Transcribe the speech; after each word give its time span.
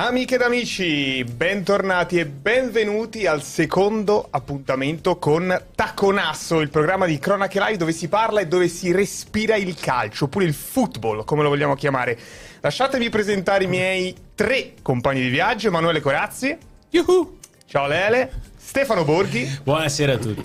Amiche 0.00 0.36
ed 0.36 0.42
amici, 0.42 1.24
bentornati 1.24 2.20
e 2.20 2.26
benvenuti 2.26 3.26
al 3.26 3.42
secondo 3.42 4.28
appuntamento 4.30 5.16
con 5.16 5.64
Taconasso, 5.74 6.60
il 6.60 6.70
programma 6.70 7.04
di 7.04 7.18
Cronache 7.18 7.58
Live 7.58 7.78
dove 7.78 7.90
si 7.90 8.06
parla 8.06 8.38
e 8.38 8.46
dove 8.46 8.68
si 8.68 8.92
respira 8.92 9.56
il 9.56 9.74
calcio, 9.74 10.26
oppure 10.26 10.44
il 10.44 10.54
football, 10.54 11.24
come 11.24 11.42
lo 11.42 11.48
vogliamo 11.48 11.74
chiamare. 11.74 12.16
Lasciatemi 12.60 13.08
presentare 13.08 13.64
i 13.64 13.66
miei 13.66 14.14
tre 14.36 14.74
compagni 14.82 15.20
di 15.20 15.30
viaggio, 15.30 15.66
Emanuele 15.66 16.00
Corazzi. 16.00 16.56
Yuhu. 16.90 17.38
Ciao 17.66 17.88
Lele. 17.88 18.30
Stefano 18.56 19.02
Borghi. 19.02 19.58
Buonasera 19.64 20.12
a 20.12 20.18
tutti. 20.18 20.44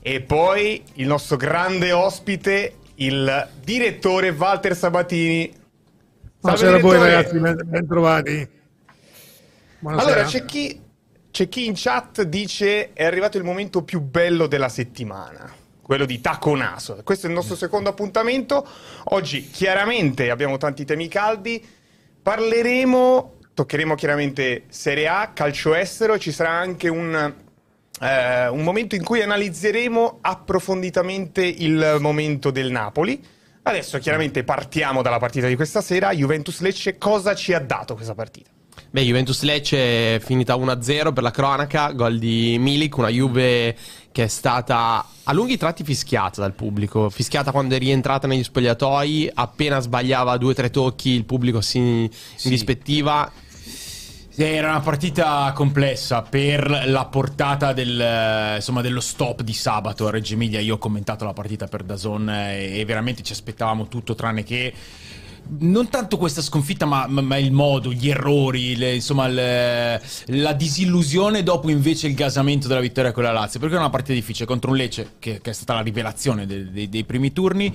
E 0.00 0.20
poi 0.22 0.82
il 0.94 1.06
nostro 1.06 1.36
grande 1.36 1.92
ospite, 1.92 2.76
il 2.94 3.48
direttore 3.62 4.30
Walter 4.30 4.74
Sabatini. 4.74 5.52
Buonasera 6.40 6.76
a 6.76 6.80
voi 6.80 6.98
ragazzi, 6.98 7.38
ben 7.38 7.86
trovati. 7.86 8.62
Buonasera. 9.84 10.12
Allora, 10.12 10.26
c'è 10.26 10.46
chi, 10.46 10.80
c'è 11.30 11.46
chi 11.46 11.66
in 11.66 11.74
chat 11.76 12.22
dice 12.22 12.94
è 12.94 13.04
arrivato 13.04 13.36
il 13.36 13.44
momento 13.44 13.82
più 13.82 14.00
bello 14.00 14.46
della 14.46 14.70
settimana 14.70 15.52
quello 15.82 16.06
di 16.06 16.22
Taco 16.22 16.56
Naso. 16.56 16.98
Questo 17.04 17.26
è 17.26 17.28
il 17.28 17.34
nostro 17.34 17.54
secondo 17.54 17.90
appuntamento. 17.90 18.66
Oggi 19.10 19.50
chiaramente 19.50 20.30
abbiamo 20.30 20.56
tanti 20.56 20.86
temi 20.86 21.06
caldi. 21.08 21.62
Parleremo, 22.22 23.34
toccheremo 23.52 23.94
chiaramente 23.94 24.64
Serie 24.68 25.06
A, 25.06 25.32
calcio 25.34 25.74
estero, 25.74 26.18
ci 26.18 26.32
sarà 26.32 26.52
anche 26.52 26.88
un, 26.88 27.34
eh, 28.00 28.48
un 28.48 28.62
momento 28.62 28.94
in 28.94 29.04
cui 29.04 29.20
analizzeremo 29.20 30.20
approfonditamente 30.22 31.44
il 31.44 31.98
momento 32.00 32.50
del 32.50 32.70
Napoli. 32.70 33.22
Adesso 33.64 33.98
chiaramente 33.98 34.44
partiamo 34.44 35.02
dalla 35.02 35.18
partita 35.18 35.46
di 35.46 35.56
questa 35.56 35.82
sera. 35.82 36.14
Juventus 36.14 36.60
Lecce, 36.60 36.96
cosa 36.96 37.34
ci 37.34 37.52
ha 37.52 37.60
dato 37.60 37.94
questa 37.94 38.14
partita? 38.14 38.52
Beh, 38.94 39.02
Juventus 39.02 39.42
Lecce 39.42 40.14
è 40.14 40.20
finita 40.20 40.54
1-0 40.54 41.12
per 41.12 41.24
la 41.24 41.32
cronaca, 41.32 41.90
gol 41.90 42.16
di 42.16 42.56
Milik, 42.60 42.96
una 42.96 43.08
Juve 43.08 43.76
che 44.12 44.22
è 44.22 44.28
stata 44.28 45.04
a 45.24 45.32
lunghi 45.32 45.56
tratti 45.56 45.82
fischiata 45.82 46.40
dal 46.40 46.52
pubblico, 46.52 47.10
fischiata 47.10 47.50
quando 47.50 47.74
è 47.74 47.78
rientrata 47.78 48.28
negli 48.28 48.44
spogliatoi, 48.44 49.32
appena 49.34 49.80
sbagliava 49.80 50.36
due 50.36 50.52
o 50.52 50.54
tre 50.54 50.70
tocchi 50.70 51.10
il 51.10 51.24
pubblico 51.24 51.60
si 51.60 52.08
sì. 52.36 52.46
indispettiva. 52.46 53.28
Era 54.36 54.68
una 54.68 54.80
partita 54.80 55.50
complessa 55.56 56.22
per 56.22 56.84
la 56.86 57.04
portata 57.06 57.72
del, 57.72 58.54
insomma, 58.54 58.80
dello 58.80 59.00
stop 59.00 59.42
di 59.42 59.54
sabato 59.54 60.06
a 60.06 60.10
Reggio 60.12 60.34
Emilia. 60.34 60.60
Io 60.60 60.74
ho 60.74 60.78
commentato 60.78 61.24
la 61.24 61.32
partita 61.32 61.66
per 61.66 61.82
Dazon 61.82 62.30
e 62.30 62.84
veramente 62.86 63.24
ci 63.24 63.32
aspettavamo 63.32 63.88
tutto 63.88 64.14
tranne 64.14 64.44
che 64.44 64.72
non 65.58 65.88
tanto 65.88 66.16
questa 66.16 66.42
sconfitta, 66.42 66.86
ma, 66.86 67.06
ma, 67.08 67.20
ma 67.20 67.36
il 67.36 67.52
modo, 67.52 67.92
gli 67.92 68.08
errori, 68.08 68.76
le, 68.76 68.94
insomma, 68.94 69.26
le, 69.28 70.02
la 70.26 70.52
disillusione 70.52 71.42
dopo 71.42 71.70
invece 71.70 72.06
il 72.06 72.14
gasamento 72.14 72.68
della 72.68 72.80
vittoria 72.80 73.12
con 73.12 73.22
la 73.22 73.32
Lazio. 73.32 73.60
Perché 73.60 73.74
è 73.76 73.78
una 73.78 73.90
partita 73.90 74.12
difficile 74.12 74.46
contro 74.46 74.70
un 74.70 74.76
Lecce, 74.76 75.14
che, 75.18 75.40
che 75.40 75.50
è 75.50 75.54
stata 75.54 75.74
la 75.74 75.80
rivelazione 75.82 76.46
de, 76.46 76.70
de, 76.70 76.88
dei 76.88 77.04
primi 77.04 77.32
turni. 77.32 77.74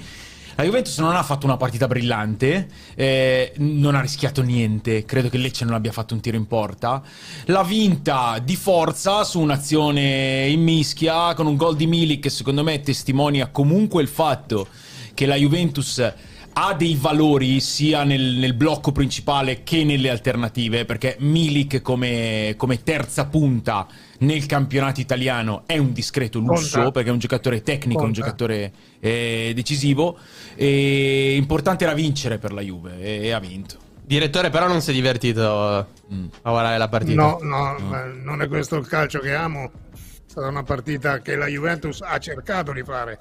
La 0.56 0.66
Juventus 0.66 0.98
non 0.98 1.16
ha 1.16 1.24
fatto 1.24 1.46
una 1.46 1.56
partita 1.56 1.88
brillante, 1.88 2.68
eh, 2.96 3.54
non 3.60 3.96
ha 3.96 4.02
rischiato 4.02 4.42
niente, 4.42 5.06
credo 5.06 5.30
che 5.30 5.38
Lecce 5.38 5.64
non 5.64 5.74
abbia 5.74 5.94
fatto 5.94 6.14
un 6.14 6.20
tiro 6.20 6.36
in 6.36 6.48
porta. 6.48 7.02
L'ha 7.46 7.64
vinta 7.64 8.40
di 8.44 8.58
forza 8.58 9.24
su 9.24 9.40
un'azione 9.40 10.48
in 10.50 10.62
mischia 10.62 11.34
con 11.34 11.48
un 11.48 11.56
gol 11.56 11.78
di 11.78 11.88
Milik 11.88 12.24
che 12.24 12.30
secondo 12.30 12.62
me 12.64 12.82
testimonia 12.82 13.48
comunque 13.48 14.02
il 14.02 14.10
fatto 14.10 14.68
che 15.14 15.26
la 15.26 15.36
Juventus 15.36 16.14
ha 16.54 16.74
dei 16.74 16.96
valori 17.00 17.60
sia 17.60 18.04
nel, 18.04 18.36
nel, 18.38 18.54
blocco 18.54 18.92
principale 18.92 19.64
che 19.64 19.84
nelle 19.84 20.10
alternative, 20.10 20.86
perché 20.86 21.16
Milik 21.20 21.82
come, 21.82 22.54
come, 22.58 22.84
terza 22.84 23.26
punta 23.28 23.88
nel 24.20 24.46
campionato 24.46 25.00
italiano 25.00 25.64
è 25.66 25.78
un 25.78 25.94
discreto 25.94 26.40
lusso, 26.40 26.78
Conta. 26.78 26.92
perché 26.92 27.10
è 27.10 27.12
un 27.12 27.20
giocatore 27.20 27.62
tecnico, 27.62 28.02
Conta. 28.02 28.06
un 28.06 28.14
giocatore 28.14 28.72
eh, 29.00 29.52
decisivo, 29.56 30.18
e 30.56 31.36
importante 31.36 31.84
era 31.84 31.94
vincere 31.94 32.38
per 32.38 32.52
la 32.52 32.62
Juve, 32.62 33.00
e, 33.00 33.28
e 33.28 33.32
ha 33.32 33.40
vinto. 33.40 33.88
Direttore, 34.04 34.50
però 34.50 34.68
non 34.68 34.82
si 34.82 34.90
è 34.90 34.94
divertito 34.94 35.88
mm. 36.12 36.26
a 36.42 36.50
guardare 36.50 36.78
la 36.78 36.90
partita. 36.90 37.22
No, 37.22 37.38
no, 37.42 37.78
no, 37.78 38.06
non 38.24 38.42
è 38.42 38.48
questo 38.48 38.76
il 38.78 38.88
calcio 38.88 39.20
che 39.20 39.36
amo. 39.36 39.72
È 39.94 39.98
stata 40.26 40.48
una 40.48 40.64
partita 40.64 41.20
che 41.20 41.36
la 41.36 41.46
Juventus 41.46 42.02
ha 42.02 42.18
cercato 42.18 42.72
di 42.72 42.82
fare, 42.84 43.18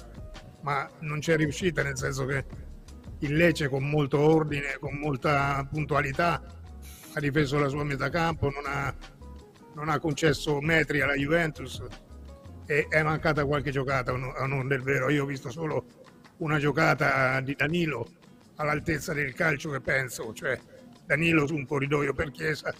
ma 0.62 0.88
non 1.00 1.18
c'è 1.18 1.36
riuscita, 1.36 1.82
nel 1.82 1.96
senso 1.96 2.24
che 2.24 2.44
il 3.20 3.34
Lecce 3.34 3.68
con 3.68 3.88
molto 3.88 4.20
ordine, 4.20 4.76
con 4.78 4.96
molta 4.96 5.66
puntualità, 5.70 6.40
ha 7.12 7.20
difeso 7.20 7.58
la 7.58 7.68
sua 7.68 7.84
metà 7.84 8.10
campo, 8.10 8.50
non 8.50 8.64
ha, 8.66 8.94
non 9.74 9.88
ha 9.88 9.98
concesso 9.98 10.60
metri 10.60 11.00
alla 11.00 11.14
Juventus 11.14 11.82
e 12.66 12.86
è 12.88 13.02
mancata 13.02 13.44
qualche 13.44 13.70
giocata, 13.70 14.12
a 14.12 14.46
non 14.46 14.68
del 14.68 14.82
vero. 14.82 15.10
Io 15.10 15.24
ho 15.24 15.26
visto 15.26 15.50
solo 15.50 15.86
una 16.38 16.58
giocata 16.58 17.40
di 17.40 17.54
Danilo 17.54 18.06
all'altezza 18.56 19.12
del 19.12 19.32
calcio 19.34 19.70
che 19.70 19.80
penso, 19.80 20.32
cioè 20.32 20.58
Danilo 21.04 21.46
su 21.46 21.54
un 21.54 21.66
corridoio 21.66 22.12
per 22.12 22.30
Chiesa 22.30 22.72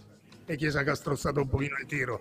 e 0.45 0.57
Chiesa 0.57 0.83
che 0.83 0.91
ha 0.91 0.95
strozzato 0.95 1.41
un 1.41 1.49
pochino 1.49 1.77
il 1.81 1.87
tiro. 1.87 2.21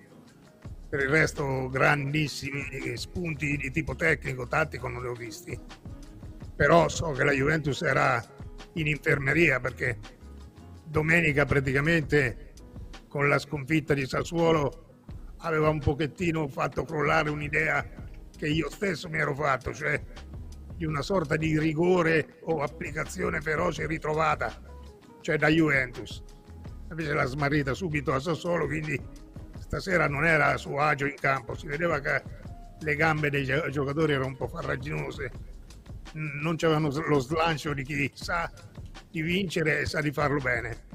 Per 0.89 1.01
il 1.01 1.09
resto 1.09 1.69
grandissimi 1.69 2.95
spunti 2.95 3.57
di 3.57 3.71
tipo 3.71 3.95
tecnico, 3.95 4.47
tattico 4.47 4.87
non 4.87 5.01
li 5.01 5.09
ho 5.09 5.13
visti 5.13 5.59
però 6.57 6.89
so 6.89 7.11
che 7.11 7.23
la 7.23 7.31
Juventus 7.31 7.83
era 7.83 8.21
in 8.73 8.87
infermeria 8.87 9.59
perché 9.59 9.99
domenica 10.83 11.45
praticamente 11.45 12.53
con 13.07 13.29
la 13.29 13.37
sconfitta 13.37 13.93
di 13.93 14.07
Sassuolo 14.07 14.85
aveva 15.41 15.69
un 15.69 15.79
pochettino 15.79 16.47
fatto 16.47 16.83
crollare 16.83 17.29
un'idea 17.29 17.85
che 18.35 18.47
io 18.47 18.71
stesso 18.71 19.07
mi 19.07 19.19
ero 19.19 19.35
fatto, 19.35 19.71
cioè 19.71 20.01
di 20.75 20.85
una 20.85 21.03
sorta 21.03 21.35
di 21.35 21.59
rigore 21.59 22.39
o 22.41 22.61
applicazione 22.63 23.39
feroce 23.39 23.85
ritrovata, 23.85 24.59
cioè 25.21 25.37
da 25.37 25.49
Juventus. 25.49 26.23
Invece 26.89 27.13
l'ha 27.13 27.25
smarrita 27.25 27.75
subito 27.75 28.13
a 28.13 28.19
Sassuolo, 28.19 28.65
quindi 28.65 28.99
stasera 29.59 30.07
non 30.07 30.25
era 30.25 30.53
a 30.53 30.57
suo 30.57 30.79
agio 30.79 31.05
in 31.05 31.15
campo, 31.19 31.55
si 31.55 31.67
vedeva 31.67 31.99
che 31.99 32.23
le 32.79 32.95
gambe 32.95 33.29
dei 33.29 33.45
giocatori 33.45 34.13
erano 34.13 34.27
un 34.27 34.37
po' 34.37 34.47
farraginose 34.47 35.46
non 36.17 36.55
c'avevano 36.55 36.89
lo 36.89 37.19
slancio 37.19 37.73
di 37.73 37.83
chi 37.83 38.11
sa 38.13 38.51
di 39.09 39.21
vincere 39.21 39.81
e 39.81 39.85
sa 39.85 40.01
di 40.01 40.11
farlo 40.11 40.39
bene. 40.39 40.85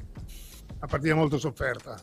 Una 0.76 0.86
partita 0.86 1.14
molto 1.14 1.38
sofferta. 1.38 2.00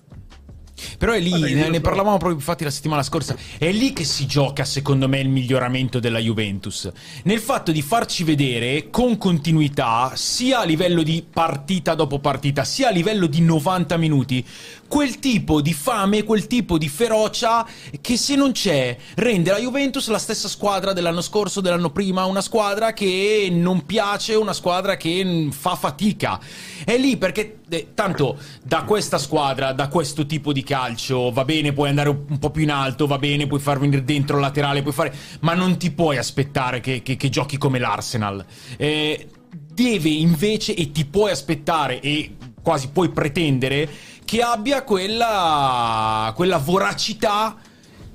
Però 0.97 1.11
è 1.11 1.19
lì, 1.19 1.31
Vabbè, 1.31 1.53
ne, 1.53 1.69
ne 1.69 1.81
parlavamo 1.81 2.17
proprio 2.17 2.37
infatti 2.37 2.63
la 2.63 2.69
settimana 2.69 3.03
scorsa, 3.03 3.35
è 3.57 3.71
lì 3.71 3.93
che 3.93 4.03
si 4.03 4.25
gioca 4.25 4.63
secondo 4.63 5.07
me 5.07 5.19
il 5.19 5.29
miglioramento 5.29 5.99
della 5.99 6.19
Juventus. 6.19 6.89
Nel 7.23 7.39
fatto 7.39 7.71
di 7.71 7.81
farci 7.81 8.23
vedere 8.23 8.89
con 8.89 9.17
continuità, 9.17 10.13
sia 10.15 10.59
a 10.59 10.63
livello 10.63 11.03
di 11.03 11.25
partita 11.29 11.95
dopo 11.95 12.19
partita, 12.19 12.63
sia 12.63 12.89
a 12.89 12.91
livello 12.91 13.27
di 13.27 13.41
90 13.41 13.97
minuti, 13.97 14.45
quel 14.89 15.19
tipo 15.19 15.61
di 15.61 15.71
fame, 15.71 16.23
quel 16.23 16.47
tipo 16.47 16.77
di 16.77 16.89
ferocia 16.89 17.65
che 18.01 18.17
se 18.17 18.35
non 18.35 18.51
c'è 18.51 18.97
rende 19.15 19.51
la 19.51 19.59
Juventus 19.59 20.07
la 20.09 20.17
stessa 20.17 20.49
squadra 20.49 20.91
dell'anno 20.91 21.21
scorso, 21.21 21.61
dell'anno 21.61 21.91
prima, 21.91 22.25
una 22.25 22.41
squadra 22.41 22.91
che 22.91 23.47
non 23.51 23.85
piace, 23.85 24.33
una 24.33 24.51
squadra 24.51 24.97
che 24.97 25.47
fa 25.51 25.75
fatica. 25.75 26.39
È 26.83 26.97
lì 26.97 27.17
perché 27.17 27.59
eh, 27.69 27.91
tanto 27.93 28.37
da 28.63 28.83
questa 28.83 29.19
squadra, 29.19 29.71
da 29.73 29.87
questo 29.87 30.25
tipo 30.25 30.51
di 30.51 30.63
calcio, 30.63 31.31
va 31.31 31.45
bene, 31.45 31.71
puoi 31.71 31.89
andare 31.89 32.09
un 32.09 32.39
po' 32.39 32.49
più 32.49 32.63
in 32.63 32.71
alto, 32.71 33.05
va 33.05 33.19
bene, 33.19 33.47
puoi 33.47 33.59
far 33.59 33.79
venire 33.79 34.03
dentro 34.03 34.37
il 34.37 34.41
laterale, 34.41 34.81
puoi 34.81 34.93
fare, 34.93 35.13
ma 35.41 35.53
non 35.53 35.77
ti 35.77 35.91
puoi 35.91 36.17
aspettare 36.17 36.79
che, 36.79 37.03
che, 37.03 37.15
che 37.15 37.29
giochi 37.29 37.57
come 37.57 37.77
l'Arsenal. 37.77 38.43
Eh, 38.75 39.27
deve 39.71 40.09
invece 40.09 40.73
e 40.73 40.91
ti 40.91 41.05
puoi 41.05 41.31
aspettare 41.31 42.01
e 42.01 42.35
quasi 42.61 42.89
puoi 42.89 43.09
pretendere 43.09 43.89
che 44.29 44.43
abbia 44.43 44.83
quella, 44.83 46.31
quella 46.35 46.57
voracità 46.57 47.57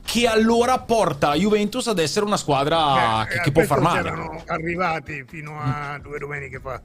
che 0.04 0.28
allora 0.28 0.78
porta 0.78 1.30
la 1.30 1.34
Juventus 1.34 1.88
ad 1.88 1.98
essere 1.98 2.24
una 2.24 2.36
squadra 2.36 3.26
eh, 3.26 3.32
che, 3.32 3.40
che 3.40 3.50
può 3.50 3.64
far 3.64 3.80
male. 3.80 4.10
Erano 4.10 4.44
arrivati 4.46 5.24
fino 5.26 5.58
a 5.58 5.98
due 6.00 6.20
domeniche 6.20 6.60
fa. 6.60 6.80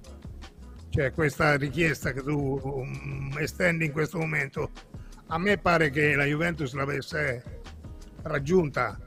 Cioè 0.89 1.13
questa 1.13 1.57
richiesta 1.57 2.11
che 2.11 2.23
tu 2.23 2.59
um, 2.59 3.35
estendi 3.37 3.85
in 3.85 3.91
questo 3.91 4.17
momento, 4.17 4.71
a 5.27 5.37
me 5.37 5.59
pare 5.59 5.91
che 5.91 6.15
la 6.15 6.25
Juventus 6.25 6.73
l'avesse 6.73 7.61
raggiunta. 8.23 8.97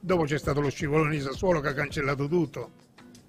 Dopo 0.00 0.24
c'è 0.24 0.38
stato 0.38 0.60
lo 0.60 0.68
scivolone 0.68 1.12
di 1.12 1.20
Sassuolo 1.20 1.60
che 1.60 1.68
ha 1.68 1.74
cancellato 1.74 2.26
tutto, 2.26 2.72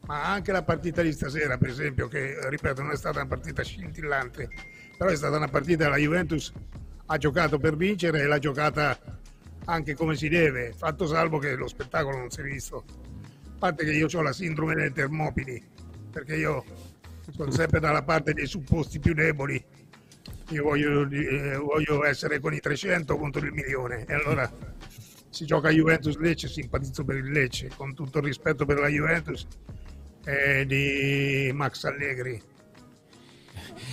ma 0.07 0.23
anche 0.23 0.51
la 0.51 0.63
partita 0.63 1.03
di 1.03 1.11
stasera, 1.11 1.59
per 1.59 1.69
esempio, 1.69 2.07
che 2.07 2.35
ripeto 2.49 2.81
non 2.81 2.93
è 2.93 2.97
stata 2.97 3.19
una 3.19 3.27
partita 3.27 3.61
scintillante, 3.61 4.49
però 4.99 5.11
è 5.11 5.15
stata 5.15 5.37
una 5.37 5.47
partita 5.47 5.87
la 5.87 5.95
Juventus 5.95 6.51
ha 7.05 7.17
giocato 7.17 7.57
per 7.57 7.77
vincere 7.77 8.19
e 8.19 8.25
l'ha 8.25 8.37
giocata 8.37 8.99
anche 9.63 9.95
come 9.95 10.17
si 10.17 10.27
deve, 10.27 10.73
fatto 10.75 11.07
salvo 11.07 11.37
che 11.37 11.55
lo 11.55 11.69
spettacolo 11.69 12.17
non 12.17 12.29
si 12.29 12.41
è 12.41 12.43
visto. 12.43 12.83
A 13.45 13.57
parte 13.57 13.85
che 13.85 13.93
io 13.93 14.07
ho 14.11 14.21
la 14.21 14.33
sindrome 14.33 14.75
delle 14.75 14.91
Termopili, 14.91 15.63
perché 16.11 16.35
io 16.35 16.65
sono 17.31 17.49
sempre 17.49 17.79
dalla 17.79 18.03
parte 18.03 18.33
dei 18.33 18.45
supposti 18.45 18.99
più 18.99 19.13
deboli 19.13 19.63
io 20.49 20.63
voglio, 20.63 21.07
eh, 21.07 21.55
voglio 21.55 22.03
essere 22.03 22.41
con 22.41 22.53
i 22.53 22.59
300 22.59 23.15
contro 23.15 23.45
il 23.45 23.53
milione 23.53 24.03
e 24.05 24.13
allora 24.13 24.51
si 25.29 25.45
gioca 25.45 25.69
Juventus 25.69 26.17
Lecce, 26.17 26.49
simpatizzo 26.49 27.05
per 27.05 27.15
il 27.15 27.31
Lecce, 27.31 27.69
con 27.73 27.93
tutto 27.93 28.17
il 28.17 28.25
rispetto 28.25 28.65
per 28.65 28.79
la 28.79 28.87
Juventus 28.87 29.47
e 30.25 30.65
di 30.65 31.51
Max 31.53 31.85
Allegri. 31.85 32.41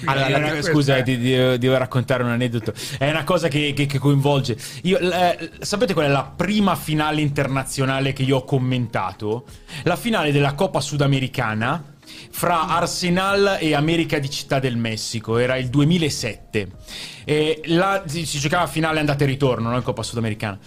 Allora, 0.05 0.55
la, 0.55 0.62
scusa, 0.62 1.02
ti, 1.02 1.19
ti, 1.19 1.58
devo 1.58 1.76
raccontare 1.76 2.23
un 2.23 2.31
aneddoto. 2.31 2.73
È 2.99 3.08
una 3.08 3.25
cosa 3.25 3.49
che, 3.49 3.73
che, 3.75 3.87
che 3.87 3.99
coinvolge. 3.99 4.56
Io, 4.82 4.99
eh, 4.99 5.50
sapete 5.61 5.93
qual 5.94 6.06
è 6.06 6.08
la 6.08 6.25
prima 6.25 6.75
finale 6.75 7.20
internazionale 7.20 8.12
che 8.12 8.23
io 8.23 8.38
ho 8.38 8.44
commentato? 8.44 9.44
La 9.84 9.96
finale 9.96 10.32
della 10.32 10.55
Coppa 10.55 10.81
Sudamericana 10.81 11.96
fra 12.37 12.67
Arsenal 12.67 13.56
e 13.61 13.75
America 13.75 14.19
di 14.19 14.29
Città 14.29 14.59
del 14.59 14.77
Messico. 14.77 15.38
Era 15.38 15.56
il 15.56 15.71
2007. 15.71 16.69
E 17.25 17.62
là 17.65 18.03
si, 18.05 18.27
giocava 18.27 18.67
finale 18.67 19.00
andata 19.00 19.25
e 19.25 19.27
ritorno, 19.27 19.71
non 19.71 19.83
Coppa 19.83 20.03
Sudamericana. 20.03 20.59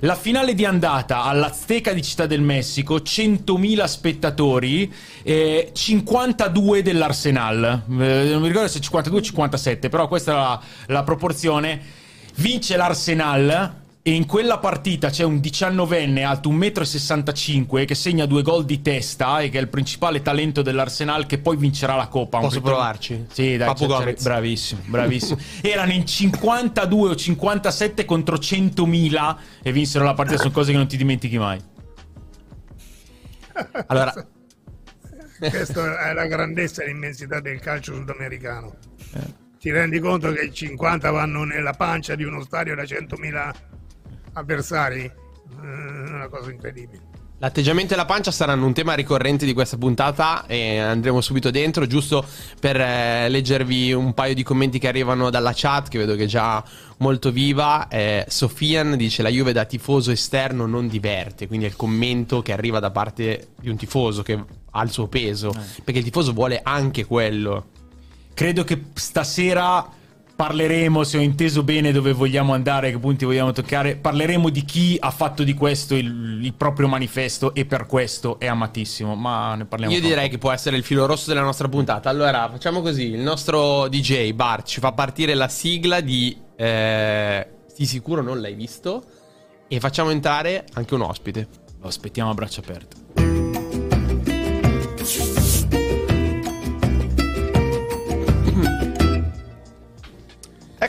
La 0.00 0.14
finale 0.14 0.54
di 0.54 0.64
andata 0.64 1.24
all'Azteca 1.24 1.92
di 1.92 2.00
Città 2.00 2.24
del 2.24 2.40
Messico, 2.40 2.96
100.000 2.96 3.84
spettatori, 3.84 4.90
eh, 5.22 5.68
52 5.70 6.80
dell'Arsenal. 6.80 7.82
Eh, 7.86 8.28
non 8.30 8.40
mi 8.40 8.48
ricordo 8.48 8.68
se 8.68 8.80
52 8.80 9.20
o 9.20 9.22
57, 9.22 9.90
però 9.90 10.08
questa 10.08 10.32
è 10.32 10.34
la, 10.34 10.62
la 10.86 11.02
proporzione. 11.02 11.78
Vince 12.36 12.74
l'Arsenal 12.78 13.86
e 14.02 14.12
in 14.12 14.26
quella 14.26 14.58
partita 14.58 15.10
c'è 15.10 15.24
un 15.24 15.36
19enne 15.36 16.24
alto 16.24 16.50
1,65 16.50 17.82
m 17.82 17.84
che 17.84 17.94
segna 17.94 18.26
due 18.26 18.42
gol 18.42 18.64
di 18.64 18.80
testa 18.80 19.40
e 19.40 19.50
che 19.50 19.58
è 19.58 19.60
il 19.60 19.68
principale 19.68 20.22
talento 20.22 20.62
dell'Arsenal 20.62 21.26
che 21.26 21.38
poi 21.38 21.56
vincerà 21.56 21.94
la 21.94 22.08
Coppa. 22.08 22.38
Posso 22.38 22.60
provarci? 22.60 23.26
Sì, 23.30 23.56
dai, 23.56 23.74
c'è, 23.74 23.86
c'è, 23.86 24.14
bravissimo, 24.22 24.80
bravissimo. 24.86 25.38
Erano 25.60 25.92
in 25.92 26.06
52 26.06 27.10
o 27.10 27.14
57 27.14 28.04
contro 28.04 28.36
100.000 28.36 29.36
e 29.62 29.72
vinsero 29.72 30.04
la 30.04 30.14
partita, 30.14 30.38
sono 30.38 30.52
cose 30.52 30.70
che 30.70 30.78
non 30.78 30.88
ti 30.88 30.96
dimentichi 30.96 31.38
mai. 31.38 31.60
Allora... 33.86 34.12
Questa 35.38 36.08
è 36.08 36.12
la 36.14 36.26
grandezza 36.26 36.82
e 36.82 36.86
l'immensità 36.86 37.40
del 37.40 37.60
calcio 37.60 37.94
sudamericano. 37.94 38.74
Eh. 39.14 39.46
Ti 39.60 39.70
rendi 39.70 40.00
conto 40.00 40.32
che 40.32 40.46
i 40.46 40.52
50 40.52 41.10
vanno 41.10 41.44
nella 41.44 41.72
pancia 41.72 42.14
di 42.14 42.24
uno 42.24 42.42
stadio 42.42 42.74
da 42.74 42.82
100.000 42.82 43.67
avversari, 44.38 45.04
è 45.04 45.64
eh, 45.64 46.10
una 46.10 46.28
cosa 46.28 46.50
incredibile. 46.50 47.16
L'atteggiamento 47.40 47.94
e 47.94 47.96
la 47.96 48.04
pancia 48.04 48.32
saranno 48.32 48.66
un 48.66 48.72
tema 48.72 48.94
ricorrente 48.94 49.46
di 49.46 49.52
questa 49.52 49.76
puntata 49.76 50.44
e 50.46 50.78
andremo 50.78 51.20
subito 51.20 51.52
dentro, 51.52 51.86
giusto 51.86 52.26
per 52.58 52.80
eh, 52.80 53.28
leggervi 53.28 53.92
un 53.92 54.12
paio 54.12 54.34
di 54.34 54.42
commenti 54.42 54.80
che 54.80 54.88
arrivano 54.88 55.30
dalla 55.30 55.52
chat, 55.54 55.88
che 55.88 55.98
vedo 55.98 56.16
che 56.16 56.24
è 56.24 56.26
già 56.26 56.60
molto 56.96 57.30
viva. 57.30 57.86
Eh, 57.86 58.24
Sofian 58.26 58.96
dice 58.96 59.22
la 59.22 59.28
Juve 59.28 59.52
da 59.52 59.64
tifoso 59.66 60.10
esterno 60.10 60.66
non 60.66 60.88
diverte, 60.88 61.46
quindi 61.46 61.66
è 61.66 61.68
il 61.68 61.76
commento 61.76 62.42
che 62.42 62.52
arriva 62.52 62.80
da 62.80 62.90
parte 62.90 63.50
di 63.60 63.68
un 63.68 63.76
tifoso 63.76 64.24
che 64.24 64.36
ha 64.72 64.82
il 64.82 64.90
suo 64.90 65.06
peso, 65.06 65.52
eh. 65.52 65.82
perché 65.84 66.00
il 66.00 66.04
tifoso 66.04 66.32
vuole 66.32 66.60
anche 66.60 67.04
quello. 67.04 67.66
Credo 68.34 68.64
che 68.64 68.82
stasera 68.94 69.88
parleremo, 70.38 71.02
se 71.02 71.18
ho 71.18 71.20
inteso 71.20 71.64
bene 71.64 71.90
dove 71.90 72.12
vogliamo 72.12 72.52
andare, 72.52 72.92
che 72.92 72.98
punti 73.00 73.24
vogliamo 73.24 73.50
toccare, 73.50 73.96
parleremo 73.96 74.50
di 74.50 74.64
chi 74.64 74.96
ha 75.00 75.10
fatto 75.10 75.42
di 75.42 75.52
questo 75.52 75.96
il, 75.96 76.38
il 76.40 76.54
proprio 76.54 76.86
manifesto 76.86 77.52
e 77.54 77.64
per 77.64 77.86
questo 77.86 78.38
è 78.38 78.46
amatissimo, 78.46 79.16
ma 79.16 79.56
ne 79.56 79.64
parliamo 79.64 79.92
Io 79.92 80.00
direi 80.00 80.28
che 80.28 80.38
può 80.38 80.52
essere 80.52 80.76
il 80.76 80.84
filo 80.84 81.06
rosso 81.06 81.28
della 81.28 81.42
nostra 81.42 81.66
puntata. 81.66 82.08
Allora, 82.08 82.48
facciamo 82.52 82.82
così, 82.82 83.08
il 83.08 83.20
nostro 83.20 83.88
DJ 83.88 84.30
Bart 84.32 84.68
ci 84.68 84.78
fa 84.78 84.92
partire 84.92 85.34
la 85.34 85.48
sigla 85.48 85.98
di 85.98 86.36
eh, 86.54 87.46
Di 87.76 87.84
sicuro 87.84 88.22
non 88.22 88.40
l'hai 88.40 88.54
visto 88.54 89.02
e 89.66 89.80
facciamo 89.80 90.10
entrare 90.10 90.66
anche 90.74 90.94
un 90.94 91.00
ospite. 91.00 91.48
Lo 91.80 91.88
aspettiamo 91.88 92.30
a 92.30 92.34
braccia 92.34 92.60
aperte. 92.60 93.27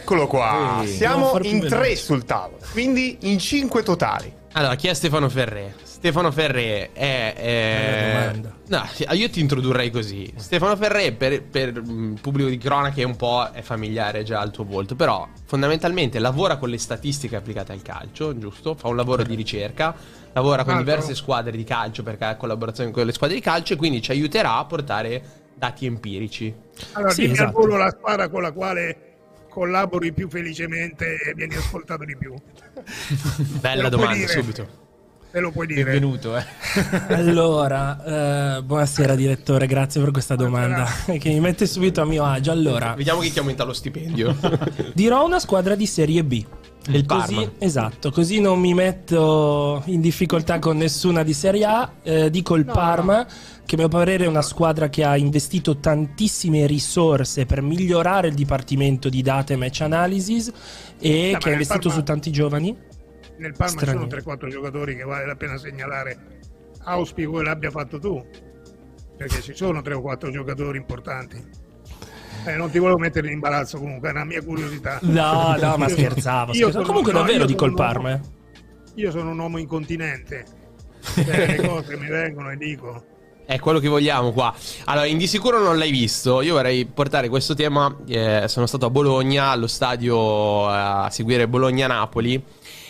Eccolo 0.02 0.28
qua, 0.28 0.82
Ehi, 0.82 0.88
siamo 0.88 1.38
in 1.42 1.60
tre 1.68 1.96
sul 1.96 2.26
tavolo, 2.26 2.60
quindi 2.72 3.18
in 3.22 3.38
cinque 3.38 3.84
totali. 3.84 4.34
Allora, 4.54 4.76
chi 4.76 4.88
è 4.88 4.94
Stefano 4.94 5.30
Ferré? 5.30 5.76
Stefano 5.84 6.32
Ferré 6.32 6.92
è... 6.94 7.34
è... 7.36 8.42
No, 8.68 8.84
io 9.12 9.30
ti 9.30 9.42
introdurrei 9.42 9.92
così. 9.92 10.32
Stefano 10.38 10.76
Ferré 10.78 11.12
per, 11.12 11.44
per 11.44 11.68
il 11.70 11.84
mm, 11.86 12.14
pubblico 12.16 12.50
di 12.50 12.58
cronache 12.58 13.04
un 13.04 13.16
po' 13.16 13.52
è 13.52 13.62
familiare 13.62 14.24
già 14.24 14.40
al 14.40 14.52
tuo 14.52 14.64
volto, 14.64 14.96
però 14.96 15.28
fondamentalmente 15.46 16.18
lavora 16.20 16.56
con 16.56 16.70
le 16.70 16.78
statistiche 16.78 17.36
applicate 17.36 17.74
al 17.74 17.82
calcio, 17.82 18.38
giusto? 18.38 18.76
Fa 18.76 18.88
un 18.88 18.96
lavoro 18.96 19.24
di 19.24 19.36
ricerca, 19.36 19.94
lavora 20.32 20.64
con 20.64 20.78
diverse 20.78 21.14
squadre 21.14 21.52
di 21.52 21.66
calcio 21.66 22.02
perché 22.02 22.24
ha 22.24 22.36
collaborazione 22.38 22.92
con 22.92 23.06
le 23.06 23.12
squadre 23.12 23.36
di 23.36 23.42
calcio 23.42 23.74
e 23.74 23.76
quindi 23.76 24.02
ci 24.02 24.12
aiuterà 24.12 24.56
a 24.56 24.66
portare 24.66 25.22
dati 25.54 25.86
empirici. 25.86 26.56
Allora, 26.94 27.12
sì, 27.12 27.22
dimmi 27.22 27.34
esatto. 27.34 27.50
al 27.50 27.54
volo 27.66 27.78
la 27.78 27.90
squadra 27.90 28.30
con 28.30 28.42
la 28.42 28.52
quale 28.54 29.09
collabori 29.50 30.14
più 30.14 30.30
felicemente 30.30 31.16
e 31.16 31.34
vieni 31.34 31.56
ascoltato 31.56 32.06
di 32.06 32.16
più. 32.16 32.34
Bella 33.60 33.90
domanda, 33.90 34.28
subito. 34.28 34.88
Te 35.32 35.40
lo 35.40 35.52
puoi 35.52 35.68
dire. 35.68 35.84
Benvenuto. 35.84 36.36
Eh. 36.38 36.44
allora, 37.14 38.58
eh, 38.58 38.64
buonasera 38.64 39.14
direttore, 39.14 39.68
grazie 39.68 40.02
per 40.02 40.12
questa 40.12 40.36
domanda 40.36 40.88
che 41.06 41.30
mi 41.30 41.40
mette 41.40 41.68
subito 41.68 42.02
a 42.02 42.06
mio 42.06 42.24
agio. 42.24 42.52
Allora, 42.52 42.94
vediamo 42.96 43.20
chi 43.20 43.32
ti 43.32 43.40
aumenta 43.40 43.64
lo 43.64 43.74
stipendio. 43.74 44.36
dirò 44.94 45.26
una 45.26 45.40
squadra 45.40 45.76
di 45.76 45.86
Serie 45.86 46.24
B. 46.24 46.46
Il 46.88 47.06
così, 47.06 47.36
Parma. 47.36 47.52
Esatto, 47.60 48.12
così 48.12 48.40
non 48.40 48.60
mi 48.60 48.74
metto 48.74 49.84
in 49.86 50.02
difficoltà 50.02 50.60
con 50.60 50.78
nessuna 50.78 51.24
di 51.24 51.34
Serie 51.34 51.66
A. 51.66 51.92
Eh, 52.02 52.30
dico 52.30 52.56
il 52.56 52.66
no, 52.66 52.74
Parma. 52.74 53.18
No 53.18 53.28
che 53.70 53.76
a 53.76 53.78
mio 53.78 53.88
parere 53.88 54.24
è 54.24 54.28
una 54.28 54.42
squadra 54.42 54.90
che 54.90 55.04
ha 55.04 55.16
investito 55.16 55.78
tantissime 55.78 56.66
risorse 56.66 57.46
per 57.46 57.62
migliorare 57.62 58.30
il 58.30 58.34
dipartimento 58.34 59.10
di 59.10 59.22
data 59.22 59.54
e 59.54 59.58
match 59.58 59.82
analysis 59.82 60.52
e 60.98 61.30
no, 61.34 61.38
che 61.38 61.50
ha 61.50 61.52
investito 61.52 61.90
Parma, 61.90 61.94
su 61.94 62.04
tanti 62.04 62.32
giovani. 62.32 62.76
Nel 63.38 63.54
Parma 63.56 63.80
Strani. 63.80 64.10
sono 64.10 64.36
3-4 64.36 64.50
giocatori 64.50 64.96
che 64.96 65.04
vale 65.04 65.28
la 65.28 65.36
pena 65.36 65.56
segnalare. 65.58 66.40
Auspico 66.86 67.34
che 67.34 67.44
l'abbia 67.44 67.70
fatto 67.70 68.00
tu, 68.00 68.26
perché 69.16 69.40
ci 69.40 69.54
sono 69.54 69.84
3 69.84 69.94
o 69.94 70.02
4 70.02 70.32
giocatori 70.32 70.80
importanti. 70.80 71.68
Eh, 72.46 72.56
non 72.56 72.70
ti 72.70 72.80
volevo 72.80 72.98
mettere 72.98 73.28
in 73.28 73.34
imbarazzo 73.34 73.78
comunque, 73.78 74.10
è 74.10 74.12
una 74.12 74.26
mia 74.26 74.42
curiosità. 74.42 75.00
No, 75.02 75.56
no, 75.60 75.78
ma 75.78 75.88
scherzavo. 75.88 76.54
scherzavo. 76.54 76.72
Sono, 76.72 76.86
comunque 76.86 77.12
no, 77.12 77.20
davvero 77.20 77.46
dico 77.46 77.66
il 77.66 77.74
Parma. 77.74 78.14
Eh. 78.14 78.20
Io 78.96 79.12
sono 79.12 79.32
un 79.32 79.40
uomo 79.40 79.58
incontinente. 79.58 80.58
Cioè, 81.14 81.58
le 81.58 81.66
cose 81.66 81.96
mi 81.98 82.08
vengono 82.08 82.52
e 82.52 82.58
dico. 82.58 83.04
È 83.46 83.58
quello 83.58 83.80
che 83.80 83.88
vogliamo 83.88 84.32
qua. 84.32 84.54
Allora, 84.86 85.06
in 85.08 85.18
di 85.18 85.26
sicuro 85.26 85.60
non 85.60 85.78
l'hai 85.78 85.92
visto. 85.92 86.42
Io 86.42 86.54
vorrei 86.54 86.86
portare 86.86 87.30
questo 87.30 87.56
tema. 87.56 87.96
Eh, 88.06 88.44
sono 88.48 88.68
stato 88.68 88.86
a 88.86 88.90
Bologna, 88.90 89.50
allo 89.50 89.68
stadio, 89.68 90.70
eh, 90.70 90.76
a 90.76 91.10
seguire 91.10 91.48
Bologna-Napoli. 91.48 92.44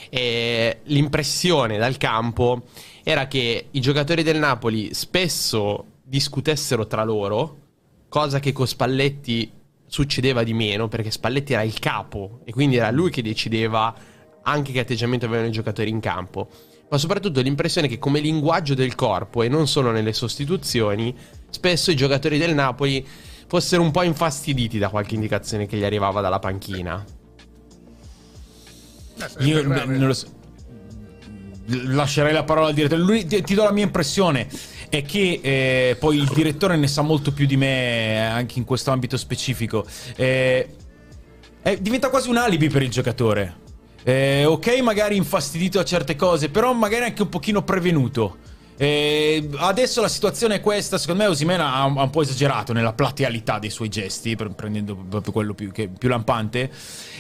E 0.10 0.79
l'impressione 0.84 1.77
dal 1.77 1.98
campo 1.98 2.63
era 3.03 3.27
che 3.27 3.68
i 3.72 3.79
giocatori 3.79 4.24
del 4.24 4.38
Napoli 4.38 4.94
spesso 4.94 5.86
discutessero 6.03 6.88
tra 6.88 7.03
loro, 7.03 7.58
cosa 8.10 8.39
che 8.39 8.51
con 8.51 8.68
Spalletti 8.68 9.51
succedeva 9.86 10.44
di 10.44 10.54
meno, 10.54 10.88
perché 10.88 11.12
Spalletti 11.12 11.54
era 11.54 11.63
il 11.63 11.80
capo 11.80 12.42
e 12.44 12.51
quindi 12.51 12.75
era 12.75 12.92
lui 12.92 13.10
che 13.10 13.22
decideva 13.22 13.96
anche 14.44 14.72
che 14.72 14.80
atteggiamento 14.80 15.25
avevano 15.25 15.48
i 15.48 15.51
giocatori 15.51 15.89
in 15.89 16.00
campo 16.00 16.50
ma 16.89 16.98
soprattutto 16.98 17.39
l'impressione 17.42 17.88
che 17.88 18.00
come 18.00 18.20
linguaggio 18.20 18.74
del 18.74 18.96
corpo 18.96 19.44
e 19.44 19.48
non 19.48 19.68
solo 19.68 19.92
nelle 19.92 20.12
sostituzioni, 20.12 21.16
spesso 21.50 21.92
i 21.92 21.96
giocatori 21.96 22.39
del 22.39 22.56
Napoli 22.56 23.06
fossero 23.48 23.84
un 23.84 23.92
po' 23.92 24.01
infastiditi 24.01 24.80
da 24.80 24.89
qualche 24.89 25.13
indicazione 25.13 25.68
che 25.68 25.78
gli 25.78 25.84
arrivava 25.84 26.20
dalla 26.20 26.39
panchina. 26.39 27.06
Io 29.39 29.63
non 29.63 29.98
lo 30.00 30.13
so. 30.13 30.38
Lascerei 31.68 32.34
la 32.34 32.44
parola 32.44 32.68
al 32.68 32.74
direttore. 32.74 33.01
Lui, 33.01 33.25
ti, 33.25 33.44
ti 33.44 33.54
do 33.54 33.63
la 33.63 33.72
mia 33.72 33.84
impressione. 33.84 34.48
È 34.89 35.03
che 35.03 35.39
eh, 35.41 35.96
poi 36.00 36.17
il 36.17 36.27
direttore 36.34 36.75
ne 36.75 36.88
sa 36.88 37.03
molto 37.03 37.31
più 37.31 37.46
di 37.46 37.55
me 37.58 38.13
eh, 38.13 38.17
anche 38.17 38.58
in 38.58 38.65
questo 38.65 38.91
ambito 38.91 39.17
specifico. 39.17 39.86
Eh, 40.15 40.67
diventa 41.79 42.10
quasi 42.10 42.29
un 42.29 42.38
alibi 42.38 42.69
per 42.69 42.81
il 42.81 42.89
giocatore. 42.89 43.67
Eh, 44.03 44.46
ok, 44.46 44.79
magari 44.81 45.15
infastidito 45.15 45.79
a 45.79 45.84
certe 45.84 46.15
cose, 46.15 46.50
però 46.50 46.74
magari 46.74 47.05
anche 47.05 47.22
un 47.22 47.29
pochino 47.29 47.63
prevenuto. 47.63 48.38
Eh, 48.81 49.50
adesso 49.57 50.00
la 50.00 50.07
situazione 50.07 50.55
è 50.55 50.62
questa. 50.62 50.98
Secondo 50.98 51.24
me, 51.24 51.29
Osimena 51.29 51.74
ha, 51.74 51.83
un 51.83 52.09
po' 52.09 52.21
esagerato 52.21 52.71
nella 52.71 52.93
platealità 52.93 53.59
dei 53.59 53.71
suoi 53.71 53.89
gesti, 53.89 54.38
prendendo 54.38 54.95
proprio 54.95 55.33
quello 55.33 55.53
più, 55.53 55.69
che, 55.69 55.89
più 55.89 56.07
lampante. 56.07 56.71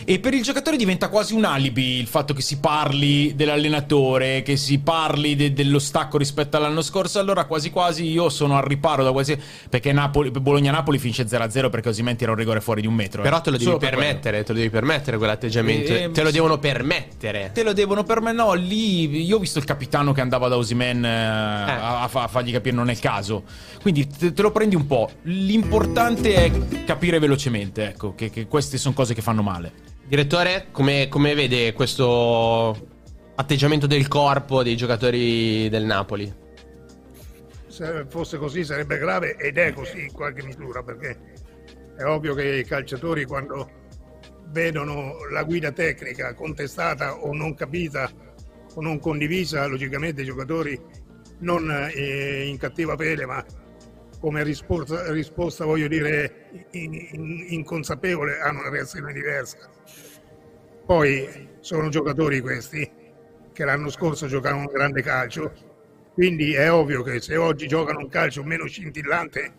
E 0.05 0.19
per 0.19 0.33
il 0.33 0.41
giocatore 0.41 0.77
diventa 0.77 1.09
quasi 1.09 1.33
un 1.33 1.43
alibi 1.43 1.99
il 1.99 2.07
fatto 2.07 2.33
che 2.33 2.41
si 2.41 2.59
parli 2.59 3.35
dell'allenatore, 3.35 4.41
che 4.41 4.55
si 4.55 4.79
parli 4.79 5.35
de, 5.35 5.51
dello 5.51 5.79
stacco 5.79 6.17
rispetto 6.17 6.55
all'anno 6.55 6.81
scorso. 6.81 7.19
Allora, 7.19 7.43
quasi 7.43 7.71
quasi 7.71 8.05
io 8.05 8.29
sono 8.29 8.55
al 8.55 8.63
riparo 8.63 9.03
da 9.03 9.11
quasi. 9.11 9.37
Perché 9.69 9.91
Napoli, 9.91 10.31
Bologna-Napoli 10.31 10.97
finisce 10.97 11.25
0-0 11.25 11.69
perché 11.69 11.89
Osimena 11.89 12.15
tira 12.15 12.31
un 12.31 12.37
rigore 12.37 12.61
fuori 12.61 12.79
di 12.79 12.87
un 12.87 12.93
metro. 12.93 13.21
Però 13.21 13.41
te 13.41 13.49
lo 13.49 13.57
devi 13.57 13.75
permettere, 13.77 14.37
per 14.37 14.45
te 14.45 14.53
lo 14.53 14.59
devi 14.59 14.69
permettere 14.69 15.17
quell'atteggiamento. 15.17 15.93
E, 15.93 16.11
te 16.11 16.23
lo 16.23 16.31
devono 16.31 16.57
permettere. 16.57 17.51
Te 17.53 17.63
lo 17.63 17.73
devono 17.73 18.03
permettere. 18.05 18.43
No, 18.45 18.53
lì 18.53 19.25
io 19.25 19.35
ho 19.35 19.39
visto 19.39 19.59
il 19.59 19.65
capitano 19.65 20.13
che 20.13 20.21
andava 20.21 20.47
da 20.47 20.55
Osimena 20.55 21.47
eh. 21.47 21.48
A, 21.49 22.01
a, 22.03 22.27
fargli 22.27 22.51
capire 22.51 22.75
non 22.75 22.89
è 22.89 22.93
il 22.93 22.99
caso. 22.99 23.43
Quindi 23.81 24.07
te, 24.07 24.33
te, 24.33 24.41
lo 24.41 24.51
prendi 24.51 24.75
un 24.75 24.85
po'. 24.85 25.09
L'importante 25.23 26.35
è 26.35 26.83
capire 26.85 27.19
velocemente, 27.19 27.89
ecco, 27.89 28.15
che, 28.15 28.29
che 28.29 28.47
queste 28.47 28.77
sono 28.77 28.93
cose 28.93 29.13
che 29.13 29.21
fanno 29.21 29.41
male. 29.41 29.71
Direttore, 30.07 30.67
come, 30.71 31.07
come 31.07 31.35
vede 31.35 31.73
questo 31.73 32.87
atteggiamento 33.35 33.87
del 33.87 34.07
corpo 34.07 34.63
dei 34.63 34.75
giocatori 34.75 35.69
del 35.69 35.85
Napoli? 35.85 36.33
Se 37.67 38.05
fosse 38.09 38.37
così 38.37 38.65
sarebbe 38.65 38.97
grave 38.97 39.37
ed 39.37 39.57
è 39.57 39.71
così 39.71 40.01
in 40.01 40.11
qualche 40.11 40.43
misura 40.43 40.83
perché 40.83 41.17
è 41.95 42.03
ovvio 42.03 42.33
che 42.33 42.57
i 42.57 42.65
calciatori 42.65 43.25
quando 43.25 43.69
vedono 44.47 45.13
la 45.31 45.43
guida 45.43 45.71
tecnica 45.71 46.33
contestata 46.33 47.15
o 47.15 47.33
non 47.33 47.53
capita 47.53 48.11
o 48.73 48.81
non 48.81 48.99
condivisa, 48.99 49.65
logicamente 49.67 50.21
i 50.21 50.25
giocatori 50.25 50.79
non 51.39 51.69
eh, 51.93 52.47
in 52.47 52.57
cattiva 52.57 52.95
pelle, 52.95 53.25
ma 53.25 53.43
come 54.19 54.43
risposta, 54.43 55.11
risposta 55.11 55.65
voglio 55.65 55.87
dire, 55.87 56.67
in, 56.71 56.93
in, 56.93 57.45
inconsapevole, 57.49 58.39
hanno 58.39 58.59
una 58.59 58.69
reazione 58.69 59.13
diversa. 59.13 59.57
Poi 60.85 61.47
sono 61.59 61.89
giocatori 61.89 62.41
questi 62.41 62.89
che 63.53 63.65
l'anno 63.65 63.89
scorso 63.89 64.27
giocavano 64.27 64.61
un 64.61 64.73
grande 64.73 65.01
calcio, 65.01 65.53
quindi 66.13 66.53
è 66.53 66.71
ovvio 66.71 67.03
che 67.03 67.21
se 67.21 67.35
oggi 67.37 67.67
giocano 67.67 67.99
un 67.99 68.09
calcio 68.09 68.43
meno 68.43 68.65
scintillante 68.65 69.53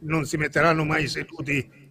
non 0.00 0.24
si 0.26 0.36
metteranno 0.36 0.84
mai 0.84 1.06
seduti 1.06 1.86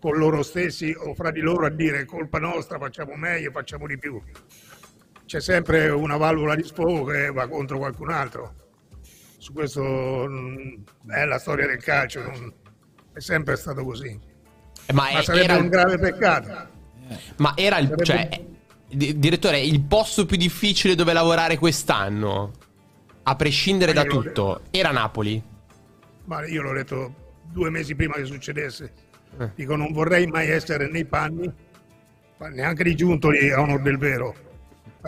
con 0.00 0.16
loro 0.16 0.42
stessi 0.42 0.94
o 0.96 1.14
fra 1.14 1.30
di 1.30 1.40
loro 1.40 1.66
a 1.66 1.70
dire 1.70 2.04
colpa 2.04 2.38
nostra, 2.38 2.78
facciamo 2.78 3.14
meglio, 3.16 3.50
facciamo 3.50 3.86
di 3.86 3.98
più 3.98 4.20
c'è 5.28 5.42
sempre 5.42 5.90
una 5.90 6.16
valvola 6.16 6.54
di 6.54 6.62
sfogo 6.62 7.04
che 7.04 7.30
va 7.30 7.46
contro 7.48 7.76
qualcun 7.76 8.10
altro. 8.10 8.54
Su 9.36 9.52
questo 9.52 9.82
mm, 10.26 10.74
è 11.10 11.26
la 11.26 11.38
storia 11.38 11.66
del 11.66 11.82
calcio, 11.82 12.22
non, 12.22 12.50
è 13.12 13.20
sempre 13.20 13.56
stato 13.56 13.84
così. 13.84 14.18
Eh, 14.86 14.92
ma, 14.94 15.10
Ma 15.12 15.22
sarebbe 15.22 15.52
era... 15.52 15.58
un 15.58 15.68
grave 15.68 15.98
peccato. 15.98 16.68
Ma 17.36 17.52
era 17.56 17.76
il... 17.76 17.88
Sarebbe... 17.88 18.04
Cioè, 18.04 19.16
direttore, 19.16 19.60
il 19.60 19.82
posto 19.82 20.24
più 20.24 20.38
difficile 20.38 20.94
dove 20.94 21.12
lavorare 21.12 21.58
quest'anno, 21.58 22.52
a 23.24 23.36
prescindere 23.36 23.92
da 23.92 24.04
tutto, 24.04 24.62
era 24.70 24.92
Napoli? 24.92 25.42
Ma 26.24 26.46
io 26.46 26.62
l'ho 26.62 26.72
detto 26.72 27.14
due 27.52 27.68
mesi 27.68 27.94
prima 27.94 28.14
che 28.14 28.24
succedesse. 28.24 28.92
Eh. 29.38 29.50
Dico, 29.54 29.76
non 29.76 29.92
vorrei 29.92 30.26
mai 30.26 30.48
essere 30.48 30.88
nei 30.88 31.04
panni, 31.04 31.52
neanche 32.50 32.82
di 32.82 32.94
Giuntoli 32.94 33.50
a 33.50 33.60
onor 33.60 33.82
del 33.82 33.98
vero 33.98 34.46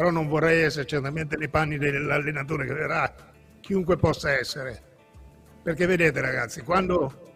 però 0.00 0.11
non 0.11 0.28
vorrei 0.28 0.62
essere 0.62 0.87
certamente 0.87 1.37
nei 1.37 1.50
panni 1.50 1.76
dell'allenatore 1.76 2.64
che 2.64 2.73
verrà, 2.73 3.14
chiunque 3.61 3.99
possa 3.99 4.30
essere. 4.30 4.80
Perché 5.62 5.85
vedete 5.85 6.23
ragazzi, 6.23 6.62
quando, 6.62 7.35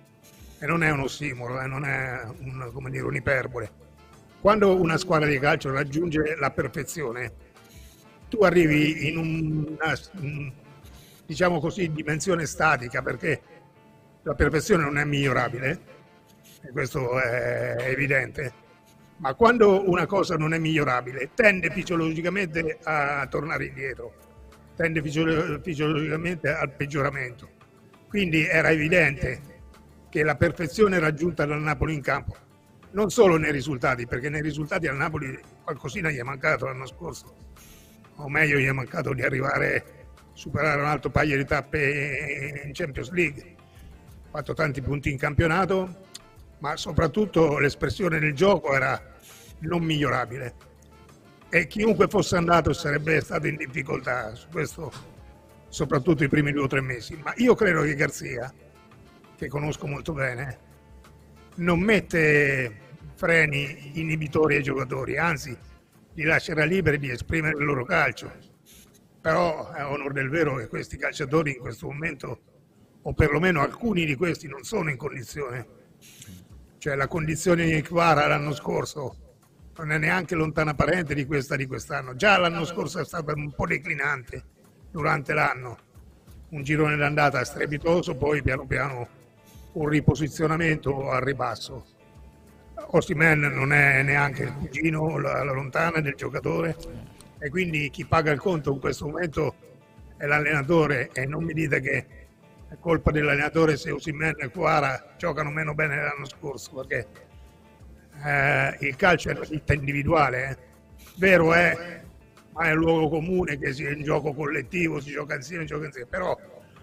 e 0.58 0.64
non 0.64 0.82
è 0.82 0.90
uno 0.90 1.06
stimolo, 1.06 1.60
eh, 1.60 1.66
non 1.66 1.84
è 1.84 2.22
un, 2.38 2.70
come 2.72 2.88
dire, 2.88 3.04
un'iperbole, 3.04 3.70
quando 4.40 4.80
una 4.80 4.96
squadra 4.96 5.28
di 5.28 5.38
calcio 5.38 5.72
raggiunge 5.72 6.36
la 6.38 6.50
perfezione, 6.52 7.32
tu 8.30 8.38
arrivi 8.44 9.08
in 9.08 9.18
una, 9.18 9.94
diciamo 11.26 11.60
così, 11.60 11.92
dimensione 11.92 12.46
statica, 12.46 13.02
perché 13.02 13.42
la 14.22 14.34
perfezione 14.34 14.84
non 14.84 14.96
è 14.96 15.04
migliorabile, 15.04 15.80
e 16.62 16.70
questo 16.70 17.20
è 17.20 17.76
evidente, 17.90 18.54
ma 19.18 19.34
quando 19.34 19.88
una 19.88 20.06
cosa 20.06 20.36
non 20.36 20.54
è 20.54 20.58
migliorabile 20.58 21.30
tende 21.34 21.70
fisiologicamente 21.70 22.78
a 22.82 23.26
tornare 23.28 23.66
indietro, 23.66 24.12
tende 24.76 25.02
fisiologicamente 25.02 26.48
al 26.48 26.70
peggioramento. 26.72 27.48
Quindi 28.08 28.44
era 28.44 28.70
evidente 28.70 29.40
che 30.08 30.22
la 30.22 30.36
perfezione 30.36 30.98
raggiunta 30.98 31.44
dal 31.44 31.60
Napoli 31.60 31.94
in 31.94 32.00
campo, 32.00 32.36
non 32.92 33.10
solo 33.10 33.36
nei 33.36 33.50
risultati, 33.50 34.06
perché 34.06 34.28
nei 34.28 34.42
risultati 34.42 34.86
al 34.86 34.96
Napoli 34.96 35.36
qualcosina 35.62 36.10
gli 36.10 36.18
è 36.18 36.22
mancato 36.22 36.66
l'anno 36.66 36.86
scorso, 36.86 37.34
o 38.16 38.28
meglio 38.28 38.58
gli 38.58 38.66
è 38.66 38.72
mancato 38.72 39.12
di 39.12 39.22
arrivare 39.22 39.76
a 39.76 39.82
superare 40.32 40.80
un 40.80 40.86
altro 40.86 41.10
paio 41.10 41.36
di 41.36 41.44
tappe 41.44 42.62
in 42.64 42.72
Champions 42.72 43.10
League. 43.10 43.42
Ha 43.42 44.30
fatto 44.30 44.54
tanti 44.54 44.80
punti 44.80 45.10
in 45.10 45.18
campionato, 45.18 46.03
ma 46.64 46.78
soprattutto 46.78 47.58
l'espressione 47.58 48.18
del 48.18 48.32
gioco 48.32 48.74
era 48.74 48.98
non 49.58 49.82
migliorabile 49.82 50.54
e 51.50 51.66
chiunque 51.66 52.08
fosse 52.08 52.36
andato 52.36 52.72
sarebbe 52.72 53.20
stato 53.20 53.46
in 53.46 53.56
difficoltà 53.56 54.34
su 54.34 54.48
questo, 54.50 54.90
soprattutto 55.68 56.24
i 56.24 56.28
primi 56.28 56.52
due 56.52 56.62
o 56.62 56.66
tre 56.66 56.80
mesi. 56.80 57.20
Ma 57.22 57.34
io 57.36 57.54
credo 57.54 57.82
che 57.82 57.94
Garzia, 57.94 58.50
che 59.36 59.46
conosco 59.46 59.86
molto 59.86 60.14
bene, 60.14 60.58
non 61.56 61.80
mette 61.80 62.80
freni 63.14 64.00
inibitori 64.00 64.56
ai 64.56 64.62
giocatori, 64.62 65.18
anzi 65.18 65.54
li 66.14 66.22
lascerà 66.22 66.64
liberi 66.64 66.98
di 66.98 67.10
esprimere 67.10 67.58
il 67.58 67.64
loro 67.64 67.84
calcio. 67.84 68.32
Però 69.20 69.70
è 69.70 69.84
onore 69.84 70.14
del 70.14 70.30
vero 70.30 70.56
che 70.56 70.68
questi 70.68 70.96
calciatori 70.96 71.56
in 71.56 71.60
questo 71.60 71.88
momento, 71.88 72.40
o 73.02 73.12
perlomeno 73.12 73.60
alcuni 73.60 74.06
di 74.06 74.14
questi, 74.14 74.48
non 74.48 74.64
sono 74.64 74.88
in 74.88 74.96
condizione 74.96 75.82
cioè 76.84 76.96
la 76.96 77.08
condizione 77.08 77.64
di 77.64 77.80
Kvara 77.80 78.26
l'anno 78.26 78.52
scorso 78.52 79.16
non 79.78 79.90
è 79.90 79.96
neanche 79.96 80.34
lontana 80.34 80.74
parente 80.74 81.14
di 81.14 81.24
questa 81.24 81.56
di 81.56 81.64
quest'anno. 81.64 82.14
Già 82.14 82.36
l'anno 82.36 82.66
scorso 82.66 83.00
è 83.00 83.06
stata 83.06 83.32
un 83.32 83.54
po' 83.54 83.66
declinante 83.66 84.44
durante 84.90 85.32
l'anno. 85.32 85.78
Un 86.50 86.62
girone 86.62 86.96
d'andata 86.96 87.42
strepitoso, 87.42 88.16
poi 88.16 88.42
piano 88.42 88.66
piano 88.66 89.08
un 89.72 89.88
riposizionamento 89.88 91.08
al 91.10 91.22
ribasso. 91.22 91.86
Ostiman 92.74 93.40
non 93.40 93.72
è 93.72 94.02
neanche 94.02 94.42
il 94.42 94.52
cugino, 94.52 95.16
la, 95.16 95.42
la 95.42 95.52
lontana 95.52 96.00
del 96.02 96.16
giocatore 96.16 96.76
e 97.38 97.48
quindi 97.48 97.88
chi 97.88 98.04
paga 98.04 98.30
il 98.30 98.38
conto 98.40 98.72
in 98.72 98.80
questo 98.80 99.06
momento 99.06 99.54
è 100.18 100.26
l'allenatore 100.26 101.08
e 101.14 101.24
non 101.24 101.44
mi 101.44 101.54
dite 101.54 101.80
che 101.80 102.06
è 102.74 102.78
colpa 102.78 103.10
dell'allenatore 103.10 103.76
se 103.76 103.90
Osimen 103.90 104.34
e 104.38 104.48
Cuara 104.48 105.14
giocano 105.16 105.50
meno 105.50 105.74
bene 105.74 105.96
dell'anno 105.96 106.26
scorso 106.26 106.74
perché 106.74 107.06
eh, 108.24 108.76
il 108.80 108.96
calcio 108.96 109.30
è 109.30 109.32
una 109.32 109.46
ditta 109.46 109.72
individuale 109.72 110.50
eh. 110.50 110.56
vero 111.16 111.52
è 111.54 112.02
ma 112.52 112.64
è 112.64 112.72
un 112.72 112.78
luogo 112.78 113.08
comune 113.08 113.58
che 113.58 113.72
sia 113.72 113.90
in 113.90 114.02
gioco 114.02 114.32
collettivo 114.32 115.00
si 115.00 115.10
gioca 115.10 115.34
insieme, 115.34 115.62
si 115.62 115.68
gioca 115.68 115.86
insieme 115.86 116.08
però 116.08 116.38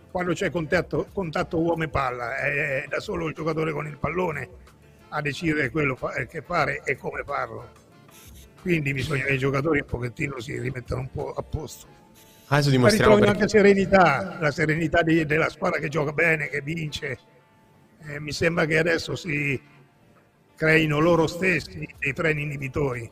quando 0.09 0.33
c'è 0.33 0.49
contatto, 0.49 1.07
contatto 1.13 1.59
uomo 1.59 1.83
e 1.83 1.89
palla 1.89 2.35
è 2.35 2.85
da 2.89 2.99
solo 2.99 3.27
il 3.27 3.33
giocatore 3.33 3.71
con 3.71 3.87
il 3.87 3.97
pallone 3.97 4.49
a 5.09 5.21
decidere 5.21 5.69
quello 5.69 5.97
che 6.27 6.41
fare 6.41 6.81
e 6.83 6.97
come 6.97 7.23
farlo 7.23 7.69
quindi 8.61 8.93
bisogna 8.93 9.23
che 9.23 9.33
i 9.33 9.37
giocatori 9.37 9.79
un 9.79 9.85
pochettino 9.85 10.39
si 10.39 10.57
rimettano 10.57 11.01
un 11.01 11.11
po' 11.11 11.33
a 11.33 11.41
posto 11.41 12.00
Adesso 12.51 12.69
dimostriamo 12.69 13.15
perché... 13.15 13.29
anche 13.29 13.47
serenità, 13.47 14.37
la 14.37 14.51
serenità 14.51 15.01
di, 15.03 15.25
della 15.25 15.47
squadra 15.47 15.79
che 15.79 15.87
gioca 15.87 16.11
bene, 16.11 16.49
che 16.49 16.61
vince. 16.61 17.17
Eh, 18.07 18.19
mi 18.19 18.33
sembra 18.33 18.65
che 18.65 18.77
adesso 18.77 19.15
si 19.15 19.59
creino 20.57 20.99
loro 20.99 21.27
stessi 21.27 21.87
dei 21.97 22.11
freni 22.13 22.41
inibitori. 22.41 23.09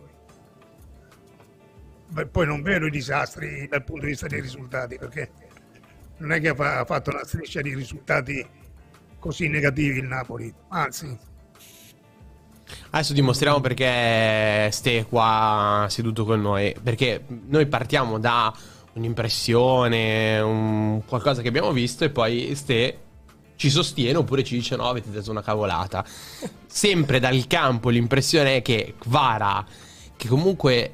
Beh, 2.09 2.25
poi 2.25 2.45
non 2.47 2.61
vedo 2.61 2.87
i 2.87 2.89
disastri 2.89 3.65
dal 3.69 3.85
punto 3.85 4.01
di 4.01 4.07
vista 4.09 4.27
dei 4.27 4.41
risultati, 4.41 4.97
perché 4.97 5.31
non 6.17 6.33
è 6.33 6.41
che 6.41 6.49
ha 6.49 6.83
fatto 6.83 7.11
una 7.11 7.23
striscia 7.23 7.61
di 7.61 7.73
risultati 7.73 8.45
così 9.19 9.47
negativi 9.47 9.99
il 9.99 10.05
Napoli, 10.05 10.53
anzi. 10.67 11.17
Adesso 12.89 13.13
dimostriamo 13.13 13.61
perché 13.61 14.69
Ste 14.69 15.05
qua 15.05 15.85
seduto 15.89 16.25
con 16.25 16.41
noi, 16.41 16.75
perché 16.83 17.23
noi 17.47 17.67
partiamo 17.67 18.19
da 18.19 18.53
un'impressione, 18.99 20.39
un 20.39 21.01
qualcosa 21.05 21.41
che 21.41 21.47
abbiamo 21.47 21.71
visto 21.71 22.03
e 22.03 22.09
poi 22.09 22.53
Ste 22.53 22.99
ci 23.55 23.69
sostiene 23.69 24.17
oppure 24.17 24.43
ci 24.43 24.55
dice 24.55 24.75
no, 24.75 24.87
avete 24.87 25.09
detto 25.09 25.31
una 25.31 25.41
cavolata. 25.41 26.05
Sempre 26.67 27.19
dal 27.19 27.47
campo 27.47 27.89
l'impressione 27.89 28.57
è 28.57 28.61
che 28.61 28.95
Kvara, 28.97 29.65
che 30.15 30.27
comunque 30.27 30.93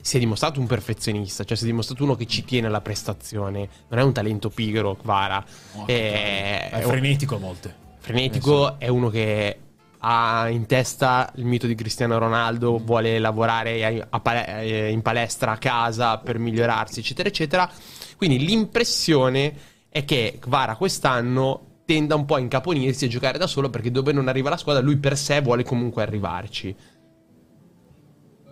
si 0.00 0.16
è 0.16 0.18
dimostrato 0.18 0.60
un 0.60 0.66
perfezionista, 0.66 1.44
cioè 1.44 1.56
si 1.56 1.64
è 1.64 1.66
dimostrato 1.66 2.04
uno 2.04 2.14
che 2.14 2.26
ci 2.26 2.44
tiene 2.44 2.66
alla 2.66 2.80
prestazione. 2.80 3.68
Non 3.88 3.98
è 3.98 4.02
un 4.02 4.12
talento 4.12 4.48
pigro, 4.50 4.96
Kvara. 4.96 5.44
Oh, 5.74 5.86
è, 5.86 6.70
è 6.70 6.80
frenetico 6.82 7.34
a 7.36 7.38
volte. 7.38 7.74
Frenetico 7.98 8.78
è 8.78 8.88
uno 8.88 9.08
che 9.08 9.58
ha 10.02 10.48
in 10.48 10.66
testa 10.66 11.30
il 11.36 11.44
mito 11.44 11.66
di 11.66 11.74
Cristiano 11.74 12.18
Ronaldo, 12.18 12.78
vuole 12.78 13.18
lavorare 13.18 14.06
a, 14.08 14.20
a, 14.22 14.62
in 14.62 15.02
palestra 15.02 15.52
a 15.52 15.58
casa 15.58 16.18
per 16.18 16.38
migliorarsi, 16.38 17.00
eccetera, 17.00 17.28
eccetera. 17.28 17.70
Quindi 18.16 18.38
l'impressione 18.44 19.54
è 19.88 20.04
che 20.04 20.38
Kvara 20.38 20.76
quest'anno 20.76 21.82
tenda 21.84 22.14
un 22.14 22.24
po' 22.24 22.36
a 22.36 22.38
incaponirsi 22.38 23.06
e 23.06 23.08
giocare 23.08 23.36
da 23.36 23.46
solo 23.46 23.68
perché 23.68 23.90
dove 23.90 24.12
non 24.12 24.28
arriva 24.28 24.48
la 24.48 24.56
squadra 24.56 24.82
lui 24.82 24.96
per 24.96 25.16
sé 25.16 25.40
vuole 25.40 25.64
comunque 25.64 26.02
arrivarci. 26.02 26.76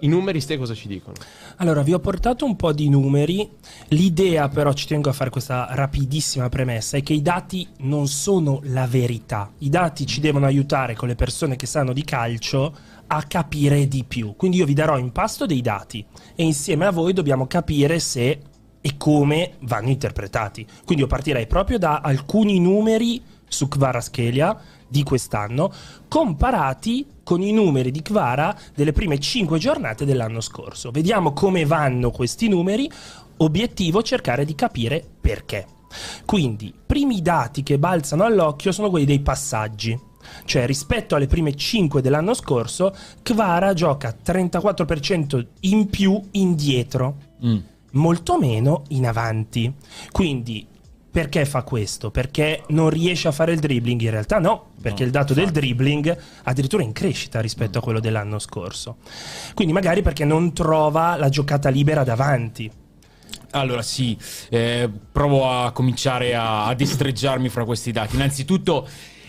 I 0.00 0.07
numeri, 0.07 0.40
ste 0.40 0.59
cosa 0.59 0.75
ci 0.75 0.87
dicono? 0.87 1.17
Allora, 1.61 1.83
vi 1.83 1.93
ho 1.93 1.99
portato 1.99 2.45
un 2.45 2.55
po' 2.55 2.73
di 2.73 2.88
numeri. 2.88 3.50
L'idea, 3.88 4.49
però, 4.49 4.73
ci 4.73 4.87
tengo 4.87 5.09
a 5.09 5.12
fare 5.12 5.31
questa 5.31 5.67
rapidissima 5.71 6.49
premessa, 6.49 6.97
è 6.97 7.03
che 7.03 7.15
i 7.15 7.23
dati 7.23 7.67
non 7.79 8.07
sono 8.07 8.61
la 8.65 8.87
verità. 8.87 9.50
I 9.59 9.69
dati 9.69 10.07
ci 10.07 10.21
devono 10.21 10.47
aiutare 10.47 10.95
con 10.95 11.09
le 11.09 11.17
persone 11.17 11.57
che 11.57 11.67
sanno 11.67 11.93
di 11.93 12.05
calcio 12.05 12.77
a 13.09 13.23
capire 13.25 13.88
di 13.88 14.05
più. 14.05 14.37
Quindi 14.37 14.59
io 14.59 14.67
vi 14.67 14.75
darò 14.75 14.99
in 14.99 15.11
pasto 15.11 15.47
dei 15.47 15.61
dati 15.61 16.05
e 16.37 16.45
insieme 16.45 16.87
a 16.87 16.93
voi 16.93 17.12
dobbiamo 17.12 17.49
capire 17.49 17.99
se 17.99 18.41
e 18.81 18.97
come 18.97 19.55
vanno 19.62 19.88
interpretati. 19.88 20.65
Quindi 20.85 21.03
io 21.03 21.09
partirei 21.09 21.49
proprio 21.49 21.79
da 21.79 21.99
alcuni 21.99 22.61
numeri 22.61 23.21
su 23.49 23.67
Kvaratskhelia 23.67 24.61
di 24.88 25.02
quest'anno 25.02 25.73
comparati 26.09 27.07
con 27.23 27.42
i 27.42 27.52
numeri 27.52 27.90
di 27.90 28.02
Kvara 28.02 28.57
delle 28.75 28.92
prime 28.92 29.18
5 29.18 29.59
giornate 29.59 30.04
dell'anno 30.04 30.40
scorso. 30.40 30.90
Vediamo 30.90 31.33
come 31.33 31.66
vanno 31.66 32.11
questi 32.11 32.49
numeri, 32.49 32.90
obiettivo 33.38 34.02
cercare 34.02 34.45
di 34.45 34.54
capire 34.54 35.04
perché. 35.21 35.66
Quindi, 36.25 36.73
primi 36.87 37.23
dati 37.23 37.62
che 37.62 37.78
balzano 37.78 38.25
all'occhio 38.25 38.73
sono 38.73 38.90
quelli 38.90 39.07
dei 39.07 39.21
passaggi. 39.21 39.99
Cioè, 40.45 40.66
rispetto 40.66 41.14
alle 41.14 41.26
prime 41.26 41.54
5 41.54 42.02
dell'anno 42.02 42.35
scorso, 42.35 42.95
Kvara 43.23 43.73
gioca 43.73 44.14
34% 44.23 45.47
in 45.61 45.88
più 45.88 46.21
indietro, 46.33 47.16
mm. 47.45 47.59
molto 47.92 48.38
meno 48.38 48.83
in 48.88 49.07
avanti. 49.07 49.73
Quindi 50.11 50.66
perché 51.19 51.45
fa 51.45 51.63
questo? 51.63 52.13
Perché 52.13 52.63
non 52.69 52.91
riesce 52.91 53.27
a 53.27 53.33
fare 53.33 53.51
il 53.51 53.59
dribbling? 53.59 54.01
In 54.03 54.11
realtà 54.11 54.39
no, 54.39 54.71
perché 54.81 55.01
no, 55.01 55.07
il 55.07 55.11
dato 55.11 55.33
infatti. 55.33 55.53
del 55.53 55.63
dribbling 55.63 56.17
addirittura 56.45 56.85
è 56.85 56.87
in 56.87 56.93
crescita 56.93 57.41
rispetto 57.41 57.79
a 57.79 57.81
quello 57.81 57.99
dell'anno 57.99 58.39
scorso. 58.39 58.99
Quindi 59.53 59.73
magari 59.73 60.01
perché 60.01 60.25
non 60.25 60.53
trova 60.53 61.17
la 61.17 61.29
giocata 61.29 61.71
libera 61.71 62.05
davanti. 62.05 62.71
Allora 63.51 63.83
sì, 63.83 64.17
eh, 64.49 64.89
provo 65.11 65.51
a 65.51 65.73
cominciare 65.73 66.37
a, 66.37 66.67
a 66.67 66.75
destreggiarmi 66.75 67.49
fra 67.49 67.65
questi 67.65 67.91
dati. 67.91 68.15
Innanzitutto 68.15 68.87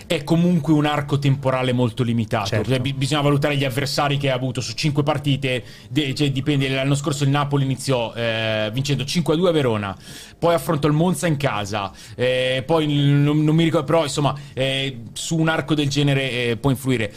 è 0.09 0.23
comunque 0.23 0.73
un 0.73 0.87
arco 0.87 1.19
temporale 1.19 1.71
molto 1.71 2.01
limitato. 2.01 2.47
Certo. 2.47 2.69
Cioè, 2.71 2.79
b- 2.79 2.95
bisogna 2.95 3.21
valutare 3.21 3.55
gli 3.55 3.63
avversari 3.63 4.17
che 4.17 4.31
ha 4.31 4.33
avuto 4.33 4.59
su 4.59 4.73
5 4.73 5.03
partite. 5.03 5.63
De- 5.87 6.15
cioè, 6.15 6.31
dipende. 6.31 6.67
L'anno 6.67 6.95
scorso 6.95 7.23
il 7.25 7.29
Napoli 7.29 7.63
iniziò 7.63 8.11
eh, 8.15 8.71
vincendo 8.73 9.03
5-2 9.03 9.45
a 9.45 9.51
Verona, 9.51 9.95
poi 10.39 10.55
affrontò 10.55 10.87
il 10.87 10.95
Monza 10.95 11.27
in 11.27 11.37
casa, 11.37 11.91
eh, 12.15 12.63
poi 12.65 12.87
non, 12.87 13.43
non, 13.43 13.55
mi 13.55 13.63
ricordo, 13.63 13.85
però 13.85 14.01
insomma, 14.01 14.35
eh, 14.53 15.01
su 15.13 15.37
un 15.37 15.47
arco 15.47 15.75
del 15.75 15.89
genere 15.89 16.31
eh, 16.31 16.57
può 16.57 16.71
influire. 16.71 17.13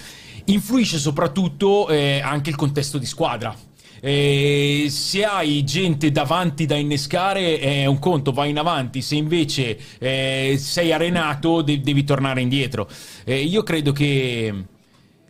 Influisce 0.46 0.98
soprattutto 0.98 1.88
eh, 1.88 2.20
anche 2.22 2.50
il 2.50 2.56
contesto 2.56 2.98
di 2.98 3.06
squadra 3.06 3.56
eh, 4.04 4.86
se 4.88 5.24
hai 5.24 5.62
gente 5.62 6.10
davanti 6.10 6.66
da 6.66 6.74
innescare 6.74 7.60
è 7.60 7.86
un 7.86 8.00
conto, 8.00 8.32
vai 8.32 8.50
in 8.50 8.58
avanti, 8.58 9.00
se 9.00 9.14
invece 9.14 9.78
eh, 9.98 10.56
sei 10.58 10.90
arenato 10.92 11.62
de- 11.62 11.80
devi 11.80 12.02
tornare 12.02 12.40
indietro. 12.40 12.88
Eh, 13.24 13.42
io 13.42 13.62
credo 13.62 13.92
che... 13.92 14.64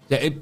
Eh, 0.08 0.40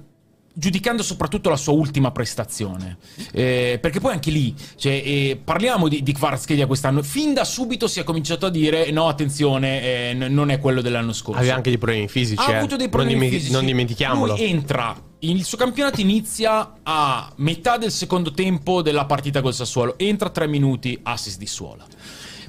giudicando 0.52 1.02
soprattutto 1.02 1.48
la 1.48 1.56
sua 1.56 1.72
ultima 1.72 2.10
prestazione. 2.10 2.98
Eh, 3.32 3.78
perché 3.80 4.00
poi 4.00 4.12
anche 4.12 4.30
lì, 4.30 4.54
cioè, 4.76 4.92
eh, 4.92 5.40
parliamo 5.42 5.88
di, 5.88 6.02
di 6.02 6.12
Kvaratskhelia 6.12 6.66
quest'anno, 6.66 7.02
fin 7.02 7.32
da 7.34 7.44
subito 7.44 7.88
si 7.88 8.00
è 8.00 8.04
cominciato 8.04 8.46
a 8.46 8.50
dire 8.50 8.90
no, 8.90 9.08
attenzione, 9.08 9.82
eh, 9.82 10.14
n- 10.14 10.32
non 10.32 10.50
è 10.50 10.58
quello 10.58 10.80
dell'anno 10.80 11.12
scorso. 11.12 11.38
Aveva 11.38 11.56
anche 11.56 11.70
dei 11.70 11.78
problemi 11.78 12.08
fisici. 12.08 12.50
Ha 12.50 12.58
avuto 12.58 12.76
dei 12.76 12.88
problemi 12.88 13.20
non 13.20 13.30
fisici. 13.30 13.52
Non 13.52 13.64
dimentichiamolo. 13.64 14.34
Lui 14.34 14.44
entra 14.44 15.08
il 15.22 15.44
suo 15.44 15.58
campionato 15.58 16.00
inizia 16.00 16.76
a 16.82 17.30
metà 17.36 17.76
del 17.76 17.90
secondo 17.90 18.32
tempo 18.32 18.80
della 18.80 19.04
partita 19.04 19.42
col 19.42 19.52
Sassuolo. 19.52 19.98
Entra 19.98 20.30
tre 20.30 20.46
minuti, 20.46 20.98
assist 21.02 21.38
di 21.38 21.46
Suola. 21.46 21.86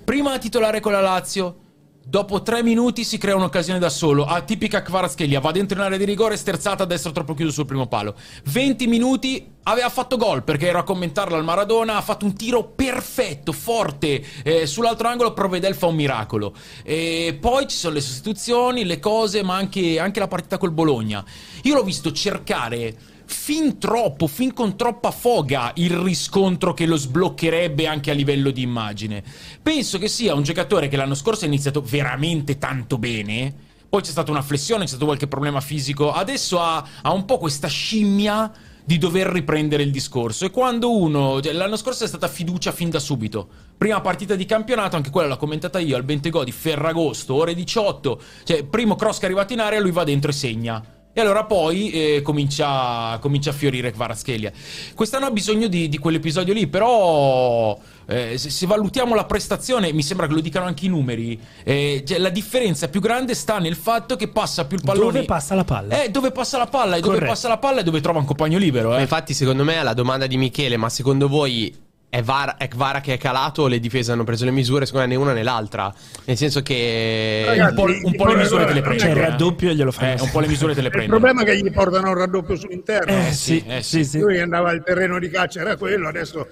Prima 0.03 0.37
titolare 0.37 0.79
con 0.79 0.93
la 0.93 1.01
Lazio, 1.01 1.55
Dopo 2.03 2.41
tre 2.41 2.63
minuti 2.63 3.03
si 3.03 3.19
crea 3.19 3.35
un'occasione 3.35 3.77
da 3.77 3.89
solo. 3.89 4.25
A 4.25 4.41
tipica 4.41 4.81
Kvaratskhelia, 4.81 5.39
va 5.39 5.51
dentro 5.51 5.77
in 5.77 5.83
area 5.83 5.99
di 5.99 6.03
rigore, 6.03 6.35
sterzata 6.35 6.83
a 6.83 6.85
destra 6.85 7.11
troppo 7.11 7.35
chiuso 7.35 7.51
sul 7.51 7.65
primo 7.65 7.87
palo. 7.87 8.15
20 8.45 8.87
minuti, 8.87 9.49
aveva 9.63 9.87
fatto 9.87 10.17
gol 10.17 10.43
perché 10.43 10.67
ero 10.67 10.79
a 10.79 10.83
commentarlo 10.83 11.35
al 11.35 11.43
Maradona. 11.43 11.97
Ha 11.97 12.01
fatto 12.01 12.25
un 12.25 12.33
tiro 12.33 12.63
perfetto, 12.63 13.51
forte. 13.51 14.25
Eh, 14.43 14.65
sull'altro 14.65 15.07
angolo 15.07 15.33
Provedel 15.33 15.75
fa 15.75 15.85
un 15.85 15.95
miracolo. 15.95 16.55
E 16.83 17.37
poi 17.39 17.67
ci 17.67 17.77
sono 17.77 17.93
le 17.93 18.01
sostituzioni, 18.01 18.83
le 18.83 18.99
cose, 18.99 19.43
ma 19.43 19.55
anche, 19.55 19.99
anche 19.99 20.19
la 20.19 20.27
partita 20.27 20.57
col 20.57 20.71
Bologna. 20.71 21.23
Io 21.61 21.75
l'ho 21.75 21.83
visto 21.83 22.11
cercare 22.11 22.95
fin 23.33 23.77
troppo, 23.77 24.27
fin 24.27 24.53
con 24.53 24.77
troppa 24.77 25.11
foga 25.11 25.71
il 25.75 25.97
riscontro 25.97 26.73
che 26.73 26.85
lo 26.85 26.95
sbloccherebbe 26.95 27.87
anche 27.87 28.11
a 28.11 28.13
livello 28.13 28.51
di 28.51 28.61
immagine. 28.61 29.23
Penso 29.61 29.97
che 29.97 30.07
sia 30.07 30.33
un 30.33 30.43
giocatore 30.43 30.87
che 30.87 30.95
l'anno 30.95 31.15
scorso 31.15 31.45
ha 31.45 31.47
iniziato 31.47 31.81
veramente 31.81 32.57
tanto 32.57 32.97
bene. 32.97 33.53
Poi 33.89 34.01
c'è 34.01 34.11
stata 34.11 34.31
una 34.31 34.41
flessione, 34.41 34.83
c'è 34.83 34.89
stato 34.89 35.05
qualche 35.05 35.27
problema 35.27 35.59
fisico. 35.59 36.11
Adesso 36.13 36.59
ha, 36.59 36.85
ha 37.01 37.11
un 37.11 37.25
po' 37.25 37.37
questa 37.37 37.67
scimmia 37.67 38.51
di 38.83 38.97
dover 38.97 39.27
riprendere 39.27 39.83
il 39.83 39.91
discorso. 39.91 40.45
E 40.45 40.51
quando 40.51 40.95
uno. 40.95 41.41
Cioè, 41.41 41.53
l'anno 41.53 41.75
scorso 41.75 42.03
è 42.03 42.07
stata 42.07 42.27
fiducia 42.27 42.71
fin 42.71 42.89
da 42.89 42.99
subito. 42.99 43.47
Prima 43.77 43.99
partita 44.01 44.35
di 44.35 44.45
campionato, 44.45 44.95
anche 44.95 45.09
quella 45.09 45.27
l'ho 45.27 45.37
commentata 45.37 45.79
io 45.79 45.95
al 45.95 46.03
Bentegò 46.03 46.43
di 46.43 46.51
Ferragosto, 46.51 47.33
ore 47.35 47.53
18. 47.53 48.21
Cioè, 48.43 48.63
primo 48.63 48.95
cross 48.95 49.17
che 49.17 49.23
è 49.23 49.25
arrivato 49.25 49.53
in 49.53 49.59
area, 49.59 49.79
lui 49.79 49.91
va 49.91 50.03
dentro 50.03 50.31
e 50.31 50.33
segna. 50.33 51.00
E 51.13 51.19
allora 51.19 51.43
poi 51.43 51.91
eh, 51.91 52.21
comincia, 52.21 53.17
comincia, 53.19 53.49
a 53.49 53.53
fiorire 53.53 53.91
Kvaratskhelia. 53.91 54.51
Quest'anno 54.95 55.25
ha 55.25 55.31
bisogno 55.31 55.67
di, 55.67 55.89
di 55.89 55.97
quell'episodio 55.97 56.53
lì, 56.53 56.67
però 56.67 57.77
eh, 58.05 58.37
se, 58.37 58.49
se, 58.49 58.65
valutiamo 58.65 59.13
la 59.13 59.25
prestazione, 59.25 59.91
mi 59.91 60.03
sembra 60.03 60.27
che 60.27 60.33
lo 60.33 60.39
dicano 60.39 60.65
anche 60.65 60.85
i 60.85 60.89
numeri, 60.89 61.37
eh, 61.63 62.03
cioè, 62.05 62.17
la 62.17 62.29
differenza 62.29 62.87
più 62.87 63.01
grande 63.01 63.35
sta 63.35 63.59
nel 63.59 63.75
fatto 63.75 64.15
che 64.15 64.29
passa 64.29 64.65
più 64.65 64.77
il 64.77 64.83
pallone... 64.85 65.11
Dove 65.11 65.25
passa 65.25 65.53
la 65.53 65.65
palla? 65.65 66.01
Eh, 66.01 66.09
dove 66.09 66.31
passa 66.31 66.57
la 66.57 66.67
palla, 66.67 66.95
e 66.95 67.01
dove 67.01 67.19
passa 67.19 67.49
la 67.49 67.57
palla 67.57 67.81
e 67.81 67.83
dove 67.83 67.99
trova 67.99 68.19
un 68.19 68.25
compagno 68.25 68.57
libero. 68.57 68.95
Eh. 68.95 69.01
Infatti 69.01 69.33
secondo 69.33 69.65
me 69.65 69.83
la 69.83 69.93
domanda 69.93 70.27
di 70.27 70.37
Michele, 70.37 70.77
ma 70.77 70.87
secondo 70.87 71.27
voi 71.27 71.89
è, 72.11 72.21
Var- 72.21 72.57
è 72.57 72.67
Kvara 72.67 72.99
che 72.99 73.13
è 73.13 73.17
calato, 73.17 73.67
le 73.67 73.79
difese 73.79 74.11
hanno 74.11 74.25
preso 74.25 74.43
le 74.43 74.51
misure, 74.51 74.85
secondo 74.85 75.07
me 75.07 75.13
né 75.13 75.19
una 75.19 75.31
né 75.31 75.43
l'altra. 75.43 75.93
Nel 76.25 76.35
senso 76.35 76.61
che 76.61 77.43
Ragazzi, 77.45 77.69
un 77.69 77.75
po', 77.75 78.07
un 78.07 78.15
po 78.17 78.25
le 78.25 78.35
misure 78.35 78.65
te 78.65 78.73
le 78.73 78.81
prende. 78.81 78.99
Cioè, 78.99 79.09
il 79.11 79.15
raddoppio 79.15 79.71
glielo 79.71 79.93
fai. 79.93 80.17
Eh, 80.17 80.21
un 80.21 80.29
po' 80.29 80.41
le 80.41 80.47
misure 80.47 80.73
te 80.75 80.81
le 80.81 80.89
prende. 80.89 81.05
Il 81.05 81.11
problema 81.11 81.43
è 81.43 81.45
che 81.45 81.57
gli 81.57 81.71
portano 81.71 82.09
un 82.09 82.17
raddoppio 82.17 82.57
sull'interno. 82.57 83.27
Eh, 83.27 83.31
sì, 83.31 83.63
eh, 83.65 83.81
sì, 83.81 84.03
sì. 84.03 84.19
Lui 84.19 84.41
andava 84.41 84.71
al 84.71 84.83
terreno 84.83 85.19
di 85.19 85.29
caccia, 85.29 85.61
era 85.61 85.77
quello, 85.77 86.09
adesso 86.09 86.49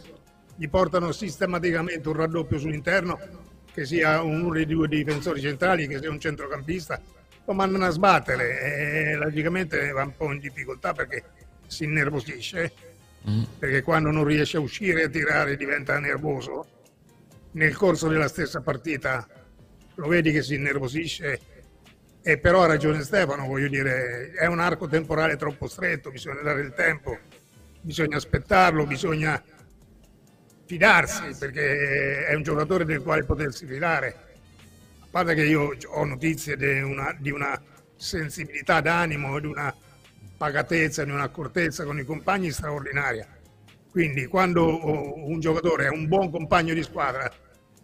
gli 0.55 0.69
portano 0.69 1.11
sistematicamente 1.11 2.07
un 2.07 2.15
raddoppio 2.15 2.57
sull'interno, 2.57 3.19
che 3.73 3.85
sia 3.85 4.21
uno 4.21 4.53
dei 4.53 4.65
due 4.65 4.87
difensori 4.87 5.41
centrali, 5.41 5.89
che 5.89 5.99
sia 5.99 6.09
un 6.09 6.21
centrocampista, 6.21 7.01
lo 7.43 7.53
mandano 7.53 7.83
a 7.83 7.89
sbattere 7.89 8.61
e 8.61 9.15
logicamente 9.15 9.91
va 9.91 10.03
un 10.03 10.15
po' 10.15 10.31
in 10.31 10.39
difficoltà 10.39 10.93
perché 10.93 11.23
si 11.67 11.83
innervosisce 11.83 12.71
perché 13.57 13.81
quando 13.81 14.11
non 14.11 14.23
riesce 14.23 14.57
a 14.57 14.61
uscire 14.61 15.03
a 15.03 15.09
tirare 15.09 15.55
diventa 15.55 15.99
nervoso. 15.99 16.67
Nel 17.51 17.75
corso 17.75 18.07
della 18.07 18.27
stessa 18.27 18.61
partita 18.61 19.27
lo 19.95 20.07
vedi 20.07 20.31
che 20.31 20.41
si 20.41 20.55
innervosisce 20.55 21.39
e 22.21 22.37
però 22.37 22.63
ha 22.63 22.67
ragione 22.67 23.01
Stefano, 23.01 23.45
voglio 23.45 23.67
dire, 23.67 24.31
è 24.31 24.45
un 24.45 24.59
arco 24.59 24.87
temporale 24.87 25.35
troppo 25.35 25.67
stretto, 25.67 26.11
bisogna 26.11 26.41
dare 26.41 26.61
il 26.61 26.73
tempo, 26.73 27.17
bisogna 27.81 28.17
aspettarlo, 28.17 28.85
bisogna 28.85 29.41
fidarsi 30.65 31.35
perché 31.39 32.25
è 32.25 32.33
un 32.35 32.43
giocatore 32.43 32.85
del 32.85 33.01
quale 33.01 33.23
potersi 33.23 33.65
fidare. 33.65 34.27
A 34.99 35.07
parte 35.09 35.33
che 35.33 35.43
io 35.43 35.75
ho 35.87 36.05
notizie 36.05 36.55
di 36.55 36.81
una, 36.81 37.15
di 37.17 37.31
una 37.31 37.59
sensibilità 37.95 38.79
d'animo, 38.79 39.39
di 39.39 39.47
una 39.47 39.73
pacatezza, 40.39 41.03
di 41.03 41.11
un'accortezza 41.11 41.83
con 41.83 41.99
i 41.99 42.05
compagni 42.05 42.49
straordinaria. 42.49 43.27
Quindi 43.91 44.25
quando 44.27 45.25
un 45.27 45.39
giocatore 45.41 45.87
è 45.87 45.89
un 45.89 46.07
buon 46.07 46.31
compagno 46.31 46.73
di 46.73 46.81
squadra, 46.81 47.29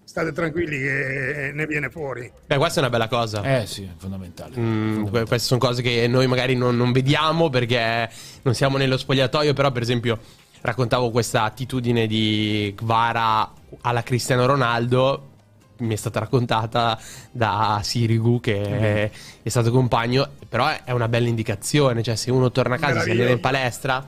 state 0.06 0.32
tranquilli 0.32 0.78
che 0.78 1.52
ne 1.54 1.66
viene 1.68 1.90
fuori. 1.90 2.32
Beh, 2.46 2.56
questa 2.56 2.78
è 2.78 2.84
una 2.84 2.90
bella 2.90 3.10
cosa. 3.10 3.42
Eh 3.42 3.66
sì, 3.66 3.84
è 3.84 3.90
fondamentale. 3.98 4.52
Mm, 4.58 4.94
fondamentale. 4.94 5.26
Queste 5.26 5.48
sono 5.48 5.60
cose 5.60 5.82
che 5.82 6.08
noi 6.08 6.28
magari 6.28 6.56
non, 6.56 6.78
non, 6.78 6.94
vediamo 6.94 7.50
perché 7.50 8.10
non 8.44 8.54
siamo 8.54 8.78
nello 8.78 8.98
spogliatoio, 8.98 9.54
però 9.54 9.72
per 9.72 9.82
esempio 9.82 10.18
raccontavo 10.62 11.12
questa 11.12 11.44
attitudine 11.44 12.08
di 12.08 12.74
Kvara 12.78 13.52
alla 13.82 14.04
Cristiano 14.04 14.46
Ronaldo 14.46 15.34
mi 15.78 15.94
è 15.94 15.98
stata 15.98 16.20
raccontata 16.20 17.00
da 17.32 17.80
Sirigu 17.84 18.40
che 18.40 18.62
è, 18.62 19.12
è 19.42 19.50
stato 19.50 19.72
compagno 19.72 20.30
però 20.48 20.68
è 20.84 20.92
una 20.92 21.08
bella 21.08 21.28
indicazione 21.28 22.04
cioè 22.04 22.16
se 22.16 22.32
uno 22.32 22.52
torna 22.52 22.76
a 22.76 22.78
casa 22.78 23.02
si 23.02 23.12
allena 23.12 23.32
in 23.32 23.40
palestra. 23.40 24.08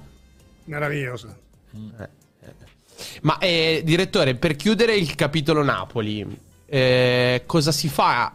Meraviglioso. 0.65 1.35
Eh, 1.99 2.09
eh. 2.41 2.53
ma 3.21 3.37
eh, 3.39 3.81
direttore 3.83 4.35
per 4.35 4.55
chiudere 4.55 4.95
il 4.95 5.15
capitolo 5.15 5.63
Napoli 5.63 6.25
eh, 6.65 7.43
cosa 7.45 7.71
si 7.71 7.87
fa? 7.87 8.33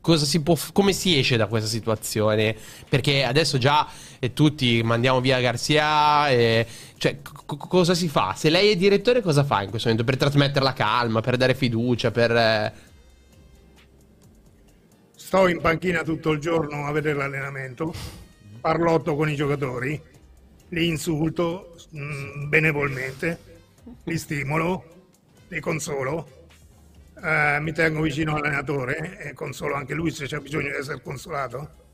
Cosa 0.00 0.24
si 0.24 0.40
può, 0.40 0.56
come 0.72 0.92
si 0.92 1.18
esce 1.18 1.36
da 1.36 1.46
questa 1.46 1.68
situazione? 1.68 2.56
Perché 2.88 3.24
adesso 3.24 3.58
già 3.58 3.86
eh, 4.18 4.32
tutti 4.32 4.82
mandiamo 4.82 5.20
via 5.20 5.38
Garzia, 5.40 6.28
cioè 6.96 7.18
c- 7.56 7.68
cosa 7.68 7.94
si 7.94 8.08
fa? 8.08 8.34
Se 8.36 8.50
lei 8.50 8.70
è 8.70 8.76
direttore 8.76 9.22
cosa 9.22 9.44
fa 9.44 9.62
in 9.62 9.70
questo 9.70 9.88
momento 9.88 10.10
per 10.10 10.18
trasmettere 10.18 10.64
la 10.64 10.72
calma, 10.72 11.20
per 11.20 11.36
dare 11.36 11.54
fiducia, 11.54 12.10
per... 12.10 12.30
Eh... 12.36 12.72
Sto 15.14 15.48
in 15.48 15.60
panchina 15.60 16.02
tutto 16.02 16.30
il 16.30 16.40
giorno 16.40 16.86
a 16.86 16.92
vedere 16.92 17.16
l'allenamento, 17.16 17.92
parlotto 18.60 19.14
con 19.14 19.28
i 19.28 19.34
giocatori, 19.34 20.00
li 20.68 20.86
insulto 20.86 21.74
mh, 21.90 22.00
mm, 22.00 22.48
benevolmente, 22.48 23.38
li 24.04 24.18
stimolo, 24.18 24.84
li 25.48 25.60
consolo 25.60 26.36
eh, 27.22 27.58
mi 27.60 27.72
tengo 27.72 28.00
vicino 28.00 28.36
all'allenatore 28.36 29.18
e 29.18 29.32
consolo 29.32 29.74
anche 29.74 29.94
lui 29.94 30.10
se 30.10 30.26
c'è 30.26 30.38
bisogno 30.38 30.70
di 30.70 30.76
essere 30.76 31.00
consolato. 31.02 31.86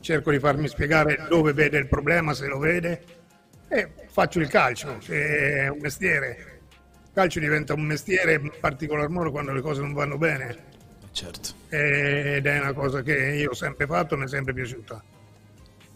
Cerco 0.00 0.30
di 0.30 0.38
farmi 0.38 0.68
spiegare 0.68 1.26
dove 1.28 1.52
vede 1.52 1.78
il 1.78 1.88
problema, 1.88 2.32
se 2.34 2.46
lo 2.46 2.58
vede, 2.58 3.02
e 3.68 3.90
faccio 4.16 4.40
il 4.40 4.48
calcio, 4.48 4.96
che 4.96 5.56
è 5.58 5.68
un 5.68 5.76
mestiere. 5.78 6.60
Il 7.04 7.10
calcio 7.12 7.38
diventa 7.38 7.74
un 7.74 7.82
mestiere 7.82 8.32
in 8.32 8.50
particolar 8.58 9.10
modo 9.10 9.30
quando 9.30 9.52
le 9.52 9.60
cose 9.60 9.82
non 9.82 9.92
vanno 9.92 10.16
bene. 10.16 10.56
Certo. 11.12 11.50
Ed 11.68 12.46
è 12.46 12.58
una 12.58 12.72
cosa 12.72 13.02
che 13.02 13.14
io 13.14 13.50
ho 13.50 13.54
sempre 13.54 13.84
fatto 13.86 14.16
mi 14.16 14.24
è 14.24 14.28
sempre 14.28 14.54
piaciuta. 14.54 15.04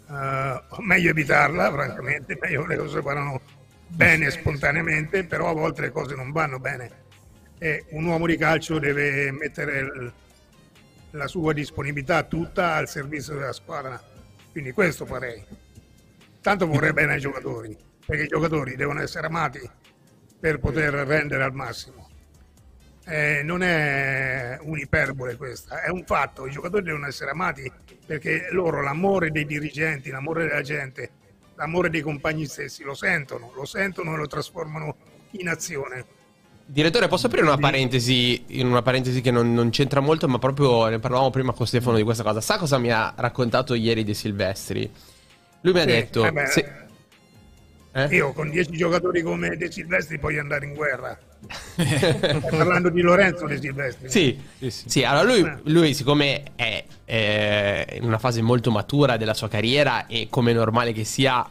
Uh, 0.06 0.82
meglio 0.82 1.08
evitarla, 1.08 1.72
francamente, 1.72 2.36
meglio 2.38 2.66
le 2.66 2.76
cose 2.76 3.00
vanno 3.00 3.40
bene 3.86 4.30
spontaneamente, 4.30 5.24
però 5.24 5.48
a 5.48 5.54
volte 5.54 5.80
le 5.80 5.90
cose 5.90 6.14
non 6.14 6.30
vanno 6.30 6.58
bene 6.58 6.90
e 7.56 7.86
un 7.90 8.04
uomo 8.04 8.26
di 8.26 8.36
calcio 8.36 8.78
deve 8.78 9.30
mettere 9.32 10.12
la 11.12 11.26
sua 11.26 11.54
disponibilità 11.54 12.22
tutta 12.24 12.74
al 12.74 12.86
servizio 12.86 13.32
della 13.32 13.54
squadra. 13.54 13.98
Quindi 14.52 14.72
questo 14.72 15.06
farei. 15.06 15.42
Tanto 16.42 16.66
vorrei 16.66 16.92
bene 16.92 17.14
ai 17.14 17.20
giocatori, 17.20 17.88
perché 18.10 18.24
i 18.24 18.28
giocatori 18.28 18.74
devono 18.74 19.00
essere 19.00 19.28
amati 19.28 19.60
per 20.40 20.58
poter 20.58 20.92
rendere 20.92 21.44
al 21.44 21.54
massimo. 21.54 22.08
Eh, 23.06 23.42
non 23.44 23.62
è 23.62 24.58
un'iperbole 24.60 25.36
questa, 25.36 25.80
è 25.80 25.90
un 25.90 26.02
fatto. 26.04 26.44
I 26.48 26.50
giocatori 26.50 26.82
devono 26.82 27.06
essere 27.06 27.30
amati 27.30 27.70
perché 28.04 28.48
loro 28.50 28.82
l'amore 28.82 29.30
dei 29.30 29.46
dirigenti, 29.46 30.10
l'amore 30.10 30.48
della 30.48 30.62
gente, 30.62 31.10
l'amore 31.54 31.88
dei 31.88 32.00
compagni 32.00 32.46
stessi 32.46 32.82
lo 32.82 32.94
sentono, 32.94 33.52
lo 33.54 33.64
sentono 33.64 34.14
e 34.14 34.16
lo 34.16 34.26
trasformano 34.26 34.96
in 35.32 35.48
azione 35.48 36.18
Direttore, 36.66 37.08
posso 37.08 37.26
aprire 37.26 37.44
una 37.44 37.56
parentesi, 37.56 38.44
in 38.58 38.68
una 38.68 38.80
parentesi 38.80 39.20
che 39.20 39.32
non, 39.32 39.52
non, 39.52 39.70
c'entra 39.70 39.98
molto, 39.98 40.28
ma 40.28 40.38
proprio 40.38 40.86
ne 40.86 41.00
parlavamo 41.00 41.30
prima 41.30 41.52
con 41.52 41.66
Stefano 41.66 41.96
di 41.96 42.04
questa 42.04 42.22
cosa. 42.22 42.40
Sa 42.40 42.58
cosa 42.58 42.78
mi 42.78 42.92
ha 42.92 43.12
raccontato 43.16 43.74
ieri 43.74 44.04
De 44.04 44.14
Silvestri? 44.14 44.88
Lui 45.62 45.72
mi 45.72 45.80
ha 45.80 45.84
detto... 45.84 46.24
Eh 46.24 46.30
beh, 46.30 46.46
se... 46.46 46.89
eh? 47.92 48.06
Io 48.14 48.32
con 48.32 48.50
dieci 48.50 48.70
giocatori 48.72 49.20
come 49.22 49.56
De 49.56 49.70
Silvestri 49.70 50.18
puoi 50.18 50.38
andare 50.38 50.64
in 50.64 50.74
guerra. 50.74 51.18
Stai 51.74 52.40
parlando 52.40 52.88
di 52.88 53.00
Lorenzo 53.00 53.46
De 53.46 53.58
Silvestri. 53.58 54.08
Sì, 54.08 54.40
sì, 54.58 54.70
sì. 54.70 54.88
sì 54.88 55.04
allora 55.04 55.24
lui, 55.24 55.40
eh. 55.40 55.58
lui 55.64 55.94
siccome 55.94 56.42
è, 56.54 56.84
è 57.04 57.86
in 57.92 58.04
una 58.04 58.18
fase 58.18 58.42
molto 58.42 58.70
matura 58.70 59.16
della 59.16 59.34
sua 59.34 59.48
carriera 59.48 60.06
e 60.06 60.28
come 60.30 60.52
è 60.52 60.54
normale 60.54 60.92
che 60.92 61.04
sia 61.04 61.44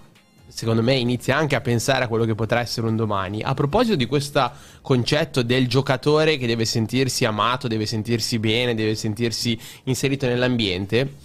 secondo 0.48 0.82
me 0.82 0.96
inizia 0.96 1.38
anche 1.38 1.56
a 1.56 1.62
pensare 1.62 2.06
a 2.06 2.08
quello 2.08 2.26
che 2.26 2.36
potrà 2.36 2.60
essere 2.60 2.88
un 2.88 2.96
domani. 2.96 3.42
A 3.42 3.54
proposito 3.54 3.96
di 3.96 4.06
questo 4.06 4.52
concetto 4.82 5.42
del 5.42 5.68
giocatore 5.68 6.38
che 6.38 6.48
deve 6.48 6.66
sentirsi 6.66 7.26
amato, 7.26 7.68
deve 7.68 7.86
sentirsi 7.86 8.40
bene, 8.40 8.76
deve 8.76 8.96
sentirsi 8.96 9.60
inserito 9.84 10.26
nell'ambiente, 10.26 11.16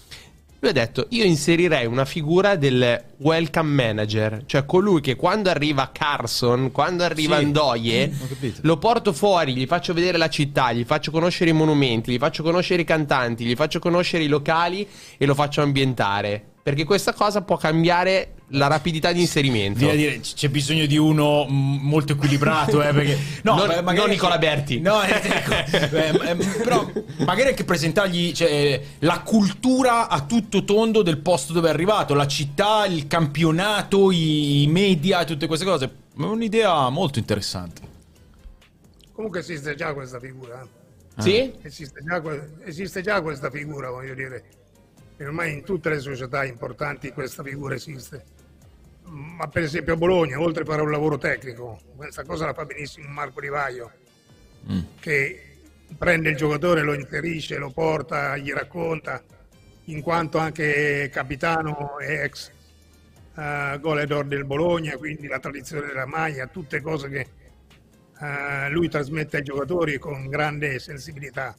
lui 0.64 0.72
ha 0.72 0.81
detto 0.81 1.07
io 1.11 1.24
inserirei 1.24 1.85
una 1.85 2.07
figura 2.07 2.57
del 2.57 3.05
welcome 3.18 3.70
manager, 3.70 4.44
cioè 4.46 4.64
colui 4.64 5.03
che 5.03 5.14
quando 5.14 5.50
arriva 5.50 5.90
Carson, 5.92 6.72
quando 6.72 7.05
arriva 7.05 7.37
sì, 7.37 7.44
Andoie, 7.44 8.09
mm, 8.09 8.50
lo 8.62 8.79
porto 8.79 9.12
fuori, 9.12 9.55
gli 9.55 9.66
faccio 9.66 9.92
vedere 9.92 10.16
la 10.16 10.31
città, 10.31 10.72
gli 10.72 10.85
faccio 10.85 11.11
conoscere 11.11 11.50
i 11.50 11.53
monumenti, 11.53 12.12
gli 12.12 12.18
faccio 12.18 12.42
conoscere 12.42 12.81
i 12.81 12.87
cantanti, 12.87 13.44
gli 13.44 13.55
faccio 13.55 13.79
conoscere 13.79 14.24
i 14.24 14.29
locali 14.29 14.88
e 15.18 15.27
lo 15.27 15.35
faccio 15.35 15.61
ambientare. 15.61 16.54
Perché 16.64 16.85
questa 16.85 17.12
cosa 17.12 17.42
può 17.42 17.59
cambiare 17.59 18.37
la 18.48 18.68
rapidità 18.68 19.12
di 19.12 19.20
inserimento. 19.20 19.81
Viene 19.81 19.96
dire, 19.96 20.20
c'è 20.20 20.48
bisogno 20.48 20.87
di 20.87 20.96
uno 20.96 21.44
molto 21.46 22.14
equilibrato, 22.14 22.83
eh, 22.83 22.90
perché... 22.90 23.18
No, 23.42 23.57
non, 23.57 23.66
magari 23.66 23.96
non 23.98 24.09
Nicola 24.09 24.38
Berti. 24.38 24.81
No, 24.81 25.03
eh, 25.03 25.11
ecco, 25.12 25.53
eh, 25.94 26.31
eh, 26.31 26.37
però 26.64 26.90
magari 27.18 27.50
anche 27.50 27.64
presentargli 27.64 28.33
cioè, 28.33 28.81
la 29.00 29.20
cultura 29.20 30.09
a 30.09 30.22
tutto 30.22 30.64
tondo 30.64 31.03
del 31.03 31.18
posto 31.18 31.53
dove 31.53 31.68
è 31.68 31.70
arrivato, 31.70 32.14
la 32.14 32.27
città, 32.27 32.87
il 32.87 33.09
campionato, 33.09 34.11
i 34.11 34.64
media, 34.66 35.22
tutte 35.24 35.46
queste 35.46 35.66
cose. 35.66 35.85
È 36.16 36.22
un'idea 36.22 36.88
molto 36.88 37.18
interessante. 37.18 37.83
Comunque 39.12 39.40
esiste 39.40 39.74
già 39.74 39.92
questa 39.92 40.18
figura. 40.18 40.66
Eh. 41.18 41.20
Sì? 41.20 41.53
Esiste 41.61 42.03
già, 42.03 42.22
esiste 42.64 43.03
già 43.03 43.20
questa 43.20 43.50
figura, 43.50 43.90
voglio 43.90 44.14
dire. 44.14 44.44
E 45.16 45.24
ormai 45.24 45.53
in 45.53 45.64
tutte 45.64 45.88
le 45.90 46.00
società 46.00 46.44
importanti 46.44 47.12
questa 47.12 47.42
figura 47.42 47.74
esiste 47.74 48.42
ma 49.07 49.46
per 49.48 49.62
esempio 49.62 49.94
a 49.94 49.96
Bologna, 49.96 50.40
oltre 50.40 50.62
a 50.62 50.66
fare 50.66 50.83
un 50.83 50.90
lavoro 50.90 51.18
tecnico, 51.18 51.79
questa 51.94 52.24
cosa 52.24 52.46
la 52.46 52.55
fa 52.55 52.64
benissimo 52.64 53.09
Marco 53.09 53.40
Rivaio, 53.40 53.92
mm. 54.70 54.81
che 54.98 55.57
prende 55.96 56.31
il 56.31 56.37
giocatore, 56.37 56.83
lo 56.83 56.94
inserisce, 56.94 57.59
lo 57.59 57.70
porta, 57.70 58.37
gli 58.37 58.53
racconta, 58.53 59.22
in 59.85 60.00
quanto 60.00 60.38
anche 60.38 61.11
capitano 61.12 61.98
e 61.98 62.22
ex 62.22 62.50
uh, 63.35 63.79
goleador 63.79 64.24
del 64.24 64.44
Bologna, 64.44 64.96
quindi 64.96 65.27
la 65.27 65.38
tradizione 65.38 65.87
della 65.87 66.07
maglia, 66.07 66.46
tutte 66.46 66.81
cose 66.81 67.09
che 67.11 67.27
uh, 68.18 68.70
lui 68.70 68.88
trasmette 68.88 69.38
ai 69.38 69.42
giocatori 69.42 69.98
con 69.98 70.27
grande 70.29 70.79
sensibilità. 70.79 71.55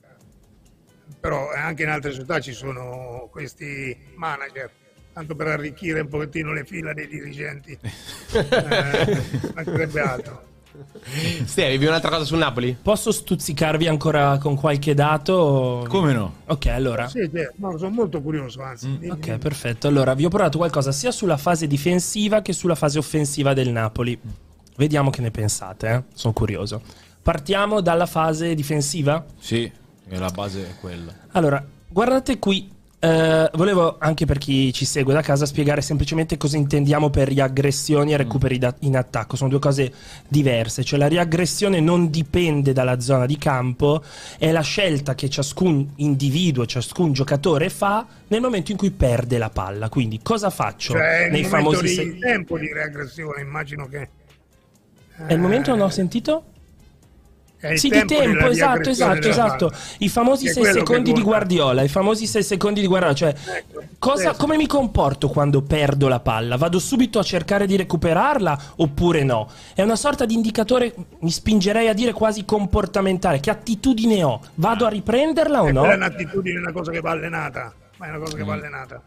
Però 1.19 1.51
anche 1.51 1.83
in 1.83 1.89
altre 1.89 2.11
società 2.11 2.39
ci 2.39 2.53
sono 2.53 3.27
questi 3.31 3.95
manager 4.15 4.71
tanto 5.15 5.33
per 5.33 5.47
arricchire 5.47 6.01
un 6.01 6.09
pochettino 6.09 6.51
le 6.51 6.65
fila 6.65 6.93
dei 6.93 7.07
dirigenti. 7.07 7.71
eh, 8.33 9.21
mancherebbe 9.53 10.01
altro. 10.01 10.43
Sì, 11.45 11.61
avevi 11.61 11.85
un'altra 11.85 12.09
cosa 12.09 12.25
sul 12.25 12.37
Napoli? 12.37 12.75
Posso 12.81 13.13
stuzzicarvi 13.13 13.87
ancora 13.87 14.37
con 14.39 14.55
qualche 14.55 14.93
dato? 14.93 15.85
Come 15.87 16.11
no? 16.11 16.33
Ok, 16.47 16.65
allora. 16.65 17.07
Sì, 17.07 17.29
sì 17.31 17.47
no, 17.55 17.77
sono 17.77 17.91
molto 17.91 18.21
curioso, 18.21 18.61
anzi. 18.61 18.87
Mm. 18.87 19.11
Ok, 19.11 19.37
perfetto. 19.37 19.87
Allora, 19.87 20.13
vi 20.13 20.25
ho 20.25 20.29
portato 20.29 20.57
qualcosa 20.57 20.91
sia 20.91 21.11
sulla 21.11 21.37
fase 21.37 21.65
difensiva 21.65 22.41
che 22.41 22.51
sulla 22.51 22.75
fase 22.75 22.97
offensiva 22.97 23.53
del 23.53 23.69
Napoli. 23.69 24.19
Vediamo 24.75 25.11
che 25.11 25.21
ne 25.21 25.31
pensate, 25.31 25.89
eh? 25.89 26.03
Sono 26.13 26.33
curioso. 26.33 26.81
Partiamo 27.21 27.79
dalla 27.79 28.05
fase 28.05 28.53
difensiva? 28.53 29.23
Sì, 29.39 29.71
la 30.09 30.29
base 30.29 30.69
è 30.69 30.73
quella. 30.79 31.13
Allora, 31.31 31.63
guardate 31.87 32.39
qui 32.39 32.71
eh, 33.05 33.49
volevo 33.53 33.97
anche 33.99 34.25
per 34.25 34.39
chi 34.39 34.73
ci 34.73 34.83
segue 34.83 35.13
da 35.13 35.21
casa 35.21 35.45
spiegare 35.45 35.81
semplicemente 35.81 36.37
cosa 36.37 36.57
intendiamo 36.57 37.11
per 37.11 37.27
riaggressioni 37.27 38.13
e 38.13 38.17
recuperi 38.17 38.57
da- 38.57 38.73
in 38.79 38.97
attacco. 38.97 39.35
Sono 39.35 39.49
due 39.49 39.59
cose 39.59 39.93
diverse. 40.27 40.83
Cioè 40.83 40.97
la 40.97 41.07
riaggressione 41.07 41.79
non 41.79 42.09
dipende 42.09 42.73
dalla 42.73 42.99
zona 42.99 43.27
di 43.27 43.37
campo, 43.37 44.01
è 44.39 44.51
la 44.51 44.61
scelta 44.61 45.13
che 45.13 45.29
ciascun 45.29 45.91
individuo, 45.97 46.65
ciascun 46.65 47.13
giocatore 47.13 47.69
fa 47.69 48.07
nel 48.29 48.41
momento 48.41 48.71
in 48.71 48.77
cui 48.77 48.89
perde 48.89 49.37
la 49.37 49.49
palla. 49.51 49.87
Quindi 49.89 50.21
cosa 50.23 50.49
faccio 50.49 50.93
cioè, 50.93 51.29
nei 51.29 51.43
famosi 51.43 51.81
di 51.83 51.87
se- 51.89 52.17
tempo 52.17 52.57
di 52.57 52.73
riaggressione, 52.73 53.41
immagino 53.41 53.87
che 53.87 54.09
È 55.27 55.33
il 55.33 55.39
momento 55.39 55.69
non 55.75 55.81
ho 55.81 55.89
sentito? 55.89 56.43
Sì, 57.75 57.89
di 57.89 58.05
tempo, 58.05 58.47
esatto, 58.47 58.89
esatto, 58.89 59.27
esatto. 59.27 59.71
I 59.99 60.09
famosi 60.09 60.47
6 60.47 60.65
secondi 60.65 61.13
di 61.13 61.21
Guardiola, 61.21 61.81
i 61.81 61.87
famosi 61.87 62.27
6 62.27 62.43
secondi 62.43 62.81
di 62.81 62.87
Guardiola, 62.87 63.13
cioè 63.15 63.29
ecco, 63.29 63.83
cosa, 63.97 64.35
come 64.35 64.57
mi 64.57 64.67
comporto 64.67 65.29
quando 65.29 65.61
perdo 65.61 66.07
la 66.07 66.19
palla? 66.19 66.57
Vado 66.57 66.79
subito 66.79 67.19
a 67.19 67.23
cercare 67.23 67.65
di 67.65 67.75
recuperarla 67.75 68.73
oppure 68.77 69.23
no? 69.23 69.49
È 69.73 69.81
una 69.81 69.95
sorta 69.95 70.25
di 70.25 70.33
indicatore, 70.33 70.93
mi 71.19 71.31
spingerei 71.31 71.87
a 71.87 71.93
dire 71.93 72.13
quasi 72.13 72.45
comportamentale, 72.45 73.39
che 73.39 73.49
attitudine 73.49 74.23
ho? 74.23 74.41
Vado 74.55 74.85
a 74.85 74.89
riprenderla 74.89 75.61
o 75.61 75.71
no? 75.71 75.85
È 75.85 75.95
un'attitudine, 75.95 76.59
una 76.59 76.71
cosa 76.71 76.91
che 76.91 77.01
va 77.01 77.11
allenata, 77.11 77.73
ma 77.97 78.05
è 78.05 78.09
una 78.09 78.19
cosa 78.19 78.37
che 78.37 78.43
va 78.43 78.53
mm. 78.53 78.57
allenata. 78.57 79.01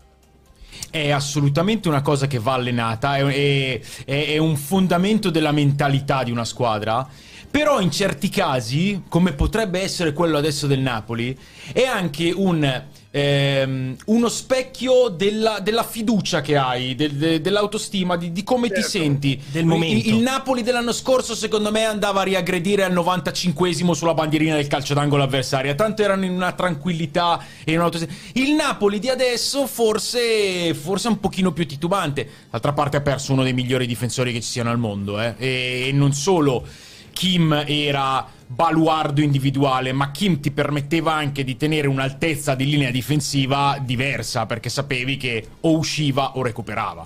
è 0.91 1.11
assolutamente 1.11 1.89
una 1.89 2.03
cosa 2.03 2.27
che 2.27 2.39
va 2.39 2.55
allenata, 2.55 3.17
è, 3.17 3.81
è, 4.05 4.27
è 4.27 4.39
un 4.39 4.57
fondamento 4.57 5.31
della 5.31 5.53
mentalità 5.53 6.23
di 6.23 6.31
una 6.31 6.45
squadra. 6.45 7.07
Però 7.51 7.81
in 7.81 7.91
certi 7.91 8.29
casi, 8.29 9.05
come 9.09 9.33
potrebbe 9.33 9.81
essere 9.81 10.13
quello 10.13 10.37
adesso 10.37 10.67
del 10.67 10.81
Napoli, 10.81 11.37
è 11.73 11.85
anche 11.85 12.31
un 12.35 12.85
ehm, 13.11 13.97
uno 14.07 14.29
specchio 14.29 15.09
della, 15.09 15.59
della, 15.61 15.83
fiducia 15.83 16.41
che 16.41 16.57
hai, 16.57 16.95
del, 16.95 17.13
de, 17.13 17.41
dell'autostima, 17.41 18.17
di, 18.17 18.33
di 18.33 18.43
come 18.45 18.69
certo. 18.69 18.83
ti 18.83 18.89
senti. 18.89 19.43
Del 19.51 19.65
momento. 19.65 20.09
Il, 20.09 20.15
il, 20.15 20.23
Napoli 20.23 20.63
dell'anno 20.63 20.93
scorso, 20.93 21.35
secondo 21.35 21.71
me, 21.71 21.85
andava 21.85 22.21
a 22.21 22.25
riaggredire 22.25 22.85
al 22.85 22.93
95esimo 22.93 23.93
sulla 23.93 24.15
bandierina 24.15 24.57
del 24.57 24.67
calcio 24.67 24.95
d'angolo 24.95 25.23
avversaria. 25.23 25.75
Tanto 25.75 26.03
erano 26.03 26.25
in 26.25 26.33
una 26.33 26.53
tranquillità 26.53 27.43
e 27.65 27.73
in 27.73 27.79
un'autostima. 27.79 28.13
Il 28.35 28.53
Napoli 28.53 28.99
di 28.99 29.09
adesso, 29.09 29.67
forse, 29.67 30.75
forse 30.75 31.09
un 31.09 31.21
pochino 31.21 31.53
più 31.53 31.67
titubante. 31.67 32.29
D'altra 32.51 32.73
parte, 32.73 32.99
ha 32.99 33.01
perso 33.01 33.33
uno 33.33 33.43
dei 33.43 33.53
migliori 33.53 33.87
difensori 33.87 34.33
che 34.33 34.41
ci 34.41 34.51
siano 34.51 34.71
al 34.71 34.79
mondo. 34.79 35.21
Eh? 35.21 35.35
E, 35.39 35.85
e 35.89 35.93
non 35.93 36.13
solo 36.13 36.65
Kim 37.19 37.65
era 37.67 38.25
baluardo 38.47 39.21
individuale, 39.21 39.91
ma 39.91 40.13
Kim 40.13 40.39
ti 40.39 40.53
permetteva 40.53 41.15
anche 41.15 41.43
di 41.43 41.57
tenere 41.57 41.89
un'altezza 41.89 42.55
di 42.55 42.65
linea 42.65 42.93
difensiva 42.93 43.77
diversa 43.81 44.47
perché 44.47 44.69
sapevi 44.69 45.17
che 45.17 45.45
o 45.63 45.77
usciva 45.77 46.37
o 46.37 46.43
recuperava. 46.45 47.05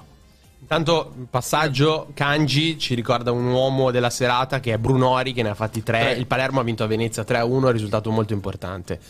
Intanto, 0.60 1.14
passaggio, 1.30 2.10
Kanji 2.12 2.78
ci 2.78 2.94
ricorda 2.94 3.32
un 3.32 3.46
uomo 3.46 3.90
della 3.90 4.10
serata 4.10 4.60
che 4.60 4.74
è 4.74 4.76
Brunori, 4.76 5.32
che 5.32 5.42
ne 5.42 5.48
ha 5.48 5.54
fatti 5.54 5.82
tre. 5.82 6.12
Il 6.12 6.26
Palermo 6.26 6.60
ha 6.60 6.62
vinto 6.62 6.84
a 6.84 6.88
Venezia 6.88 7.22
3-1, 7.22 7.70
risultato 7.70 8.10
molto 8.10 8.34
importante. 8.34 9.00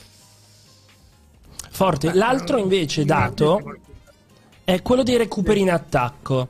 Forte. 1.69 2.15
L'altro 2.15 2.59
invece 2.59 3.05
dato 3.05 3.61
è 4.63 4.81
quello 4.83 5.03
dei 5.03 5.17
recuperi 5.17 5.63
in 5.63 5.73
attacco. 5.73 6.49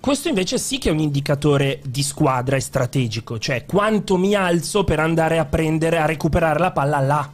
Questo 0.00 0.28
invece 0.28 0.56
sì 0.56 0.78
che 0.78 0.88
è 0.88 0.92
un 0.92 0.98
indicatore 0.98 1.80
di 1.84 2.02
squadra 2.02 2.56
e 2.56 2.60
strategico, 2.60 3.38
cioè 3.38 3.66
quanto 3.66 4.16
mi 4.16 4.34
alzo 4.34 4.82
per 4.82 4.98
andare 4.98 5.36
a 5.38 5.44
prendere, 5.44 5.98
a 5.98 6.06
recuperare 6.06 6.58
la 6.58 6.70
palla 6.70 7.00
là. 7.00 7.30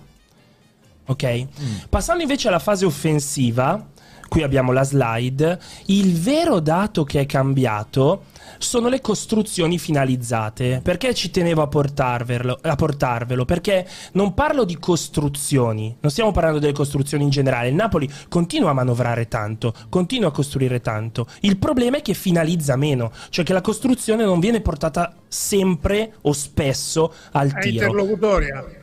Ok? 1.07 1.25
Mm. 1.25 1.75
Passando 1.89 2.23
invece 2.23 2.49
alla 2.49 2.59
fase 2.59 2.85
offensiva, 2.85 3.87
qui 4.29 4.43
abbiamo 4.43 4.73
la 4.73 4.83
slide, 4.83 5.61
il 5.87 6.19
vero 6.19 6.59
dato 6.59 7.05
che 7.05 7.21
è 7.21 7.27
cambiato 7.27 8.25
sono 8.59 8.89
le 8.89 9.01
costruzioni 9.01 9.79
finalizzate. 9.79 10.81
Perché 10.83 11.15
ci 11.15 11.31
tenevo 11.31 11.63
a 11.63 11.67
portarvelo, 11.67 12.59
a 12.63 12.75
portarvelo? 12.75 13.45
Perché 13.45 13.87
non 14.13 14.35
parlo 14.35 14.65
di 14.65 14.79
costruzioni, 14.79 15.97
non 16.01 16.11
stiamo 16.11 16.33
parlando 16.33 16.59
delle 16.59 16.73
costruzioni 16.73 17.25
in 17.25 17.31
generale. 17.31 17.69
Il 17.69 17.75
Napoli 17.75 18.09
continua 18.29 18.71
a 18.71 18.75
manovrare 18.75 19.29
tanto, 19.29 19.75
continua 19.89 20.29
a 20.29 20.33
costruire 20.33 20.81
tanto. 20.81 21.27
Il 21.41 21.59
problema 21.59 21.99
è 21.99 22.03
che 22.03 22.15
finalizza 22.15 22.77
meno, 22.77 23.13
cioè 23.31 23.45
che 23.45 23.53
la 23.53 23.61
costruzione 23.61 24.25
non 24.25 24.41
viene 24.41 24.61
portata 24.61 25.15
sempre 25.29 26.15
o 26.23 26.33
spesso 26.33 27.13
al 27.33 27.53
tiro. 27.59 27.85
È 27.85 27.89
interlocutoria. 27.89 28.76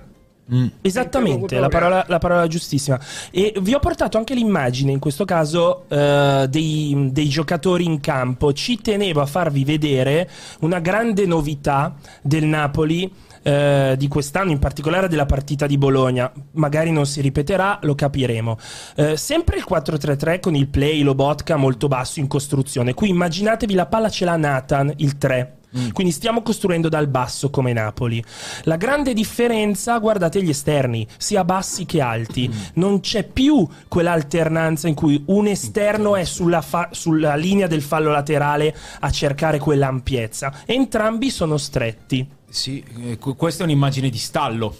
Mm. 0.51 0.67
Esattamente, 0.82 1.58
la 1.58 1.69
parola, 1.69 2.03
la 2.08 2.17
parola, 2.17 2.47
giustissima. 2.47 2.99
E 3.32 3.53
vi 3.62 3.73
ho 3.73 3.79
portato 3.79 4.17
anche 4.17 4.34
l'immagine, 4.34 4.91
in 4.91 4.99
questo 4.99 5.23
caso, 5.23 5.86
uh, 5.88 6.45
dei, 6.47 7.10
dei, 7.12 7.29
giocatori 7.29 7.86
in 7.86 7.99
campo. 8.01 8.51
Ci 8.51 8.82
tenevo 8.82 9.21
a 9.21 9.25
farvi 9.25 9.63
vedere 9.63 10.29
una 10.62 10.79
grande 10.79 11.25
novità 11.25 11.95
del 12.21 12.45
Napoli. 12.45 13.12
Uh, 13.43 13.97
di 13.97 14.08
quest'anno, 14.08 14.51
in 14.51 14.60
particolare 14.60 15.10
della 15.10 15.25
partita 15.25 15.67
di 15.67 15.77
Bologna, 15.77 16.32
magari 16.51 16.91
non 16.91 17.06
si 17.06 17.19
ripeterà, 17.19 17.77
lo 17.82 17.93
capiremo. 17.93 18.58
Uh, 18.95 19.15
sempre 19.15 19.58
il 19.58 19.65
4-3-3 19.69 20.39
con 20.39 20.56
il 20.56 20.69
play 20.69 21.01
Lobotka 21.01 21.58
molto 21.58 21.89
basso 21.89 22.21
in 22.21 22.27
costruzione. 22.27 22.93
Qui 22.93 23.10
immaginatevi 23.10 23.73
la 23.73 23.86
palla 23.86 24.08
ce 24.08 24.23
l'ha 24.23 24.38
Nathan, 24.38 24.93
il 24.95 25.17
3 25.17 25.58
Mm. 25.78 25.90
Quindi 25.90 26.14
stiamo 26.14 26.42
costruendo 26.42 26.90
dal 26.90 27.08
basso 27.08 27.50
come 27.50 27.74
Napoli. 27.74 28.24
La 28.64 28.78
grande 28.78 29.14
differenza, 29.14 29.98
guardate 29.98 30.42
gli 30.44 30.50
esterni, 30.50 31.08
sia 31.18 31.44
bassi 31.44 31.86
che 31.86 32.02
alti. 32.02 32.48
Mm. 32.48 32.60
Non 32.76 33.00
c'è 33.00 33.24
più 33.24 33.68
quell'alternanza 33.88 34.88
in 34.88 34.94
cui 34.94 35.24
un 35.28 35.48
esterno 35.48 36.16
è 36.16 36.24
sulla, 36.24 36.62
fa- 36.62 36.90
sulla 36.92 37.36
linea 37.36 37.68
del 37.68 37.82
fallo 37.82 38.12
laterale 38.12 38.76
a 39.00 39.10
cercare 39.10 39.60
quell'ampiezza. 39.60 40.62
Entrambi 40.66 41.30
sono 41.30 41.58
stretti. 41.58 42.28
Sì, 42.50 42.84
eh, 43.04 43.18
questa 43.18 43.64
è 43.64 43.66
un'immagine 43.66 44.10
di 44.10 44.18
stallo 44.20 44.76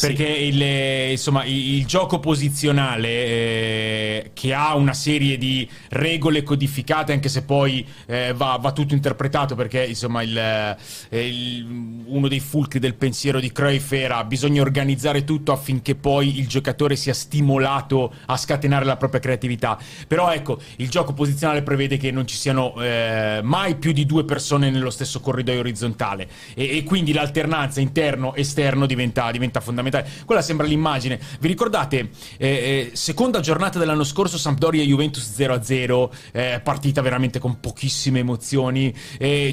perché 0.00 0.34
sì. 0.34 0.42
il, 0.44 1.10
insomma, 1.10 1.44
il, 1.44 1.74
il, 1.76 1.86
gioco 1.86 2.18
posizionale 2.18 3.08
eh, 3.08 4.30
che 4.34 4.54
ha 4.54 4.74
una 4.74 4.92
serie 4.92 5.38
di 5.38 5.68
regole 5.90 6.42
codificate, 6.42 7.12
anche 7.12 7.28
se 7.28 7.42
poi 7.42 7.86
eh, 8.06 8.32
va, 8.34 8.58
va, 8.60 8.72
tutto 8.72 8.94
interpretato, 8.94 9.54
perché 9.54 9.84
insomma, 9.84 10.22
il, 10.22 10.36
eh, 10.36 11.64
uno 12.06 12.28
dei 12.28 12.40
fulcri 12.40 12.78
del 12.78 12.94
pensiero 12.94 13.40
di 13.40 13.50
Cruyff 13.52 13.92
era 13.92 14.24
bisogna 14.24 14.62
organizzare 14.62 15.24
tutto 15.24 15.52
affinché 15.52 15.94
poi 15.94 16.38
il 16.38 16.46
giocatore 16.46 16.96
sia 16.96 17.14
stimolato 17.14 18.12
a 18.26 18.36
scatenare 18.36 18.84
la 18.84 18.96
propria 18.96 19.20
creatività. 19.20 19.78
Però 20.06 20.32
ecco, 20.32 20.60
il 20.76 20.88
gioco 20.88 21.12
posizionale 21.12 21.62
prevede 21.62 21.96
che 21.96 22.10
non 22.10 22.26
ci 22.26 22.36
siano 22.36 22.74
eh, 22.82 23.40
mai 23.42 23.76
più 23.76 23.92
di 23.92 24.06
due 24.06 24.24
persone 24.24 24.70
nello 24.70 24.90
stesso 24.90 25.20
corridoio 25.20 25.60
orizzontale 25.60 26.28
e, 26.54 26.76
e 26.76 26.84
quindi 26.84 27.12
l'alternanza 27.12 27.80
interno-esterno 27.80 28.86
diventa, 28.86 29.30
diventa 29.30 29.60
fondamentale. 29.62 30.08
Quella 30.24 30.42
sembra 30.42 30.66
l'immagine. 30.66 31.18
Vi 31.40 31.48
ricordate, 31.48 32.10
eh, 32.36 32.48
eh, 32.48 32.90
seconda 32.92 33.40
giornata 33.40 33.78
dell'anno 33.78 34.04
scorso, 34.04 34.36
Sampdoria-Juventus 34.36 35.34
0-0, 35.34 36.10
eh, 36.32 36.60
partita 36.62 37.00
veramente 37.00 37.38
con 37.38 37.60
pochissime 37.60 38.20
emozioni. 38.20 38.94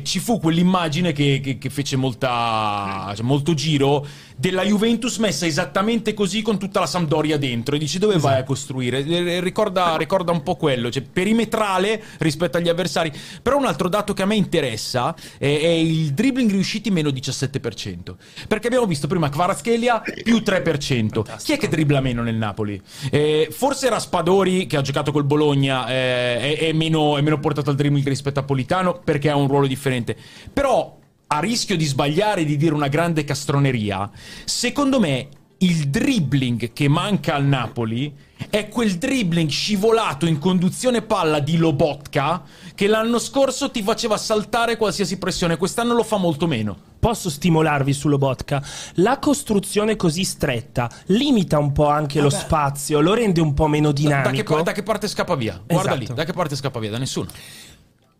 ci 0.03 0.19
fu 0.19 0.39
quell'immagine 0.39 1.11
che, 1.11 1.39
che, 1.41 1.57
che 1.57 1.69
fece 1.69 1.95
molta, 1.95 3.11
cioè, 3.15 3.25
molto 3.25 3.53
giro 3.53 4.05
della 4.39 4.63
Juventus 4.63 5.17
messa 5.17 5.45
esattamente 5.45 6.13
così 6.13 6.41
con 6.41 6.57
tutta 6.57 6.79
la 6.79 6.85
Sampdoria 6.85 7.37
dentro 7.37 7.75
e 7.75 7.77
dici 7.77 7.99
dove 7.99 8.15
esatto. 8.15 8.31
vai 8.31 8.41
a 8.41 8.45
costruire 8.45 9.41
ricorda, 9.41 9.97
ricorda, 9.97 10.31
un 10.31 10.43
po' 10.43 10.55
quello 10.55 10.89
cioè 10.89 11.01
perimetrale 11.03 12.01
rispetto 12.19 12.55
agli 12.55 12.69
avversari 12.69 13.11
però 13.41 13.57
un 13.57 13.65
altro 13.65 13.89
dato 13.89 14.13
che 14.13 14.21
a 14.21 14.25
me 14.25 14.35
interessa 14.35 15.13
è, 15.37 15.59
è 15.59 15.67
il 15.67 16.13
dribbling 16.13 16.49
riusciti 16.51 16.89
meno 16.89 17.09
17% 17.09 18.15
perché 18.47 18.67
abbiamo 18.67 18.85
visto 18.85 19.07
prima 19.07 19.27
Kvaratskhelia 19.27 19.98
più 20.23 20.37
3% 20.37 20.43
Fantastico. 20.43 21.37
chi 21.43 21.53
è 21.53 21.57
che 21.57 21.67
dribbla 21.67 22.01
meno 22.01 22.21
nel 22.21 22.35
Napoli? 22.35 22.81
Eh, 23.11 23.47
forse 23.51 23.87
era 23.87 23.99
Spadori 23.99 24.65
che 24.65 24.77
ha 24.77 24.81
giocato 24.81 25.11
col 25.11 25.23
Bologna 25.23 25.87
eh, 25.87 26.39
è, 26.39 26.57
è, 26.57 26.73
meno, 26.73 27.17
è 27.17 27.21
meno 27.21 27.39
portato 27.39 27.69
al 27.69 27.75
dribbling 27.75 28.07
rispetto 28.07 28.39
a 28.39 28.43
Politano 28.43 29.01
perché 29.03 29.29
ha 29.29 29.35
un 29.35 29.47
ruolo 29.47 29.67
differente 29.67 30.15
però 30.51 30.97
a 31.31 31.39
rischio 31.39 31.77
di 31.77 31.85
sbagliare 31.85 32.41
e 32.41 32.45
di 32.45 32.57
dire 32.57 32.73
una 32.73 32.87
grande 32.87 33.23
castroneria, 33.23 34.09
secondo 34.45 34.99
me 34.99 35.27
il 35.59 35.89
dribbling 35.89 36.71
che 36.71 36.87
manca 36.87 37.35
al 37.35 37.43
Napoli 37.43 38.13
è 38.49 38.69
quel 38.69 38.97
dribbling 38.97 39.49
scivolato 39.49 40.25
in 40.25 40.39
conduzione 40.39 41.01
palla 41.01 41.39
di 41.39 41.57
Lobotka 41.57 42.43
che 42.73 42.87
l'anno 42.87 43.19
scorso 43.19 43.69
ti 43.69 43.81
faceva 43.81 44.15
saltare 44.17 44.77
qualsiasi 44.77 45.17
pressione, 45.17 45.57
quest'anno 45.57 45.93
lo 45.93 46.03
fa 46.03 46.17
molto 46.17 46.47
meno. 46.47 46.77
Posso 46.99 47.29
stimolarvi 47.29 47.91
su 47.91 48.07
Lobotka? 48.07 48.63
La 48.95 49.19
costruzione 49.19 49.95
così 49.95 50.23
stretta 50.23 50.89
limita 51.07 51.59
un 51.59 51.73
po' 51.73 51.87
anche 51.87 52.19
Vabbè. 52.21 52.33
lo 52.33 52.39
spazio, 52.39 53.01
lo 53.01 53.13
rende 53.13 53.41
un 53.41 53.53
po' 53.53 53.67
meno 53.67 53.91
dinamico. 53.91 54.29
Da, 54.29 54.35
da, 54.35 54.57
che, 54.57 54.63
da 54.63 54.71
che, 54.71 54.83
parte 54.83 55.07
scappa 55.07 55.35
via? 55.35 55.61
Guarda 55.65 55.89
esatto. 55.89 55.99
lì, 55.99 56.13
da 56.13 56.23
che 56.23 56.33
parte 56.33 56.55
scappa 56.55 56.79
via? 56.79 56.91
Da 56.91 56.97
nessuno. 56.97 57.27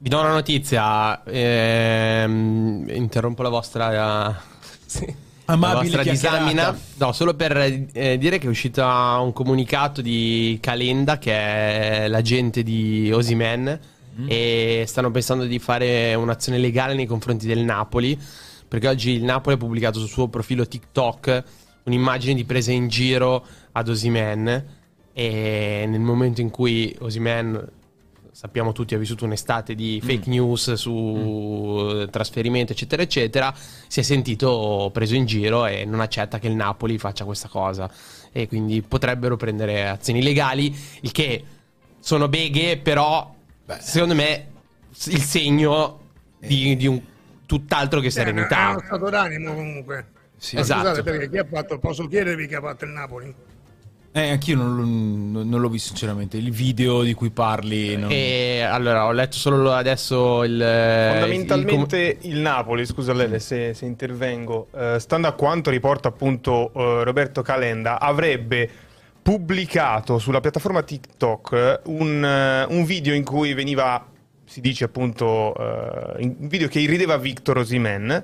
Vi 0.01 0.09
do 0.09 0.19
una 0.19 0.31
notizia, 0.31 1.23
ehm, 1.23 2.85
interrompo 2.89 3.43
la 3.43 3.49
vostra, 3.49 4.41
sì, 4.85 5.13
la 5.57 5.73
vostra 5.75 6.03
disamina. 6.03 6.77
No, 6.97 7.11
solo 7.11 7.33
per 7.33 7.57
eh, 7.91 8.17
dire 8.17 8.37
che 8.37 8.47
è 8.47 8.49
uscito 8.49 8.83
un 8.83 9.31
comunicato 9.33 10.01
di 10.01 10.57
Calenda, 10.61 11.17
che 11.17 11.31
è 11.33 12.07
l'agente 12.07 12.63
di 12.63 13.11
Osimen, 13.11 13.79
mm. 14.19 14.25
e 14.27 14.83
stanno 14.87 15.11
pensando 15.11 15.45
di 15.45 15.59
fare 15.59 16.13
un'azione 16.15 16.57
legale 16.57 16.93
nei 16.93 17.05
confronti 17.05 17.47
del 17.47 17.59
Napoli, 17.59 18.17
perché 18.67 18.87
oggi 18.87 19.11
il 19.11 19.23
Napoli 19.23 19.55
ha 19.55 19.57
pubblicato 19.57 19.99
sul 19.99 20.09
suo 20.09 20.27
profilo 20.27 20.67
TikTok 20.67 21.43
un'immagine 21.83 22.35
di 22.35 22.45
presa 22.45 22.71
in 22.71 22.87
giro 22.87 23.43
ad 23.71 23.87
Osimen, 23.87 24.65
e 25.13 25.85
nel 25.87 25.99
momento 25.99 26.41
in 26.41 26.49
cui 26.49 26.95
Osimen 26.99 27.77
sappiamo 28.39 28.71
tutti 28.71 28.95
ha 28.95 28.97
vissuto 28.97 29.25
un'estate 29.25 29.75
di 29.75 29.99
fake 30.01 30.29
mm. 30.29 30.31
news 30.31 30.73
su 30.75 30.93
mm. 30.93 32.05
trasferimento 32.05 32.71
eccetera 32.71 33.01
eccetera 33.01 33.53
si 33.53 33.99
è 33.99 34.01
sentito 34.01 34.89
preso 34.93 35.13
in 35.13 35.25
giro 35.25 35.65
e 35.65 35.83
non 35.83 35.99
accetta 35.99 36.39
che 36.39 36.47
il 36.47 36.55
Napoli 36.55 36.97
faccia 36.97 37.25
questa 37.25 37.49
cosa 37.49 37.91
e 38.31 38.47
quindi 38.47 38.81
potrebbero 38.81 39.35
prendere 39.35 39.89
azioni 39.89 40.23
legali 40.23 40.73
il 41.01 41.11
che 41.11 41.43
sono 41.99 42.29
beghe 42.29 42.77
però 42.77 43.35
Beh. 43.65 43.79
secondo 43.81 44.15
me 44.15 44.47
il 44.87 45.21
segno 45.21 45.99
di, 46.39 46.77
di 46.77 46.87
un 46.87 47.01
tutt'altro 47.45 47.99
che 47.99 48.09
serenità 48.09 48.69
è 48.69 48.71
uno 48.71 48.83
stato 48.85 49.09
d'animo 49.09 49.53
comunque 49.53 50.11
sì. 50.37 50.57
esatto 50.57 50.87
scusate 50.87 51.03
perché 51.03 51.29
chi 51.29 51.37
ha 51.39 51.45
fatto 51.45 51.77
posso 51.77 52.07
chiedervi 52.07 52.47
chi 52.47 52.55
ha 52.55 52.61
fatto 52.61 52.85
il 52.85 52.91
Napoli 52.91 53.35
Eh, 54.11 54.29
anch'io 54.31 54.55
non, 54.55 55.31
non, 55.31 55.47
non 55.47 55.61
l'ho 55.61 55.69
visto 55.69 55.89
sinceramente, 55.89 56.37
il 56.37 56.51
video 56.51 57.03
di 57.03 57.13
cui 57.13 57.29
parli. 57.29 57.95
Non... 57.95 58.09
E 58.11 58.61
allora, 58.61 59.05
ho 59.05 59.11
letto 59.11 59.37
solo 59.37 59.71
adesso 59.71 60.43
il... 60.43 60.51
Fondamentalmente 60.51 62.17
il, 62.21 62.31
il 62.33 62.39
Napoli, 62.39 62.85
scusa 62.87 63.13
Lele 63.13 63.39
se, 63.39 63.73
se 63.75 63.85
intervengo, 63.85 64.67
eh, 64.75 64.97
stando 64.99 65.27
a 65.27 65.33
quanto 65.33 65.69
riporta 65.69 66.07
appunto 66.07 66.71
eh, 66.73 67.03
Roberto 67.03 67.43
Calenda, 67.43 67.99
avrebbe 67.99 68.69
pubblicato 69.21 70.17
sulla 70.17 70.39
piattaforma 70.39 70.81
TikTok 70.81 71.81
un, 71.85 72.65
uh, 72.67 72.73
un 72.73 72.83
video 72.83 73.13
in 73.13 73.23
cui 73.23 73.53
veniva, 73.53 74.03
si 74.43 74.59
dice 74.59 74.85
appunto, 74.85 75.53
uh, 75.55 76.19
un 76.19 76.47
video 76.47 76.67
che 76.67 76.79
irrideva 76.79 77.17
Victor 77.17 77.59
Osimen 77.59 78.23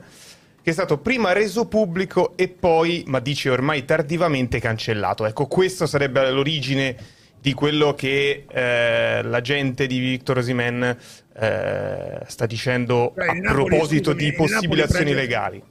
che 0.65 0.71
è 0.71 0.73
stato 0.73 0.97
prima 0.97 1.31
reso 1.31 1.67
pubblico 1.67 2.35
e 2.35 2.47
poi, 2.47 3.03
ma 3.05 3.19
dice 3.19 3.51
ormai 3.51 3.85
tardivamente, 3.85 4.59
cancellato. 4.59 5.27
Ecco, 5.27 5.45
questo 5.45 5.85
sarebbe 5.85 6.27
l'origine 6.31 6.95
di 7.39 7.53
quello 7.53 7.93
che 7.93 8.47
eh, 8.49 9.21
la 9.21 9.41
gente 9.41 9.85
di 9.85 9.99
Victor 9.99 10.39
Osimen 10.39 10.97
eh, 11.35 12.19
sta 12.25 12.45
dicendo 12.47 13.13
cioè, 13.15 13.27
a 13.27 13.33
Napoli, 13.33 13.65
proposito 13.67 14.13
scusami, 14.13 14.31
di 14.31 14.35
possibili 14.35 14.81
azioni 14.81 15.03
prende, 15.03 15.21
legali. 15.21 15.63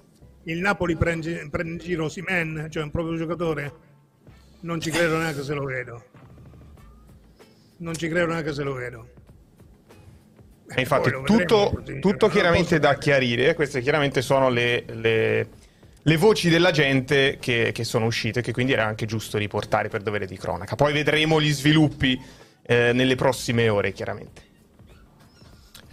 Il 0.45 0.61
Napoli 0.61 0.95
prende, 0.95 1.49
prende 1.51 1.73
in 1.73 1.79
giro 1.79 2.05
Osimen, 2.05 2.69
cioè 2.71 2.85
un 2.85 2.93
proprio 2.93 3.17
giocatore? 3.17 3.73
Non 4.61 4.81
ci 4.81 4.91
credo 4.91 5.19
neanche 5.19 5.43
se 5.43 5.55
lo 5.55 5.65
vedo. 5.65 6.05
Non 7.79 7.97
ci 7.97 8.07
credo 8.07 8.27
neanche 8.29 8.53
se 8.55 8.63
lo 8.63 8.75
vedo. 8.75 9.14
E 10.75 10.81
infatti, 10.81 11.11
tutto, 11.25 11.83
tutto 12.01 12.29
chiaramente 12.29 12.79
da 12.79 12.97
chiarire. 12.97 13.55
Queste 13.55 13.81
chiaramente 13.81 14.23
sono 14.23 14.49
le, 14.49 14.85
le, 14.87 15.49
le 16.03 16.17
voci 16.17 16.49
della 16.49 16.71
gente 16.71 17.39
che, 17.41 17.71
che, 17.73 17.85
sono 17.85 18.07
uscite, 18.07 18.41
che 18.41 18.53
quindi 18.53 18.73
era 18.73 18.85
anche 18.85 19.07
giusto 19.07 19.39
riportare 19.39 19.89
per 19.89 20.03
dovere 20.03 20.27
di 20.27 20.37
cronaca. 20.37 20.75
Poi 20.77 20.93
vedremo 20.93 21.41
gli 21.41 21.53
sviluppi 21.53 22.21
eh, 22.63 22.93
nelle 22.93 23.15
prossime 23.15 23.69
ore, 23.69 23.93
chiaramente. 23.93 24.53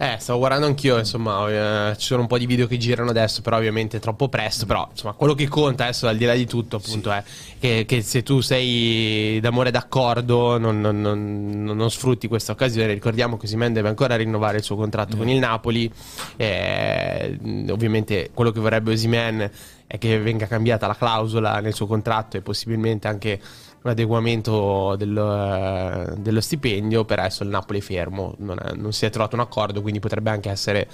Eh, 0.02 0.16
stavo 0.18 0.40
guardando 0.40 0.66
anch'io, 0.66 0.98
insomma, 0.98 1.90
eh, 1.90 1.96
ci 1.96 2.06
sono 2.06 2.22
un 2.22 2.26
po' 2.26 2.36
di 2.36 2.44
video 2.44 2.66
che 2.66 2.76
girano 2.76 3.10
adesso, 3.10 3.40
però 3.40 3.58
ovviamente 3.58 3.98
è 3.98 4.00
troppo 4.00 4.28
presto, 4.28 4.66
però 4.66 4.88
insomma, 4.90 5.12
quello 5.12 5.34
che 5.34 5.46
conta 5.46 5.84
adesso, 5.84 6.08
al 6.08 6.16
di 6.16 6.24
là 6.24 6.34
di 6.34 6.44
tutto, 6.44 6.74
appunto, 6.74 7.10
sì. 7.12 7.16
è 7.16 7.24
che, 7.60 7.84
che, 7.86 8.02
se 8.02 8.24
tu 8.24 8.40
sei 8.40 9.38
d'amore 9.38 9.70
d'accordo 9.70 10.58
non, 10.58 10.80
non, 10.80 11.00
non, 11.00 11.76
non, 11.76 11.88
sfrutti 11.92 12.26
questa 12.26 12.50
occasione, 12.50 12.92
ricordiamo 12.92 13.36
che 13.36 13.46
Simen 13.46 13.72
deve 13.72 13.90
ancora 13.90 14.16
rinnovare 14.16 14.56
il 14.56 14.64
suo 14.64 14.74
contratto 14.74 15.14
mm. 15.14 15.18
con 15.20 15.28
il 15.28 15.38
Napoli, 15.38 15.88
eh, 16.34 17.38
ovviamente 17.70 18.30
quello 18.34 18.50
che 18.50 18.58
vorrebbe 18.58 18.96
Simen 18.96 19.48
è 19.86 19.98
che 19.98 20.18
venga 20.18 20.48
cambiata 20.48 20.88
la 20.88 20.96
clausola 20.96 21.60
nel 21.60 21.74
suo 21.74 21.86
contratto 21.86 22.36
e 22.36 22.40
possibilmente 22.40 23.06
anche 23.06 23.38
un 23.82 23.90
adeguamento 23.90 24.94
dello, 24.96 26.14
dello 26.16 26.40
stipendio, 26.40 27.04
per 27.04 27.18
adesso 27.18 27.42
il 27.42 27.48
Napoli 27.48 27.80
è 27.80 27.82
fermo, 27.82 28.34
non, 28.38 28.58
è, 28.62 28.74
non, 28.74 28.92
si 28.92 29.06
è 29.06 29.10
trovato 29.10 29.34
un 29.34 29.40
accordo, 29.40 29.82
quindi 29.82 29.98
potrebbe 29.98 30.30
anche 30.30 30.50
essere, 30.50 30.88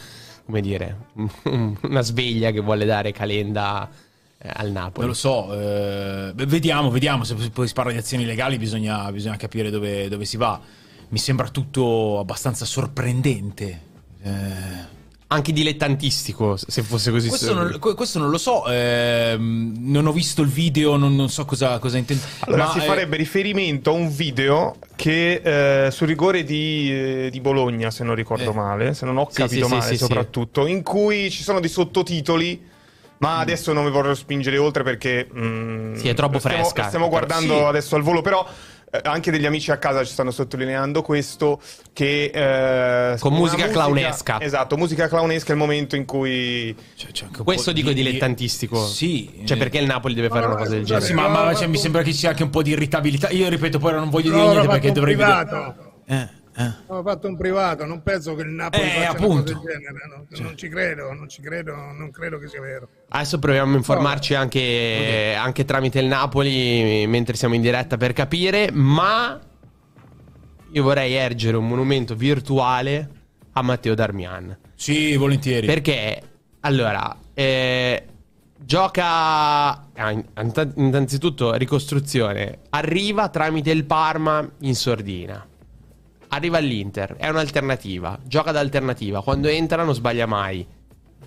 come 0.47 0.61
dire, 0.61 1.07
una 1.83 2.01
sveglia 2.01 2.51
che 2.51 2.61
vuole 2.61 2.87
dare 2.87 3.13
Calenda 3.13 3.89
eh, 4.39 4.51
al 4.53 4.71
Napoli. 4.71 5.07
Non 5.07 5.09
lo 5.09 5.15
so, 5.15 5.53
eh, 5.53 6.33
vediamo, 6.35 6.91
vediamo, 6.91 7.25
se 7.25 7.35
poi 7.51 7.67
si 7.67 7.75
parla 7.75 7.93
di 7.93 7.99
azioni 7.99 8.25
legali 8.25 8.57
bisogna, 8.57 9.13
bisogna 9.13 9.37
capire 9.37 9.71
dove, 9.71 10.09
dove, 10.09 10.25
si 10.25 10.39
va. 10.39 10.59
Mi 11.11 11.19
sembra 11.19 11.49
tutto 11.49 12.19
abbastanza 12.19 12.65
sorprendente. 12.65 13.87
Eh 14.23 14.97
anche 15.31 15.53
dilettantistico, 15.53 16.57
se 16.57 16.83
fosse 16.83 17.11
così. 17.11 17.29
Questo, 17.29 17.53
non, 17.53 17.79
questo 17.79 18.19
non, 18.19 18.31
lo 18.31 18.39
so, 18.39 18.67
eh, 18.67 19.37
non 19.39 20.07
ho 20.07 20.13
visto 20.13 20.41
il 20.41 20.49
video, 20.49 20.97
non, 20.97 21.15
non 21.15 21.29
so 21.29 21.45
cosa, 21.45 21.79
cosa 21.79 21.99
intende. 21.99 22.23
Allora, 22.41 22.65
ma, 22.65 22.71
si 22.71 22.79
eh... 22.79 22.83
farebbe 22.83 23.17
riferimento 23.17 23.91
a 23.91 23.93
un 23.93 24.11
video 24.11 24.77
che 24.97 25.87
eh, 25.87 25.91
sul 25.91 26.07
rigore 26.07 26.45
di, 26.45 26.91
eh, 26.91 27.29
di, 27.31 27.41
Bologna, 27.41 27.91
se 27.91 28.05
non 28.05 28.15
ricordo 28.15 28.53
eh. 28.53 28.55
male, 28.55 28.95
se 28.95 29.05
non 29.05 29.19
ho 29.19 29.29
sì, 29.29 29.43
capito 29.43 29.67
sì, 29.67 29.75
male 29.75 29.87
sì, 29.87 29.97
soprattutto, 29.99 30.67
in 30.67 30.83
cui 30.83 31.31
ci 31.31 31.43
sono 31.43 31.61
dei 31.61 31.71
sottotitoli. 31.71 32.77
Ma 33.21 33.39
mm. 33.39 33.41
adesso 33.41 33.73
non 33.73 33.85
mi 33.85 33.91
vorrò 33.91 34.15
spingere 34.15 34.59
oltre 34.59 34.85
perché... 34.85 35.29
Mm, 35.37 35.95
sì, 35.95 36.09
è 36.09 36.15
troppo 36.15 36.39
stiamo, 36.39 36.59
fresca. 36.59 36.87
Stiamo 36.87 37.09
guardando 37.09 37.67
adesso 37.67 37.97
al 37.97 38.03
volo, 38.03 38.23
però 38.23 38.47
eh, 38.91 39.01
anche 39.05 39.31
degli 39.31 39.47
amici 39.47 39.71
a 39.71 39.77
casa 39.77 40.03
ci 40.05 40.13
stanno 40.13 40.31
sottolineando 40.31 41.03
questo 41.03 41.61
che 41.93 42.31
eh, 42.33 43.19
con 43.19 43.33
musica, 43.33 43.67
musica, 43.67 43.69
clownesca. 43.69 44.41
Esatto 44.41 44.77
musica 44.77 45.09
clownesca 45.09 45.51
è 45.51 45.53
il 45.53 45.59
momento 45.59 45.97
in 45.97 46.05
cui 46.05 46.75
cioè, 46.95 47.29
questo 47.43 47.73
dico 47.73 47.89
di... 47.89 48.03
dilettantististico 48.03 48.85
sì. 48.85 49.43
Cioè 49.45 49.57
perché 49.57 49.79
il 49.79 49.87
Napoli 49.87 50.15
deve 50.15 50.29
fare 50.29 50.47
no, 50.47 50.53
una 50.53 50.57
cosa 50.57 50.71
del 50.71 50.85
genere? 50.85 51.05
sì 51.05 51.13
ma, 51.13 51.29
ma 51.29 51.55
cioè, 51.55 51.67
mi 51.67 51.77
sembra 51.77 52.03
che 52.03 52.13
ci 52.13 52.19
sia 52.19 52.31
anche 52.31 52.43
un 52.43 52.51
po' 52.51 52.63
di 52.63 52.71
irritabilità. 52.71 53.29
Io 53.31 53.49
ripeto 53.49 53.79
poi 53.79 53.93
non 53.93 54.09
voglio 54.09 54.31
dire 54.31 54.43
no, 54.43 54.51
niente 54.51 54.69
perché 54.69 54.93
dovrei 54.93 55.15
vedere 55.15 55.75
eh 56.07 56.37
eh. 56.59 56.73
Ho 56.87 57.03
fatto 57.05 57.29
un 57.29 57.37
privato, 57.37 57.85
non 57.85 58.03
penso 58.03 58.35
che 58.35 58.43
il 58.43 58.49
Napoli 58.49 58.83
eh, 58.83 58.89
faccia 58.89 59.11
appunto. 59.11 59.53
una 59.53 59.61
cosa 59.61 59.69
del 59.69 59.79
genere. 59.79 60.07
No? 60.09 60.27
Cioè. 60.33 60.45
Non 60.45 60.57
ci 60.57 60.69
credo, 60.69 61.13
non 61.13 61.29
ci 61.29 61.41
credo, 61.41 61.75
non 61.75 62.11
credo 62.11 62.39
che 62.39 62.49
sia 62.49 62.61
vero. 62.61 62.89
Adesso 63.11 63.39
proviamo 63.39 63.75
a 63.75 63.77
informarci 63.77 64.33
no. 64.33 64.41
anche, 64.41 64.59
okay. 64.59 65.35
anche 65.35 65.65
tramite 65.65 66.01
il 66.01 66.07
Napoli 66.07 67.07
mentre 67.07 67.37
siamo 67.37 67.55
in 67.55 67.61
diretta 67.61 67.97
per 67.97 68.13
capire, 68.13 68.71
ma 68.73 69.39
io 70.71 70.83
vorrei 70.83 71.15
ergere 71.15 71.57
un 71.57 71.69
monumento 71.69 72.17
virtuale 72.17 73.09
a 73.53 73.63
Matteo 73.63 73.95
Darmian. 73.95 74.59
Sì, 74.75 75.15
volentieri. 75.17 75.67
Perché, 75.67 76.23
allora, 76.61 77.17
eh, 77.35 78.05
gioca... 78.57 79.05
Ah, 79.95 80.25
innanzitutto, 80.75 81.55
ricostruzione. 81.55 82.59
Arriva 82.71 83.29
tramite 83.29 83.71
il 83.71 83.85
Parma 83.85 84.49
in 84.61 84.75
sordina. 84.75 85.47
Arriva 86.29 86.59
all'Inter, 86.59 87.17
è 87.17 87.29
un'alternativa. 87.29 88.19
Gioca 88.25 88.53
da 88.53 88.61
alternativa. 88.61 89.23
Quando 89.23 89.49
entra 89.49 89.83
non 89.83 89.95
sbaglia 89.95 90.27
mai. 90.27 90.67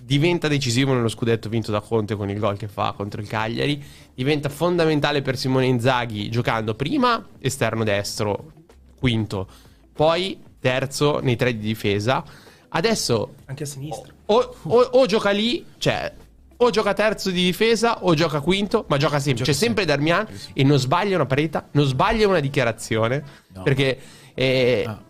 Diventa 0.00 0.48
decisivo 0.48 0.92
nello 0.92 1.08
scudetto 1.08 1.48
vinto 1.48 1.70
da 1.70 1.80
Conte 1.80 2.16
con 2.16 2.28
il 2.28 2.38
gol 2.38 2.56
che 2.56 2.68
fa 2.68 2.92
contro 2.92 3.20
il 3.20 3.28
Cagliari. 3.28 3.82
Diventa 4.14 4.48
fondamentale 4.48 5.22
per 5.22 5.36
Simone 5.36 5.66
Inzaghi 5.66 6.28
giocando 6.28 6.74
prima 6.74 7.24
esterno 7.38 7.84
destro, 7.84 8.52
quinto, 8.98 9.46
poi 9.92 10.40
terzo 10.60 11.20
nei 11.20 11.36
tre 11.36 11.56
di 11.56 11.66
difesa. 11.66 12.24
Adesso 12.68 13.34
anche 13.46 13.62
a 13.62 13.66
sinistra. 13.66 14.12
O, 14.26 14.56
o, 14.62 14.80
o 14.80 15.06
gioca 15.06 15.30
lì, 15.30 15.64
cioè 15.78 16.12
o 16.56 16.70
gioca 16.70 16.94
terzo 16.94 17.30
di 17.30 17.44
difesa 17.44 18.04
o 18.04 18.14
gioca 18.14 18.40
quinto, 18.40 18.84
ma 18.88 18.96
gioca 18.96 19.18
sempre. 19.18 19.44
Gioca 19.44 19.52
C'è 19.52 19.56
sempre, 19.56 19.84
sempre 19.84 20.04
Darmian 20.04 20.26
e 20.52 20.64
non 20.64 20.78
sbaglia 20.78 21.16
una 21.16 21.26
pareta, 21.26 21.68
non 21.72 21.86
sbaglia 21.86 22.26
una 22.28 22.40
dichiarazione. 22.40 23.24
No. 23.48 23.62
Perché. 23.62 23.98
Eh, 24.34 24.84
ah. 24.86 25.02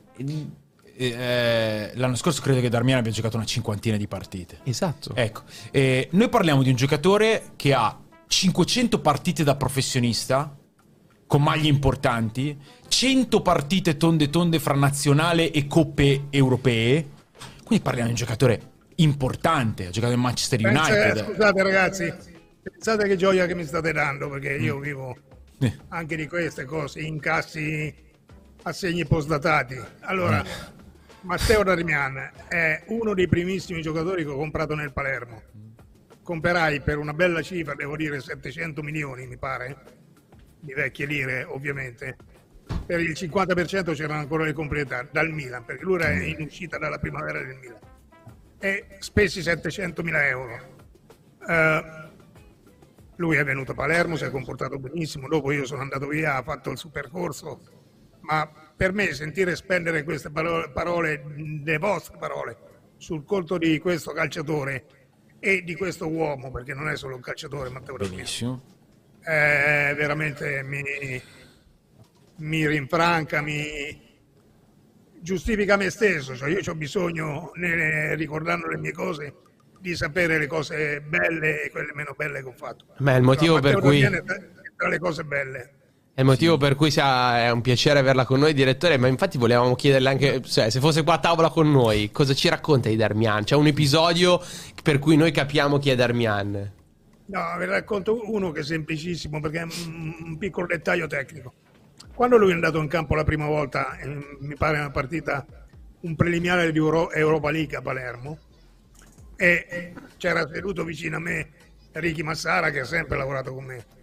eh, 0.96 1.92
l'anno 1.94 2.16
scorso 2.16 2.42
credo 2.42 2.60
che 2.60 2.68
Darmian 2.68 2.98
abbia 2.98 3.10
giocato 3.12 3.36
una 3.36 3.46
cinquantina 3.46 3.96
di 3.96 4.06
partite. 4.06 4.58
Esatto. 4.64 5.14
Ecco, 5.14 5.42
eh, 5.70 6.08
noi 6.12 6.28
parliamo 6.28 6.62
di 6.62 6.70
un 6.70 6.76
giocatore 6.76 7.52
che 7.56 7.74
ha 7.74 7.98
500 8.26 9.00
partite 9.00 9.44
da 9.44 9.56
professionista 9.56 10.56
con 11.26 11.42
maglie 11.42 11.68
importanti, 11.68 12.58
100 12.88 13.40
partite 13.40 13.96
tonde 13.96 14.28
tonde 14.28 14.58
fra 14.58 14.74
nazionale 14.74 15.50
e 15.50 15.66
coppe 15.66 16.24
europee. 16.30 17.08
Quindi 17.64 17.82
parliamo 17.82 18.08
di 18.08 18.14
un 18.14 18.18
giocatore 18.18 18.70
importante, 18.96 19.86
ha 19.86 19.90
giocato 19.90 20.12
in 20.12 20.20
Manchester 20.20 20.60
United. 20.62 21.14
Pensa, 21.14 21.24
scusate 21.24 21.62
ragazzi, 21.62 22.12
pensate 22.62 23.08
che 23.08 23.16
gioia 23.16 23.46
che 23.46 23.54
mi 23.54 23.64
state 23.64 23.92
dando 23.92 24.28
perché 24.28 24.56
io 24.56 24.76
mm. 24.76 24.80
vivo 24.82 25.16
eh. 25.60 25.78
anche 25.88 26.16
di 26.16 26.26
queste 26.26 26.64
cose, 26.64 27.00
incassi 27.00 27.94
assegni 28.62 29.04
postdatati. 29.04 29.80
Allora, 30.00 30.42
eh. 30.42 30.80
Matteo 31.22 31.62
Darmian 31.62 32.32
è 32.48 32.82
uno 32.86 33.14
dei 33.14 33.28
primissimi 33.28 33.80
giocatori 33.80 34.24
che 34.24 34.30
ho 34.30 34.36
comprato 34.36 34.74
nel 34.74 34.92
Palermo. 34.92 35.42
Comperai 36.22 36.80
per 36.80 36.98
una 36.98 37.12
bella 37.12 37.42
cifra, 37.42 37.74
devo 37.74 37.96
dire 37.96 38.20
700 38.20 38.82
milioni 38.82 39.26
mi 39.26 39.36
pare, 39.36 39.76
di 40.60 40.72
vecchie 40.72 41.06
lire 41.06 41.44
ovviamente, 41.44 42.16
per 42.86 43.00
il 43.00 43.10
50% 43.10 43.94
c'erano 43.94 44.20
ancora 44.20 44.44
le 44.44 44.52
complimentari 44.52 45.08
dal 45.10 45.30
Milan, 45.30 45.64
perché 45.64 45.84
lui 45.84 45.96
era 45.96 46.10
in 46.12 46.42
uscita 46.42 46.78
dalla 46.78 46.98
primavera 46.98 47.38
del 47.38 47.56
Milan. 47.60 47.78
E 48.58 48.86
spesi 49.00 49.42
700 49.42 50.02
mila 50.02 50.26
euro. 50.26 50.70
Uh, 51.40 52.10
lui 53.16 53.36
è 53.36 53.44
venuto 53.44 53.72
a 53.72 53.74
Palermo, 53.74 54.16
si 54.16 54.24
è 54.24 54.30
comportato 54.30 54.78
benissimo, 54.78 55.28
dopo 55.28 55.50
io 55.50 55.64
sono 55.64 55.82
andato 55.82 56.06
via, 56.06 56.36
ha 56.36 56.42
fatto 56.42 56.70
il 56.70 56.78
suo 56.78 56.90
percorso, 56.90 57.60
ma 58.22 58.50
per 58.76 58.92
me 58.92 59.12
sentire 59.12 59.54
spendere 59.54 60.02
queste 60.02 60.30
parole, 60.30 60.70
parole 60.70 61.24
le 61.64 61.78
vostre 61.78 62.16
parole, 62.18 62.56
sul 62.96 63.24
conto 63.24 63.58
di 63.58 63.78
questo 63.78 64.12
calciatore 64.12 64.86
e 65.38 65.62
di 65.62 65.74
questo 65.76 66.08
uomo, 66.08 66.50
perché 66.50 66.74
non 66.74 66.88
è 66.88 66.96
solo 66.96 67.14
un 67.16 67.20
calciatore, 67.20 67.70
Matteo 67.70 67.96
Benissimo 67.96 68.80
eh, 69.24 69.94
veramente 69.96 70.62
mi, 70.62 70.82
mi 72.36 72.66
rinfranca, 72.66 73.40
mi 73.40 74.10
giustifica 75.20 75.76
me 75.76 75.90
stesso, 75.90 76.34
cioè 76.34 76.50
io 76.50 76.60
ho 76.66 76.74
bisogno, 76.74 77.52
nel, 77.54 78.16
ricordando 78.16 78.66
le 78.66 78.78
mie 78.78 78.92
cose, 78.92 79.34
di 79.78 79.94
sapere 79.94 80.38
le 80.38 80.46
cose 80.46 81.00
belle 81.00 81.62
e 81.62 81.70
quelle 81.70 81.92
meno 81.94 82.14
belle 82.16 82.40
che 82.42 82.48
ho 82.48 82.52
fatto. 82.52 82.86
Beh, 82.98 83.16
il 83.16 83.22
motivo 83.22 83.54
no, 83.54 83.60
per 83.60 83.78
cui... 83.78 84.00
Tra 84.76 84.88
le 84.90 84.98
cose 84.98 85.24
belle. 85.24 85.74
È 86.14 86.20
il 86.20 86.26
motivo 86.26 86.58
per 86.58 86.74
cui 86.74 86.90
sia, 86.90 87.38
è 87.38 87.50
un 87.50 87.62
piacere 87.62 87.98
averla 87.98 88.26
con 88.26 88.38
noi, 88.38 88.52
direttore. 88.52 88.98
Ma 88.98 89.06
infatti 89.06 89.38
volevamo 89.38 89.74
chiederle 89.74 90.08
anche, 90.10 90.42
cioè, 90.42 90.68
se 90.68 90.78
fosse 90.78 91.02
qua 91.04 91.14
a 91.14 91.18
tavola 91.18 91.48
con 91.48 91.70
noi, 91.70 92.10
cosa 92.10 92.34
ci 92.34 92.50
racconta 92.50 92.90
di 92.90 92.96
Darmian? 92.96 93.44
C'è 93.44 93.56
un 93.56 93.66
episodio 93.66 94.38
per 94.82 94.98
cui 94.98 95.16
noi 95.16 95.32
capiamo 95.32 95.78
chi 95.78 95.88
è 95.88 95.94
Darmian. 95.94 96.72
No, 97.24 97.40
vi 97.58 97.64
racconto 97.64 98.30
uno 98.30 98.50
che 98.50 98.60
è 98.60 98.62
semplicissimo 98.62 99.40
perché 99.40 99.60
è 99.60 99.62
un 99.62 100.36
piccolo 100.38 100.66
dettaglio 100.66 101.06
tecnico. 101.06 101.54
Quando 102.14 102.36
lui 102.36 102.50
è 102.50 102.54
andato 102.54 102.78
in 102.78 102.88
campo 102.88 103.14
la 103.14 103.24
prima 103.24 103.46
volta, 103.46 103.96
eh, 103.96 104.36
mi 104.40 104.54
pare 104.54 104.80
una 104.80 104.90
partita, 104.90 105.46
un 106.00 106.14
preliminare 106.14 106.70
di 106.72 106.78
Euro- 106.78 107.10
Europa 107.10 107.50
League 107.50 107.74
a 107.74 107.80
Palermo, 107.80 108.38
e 109.34 109.94
c'era 110.18 110.46
seduto 110.46 110.84
vicino 110.84 111.16
a 111.16 111.20
me 111.20 111.48
Ricky 111.92 112.22
Massara 112.22 112.70
che 112.70 112.80
ha 112.80 112.84
sempre 112.84 113.16
lavorato 113.16 113.54
con 113.54 113.64
me 113.64 114.00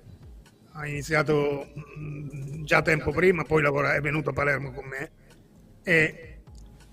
ha 0.74 0.88
iniziato 0.88 1.68
mm, 1.98 2.64
già 2.64 2.82
tempo 2.82 3.12
prima, 3.12 3.44
poi 3.44 3.62
lavora, 3.62 3.96
è 3.96 4.02
venuto 4.02 4.30
a 4.30 4.34
Palermo 4.34 4.72
con 4.72 4.86
me 4.86 5.12
e 5.84 6.42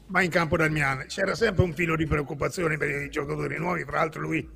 va 0.07 0.23
in 0.23 0.31
campo 0.31 0.57
dal 0.57 0.71
Milan. 0.71 1.07
C'era 1.07 1.35
sempre 1.35 1.65
un 1.65 1.75
filo 1.75 1.97
di 1.97 2.07
preoccupazione 2.07 2.77
per 2.77 2.89
i 3.03 3.11
giocatori 3.11 3.59
nuovi, 3.59 3.85
fra 3.85 3.99
l'altro 3.99 4.23
lui 4.23 4.49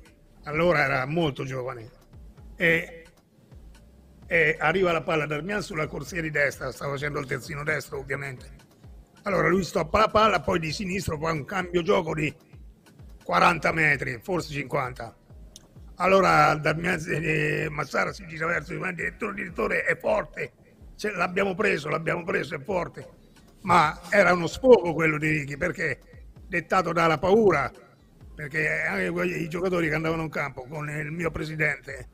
allora 0.45 0.83
era 0.83 1.05
molto 1.05 1.43
giovane 1.43 1.87
e, 2.55 3.05
e 4.25 4.55
arriva 4.59 4.91
la 4.91 5.01
palla 5.01 5.27
dal 5.27 5.43
Milan 5.43 5.61
sulla 5.61 5.87
corsia 5.87 6.21
di 6.21 6.31
destra, 6.31 6.71
sta 6.71 6.87
facendo 6.87 7.19
il 7.19 7.27
terzino 7.27 7.63
destro 7.63 7.99
ovviamente. 7.99 8.59
Allora 9.23 9.49
lui 9.49 9.63
stoppa 9.63 9.99
la 9.99 10.07
palla, 10.07 10.41
poi 10.41 10.59
di 10.59 10.71
sinistro 10.71 11.17
fa 11.19 11.31
un 11.31 11.45
cambio 11.45 11.83
gioco 11.83 12.15
di 12.15 12.33
40 13.23 13.71
metri, 13.71 14.19
forse 14.21 14.51
50 14.51 15.15
allora 16.01 16.55
Damianzi 16.55 17.11
e 17.11 17.67
Massara 17.69 18.11
si 18.11 18.25
gira 18.27 18.47
verso 18.47 18.73
il 18.73 18.79
direttore, 18.95 19.31
il 19.31 19.37
direttore 19.37 19.83
è 19.83 19.97
forte, 19.97 20.51
cioè, 20.95 21.11
l'abbiamo 21.11 21.55
preso, 21.55 21.89
l'abbiamo 21.89 22.23
preso, 22.23 22.55
è 22.55 22.59
forte. 22.59 23.07
Ma 23.61 23.99
era 24.09 24.33
uno 24.33 24.47
sfogo 24.47 24.93
quello 24.93 25.17
di 25.17 25.29
Righi 25.29 25.57
perché 25.57 25.99
dettato 26.47 26.91
dalla 26.91 27.17
paura, 27.19 27.71
perché 28.35 28.81
anche 28.81 29.25
i 29.25 29.47
giocatori 29.47 29.87
che 29.87 29.95
andavano 29.95 30.23
in 30.23 30.29
campo 30.29 30.65
con 30.67 30.89
il 30.89 31.11
mio 31.11 31.29
presidente, 31.29 32.07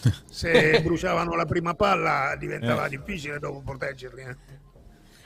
se 0.30 0.80
bruciavano 0.82 1.34
la 1.34 1.46
prima 1.46 1.74
palla 1.74 2.36
diventava 2.38 2.86
eh. 2.86 2.90
difficile 2.90 3.38
dopo 3.38 3.62
proteggerli. 3.62 4.22
Eh. 4.22 4.36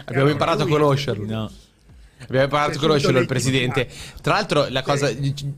Abbiamo 0.06 0.30
imparato 0.30 0.62
a 0.62 0.68
conoscerli. 0.68 1.26
No. 1.26 1.50
Abbiamo 2.28 2.48
parlato 2.48 2.78
con 2.78 2.88
conoscerlo 2.88 3.18
il 3.18 3.26
presidente. 3.26 3.88
Tra 4.20 4.34
l'altro, 4.34 4.66
la 4.68 4.82
cosa 4.82 5.10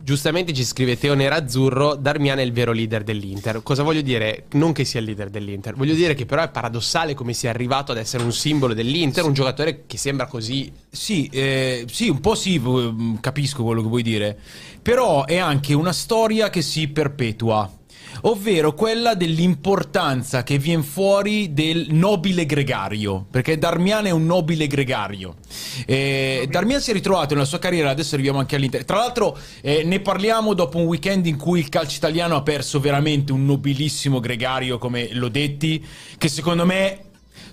giustamente 0.03 0.53
ci 0.53 0.65
scrive 0.65 0.99
Teo 0.99 1.15
Nerazzurro: 1.15 1.95
Darmian 1.95 2.39
è 2.39 2.43
il 2.43 2.53
vero 2.53 2.73
leader 2.73 3.03
dell'Inter. 3.03 3.63
Cosa 3.63 3.83
voglio 3.83 4.01
dire? 4.01 4.45
Non 4.53 4.73
che 4.73 4.85
sia 4.85 5.01
il 5.01 5.07
leader 5.07 5.31
dell'Inter, 5.31 5.75
voglio 5.75 5.95
dire 5.95 6.15
che 6.15 6.27
però 6.27 6.43
è 6.43 6.49
paradossale 6.49 7.15
come 7.15 7.33
sia 7.33 7.51
arrivato 7.51 7.93
ad 7.93 7.99
essere 7.99 8.23
un 8.23 8.33
simbolo 8.33 8.75
dell'Inter, 8.75 9.23
sì. 9.23 9.29
un 9.29 9.35
giocatore 9.35 9.85
che 9.87 9.99
sembra 9.99 10.27
così. 10.27 10.73
Sì, 10.91 11.29
eh, 11.33 11.85
sì, 11.91 12.09
un 12.09 12.21
po' 12.21 12.35
sì, 12.35 12.61
capisco 13.21 13.63
quello 13.63 13.83
che 13.83 13.89
vuoi 13.89 14.03
dire. 14.03 14.39
Però 14.83 15.25
è 15.25 15.37
anche 15.37 15.75
una 15.75 15.93
storia 15.93 16.49
che 16.49 16.63
si 16.63 16.89
perpetua 16.89 17.71
ovvero 18.23 18.75
quella 18.75 19.15
dell'importanza 19.15 20.43
che 20.43 20.59
viene 20.59 20.83
fuori 20.83 21.53
del 21.53 21.87
nobile 21.91 22.47
gregario, 22.47 23.27
perché 23.31 23.59
Darmian 23.59 24.07
è 24.07 24.11
un 24.11 24.27
nobile 24.27 24.67
gregario. 24.67 25.37
Eh, 25.87 26.47
Darmian 26.51 26.81
si 26.81 26.91
è 26.91 26.93
ritrovato 26.95 27.35
nella 27.35 27.47
sua 27.47 27.59
carriera, 27.59 27.91
adesso 27.91 28.15
arriviamo 28.15 28.39
anche 28.39 28.57
all'Inter. 28.57 28.85
Tra 28.85 28.97
l'altro 28.97 29.39
eh, 29.61 29.83
ne 29.85 30.01
parliamo 30.01 30.55
dopo 30.55 30.79
un 30.79 30.85
weekend 30.85 31.27
in 31.27 31.37
cui 31.37 31.61
il 31.61 31.69
calcio 31.69 31.97
italiano 31.97 32.37
ha 32.37 32.43
perso 32.43 32.81
veramente 32.81 33.33
un 33.33 33.45
nobilissimo 33.45 34.21
gregario 34.21 34.79
come 34.79 35.09
Lodetti, 35.13 35.85
che 36.19 36.29
secondo 36.29 36.65
me 36.65 37.06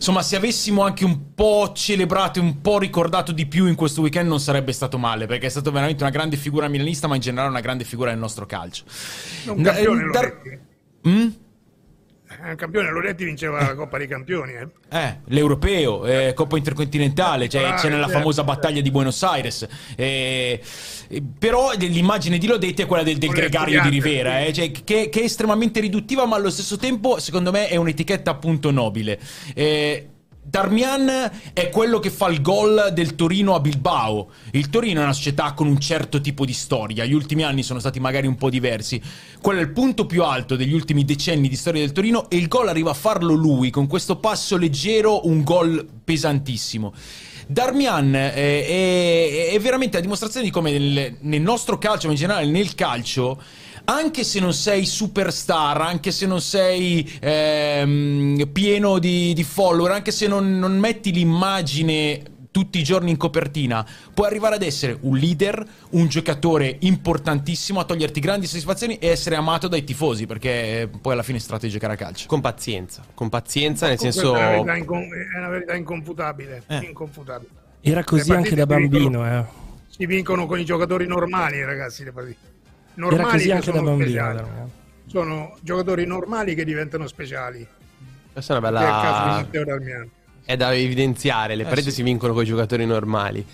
insomma, 0.03 0.21
se 0.21 0.35
avessimo 0.35 0.81
anche 0.81 1.05
un 1.05 1.33
po' 1.33 1.71
celebrato 1.73 2.39
e 2.39 2.41
un 2.41 2.59
po' 2.59 2.77
ricordato 2.77 3.31
di 3.31 3.45
più 3.45 3.67
in 3.67 3.75
questo 3.75 4.01
weekend 4.01 4.27
non 4.27 4.41
sarebbe 4.41 4.73
stato 4.73 4.97
male, 4.97 5.27
perché 5.27 5.45
è 5.45 5.49
stato 5.49 5.71
veramente 5.71 6.03
una 6.03 6.11
grande 6.11 6.35
figura 6.35 6.67
milanista, 6.67 7.07
ma 7.07 7.15
in 7.15 7.21
generale 7.21 7.49
una 7.49 7.61
grande 7.61 7.85
figura 7.85 8.09
del 8.09 8.19
nostro 8.19 8.45
calcio. 8.45 8.83
Un 9.45 9.63
campione, 9.63 10.11
Dar- 10.11 10.41
mm? 11.07 11.27
Un 12.49 12.55
campione 12.55 12.91
Loretti 12.91 13.23
vinceva 13.23 13.61
la 13.61 13.75
Coppa 13.75 13.97
dei 13.97 14.07
Campioni. 14.07 14.53
Eh, 14.53 14.67
eh 14.89 15.17
l'Europeo, 15.27 16.05
eh, 16.05 16.33
Coppa 16.33 16.57
Intercontinentale, 16.57 17.47
cioè, 17.47 17.73
c'è 17.75 17.89
nella 17.89 18.07
famosa 18.07 18.43
battaglia 18.43 18.81
di 18.81 18.91
Buenos 18.91 19.21
Aires. 19.23 19.65
Eh, 19.95 20.61
però 21.37 21.71
l'immagine 21.77 22.37
di 22.37 22.47
Lodetti 22.47 22.81
è 22.81 22.85
quella 22.85 23.03
del, 23.03 23.17
del 23.17 23.29
gregario 23.29 23.81
di 23.81 23.89
Rivera, 23.89 24.41
eh, 24.41 24.51
cioè, 24.51 24.71
che, 24.71 25.09
che, 25.09 25.21
è 25.21 25.23
estremamente 25.23 25.79
riduttiva, 25.79 26.25
ma 26.25 26.35
allo 26.35 26.49
stesso 26.49 26.77
tempo, 26.77 27.19
secondo 27.19 27.51
me, 27.51 27.67
è 27.67 27.75
un'etichetta 27.75 28.31
appunto 28.31 28.71
nobile. 28.71 29.19
Eh, 29.53 30.07
Darmian 30.45 31.31
è 31.53 31.69
quello 31.69 31.99
che 31.99 32.09
fa 32.09 32.27
il 32.27 32.41
gol 32.41 32.91
del 32.93 33.15
Torino 33.15 33.55
a 33.55 33.61
Bilbao. 33.61 34.29
Il 34.51 34.69
Torino 34.69 34.99
è 34.99 35.03
una 35.03 35.13
società 35.13 35.53
con 35.53 35.67
un 35.67 35.79
certo 35.79 36.19
tipo 36.19 36.45
di 36.45 36.51
storia. 36.51 37.05
Gli 37.05 37.13
ultimi 37.13 37.43
anni 37.43 37.63
sono 37.63 37.79
stati 37.79 37.99
magari 38.01 38.27
un 38.27 38.35
po' 38.35 38.49
diversi. 38.49 39.01
Quello 39.41 39.59
è 39.59 39.63
il 39.63 39.71
punto 39.71 40.05
più 40.05 40.23
alto 40.23 40.57
degli 40.57 40.73
ultimi 40.73 41.05
decenni 41.05 41.47
di 41.47 41.55
storia 41.55 41.79
del 41.79 41.93
Torino 41.93 42.29
e 42.29 42.35
il 42.35 42.49
gol 42.49 42.67
arriva 42.67 42.91
a 42.91 42.93
farlo 42.93 43.33
lui 43.33 43.69
con 43.69 43.87
questo 43.87 44.17
passo 44.17 44.57
leggero, 44.57 45.27
un 45.27 45.43
gol 45.43 45.87
pesantissimo. 46.03 46.93
Darmian 47.47 48.13
è, 48.13 48.33
è, 48.33 49.49
è 49.53 49.59
veramente 49.59 49.95
la 49.95 50.03
dimostrazione 50.03 50.45
di 50.45 50.51
come 50.51 50.77
nel, 50.77 51.17
nel 51.21 51.41
nostro 51.41 51.77
calcio, 51.77 52.07
ma 52.07 52.13
in 52.13 52.19
generale 52.19 52.45
nel 52.47 52.75
calcio, 52.75 53.41
anche 53.85 54.23
se 54.23 54.39
non 54.39 54.53
sei 54.53 54.85
superstar, 54.85 55.81
anche 55.81 56.11
se 56.11 56.25
non 56.25 56.41
sei 56.41 57.17
ehm, 57.19 58.49
pieno 58.51 58.99
di, 58.99 59.33
di, 59.33 59.43
follower, 59.43 59.91
anche 59.91 60.11
se 60.11 60.27
non, 60.27 60.57
non 60.57 60.77
metti 60.77 61.11
l'immagine 61.11 62.31
tutti 62.51 62.77
i 62.79 62.83
giorni 62.83 63.09
in 63.09 63.17
copertina, 63.17 63.85
puoi 64.13 64.27
arrivare 64.27 64.55
ad 64.55 64.61
essere 64.61 64.95
un 65.01 65.17
leader, 65.17 65.65
un 65.91 66.07
giocatore 66.07 66.77
importantissimo, 66.81 67.79
a 67.79 67.83
toglierti 67.83 68.19
grandi 68.19 68.45
soddisfazioni 68.45 68.99
e 68.99 69.07
essere 69.07 69.35
amato 69.35 69.67
dai 69.67 69.83
tifosi, 69.83 70.27
perché 70.27 70.87
poi 71.01 71.13
alla 71.13 71.23
fine 71.23 71.39
si 71.39 71.47
tratta 71.47 71.65
di 71.65 71.71
giocare 71.71 71.93
a 71.93 71.95
calcio. 71.95 72.27
Con 72.27 72.41
pazienza, 72.41 73.03
con 73.15 73.29
pazienza, 73.29 73.87
nel 73.87 73.97
senso... 73.97 74.35
È 74.35 74.57
una 74.59 74.73
verità, 74.73 74.73
è 74.75 75.37
una 75.39 75.49
verità 75.49 75.75
inconfutabile, 75.75 76.63
eh. 76.67 76.77
inconfutabile. 76.77 77.51
Era 77.81 78.03
così 78.03 78.31
anche 78.31 78.53
da 78.53 78.67
bambino, 78.67 79.25
eh. 79.25 79.43
Si 79.87 80.05
vincono 80.05 80.45
con 80.45 80.59
i 80.59 80.65
giocatori 80.65 81.07
normali, 81.07 81.63
ragazzi, 81.63 82.03
le 82.03 82.11
partite 82.11 82.52
normali 82.95 83.21
Era 83.21 83.31
così 83.31 83.51
anche 83.51 83.71
da 83.71 83.81
bambino. 83.81 84.71
Sono 85.05 85.57
giocatori 85.61 86.05
normali 86.05 86.55
che 86.55 86.65
diventano 86.65 87.07
speciali. 87.07 87.65
Questa 88.31 88.55
è 88.55 88.57
una 88.57 88.69
bella... 88.69 88.81
È 88.81 88.83
il 88.83 89.01
caso 89.01 89.23
di 89.23 89.29
Matteo 89.29 89.63
Darmian. 89.63 90.09
È 90.45 90.57
da 90.57 90.73
evidenziare, 90.73 91.55
le 91.55 91.63
eh, 91.63 91.65
pareti 91.65 91.89
sì. 91.89 91.95
si 91.95 92.03
vincono 92.03 92.33
con 92.33 92.43
i 92.43 92.45
giocatori 92.45 92.85
normali. 92.85 93.45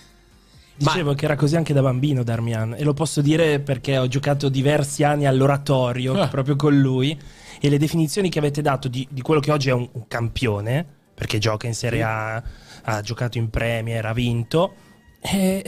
Dicevo 0.75 1.09
Ma... 1.09 1.15
che 1.15 1.25
era 1.25 1.35
così 1.35 1.57
anche 1.57 1.73
da 1.73 1.81
bambino 1.81 2.23
Darmian 2.23 2.75
e 2.77 2.83
lo 2.83 2.93
posso 2.93 3.21
dire 3.21 3.59
perché 3.59 3.97
ho 3.97 4.07
giocato 4.07 4.47
diversi 4.47 5.03
anni 5.03 5.25
all'oratorio 5.25 6.13
ah. 6.13 6.27
proprio 6.29 6.55
con 6.55 6.79
lui 6.79 7.19
e 7.59 7.69
le 7.69 7.77
definizioni 7.77 8.29
che 8.29 8.39
avete 8.39 8.61
dato 8.61 8.87
di, 8.87 9.05
di 9.09 9.21
quello 9.21 9.41
che 9.41 9.51
oggi 9.51 9.67
è 9.67 9.73
un, 9.73 9.87
un, 9.91 10.07
campione, 10.07 10.85
perché 11.13 11.37
gioca 11.37 11.67
in 11.67 11.73
Serie 11.73 12.03
A, 12.03 12.41
ha 12.83 13.01
giocato 13.01 13.37
in 13.37 13.49
Premier, 13.49 14.05
ha 14.05 14.13
vinto, 14.13 14.73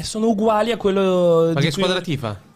sono 0.02 0.30
uguali 0.30 0.72
a 0.72 0.78
quello... 0.78 1.52
Ma 1.54 1.60
che 1.60 1.72
squadra 1.72 2.00
tifa? 2.00 2.50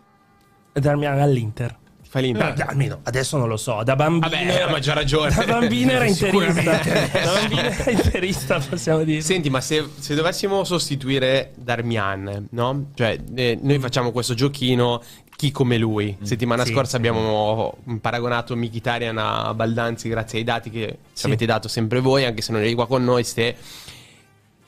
Darmian 0.80 1.20
all'Inter. 1.20 1.78
Fai 2.16 2.22
l'Inter? 2.22 2.58
No, 2.58 2.66
almeno 2.68 3.00
adesso 3.04 3.38
non 3.38 3.50
lo 3.50 3.58
so. 3.58 3.84
Da 3.84 3.96
bambino. 3.96 4.30
Vabbè, 4.30 4.46
era, 4.46 4.70
ma 4.72 4.80
già 4.80 4.94
ragione. 4.94 5.34
Da 5.36 5.44
bambino 5.44 5.92
era 5.92 6.06
interista. 6.08 6.62
da 6.62 7.34
bambino 7.34 7.62
era 7.62 7.92
interista, 7.92 8.60
possiamo 8.60 9.04
dire. 9.04 9.22
Senti, 9.22 9.50
ma 9.50 9.60
se, 9.60 9.86
se 10.00 10.16
dovessimo 10.16 10.64
sostituire 10.64 11.52
Darmian, 11.56 12.48
no? 12.52 12.86
Cioè, 12.94 13.20
eh, 13.36 13.60
noi 13.62 13.80
facciamo 13.80 14.12
questo 14.12 14.34
giochino. 14.34 15.02
Chi 15.36 15.52
come 15.52 15.78
lui? 15.78 16.16
Mm. 16.18 16.24
Settimana 16.24 16.64
sì, 16.64 16.72
scorsa 16.72 16.92
sì. 16.92 16.96
abbiamo 16.96 17.78
paragonato 18.00 18.56
Mkhitaryan 18.56 19.18
a 19.18 19.54
Baldanzi 19.54 20.08
grazie 20.08 20.38
ai 20.38 20.46
dati 20.46 20.70
che 20.70 21.00
sì. 21.12 21.20
ci 21.20 21.26
avete 21.26 21.46
dato 21.46 21.68
sempre 21.68 22.00
voi, 22.00 22.24
anche 22.24 22.42
se 22.42 22.54
non 22.54 22.62
eri 22.62 22.74
qua 22.74 22.88
con 22.88 23.04
noi. 23.04 23.26
Ste 23.26 23.58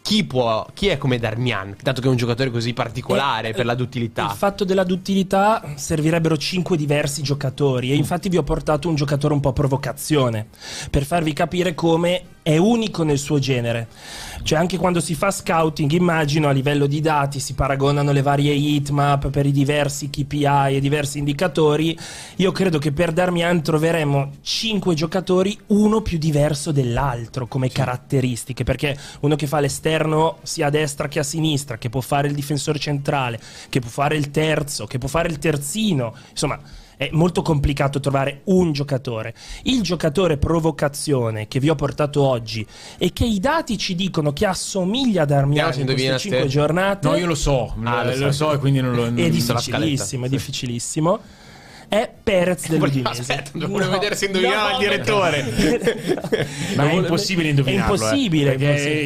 chi, 0.07 0.23
può, 0.23 0.65
chi 0.73 0.87
è 0.87 0.97
come 0.97 1.19
Darmian, 1.19 1.75
dato 1.83 1.99
che 1.99 2.07
è 2.07 2.09
un 2.09 2.15
giocatore 2.15 2.49
così 2.49 2.71
particolare 2.71 3.49
e, 3.49 3.51
per 3.51 3.65
la 3.65 3.75
duttilità? 3.75 4.23
Il 4.23 4.37
fatto 4.37 4.63
della 4.63 4.85
duttilità 4.85 5.73
servirebbero 5.75 6.37
cinque 6.37 6.77
diversi 6.77 7.21
giocatori 7.21 7.91
e 7.91 7.95
infatti 7.95 8.29
vi 8.29 8.37
ho 8.37 8.43
portato 8.43 8.87
un 8.87 8.95
giocatore 8.95 9.33
un 9.33 9.41
po' 9.41 9.51
provocazione 9.51 10.47
per 10.89 11.03
farvi 11.03 11.33
capire 11.33 11.75
come 11.75 12.23
è 12.41 12.55
unico 12.55 13.03
nel 13.03 13.17
suo 13.17 13.39
genere. 13.39 13.89
Cioè 14.43 14.57
anche 14.57 14.77
quando 14.77 15.01
si 15.01 15.13
fa 15.13 15.29
scouting, 15.29 15.91
immagino 15.91 16.47
a 16.47 16.51
livello 16.51 16.87
di 16.87 17.01
dati 17.01 17.41
si 17.41 17.53
paragonano 17.53 18.13
le 18.13 18.21
varie 18.21 18.53
heatmap 18.53 19.29
per 19.29 19.45
i 19.45 19.51
diversi 19.51 20.09
KPI 20.09 20.75
e 20.75 20.79
diversi 20.79 21.17
indicatori, 21.17 21.99
io 22.37 22.53
credo 22.53 22.77
che 22.77 22.93
per 22.93 23.11
Darmian 23.11 23.61
troveremo 23.61 24.35
5 24.41 24.95
giocatori, 24.95 25.57
uno 25.67 25.99
più 25.99 26.17
diverso 26.17 26.71
dell'altro 26.71 27.47
come 27.47 27.67
sì. 27.67 27.73
caratteristiche, 27.73 28.63
perché 28.63 28.97
uno 29.19 29.35
che 29.35 29.47
fa 29.47 29.59
l'esterno 29.59 29.95
sia 30.43 30.67
a 30.67 30.69
destra 30.69 31.07
che 31.07 31.19
a 31.19 31.23
sinistra, 31.23 31.77
che 31.77 31.89
può 31.89 32.01
fare 32.01 32.27
il 32.27 32.33
difensore 32.35 32.79
centrale, 32.79 33.39
che 33.69 33.79
può 33.79 33.89
fare 33.89 34.15
il 34.17 34.31
terzo, 34.31 34.85
che 34.85 34.97
può 34.97 35.07
fare 35.07 35.27
il 35.29 35.39
terzino, 35.39 36.13
insomma 36.29 36.59
è 36.97 37.09
molto 37.11 37.43
complicato 37.43 37.99
trovare 37.99 38.41
un 38.45 38.71
giocatore. 38.71 39.35
Il 39.63 39.83
giocatore 39.83 40.37
provocazione 40.37 41.47
che 41.47 41.59
vi 41.59 41.69
ho 41.69 41.75
portato 41.75 42.23
oggi 42.23 42.65
e 42.97 43.13
che 43.13 43.23
i 43.23 43.39
dati 43.39 43.77
ci 43.77 43.93
dicono 43.93 44.33
che 44.33 44.47
assomiglia 44.47 45.21
ad 45.21 45.29
Armiani 45.31 45.59
in 45.59 45.63
queste 45.63 45.81
indovina 45.81 46.17
5 46.17 46.41
te. 46.41 46.47
giornate. 46.47 47.07
No, 47.07 47.15
io 47.15 47.27
lo 47.27 47.35
so, 47.35 47.75
Ah, 47.83 48.03
lo, 48.03 48.15
lo 48.15 48.31
so. 48.31 48.51
e 48.51 48.57
quindi 48.57 48.81
non 48.81 48.95
lo... 48.95 49.05
è 49.05 49.09
non- 49.11 49.29
difficilissimo, 49.29 50.25
è 50.25 50.29
difficilissimo. 50.29 51.19
È 51.89 52.11
Perez 52.21 52.67
dell'Udinese. 52.67 53.21
Aspetta, 53.21 53.51
volevo 53.53 53.77
No, 53.77 53.89
vedere 53.91 54.15
se 54.15 54.25
indovinava 54.25 54.71
no, 54.71 54.77
il 54.77 54.83
direttore. 54.83 55.43
Ma 56.75 56.89
è 56.89 56.93
impossibile 56.93 57.49
indovinarlo. 57.49 57.95
È 57.95 57.97
impossibile, 57.97 58.53
eh, 58.53 58.57
perché 58.57 59.01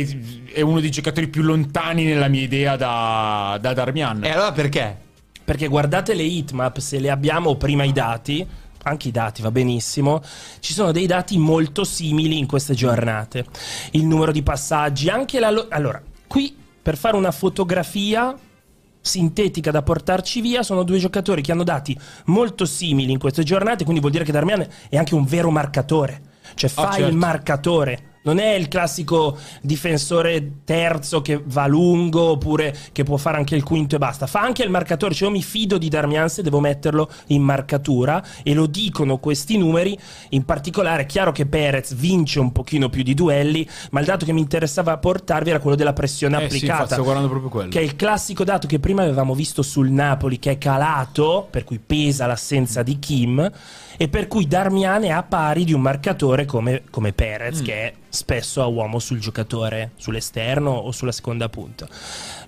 è, 0.50 0.54
è 0.54 0.62
uno 0.62 0.80
dei 0.80 0.90
giocatori 0.90 1.28
più 1.28 1.44
lontani 1.44 2.06
nella 2.06 2.28
mia 2.28 2.42
idea 2.42 2.76
da, 2.76 3.58
da 3.62 3.74
Darmian. 3.74 4.24
E 4.24 4.30
allora 4.32 4.52
perché? 4.52 4.98
Perché 5.44 5.68
guardate 5.68 6.16
le 6.16 6.24
heatmap, 6.24 6.80
se 6.80 7.00
le 7.00 7.10
abbiamo 7.12 7.56
prima 7.56 7.84
i 7.84 7.92
dati, 7.92 8.46
anche 8.84 9.10
i 9.10 9.12
dati 9.12 9.44
va 9.44 9.52
benissimo, 9.52 10.24
ci 10.60 10.74
sono 10.74 10.92
dei 10.92 11.06
dati 11.06 11.38
molto 11.38 11.84
simili 11.84 12.40
in 12.40 12.48
queste 12.48 12.74
giornate. 12.74 13.46
Il 13.92 14.06
numero 14.06 14.32
di 14.32 14.42
passaggi, 14.42 15.08
anche 15.10 15.40
la... 15.40 15.52
lo- 15.52 15.68
allora, 15.70 16.02
qui 16.26 16.56
per 16.82 16.98
fare 16.98 17.16
una 17.16 17.32
fotografia 17.32 18.36
sintetica 19.02 19.72
da 19.72 19.82
portarci 19.82 20.42
via 20.42 20.64
sono 20.64 20.84
due 20.84 21.00
giocatori 21.00 21.42
che 21.42 21.52
hanno 21.52 21.64
dati 21.64 21.98
molto 22.26 22.66
simili 22.66 23.12
in 23.12 23.20
queste 23.20 23.44
giornate, 23.44 23.84
quindi 23.84 24.00
vuol 24.00 24.12
dire 24.14 24.24
che 24.24 24.32
Darmian 24.32 24.66
è 24.90 24.98
anche 24.98 25.16
un 25.16 25.26
vero 25.26 25.50
marcatore, 25.52 26.22
cioè 26.56 26.70
fa 26.70 26.90
Ah, 26.90 26.92
certo. 26.94 27.08
il 27.10 27.16
marcatore. 27.16 28.06
Non 28.24 28.38
è 28.38 28.54
il 28.54 28.68
classico 28.68 29.38
difensore 29.62 30.60
terzo 30.64 31.22
che 31.22 31.42
va 31.44 31.66
lungo 31.66 32.32
oppure 32.32 32.76
che 32.92 33.04
può 33.04 33.18
fare 33.18 33.38
anche 33.38 33.56
il 33.56 33.64
quinto 33.64 33.96
e 33.96 33.98
basta. 33.98 34.28
Fa 34.28 34.42
anche 34.42 34.64
il 34.64 34.70
marcatore. 34.70 35.14
Cioè, 35.14 35.28
io 35.28 35.34
mi 35.34 35.42
fido 35.42 35.78
di 35.78 35.90
Darmian 35.90 36.30
se 36.30 36.44
devo 36.44 36.60
metterlo 36.60 37.10
in 37.28 37.42
marcatura 37.42 38.24
e 38.44 38.54
lo 38.54 38.68
dicono 38.68 39.18
questi 39.18 39.58
numeri. 39.58 39.98
In 40.30 40.46
particolare, 40.46 41.04
è 41.04 41.06
chiaro 41.06 41.32
che 41.32 41.48
Perez 41.48 41.96
vince 41.96 42.40
un 42.40 42.52
pochino 42.52 42.90
più 42.90 43.02
di 43.02 43.14
duelli, 43.14 43.68
ma 43.92 44.00
il 44.02 44.06
dato 44.06 44.26
che 44.26 44.34
mi 44.34 44.42
interessava 44.42 44.98
portarvi 44.98 45.50
era 45.50 45.60
quello 45.60 45.76
della 45.76 45.94
pressione 45.94 46.36
Eh 46.36 46.40
sì, 46.42 46.46
applicata. 46.46 46.72
infatti, 46.74 46.94
sto 46.94 47.04
guardando 47.04 47.30
proprio 47.30 47.50
quello. 47.50 47.70
Che 47.70 47.80
è 47.80 47.84
il 47.84 47.96
classico 47.96 48.44
dato 48.44 48.68
che 48.68 48.80
prima 48.80 49.02
avevamo 49.02 49.34
visto 49.34 49.64
sul 49.64 49.90
Napoli, 49.90 50.38
che 50.38 50.52
è 50.52 50.58
calato, 50.60 51.48
per 51.50 51.64
cui 51.64 51.80
pesa 51.80 52.28
l'assenza 52.28 52.84
di 52.84 53.00
Kim, 53.00 53.52
e 53.98 54.08
per 54.08 54.28
cui 54.28 54.48
Darmian 54.48 55.04
è 55.04 55.10
a 55.10 55.24
pari 55.24 55.64
di 55.64 55.74
un 55.74 55.82
marcatore 55.82 56.46
come, 56.46 56.84
come 56.90 57.14
Perez, 57.14 57.62
che 57.62 57.74
è 57.74 57.94
spesso 58.12 58.62
a 58.62 58.66
uomo 58.66 59.00
sul 59.00 59.20
giocatore, 59.20 59.92
sull'esterno 59.96 60.70
o 60.70 60.92
sulla 60.92 61.14
seconda 61.14 61.48
punta. 61.48 61.88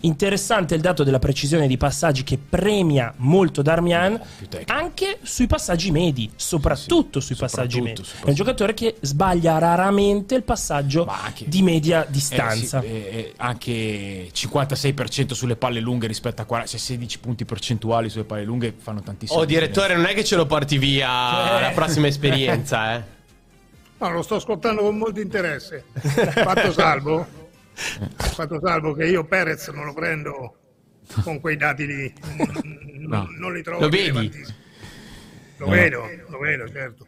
Interessante 0.01 0.75
il 0.75 0.81
dato 0.81 1.03
della 1.05 1.19
precisione 1.19 1.67
di 1.67 1.77
passaggi 1.77 2.23
che 2.23 2.37
premia 2.37 3.13
molto 3.17 3.61
Darmian, 3.61 4.19
anche 4.65 5.19
sui 5.23 5.47
passaggi 5.47 5.89
medi, 5.91 6.29
soprattutto 6.35 7.21
sui 7.21 7.35
passaggi 7.35 7.77
soprattutto, 7.77 7.83
medi. 7.83 7.95
soprattutto. 8.03 8.25
È 8.25 8.29
un 8.29 8.35
giocatore 8.35 8.73
che 8.73 8.95
sbaglia 8.99 9.57
raramente 9.59 10.35
il 10.35 10.43
passaggio 10.43 11.05
anche- 11.05 11.45
di 11.47 11.61
media 11.61 12.05
Eh, 12.05 12.11
distanza. 12.11 12.81
sì, 12.81 12.87
eh, 12.87 13.33
anche 13.37 14.29
56% 14.33 15.33
sulle 15.33 15.55
palle 15.55 15.79
lunghe 15.79 16.07
rispetto 16.07 16.41
a 16.41 16.45
40, 16.45 16.71
cioè 16.71 16.79
16 16.81 17.19
punti 17.19 17.45
percentuali 17.45 18.09
sulle 18.09 18.25
palle 18.25 18.43
lunghe 18.43 18.73
fanno 18.77 19.01
tantissimo. 19.01 19.39
Oh, 19.39 19.45
direttore, 19.45 19.95
non 19.95 20.05
è 20.05 20.13
che 20.13 20.25
ce 20.25 20.35
lo 20.35 20.45
porti 20.45 20.77
via 20.77 21.09
alla 21.09 21.69
prossima 21.69 22.07
esperienza, 22.13 22.95
eh. 22.95 23.03
No, 24.03 24.11
lo 24.11 24.21
sto 24.21 24.35
ascoltando 24.35 24.81
con 24.81 24.97
molto 24.97 25.21
interesse. 25.21 25.85
Fatto 25.93 26.73
salvo, 26.73 27.25
fatto 27.71 28.59
salvo 28.61 28.93
che 28.93 29.05
io 29.05 29.23
Perez 29.23 29.69
non 29.69 29.85
lo 29.85 29.93
prendo 29.93 30.55
con 31.23 31.39
quei 31.39 31.55
dati 31.55 31.85
lì, 31.85 32.13
non, 32.35 33.07
No. 33.07 33.27
non 33.37 33.53
li 33.53 33.63
trovo 33.63 33.79
Lo 33.79 33.87
vedi? 33.89 34.29
Lo 35.55 35.69
vedo, 35.69 36.09
lo 36.27 36.37
vedo, 36.37 36.67
certo. 36.69 37.07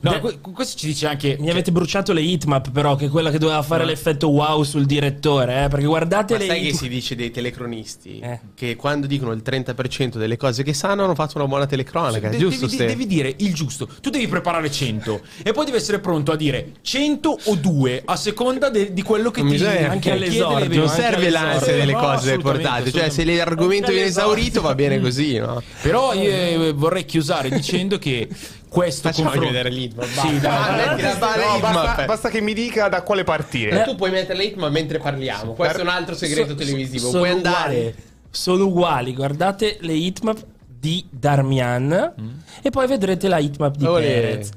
No, 0.00 0.20
que- 0.20 0.38
questo 0.40 0.78
ci 0.78 0.86
dice 0.86 1.06
anche 1.08 1.36
Mi 1.40 1.50
avete 1.50 1.72
bruciato 1.72 2.12
le 2.12 2.20
hitmap, 2.20 2.70
però, 2.70 2.94
che 2.94 3.06
è 3.06 3.08
quella 3.08 3.30
che 3.30 3.38
doveva 3.38 3.62
fare 3.62 3.84
l'effetto 3.84 4.28
wow 4.28 4.62
sul 4.62 4.86
direttore, 4.86 5.64
eh? 5.64 5.68
Perché 5.68 5.86
guardate 5.86 6.34
Ma 6.34 6.38
le 6.40 6.46
sai 6.46 6.60
che 6.60 6.66
hitmap- 6.66 6.82
si 6.82 6.88
dice 6.88 7.14
dei 7.16 7.30
telecronisti? 7.30 8.18
Eh. 8.20 8.38
Che 8.54 8.76
quando 8.76 9.06
dicono 9.06 9.32
il 9.32 9.42
30% 9.44 10.18
delle 10.18 10.36
cose 10.36 10.62
che 10.62 10.72
sanno 10.74 11.04
hanno 11.04 11.14
fatto 11.14 11.38
una 11.38 11.46
buona 11.46 11.66
telecronaca, 11.66 12.28
De- 12.28 12.36
giusto? 12.38 12.66
devi, 12.66 12.74
Ste? 12.76 12.86
devi 12.86 13.06
dire 13.06 13.34
il 13.38 13.54
giusto. 13.54 13.88
Tu 14.00 14.10
devi 14.10 14.26
preparare 14.28 14.70
100 14.70 15.20
e 15.42 15.52
poi 15.52 15.64
devi 15.64 15.76
essere 15.76 15.98
pronto 15.98 16.32
a 16.32 16.36
dire 16.36 16.72
100 16.82 17.38
o 17.44 17.54
2 17.56 18.02
a 18.04 18.16
seconda 18.16 18.68
de- 18.70 18.92
di 18.92 19.02
quello 19.02 19.30
che 19.30 19.40
Non 19.42 19.50
ti 19.50 19.56
bisogna- 19.56 19.90
anche 19.90 20.10
all'esordio, 20.12 20.78
non 20.80 20.88
serve 20.88 21.30
l'ansia 21.30 21.74
delle 21.74 21.92
No, 21.92 21.98
cose 21.98 22.38
portate. 22.38 22.92
Cioè, 22.92 23.08
se 23.10 23.24
l'argomento 23.24 23.90
viene 23.90 24.06
esaurito, 24.06 24.60
va 24.60 24.74
bene 24.74 25.00
così, 25.00 25.38
no? 25.38 25.62
Però 25.82 26.12
io 26.14 26.30
eh, 26.30 26.72
vorrei 26.74 27.04
chiusare 27.04 27.48
dicendo 27.50 27.98
che 27.98 28.28
questo 28.68 29.08
Facciamo 29.08 29.30
confronto- 29.30 29.52
vedere 29.52 29.70
l'hitmap. 29.74 30.06
Sì, 30.06 30.38
dai, 30.40 30.96
No, 30.96 31.58
basta, 31.60 32.04
basta 32.04 32.28
che 32.28 32.40
mi 32.40 32.52
dica 32.54 32.88
da 32.88 33.02
quale 33.02 33.24
partire. 33.24 33.80
E 33.80 33.84
tu 33.84 33.94
puoi 33.94 34.10
mettere 34.10 34.38
l'hitmap 34.38 34.70
mentre 34.70 34.98
parliamo. 34.98 35.52
Questo 35.54 35.78
è 35.78 35.82
un 35.82 35.88
altro 35.88 36.14
segreto 36.14 36.50
So- 36.50 36.54
televisivo. 36.56 37.06
sono 37.08 37.18
Puoi 37.18 37.30
andare. 37.30 37.74
uguali. 37.76 37.94
Sono 38.30 38.64
uguali, 38.66 39.14
guardate 39.14 39.78
le 39.80 39.94
hitmap 39.94 40.44
di 40.66 41.04
Darmian 41.10 42.14
e 42.62 42.70
poi 42.70 42.86
vedrete 42.86 43.26
la 43.26 43.38
hitmap 43.38 43.74
di 43.76 43.84
Olè. 43.86 44.04
Perez. 44.04 44.50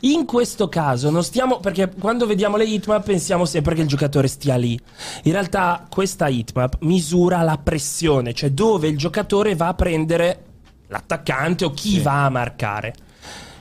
In 0.00 0.26
questo 0.26 0.68
caso 0.68 1.08
non 1.08 1.22
stiamo 1.24 1.60
perché 1.60 1.88
quando 1.98 2.26
vediamo 2.26 2.56
le 2.58 2.64
hitmap 2.64 3.04
pensiamo 3.04 3.46
sempre 3.46 3.74
che 3.74 3.80
il 3.82 3.86
giocatore 3.86 4.28
stia 4.28 4.56
lì. 4.56 4.78
In 5.22 5.32
realtà 5.32 5.86
questa 5.88 6.28
hitmap 6.28 6.78
misura 6.80 7.40
la 7.42 7.56
pressione, 7.56 8.34
cioè 8.34 8.50
dove 8.50 8.88
il 8.88 8.98
giocatore 8.98 9.54
va 9.54 9.68
a 9.68 9.74
prendere 9.74 10.40
l'attaccante 10.88 11.64
o 11.64 11.70
chi 11.70 12.00
va 12.00 12.24
a 12.26 12.28
marcare. 12.28 12.94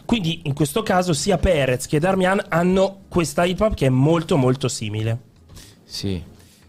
Quindi 0.06 0.42
in 0.44 0.54
questo 0.54 0.84
caso 0.84 1.14
sia 1.14 1.38
Perez 1.38 1.88
che 1.88 2.00
Darmian 2.00 2.44
hanno 2.50 3.02
questa 3.08 3.46
hitmap 3.46 3.74
che 3.74 3.88
è 3.88 3.90
molto 3.90 4.38
molto 4.38 4.68
simile. 4.68 5.20
Sì. 5.84 6.22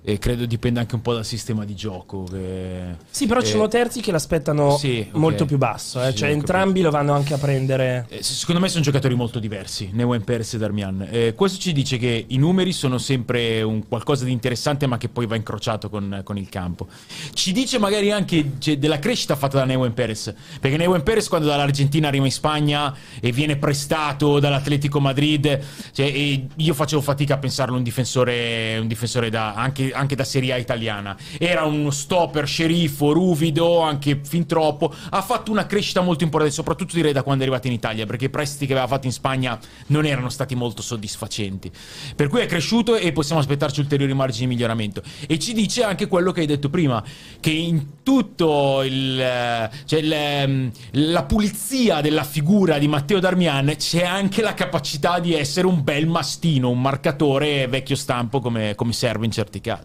E 0.06 0.18
credo 0.18 0.44
dipenda 0.44 0.80
anche 0.80 0.94
un 0.96 1.00
po' 1.00 1.14
dal 1.14 1.24
sistema 1.24 1.64
di 1.64 1.74
gioco. 1.74 2.24
che- 2.24 2.94
Sì, 3.10 3.26
però 3.26 3.40
ci 3.40 3.46
Eh, 3.46 3.50
sono 3.52 3.68
terzi 3.68 4.02
che 4.02 4.12
l'aspettano 4.12 4.76
sì, 4.76 5.06
ok. 5.10 5.16
molto 5.18 5.46
più 5.46 5.56
basso, 5.56 6.02
eh. 6.02 6.10
Sì, 6.10 6.16
cioè 6.18 6.28
entrambi 6.28 6.82
lo 6.82 6.90
vanno 6.90 7.14
anche 7.14 7.32
a 7.32 7.38
prendere. 7.38 8.04
Eh, 8.10 8.22
Secondo 8.22 8.60
me 8.60 8.68
sono 8.68 8.82
giocatori 8.84 9.14
molto 9.14 9.38
diversi, 9.38 9.88
Neuen 9.94 10.22
Perez 10.22 10.52
e 10.52 10.58
Darmian. 10.58 11.08
Eh, 11.10 11.32
questo 11.34 11.58
ci 11.58 11.72
dice 11.72 11.96
che 11.96 12.24
i 12.28 12.36
numeri 12.36 12.72
sono 12.72 12.98
sempre 12.98 13.62
un 13.62 13.88
qualcosa 13.88 14.26
di 14.26 14.30
interessante, 14.32 14.86
ma 14.86 14.98
che 14.98 15.08
poi 15.08 15.24
va 15.26 15.36
incrociato 15.36 15.88
con, 15.88 16.20
con 16.22 16.36
il 16.36 16.50
campo. 16.50 16.86
Ci 17.32 17.52
dice 17.52 17.78
magari 17.78 18.10
anche 18.12 18.52
cioè, 18.58 18.76
della 18.76 18.98
crescita 18.98 19.36
fatta 19.36 19.56
da 19.56 19.64
Neuen 19.64 19.94
Perez, 19.94 20.34
perché 20.60 20.76
Neuen 20.76 21.02
Perez 21.02 21.28
quando 21.28 21.46
dall'Argentina 21.48 22.08
arriva 22.08 22.26
in 22.26 22.32
Spagna 22.32 22.94
e 23.20 23.32
viene 23.32 23.56
prestato 23.56 24.38
dall'Atletico 24.38 25.00
Madrid, 25.00 25.58
cioè, 25.92 26.04
io 26.56 26.74
facevo 26.74 27.00
fatica 27.00 27.34
a 27.34 27.38
pensarlo 27.38 27.76
un 27.76 27.82
difensore, 27.82 28.76
un 28.78 28.86
difensore 28.86 29.30
da, 29.30 29.54
anche, 29.54 29.92
anche 29.94 30.14
da 30.14 30.24
Serie 30.24 30.52
A 30.52 30.56
italiana. 30.56 31.16
Era 31.38 31.64
uno 31.64 31.90
stopper 31.90 32.46
sceriffo, 32.46 33.12
ruvido, 33.12 33.80
anche 33.80 34.20
fin 34.22 34.46
troppo. 34.46 34.92
Ha 35.10 35.22
fatto 35.22 35.50
una 35.50 35.66
crescita 35.66 36.00
molto 36.00 36.24
importante, 36.24 36.54
soprattutto 36.54 36.94
direi 36.94 37.12
da 37.12 37.22
quando 37.22 37.42
è 37.42 37.46
arrivato 37.46 37.66
in 37.66 37.72
Italia, 37.72 38.06
perché 38.06 38.26
i 38.26 38.30
prestiti 38.30 38.66
che 38.66 38.72
aveva 38.72 38.88
fatto 38.88 39.06
in 39.06 39.12
Spagna 39.12 39.58
non 39.88 40.04
erano 40.04 40.28
stati 40.28 40.54
molto 40.54 40.82
soddisfacenti. 40.82 41.70
Per 42.14 42.28
cui 42.28 42.40
è 42.40 42.46
cresciuto 42.46 42.96
e 42.96 43.12
possiamo 43.12 43.40
aspettarci 43.40 43.80
ulteriori 43.80 44.12
margini 44.14 44.46
di 44.46 44.54
miglioramento. 44.54 45.02
E 45.26 45.38
ci 45.38 45.52
dice 45.52 45.82
anche 45.82 46.06
quello 46.06 46.32
che 46.32 46.40
hai 46.40 46.46
detto 46.46 46.68
prima, 46.70 47.02
che 47.40 47.50
in 47.50 48.02
tutto 48.02 48.82
il, 48.82 49.20
eh, 49.20 49.70
cioè 49.84 50.00
il, 50.00 50.12
ehm, 50.12 50.70
la 50.92 51.24
pulizia 51.24 52.00
della 52.00 52.24
figura 52.24 52.78
di 52.78 52.88
Matteo 52.88 53.20
Darmian 53.20 53.74
c'è 53.76 54.04
anche 54.04 54.42
la 54.42 54.54
capacità 54.54 55.18
di 55.18 55.34
essere 55.34 55.66
un 55.66 55.82
bel 55.82 56.06
mastino, 56.06 56.70
un 56.70 56.80
marcatore 56.80 57.66
vecchio 57.66 57.96
stampo 57.96 58.40
come, 58.40 58.74
come 58.74 58.92
serve 58.92 59.24
in 59.24 59.32
certi 59.32 59.60
casi. 59.60 59.83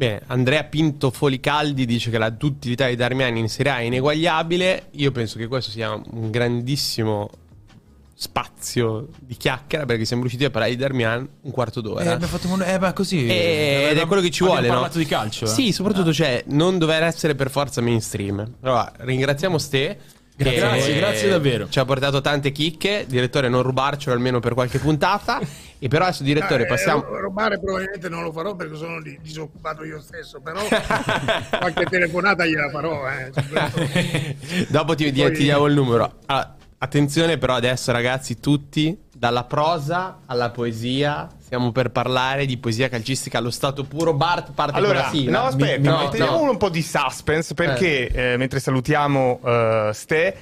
Bene, 0.00 0.22
Andrea 0.28 0.64
Pinto 0.64 1.10
Folicaldi 1.10 1.84
dice 1.84 2.08
che 2.10 2.16
la 2.16 2.30
duttilità 2.30 2.86
di 2.88 2.96
Darmiani 2.96 3.38
in 3.38 3.50
Serie 3.50 3.70
A 3.72 3.78
è 3.80 3.82
ineguagliabile. 3.82 4.86
Io 4.92 5.12
penso 5.12 5.36
che 5.36 5.46
questo 5.46 5.70
sia 5.70 5.92
un 5.92 6.30
grandissimo 6.30 7.28
spazio 8.14 9.08
di 9.18 9.36
chiacchiera 9.36 9.84
perché 9.84 10.06
siamo 10.06 10.22
riusciti 10.22 10.46
a 10.46 10.50
parlare 10.50 10.74
di 10.74 10.78
Darmian 10.78 11.28
un 11.42 11.50
quarto 11.50 11.82
d'ora. 11.82 12.18
fatto 12.18 12.48
eh, 12.64 12.78
ma 12.78 12.94
così. 12.94 13.26
E- 13.26 13.88
ed 13.90 13.98
è 13.98 14.06
quello 14.06 14.22
che 14.22 14.30
ci 14.30 14.42
vuole, 14.42 14.60
Abbiamo 14.60 14.80
no? 14.80 14.90
di 14.94 15.04
calcio. 15.04 15.44
eh? 15.44 15.48
Sì, 15.48 15.70
soprattutto 15.70 16.14
cioè 16.14 16.44
non 16.46 16.78
dover 16.78 17.02
essere 17.02 17.34
per 17.34 17.50
forza 17.50 17.82
mainstream. 17.82 18.54
Allora, 18.62 18.90
ringraziamo 19.00 19.58
Ste. 19.58 19.98
Grazie, 20.42 20.96
grazie 20.96 21.28
davvero. 21.28 21.68
Ci 21.68 21.78
ha 21.78 21.84
portato 21.84 22.20
tante 22.22 22.50
chicche. 22.50 23.04
Direttore, 23.06 23.48
non 23.50 23.62
rubarcelo 23.62 24.14
almeno 24.14 24.40
per 24.40 24.54
qualche 24.54 24.78
puntata. 24.78 25.38
e 25.78 25.88
però 25.88 26.04
adesso, 26.04 26.22
direttore, 26.22 26.64
Eh, 26.64 26.66
passiamo. 26.66 27.02
ro- 27.02 27.20
rubare 27.20 27.58
probabilmente 27.60 28.08
non 28.08 28.22
lo 28.22 28.32
farò 28.32 28.54
perché 28.54 28.76
sono 28.76 29.02
di- 29.02 29.18
disoccupato 29.20 29.84
io 29.84 30.00
stesso, 30.00 30.40
però 30.40 30.60
qualche 31.58 31.84
telefonata 31.84 32.46
gliela 32.46 32.70
farò. 32.70 33.02
Eh. 33.08 34.36
Dopo 34.68 34.94
ti, 34.94 35.12
ti- 35.12 35.20
Poi- 35.20 35.32
ti 35.34 35.42
diamo 35.42 35.66
il 35.66 35.74
numero. 35.74 36.14
Allora, 36.26 36.56
attenzione, 36.78 37.36
però, 37.36 37.54
adesso, 37.54 37.92
ragazzi, 37.92 38.40
tutti, 38.40 38.98
dalla 39.14 39.44
prosa 39.44 40.20
alla 40.26 40.50
poesia. 40.50 41.28
Stiamo 41.50 41.72
per 41.72 41.90
parlare 41.90 42.46
di 42.46 42.58
poesia 42.58 42.88
calcistica 42.88 43.38
allo 43.38 43.50
stato 43.50 43.82
puro. 43.82 44.14
Bart 44.14 44.52
parte 44.52 44.70
con 44.70 44.84
Allora, 44.84 45.00
la 45.00 45.08
sigla. 45.08 45.40
no, 45.40 45.46
aspetta, 45.46 45.80
Mi- 45.80 46.04
no, 46.04 46.08
teniamo 46.08 46.44
no. 46.44 46.50
un 46.52 46.56
po' 46.56 46.68
di 46.68 46.80
suspense 46.80 47.54
perché 47.54 48.06
eh, 48.06 48.36
mentre 48.36 48.60
salutiamo 48.60 49.40
eh, 49.44 49.90
Ste, 49.92 50.36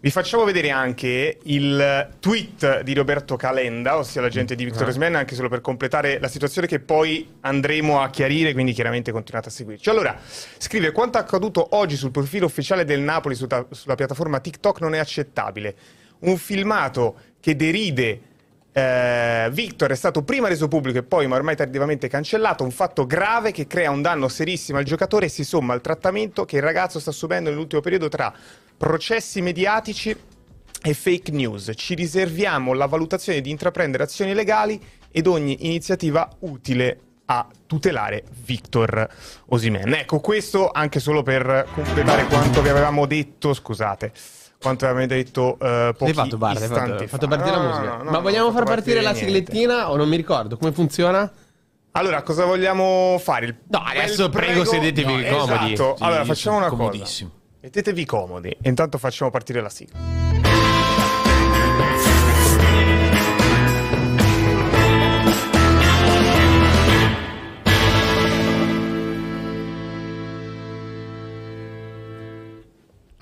Vi 0.00 0.10
facciamo 0.10 0.42
vedere 0.42 0.70
anche 0.70 1.38
il 1.44 2.08
tweet 2.18 2.82
di 2.82 2.92
Roberto 2.92 3.36
Calenda, 3.36 3.98
ossia 3.98 4.20
l'agente 4.20 4.56
di 4.56 4.64
Victor 4.64 4.88
Osimhen, 4.88 5.14
anche 5.14 5.36
solo 5.36 5.48
per 5.48 5.60
completare 5.60 6.18
la 6.18 6.26
situazione 6.28 6.66
che 6.66 6.80
poi 6.80 7.34
andremo 7.42 8.00
a 8.00 8.10
chiarire, 8.10 8.52
quindi 8.52 8.72
chiaramente 8.72 9.12
continuate 9.12 9.50
a 9.50 9.52
seguirci. 9.52 9.88
Allora, 9.90 10.18
scrive, 10.56 10.90
quanto 10.90 11.18
accaduto 11.18 11.76
oggi 11.76 11.94
sul 11.94 12.10
profilo 12.10 12.46
ufficiale 12.46 12.84
del 12.84 12.98
Napoli 13.00 13.36
sulla, 13.36 13.64
sulla 13.70 13.94
piattaforma 13.94 14.40
TikTok 14.40 14.80
non 14.80 14.94
è 14.94 14.98
accettabile. 14.98 15.76
Un 16.20 16.36
filmato 16.36 17.14
che 17.38 17.54
deride 17.54 18.20
eh, 18.78 19.50
Victor 19.50 19.90
è 19.90 19.94
stato 19.96 20.22
prima 20.22 20.48
reso 20.48 20.68
pubblico 20.68 20.98
e 20.98 21.02
poi 21.02 21.26
ma 21.26 21.36
ormai 21.36 21.56
tardivamente 21.56 22.08
cancellato, 22.08 22.64
un 22.64 22.70
fatto 22.70 23.06
grave 23.06 23.50
che 23.50 23.66
crea 23.66 23.90
un 23.90 24.02
danno 24.02 24.28
serissimo 24.28 24.78
al 24.78 24.84
giocatore 24.84 25.26
e 25.26 25.28
si 25.28 25.44
somma 25.44 25.72
al 25.72 25.80
trattamento 25.80 26.44
che 26.44 26.56
il 26.56 26.62
ragazzo 26.62 27.00
sta 27.00 27.10
subendo 27.10 27.50
nell'ultimo 27.50 27.80
periodo 27.80 28.08
tra 28.08 28.32
processi 28.76 29.40
mediatici 29.40 30.16
e 30.80 30.94
fake 30.94 31.32
news. 31.32 31.72
Ci 31.74 31.94
riserviamo 31.94 32.72
la 32.72 32.86
valutazione 32.86 33.40
di 33.40 33.50
intraprendere 33.50 34.04
azioni 34.04 34.32
legali 34.32 34.80
ed 35.10 35.26
ogni 35.26 35.66
iniziativa 35.66 36.28
utile 36.40 37.00
a 37.26 37.46
tutelare 37.66 38.24
Victor 38.44 39.08
Osimen. 39.46 39.92
Ecco, 39.92 40.20
questo 40.20 40.70
anche 40.70 41.00
solo 41.00 41.22
per 41.22 41.66
completare 41.74 42.24
quanto 42.26 42.62
vi 42.62 42.68
avevamo 42.68 43.06
detto, 43.06 43.52
scusate, 43.52 44.12
quanto 44.60 44.84
avevamo 44.84 45.06
detto 45.06 45.56
uh, 45.58 45.92
pochi 45.96 46.12
fatto, 46.12 46.36
Barre, 46.36 46.64
hai 46.64 46.68
fatto, 46.68 47.06
fatto 47.06 47.28
partire 47.28 47.56
no, 47.56 47.62
la 47.62 47.68
musica. 47.68 47.96
No, 47.96 48.02
no, 48.02 48.10
Ma 48.10 48.18
vogliamo 48.18 48.50
far 48.50 48.64
partire, 48.64 49.00
partire 49.00 49.00
la 49.02 49.14
siglettina 49.14 49.90
o 49.90 49.96
non 49.96 50.08
mi 50.08 50.16
ricordo 50.16 50.56
come 50.56 50.72
funziona? 50.72 51.30
Allora, 51.92 52.22
cosa 52.22 52.44
vogliamo 52.44 53.16
fare? 53.18 53.46
Il 53.46 53.56
no, 53.68 53.78
adesso 53.78 54.28
prego, 54.28 54.62
prego 54.62 54.64
sedetevi 54.64 55.28
no, 55.28 55.36
comodi. 55.38 55.72
Esatto. 55.72 55.96
Allora, 56.00 56.24
facciamo 56.24 56.56
una 56.58 56.68
cosa. 56.68 57.26
Mettetevi 57.60 58.04
comodi 58.04 58.50
e 58.50 58.68
intanto 58.68 58.98
facciamo 58.98 59.30
partire 59.30 59.60
la 59.60 59.70
sigla. 59.70 60.67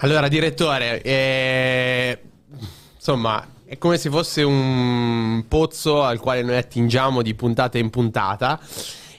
Allora, 0.01 0.29
direttore, 0.29 1.01
eh, 1.01 2.21
insomma, 2.95 3.47
è 3.65 3.79
come 3.79 3.97
se 3.97 4.11
fosse 4.11 4.43
un 4.43 5.47
pozzo 5.49 6.03
al 6.03 6.21
quale 6.21 6.43
noi 6.43 6.59
attingiamo 6.59 7.23
di 7.23 7.35
puntata 7.35 7.79
in 7.79 7.89
puntata 7.89 8.61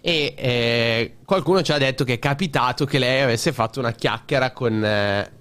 e 0.01 0.35
eh, 0.37 1.15
qualcuno 1.25 1.63
ci 1.63 1.71
ha 1.71 1.79
detto 1.79 2.03
che 2.03 2.13
è 2.13 2.19
capitato 2.19 2.85
che 2.85 2.99
lei 2.99 3.21
avesse 3.21 3.51
fatto 3.53 3.79
una 3.79 3.91
chiacchiera 3.91 4.51
con 4.51 4.85
eh, 4.85 5.31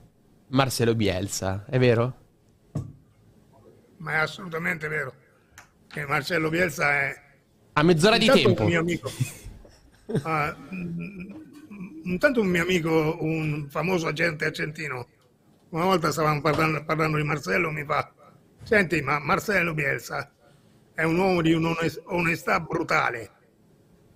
Marcelo 0.49 0.95
Bielsa, 0.95 1.67
è 1.69 1.79
vero? 1.79 2.17
Ma 3.99 4.13
è 4.13 4.17
assolutamente 4.17 4.89
vero. 4.89 5.13
Che 5.87 6.07
Marcelo 6.07 6.49
Bielsa 6.49 6.91
è... 6.93 7.23
A 7.75 7.83
mezz'ora 7.83 8.17
di 8.17 8.27
tempo. 8.27 8.63
Un 8.63 8.69
mio 8.69 8.81
amico. 8.81 9.13
uh, 10.07 10.21
intanto 12.09 12.41
un 12.41 12.47
mio 12.47 12.63
amico, 12.63 13.19
un 13.21 13.67
famoso 13.69 14.07
agente 14.07 14.47
argentino, 14.47 15.09
una 15.71 15.85
volta 15.85 16.11
stavamo 16.13 16.41
parlando, 16.41 16.85
parlando 16.85 17.17
di 17.17 17.25
Marcello, 17.25 17.71
mi 17.71 17.85
fa, 17.85 18.13
senti, 18.63 19.01
ma 19.03 19.19
Marcello 19.19 19.75
Bielsa 19.75 20.31
è 20.95 21.03
un 21.03 21.19
uomo 21.19 21.43
di 21.43 21.53
un'onestà 21.53 22.61
brutale 22.61 23.31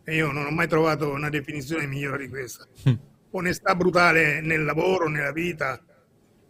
e 0.05 0.15
io 0.15 0.33
non 0.33 0.47
ho 0.47 0.51
mai 0.51 0.67
trovato 0.67 1.11
una 1.11 1.29
definizione 1.29 1.87
migliore 1.87 2.25
di 2.25 2.29
questa. 2.29 2.67
Mm. 2.89 2.95
Onestà 3.33 3.75
brutale 3.75 4.41
nel 4.41 4.65
lavoro, 4.65 5.09
nella 5.09 5.33
vita, 5.33 5.81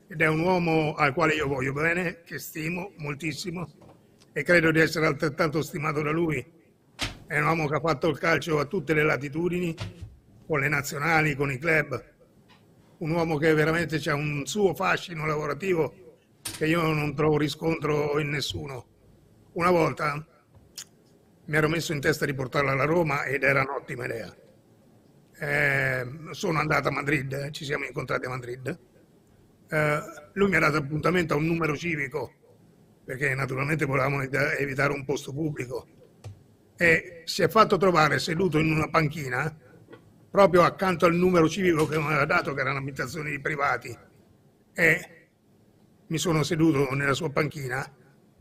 ed 0.08 0.20
è 0.20 0.26
un 0.26 0.40
uomo 0.40 0.94
al 0.94 1.12
quale 1.12 1.34
io 1.34 1.46
voglio 1.46 1.72
bene, 1.72 2.22
che 2.24 2.38
stimo 2.38 2.92
moltissimo 2.96 3.70
e 4.32 4.42
credo 4.42 4.70
di 4.70 4.80
essere 4.80 5.06
altrettanto 5.06 5.62
stimato 5.62 6.02
da 6.02 6.10
lui. 6.10 6.44
È 7.26 7.38
un 7.38 7.46
uomo 7.46 7.66
che 7.66 7.74
ha 7.74 7.80
fatto 7.80 8.08
il 8.08 8.18
calcio 8.18 8.58
a 8.58 8.64
tutte 8.64 8.94
le 8.94 9.02
latitudini, 9.02 9.74
con 10.46 10.60
le 10.60 10.68
nazionali, 10.68 11.34
con 11.34 11.50
i 11.50 11.58
club. 11.58 12.09
Un 13.00 13.12
uomo 13.12 13.38
che 13.38 13.54
veramente 13.54 13.96
ha 14.10 14.14
un 14.14 14.44
suo 14.44 14.74
fascino 14.74 15.24
lavorativo 15.24 16.18
che 16.42 16.66
io 16.66 16.82
non 16.82 17.14
trovo 17.14 17.38
riscontro 17.38 18.18
in 18.20 18.28
nessuno. 18.28 18.86
Una 19.52 19.70
volta 19.70 20.22
mi 21.46 21.56
ero 21.56 21.68
messo 21.68 21.94
in 21.94 22.00
testa 22.00 22.26
di 22.26 22.34
portarla 22.34 22.72
alla 22.72 22.84
Roma 22.84 23.24
ed 23.24 23.42
era 23.42 23.62
un'ottima 23.62 24.04
idea. 24.04 24.36
Eh, 25.38 26.06
sono 26.32 26.58
andato 26.58 26.88
a 26.88 26.90
Madrid, 26.90 27.50
ci 27.52 27.64
siamo 27.64 27.86
incontrati 27.86 28.26
a 28.26 28.28
Madrid. 28.28 28.78
Eh, 29.66 30.00
lui 30.34 30.50
mi 30.50 30.56
ha 30.56 30.60
dato 30.60 30.76
appuntamento 30.76 31.32
a 31.32 31.38
un 31.38 31.46
numero 31.46 31.74
civico 31.74 32.34
perché 33.02 33.34
naturalmente 33.34 33.86
volevamo 33.86 34.20
evitare 34.20 34.92
un 34.92 35.06
posto 35.06 35.32
pubblico 35.32 35.86
e 36.76 37.22
si 37.24 37.42
è 37.42 37.48
fatto 37.48 37.78
trovare 37.78 38.18
seduto 38.18 38.58
in 38.58 38.70
una 38.70 38.90
panchina 38.90 39.56
proprio 40.30 40.62
accanto 40.62 41.06
al 41.06 41.14
numero 41.14 41.48
civico 41.48 41.86
che 41.86 41.98
mi 41.98 42.04
aveva 42.04 42.24
dato 42.24 42.54
che 42.54 42.60
erano 42.60 42.78
abitazioni 42.78 43.30
di 43.30 43.40
privati 43.40 43.96
e 44.72 45.08
mi 46.06 46.18
sono 46.18 46.42
seduto 46.42 46.92
nella 46.94 47.14
sua 47.14 47.30
panchina 47.30 47.84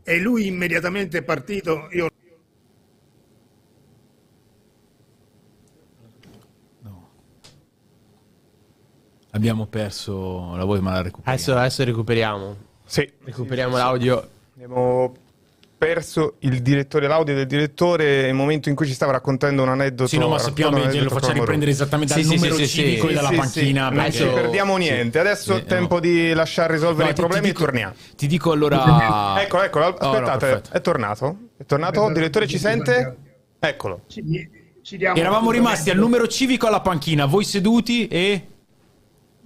e 0.02 0.18
lui 0.18 0.46
immediatamente 0.46 1.18
è 1.18 1.22
partito 1.22 1.88
io 1.90 2.08
Abbiamo 9.32 9.66
perso 9.66 10.56
la 10.56 10.64
voce, 10.64 10.80
ma 10.80 10.90
la 10.90 11.02
recuperiamo. 11.02 11.32
Adesso, 11.32 11.56
adesso 11.56 11.84
recuperiamo. 11.84 12.56
Sì. 12.84 13.10
Recuperiamo 13.22 13.74
sì, 13.76 13.78
l'audio. 13.80 14.28
Abbiamo 14.54 15.14
perso 15.80 16.34
il 16.40 16.60
direttore, 16.60 17.06
l'audio 17.06 17.34
del 17.34 17.46
direttore 17.46 18.24
nel 18.24 18.34
momento 18.34 18.68
in 18.68 18.74
cui 18.74 18.86
ci 18.86 18.92
stava 18.92 19.12
raccontando 19.12 19.62
un 19.62 19.70
aneddoto. 19.70 20.08
Sì, 20.10 20.18
no, 20.18 20.28
ma 20.28 20.38
sappiamo 20.38 20.78
che 20.78 21.00
lo 21.00 21.08
faccia 21.08 21.32
riprendere 21.32 21.70
esattamente 21.70 22.12
dal 22.12 22.22
sì, 22.22 22.34
numero 22.34 22.54
sì, 22.56 22.68
civico 22.68 23.06
sì, 23.06 23.12
e 23.12 23.14
dalla 23.14 23.30
panchina. 23.30 23.88
Non 23.88 24.12
ci 24.12 24.24
perdiamo 24.24 24.76
niente. 24.76 25.18
Adesso 25.18 25.56
è 25.56 25.64
tempo 25.64 25.94
no. 25.94 26.00
di 26.00 26.34
lasciare 26.34 26.74
risolvere 26.74 27.04
no, 27.04 27.10
i 27.12 27.14
problemi 27.14 27.46
dico, 27.46 27.62
e 27.62 27.64
torniamo. 27.64 27.94
Ti 28.14 28.26
dico 28.26 28.52
allora. 28.52 29.40
ecco, 29.40 29.62
ecco, 29.62 29.78
aspettate, 29.80 30.52
oh, 30.52 30.62
è 30.70 30.80
tornato. 30.82 31.38
È 31.56 31.64
tornato, 31.64 32.06
il 32.08 32.12
direttore 32.12 32.46
ci 32.46 32.58
sente? 32.58 33.16
Eccolo. 33.58 34.02
Ci, 34.06 34.22
ci 34.82 35.02
Eravamo 35.02 35.50
rimasti 35.50 35.88
al 35.88 35.96
numero 35.96 36.28
civico 36.28 36.66
alla 36.66 36.82
panchina, 36.82 37.24
voi 37.24 37.44
seduti 37.44 38.06
e 38.06 38.44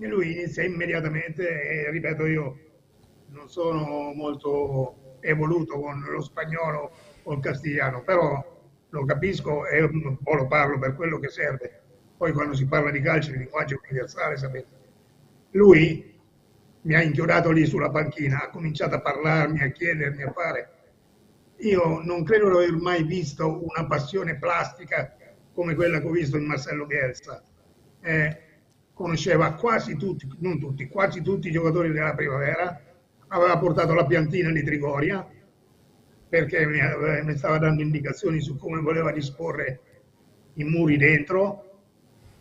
e 0.01 0.09
lui 0.09 0.33
inizia 0.33 0.65
immediatamente 0.65 1.45
e 1.47 1.91
ripeto 1.93 2.27
io 2.27 2.59
non 3.29 3.49
sono 3.49 4.13
molto 4.13 4.97
evoluto 5.25 5.81
con 5.81 6.01
lo 6.01 6.21
spagnolo 6.21 6.93
o 7.23 7.33
il 7.33 7.41
castigliano, 7.41 8.03
però 8.03 8.53
lo 8.89 9.05
capisco 9.05 9.67
e 9.67 9.83
un 9.83 10.19
po' 10.23 10.35
lo 10.35 10.47
parlo 10.47 10.79
per 10.79 10.95
quello 10.95 11.19
che 11.19 11.29
serve. 11.29 11.81
Poi 12.17 12.33
quando 12.33 12.55
si 12.55 12.67
parla 12.67 12.91
di 12.91 13.01
calcio 13.01 13.33
il 13.33 13.39
linguaggio 13.39 13.81
universale, 13.83 14.37
sapete. 14.37 14.83
Lui 15.53 16.13
mi 16.83 16.95
ha 16.95 17.03
inchiodato 17.03 17.51
lì 17.51 17.65
sulla 17.65 17.91
panchina, 17.91 18.43
ha 18.43 18.51
cominciato 18.51 18.95
a 18.95 19.01
parlarmi, 19.01 19.63
a 19.63 19.69
chiedermi, 19.69 20.23
a 20.23 20.33
fare. 20.33 20.69
Io 21.59 22.01
non 22.03 22.25
credo 22.25 22.51
di 22.51 22.57
aver 22.57 22.77
mai 22.77 23.05
visto 23.05 23.63
una 23.65 23.87
passione 23.87 24.37
plastica 24.37 25.17
come 25.53 25.75
quella 25.75 26.01
che 26.01 26.07
ho 26.07 26.11
visto 26.11 26.37
in 26.37 26.45
Marcello 26.45 26.85
Bielsa. 26.85 27.43
Eh, 28.01 28.39
conosceva 28.93 29.55
quasi 29.55 29.97
tutti, 29.97 30.29
non 30.39 30.59
tutti, 30.59 30.87
quasi 30.89 31.23
tutti 31.23 31.49
i 31.49 31.53
giocatori 31.53 31.91
della 31.91 32.15
primavera, 32.15 32.81
aveva 33.35 33.59
portato 33.59 33.95
la 33.95 34.07
piantina 34.07 34.51
di 34.51 34.63
Trigoria 34.63 35.29
perché 36.29 36.67
mi, 36.67 36.81
mi 37.25 37.37
stava 37.37 37.59
dando 37.59 37.83
indicazioni 37.83 38.41
su 38.41 38.57
come 38.57 38.81
voleva 38.81 39.13
disporre 39.13 39.81
i 40.55 40.65
muri 40.65 40.97
dentro, 40.97 41.83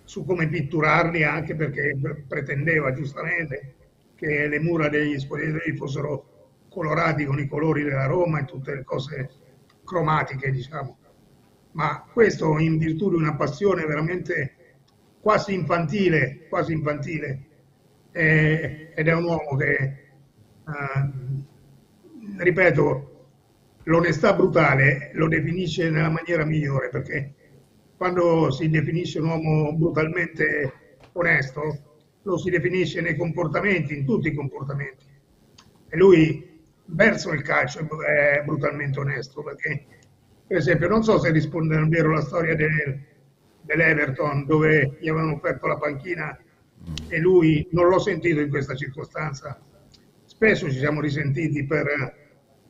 su 0.03 0.23
come 0.23 0.47
pitturarli 0.47 1.23
anche 1.23 1.55
perché 1.55 1.95
pretendeva 2.27 2.93
giustamente 2.93 3.75
che 4.15 4.47
le 4.47 4.59
mura 4.59 4.89
degli 4.89 5.17
spogliatoi 5.17 5.75
fossero 5.75 6.27
colorati 6.69 7.25
con 7.25 7.39
i 7.39 7.47
colori 7.47 7.83
della 7.83 8.05
Roma 8.05 8.39
e 8.39 8.45
tutte 8.45 8.73
le 8.73 8.83
cose 8.83 9.29
cromatiche, 9.83 10.51
diciamo. 10.51 10.97
Ma 11.71 12.05
questo 12.11 12.57
in 12.59 12.77
virtù 12.77 13.09
di 13.09 13.15
una 13.15 13.35
passione 13.35 13.85
veramente 13.85 14.55
quasi 15.19 15.53
infantile, 15.53 16.47
quasi 16.49 16.73
infantile 16.73 17.45
eh, 18.11 18.91
ed 18.95 19.07
è 19.07 19.13
un 19.13 19.23
uomo 19.23 19.55
che, 19.55 19.75
eh, 19.75 20.02
ripeto, 22.37 23.27
l'onestà 23.83 24.33
brutale 24.33 25.11
lo 25.13 25.27
definisce 25.27 25.89
nella 25.89 26.09
maniera 26.09 26.45
migliore 26.45 26.89
perché 26.89 27.33
quando 27.97 28.51
si 28.51 28.69
definisce 28.69 29.19
un 29.19 29.27
uomo 29.27 29.73
brutalmente 29.73 30.97
onesto 31.13 31.91
lo 32.23 32.37
si 32.37 32.49
definisce 32.49 33.01
nei 33.01 33.17
comportamenti, 33.17 33.97
in 33.97 34.05
tutti 34.05 34.29
i 34.29 34.33
comportamenti. 34.33 35.05
E 35.89 35.97
lui 35.97 36.61
verso 36.85 37.31
il 37.31 37.41
calcio 37.41 37.79
è 38.01 38.41
brutalmente 38.45 38.99
onesto 38.99 39.43
perché, 39.43 39.85
per 40.47 40.57
esempio, 40.57 40.87
non 40.87 41.03
so 41.03 41.19
se 41.19 41.31
risponde 41.31 41.75
davvero 41.75 42.11
la 42.11 42.21
storia 42.21 42.55
del 42.55 43.11
dell'Everton 43.63 44.45
dove 44.45 44.97
gli 44.99 45.09
avevano 45.09 45.33
offerto 45.33 45.67
la 45.67 45.77
panchina 45.77 46.37
e 47.07 47.19
lui 47.19 47.67
non 47.71 47.87
l'ho 47.87 47.99
sentito 47.99 48.39
in 48.41 48.49
questa 48.49 48.75
circostanza 48.75 49.59
spesso 50.33 50.69
ci 50.69 50.79
siamo 50.79 50.99
risentiti 50.99 51.63
per 51.65 52.15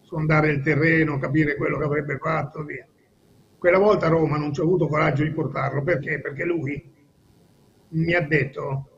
sondare 0.01 0.51
il 0.51 0.61
terreno, 0.61 1.17
capire 1.17 1.55
quello 1.55 1.77
che 1.77 1.85
avrebbe 1.85 2.17
fatto. 2.17 2.63
Via. 2.63 2.85
Quella 3.57 3.79
volta 3.79 4.07
a 4.07 4.09
Roma 4.09 4.37
non 4.37 4.53
ci 4.53 4.59
ho 4.59 4.63
avuto 4.63 4.87
coraggio 4.87 5.23
di 5.23 5.31
portarlo 5.31 5.81
perché? 5.81 6.19
Perché 6.19 6.43
lui 6.43 6.91
mi 7.89 8.13
ha 8.13 8.21
detto, 8.21 8.89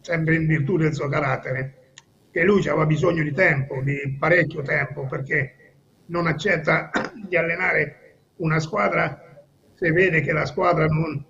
sempre 0.00 0.36
in 0.36 0.46
virtù 0.46 0.76
del 0.76 0.94
suo 0.94 1.08
carattere, 1.08 1.90
che 2.30 2.44
lui 2.44 2.66
aveva 2.68 2.86
bisogno 2.86 3.22
di 3.24 3.32
tempo, 3.32 3.82
di 3.82 4.16
parecchio 4.18 4.62
tempo, 4.62 5.06
perché 5.06 5.74
non 6.06 6.26
accetta 6.26 6.90
di 7.28 7.36
allenare 7.36 8.18
una 8.36 8.60
squadra 8.60 9.44
se 9.74 9.90
vede 9.90 10.20
che 10.20 10.32
la 10.32 10.46
squadra 10.46 10.86
non 10.86 11.24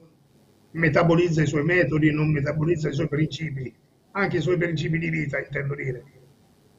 metabolizza 0.73 1.43
i 1.43 1.47
suoi 1.47 1.65
metodi, 1.65 2.13
non 2.13 2.31
metabolizza 2.31 2.89
i 2.91 2.93
suoi 2.93 3.09
principi, 3.09 3.75
anche 4.13 4.37
i 4.37 4.41
suoi 4.41 4.57
principi 4.57 4.99
di 4.99 5.11
vita, 5.11 5.39
intendo 5.39 5.75
dire. 5.75 6.05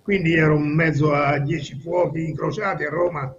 Quindi 0.02 0.34
ero 0.34 0.58
in 0.58 0.74
mezzo 0.74 1.14
a 1.14 1.38
dieci 1.40 1.80
fuochi 1.80 2.28
incrociati 2.28 2.84
a 2.84 2.90
Roma 2.90 3.34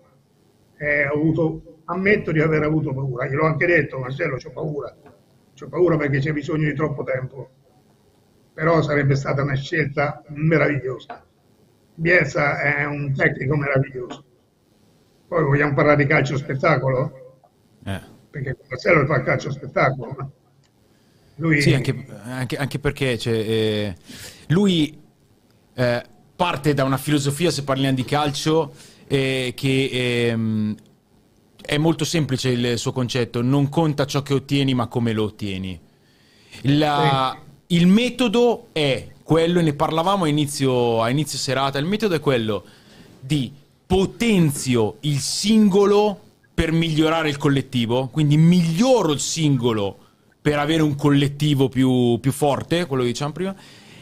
e 0.76 1.03
avuto, 1.03 1.80
ammetto 1.84 2.32
di 2.32 2.40
aver 2.40 2.62
avuto 2.62 2.95
paura. 2.95 3.26
Gliel'ho 3.26 3.47
anche 3.47 3.66
detto, 3.66 3.99
Marcello, 3.99 4.36
ho 4.42 4.51
paura. 4.51 4.95
Ho 5.61 5.68
paura 5.68 5.97
perché 5.97 6.18
c'è 6.18 6.32
bisogno 6.32 6.68
di 6.68 6.74
troppo 6.74 7.05
tempo. 7.05 7.51
Però 8.55 8.80
sarebbe 8.82 9.14
stata 9.14 9.42
una 9.42 9.55
scelta 9.55 10.22
meravigliosa. 10.28 11.24
Bielsa 11.95 12.61
è 12.61 12.84
un 12.84 13.12
tecnico 13.14 13.57
meraviglioso. 13.57 14.24
Poi 15.28 15.45
vogliamo 15.45 15.74
parlare 15.74 16.03
di 16.03 16.09
calcio 16.09 16.36
spettacolo? 16.36 17.40
Eh. 17.84 18.01
Perché 18.30 18.57
Marcello 18.68 19.05
fa 19.07 19.22
calcio 19.22 19.51
spettacolo. 19.51 20.32
Lui... 21.37 21.61
Sì, 21.61 21.74
anche, 21.74 22.07
anche, 22.24 22.57
anche 22.57 22.78
perché 22.78 23.18
cioè, 23.18 23.32
eh, 23.32 23.97
lui 24.49 24.97
eh, 25.74 26.03
parte 26.37 26.74
da 26.74 26.85
una 26.85 26.97
filosofia, 26.97 27.51
se 27.51 27.64
parliamo 27.64 27.95
di 27.95 28.05
calcio, 28.05 28.72
eh, 29.07 29.53
che 29.57 30.28
ehm, 30.28 30.74
è 31.61 31.78
molto 31.78 32.05
semplice 32.05 32.51
il 32.51 32.78
suo 32.78 32.93
concetto, 32.93 33.43
non 33.43 33.68
conta 33.68 34.07
ciò 34.07 34.22
che 34.22 34.35
ottieni 34.35 34.74
ma 34.74 34.87
come 34.87 35.12
lo 35.12 35.24
ottieni. 35.24 35.80
La, 36.62 37.37
il 37.68 37.87
metodo 37.87 38.68
è 38.72 39.09
quello, 39.22 39.61
ne 39.61 39.72
parlavamo 39.74 40.24
a 40.24 40.28
inizio, 40.28 41.03
a 41.03 41.09
inizio 41.11 41.39
serata, 41.39 41.78
il 41.78 41.87
metodo 41.87 42.14
è 42.14 42.20
quello 42.20 42.64
di 43.18 43.51
potenzio 43.87 44.99
il 45.01 45.18
singolo 45.18 46.20
per 46.53 46.70
migliorare 46.72 47.28
il 47.28 47.37
collettivo, 47.37 48.09
quindi 48.09 48.37
miglioro 48.37 49.12
il 49.12 49.20
singolo 49.20 49.99
per 50.45 50.59
avere 50.59 50.82
un 50.82 50.95
collettivo 50.95 51.70
più, 51.70 52.18
più 52.20 52.30
forte, 52.30 52.84
quello 52.84 53.03
che 53.03 53.09
diciamo 53.09 53.32
prima, 53.32 53.57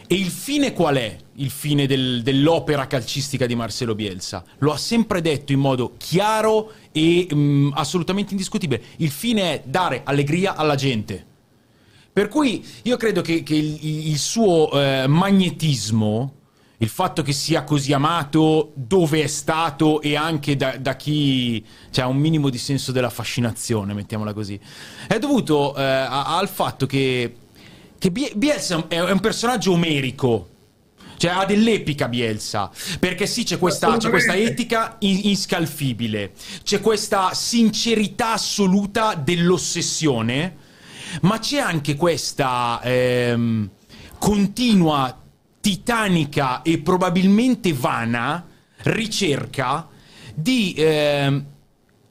e 0.09 0.15
il 0.17 0.27
fine 0.27 0.73
qual 0.73 0.97
è? 0.97 1.17
Il 1.35 1.51
fine 1.51 1.87
del, 1.87 2.23
dell'opera 2.25 2.89
calcistica 2.89 3.47
di 3.47 3.55
Marcelo 3.55 3.95
Bielsa? 3.95 4.45
Lo 4.59 4.73
ha 4.73 4.77
sempre 4.77 5.21
detto 5.21 5.53
in 5.53 5.61
modo 5.61 5.95
chiaro 5.99 6.73
e 6.91 7.29
mh, 7.31 7.37
mm, 7.37 7.71
assolutamente 7.75 8.33
indiscutibile. 8.33 8.83
Il 8.97 9.11
fine 9.13 9.53
è 9.53 9.63
dare 9.65 10.01
allegria 10.03 10.57
alla 10.57 10.75
gente. 10.75 11.25
Per 12.13 12.27
cui 12.27 12.67
io 12.83 12.97
credo 12.97 13.21
che, 13.21 13.45
che 13.45 13.55
il, 13.55 14.09
il, 14.09 14.19
suo 14.19 14.69
eh, 14.73 15.07
magnetismo, 15.07 16.35
il 16.83 16.89
fatto 16.89 17.23
che 17.23 17.33
sia 17.33 17.63
così 17.63 17.93
amato 17.93 18.73
dove 18.75 19.23
è 19.23 19.29
stato 19.29 20.01
e 20.01 20.17
anche 20.17 20.57
da, 20.57 20.77
da 20.77 20.97
chi 20.97 21.65
cioè, 21.91 22.05
ha 22.05 22.09
un 22.09 22.17
minimo 22.17 22.51
di 22.51 22.59
senso 22.59 22.91
della 22.91 23.11
fascinazione, 23.11 23.95
mettiamola 23.95 24.33
così, 24.33 24.59
è 25.07 25.19
dovuto 25.19 25.77
eh, 25.77 25.83
al 25.83 26.49
fatto 26.49 26.87
che 26.87 27.37
che 28.03 28.11
Bielsa 28.11 28.89
è 28.89 28.99
un 28.99 29.21
personaggio 29.21 29.71
omerico. 29.71 30.49
Cioè, 31.17 31.31
ha 31.31 31.45
dell'epica 31.45 32.09
Bielsa. 32.09 32.69
Perché 32.99 33.29
sì, 33.29 33.45
c'è 33.45 33.61
questa, 33.61 33.97
c'è 33.97 34.11
questa 34.11 34.35
etica 34.35 34.97
inscalfibile. 34.99 36.33
C'è 36.65 36.81
questa 36.81 37.33
sincerità 37.33 38.33
assoluta 38.33 39.15
dell'ossessione. 39.15 40.57
Ma 41.21 41.39
c'è 41.39 41.59
anche 41.59 41.95
questa 41.95 42.81
ehm, 42.83 43.71
continua, 44.19 45.22
titanica 45.63 46.63
e 46.63 46.79
probabilmente 46.79 47.73
vana 47.73 48.45
ricerca 48.79 49.89
di 50.35 50.75
ehm, 50.77 51.47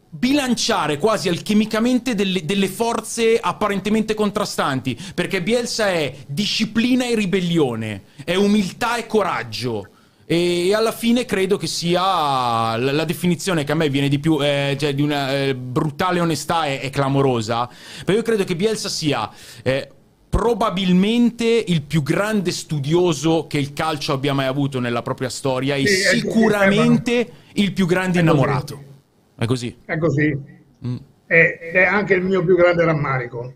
bilanciare 0.10 0.98
quasi 0.98 1.28
alchimicamente 1.28 2.16
delle, 2.16 2.46
delle, 2.46 2.70
forze 2.70 3.38
apparentemente 3.38 4.14
contrastanti, 4.14 4.98
perché 5.14 5.44
Bielsa 5.44 5.90
è 5.90 6.16
disciplina 6.28 7.06
e 7.06 7.14
ribellione, 7.16 8.04
è 8.24 8.36
umiltà 8.36 8.96
e 8.96 9.06
coraggio. 9.06 9.88
E 10.26 10.74
alla 10.74 10.94
fine 10.94 11.26
credo 11.26 11.58
che 11.58 11.68
sia 11.68 12.78
la, 12.78 12.92
la 12.94 13.04
definizione 13.04 13.66
che 13.66 13.74
a 13.74 13.76
me 13.76 13.90
viene 13.90 14.08
di 14.08 14.18
più, 14.18 14.38
eh, 14.42 14.78
cioè 14.80 14.96
di 14.96 15.02
una 15.02 15.34
eh, 15.34 15.56
brutale 15.56 16.22
onestà 16.22 16.68
è, 16.68 16.90
clamorosa, 16.90 17.70
però 18.06 18.18
io 18.18 18.24
credo 18.24 18.46
che 18.46 18.56
Bielsa 18.56 18.88
sia 18.88 19.30
eh, 19.62 19.90
probabilmente 20.32 21.44
il 21.44 21.82
più 21.82 22.02
grande 22.02 22.52
studioso 22.52 23.48
che 23.48 23.58
il 23.58 23.74
calcio 23.74 24.14
abbia 24.14 24.34
mai 24.34 24.46
avuto 24.48 24.80
nella 24.80 25.02
propria 25.02 25.28
storia 25.28 25.76
e 25.76 25.86
sì, 25.86 26.20
sicuramente 26.20 27.30
il 27.56 27.74
più 27.74 27.86
grande 27.86 28.22
innamorato. 28.22 28.82
È 29.36 29.46
così. 29.46 29.78
È 29.84 29.98
così. 29.98 30.34
Mm. 30.88 30.96
È, 31.26 31.60
è, 31.74 31.84
anche 31.84 32.14
il 32.14 32.24
mio 32.24 32.46
più 32.46 32.56
grande 32.56 32.86
rammarico. 32.86 33.54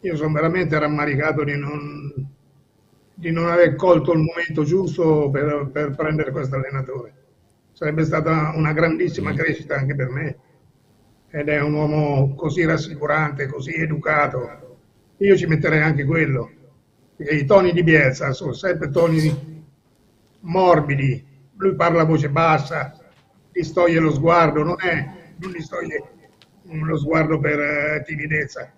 Io 0.00 0.16
sono 0.16 0.32
veramente 0.32 0.78
rammaricato 0.78 1.44
di 1.44 1.54
non, 1.54 2.28
di 3.12 3.30
non 3.30 3.48
aver 3.48 3.74
colto 3.74 4.12
il 4.12 4.20
momento 4.20 4.64
giusto 4.64 5.28
per, 5.28 5.68
per 5.70 5.94
prendere 5.94 6.30
questo 6.30 6.56
allenatore. 6.56 7.12
Sarebbe 7.72 8.04
stata 8.06 8.54
una 8.56 8.72
grandissima 8.72 9.32
mm. 9.32 9.36
crescita 9.36 9.76
anche 9.76 9.94
per 9.94 10.08
me. 10.08 10.36
Ed 11.28 11.48
è 11.48 11.60
un 11.60 11.74
uomo 11.74 12.34
così 12.34 12.64
rassicurante, 12.64 13.48
così 13.48 13.74
educato. 13.74 14.63
Io 15.24 15.36
ci 15.36 15.46
metterei 15.46 15.80
anche 15.80 16.04
quello. 16.04 16.50
Perché 17.16 17.34
I 17.34 17.44
toni 17.44 17.72
di 17.72 17.82
Bielsa 17.82 18.32
sono 18.32 18.52
sempre 18.52 18.90
toni 18.90 19.64
morbidi. 20.40 21.24
Lui 21.56 21.74
parla 21.74 22.02
a 22.02 22.04
voce 22.04 22.28
bassa, 22.28 22.98
distoglie 23.50 24.00
lo 24.00 24.12
sguardo, 24.12 24.62
non 24.62 24.76
è, 24.78 25.34
non 25.38 25.52
distoglie 25.52 26.12
lo 26.64 26.96
sguardo 26.96 27.38
per 27.38 27.60
eh, 27.60 28.02
timidezza, 28.04 28.72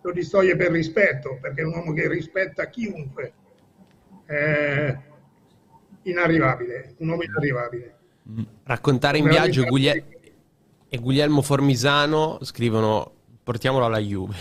lo 0.00 0.12
distoglie 0.12 0.54
per 0.56 0.70
rispetto, 0.70 1.38
perché 1.40 1.62
è 1.62 1.64
un 1.64 1.74
uomo 1.74 1.92
che 1.92 2.08
rispetta 2.08 2.68
chiunque. 2.68 3.32
È 4.24 4.96
inarrivabile, 6.02 6.94
un 6.98 7.08
uomo 7.08 7.22
inarrivabile. 7.22 7.96
Raccontare 8.62 9.18
in 9.18 9.28
viaggio 9.28 9.64
Gugliel- 9.64 10.04
e 10.88 10.98
Guglielmo 10.98 11.42
Formisano 11.42 12.38
scrivono 12.42 13.12
portiamolo 13.42 13.84
alla 13.84 13.98
Juve. 13.98 14.36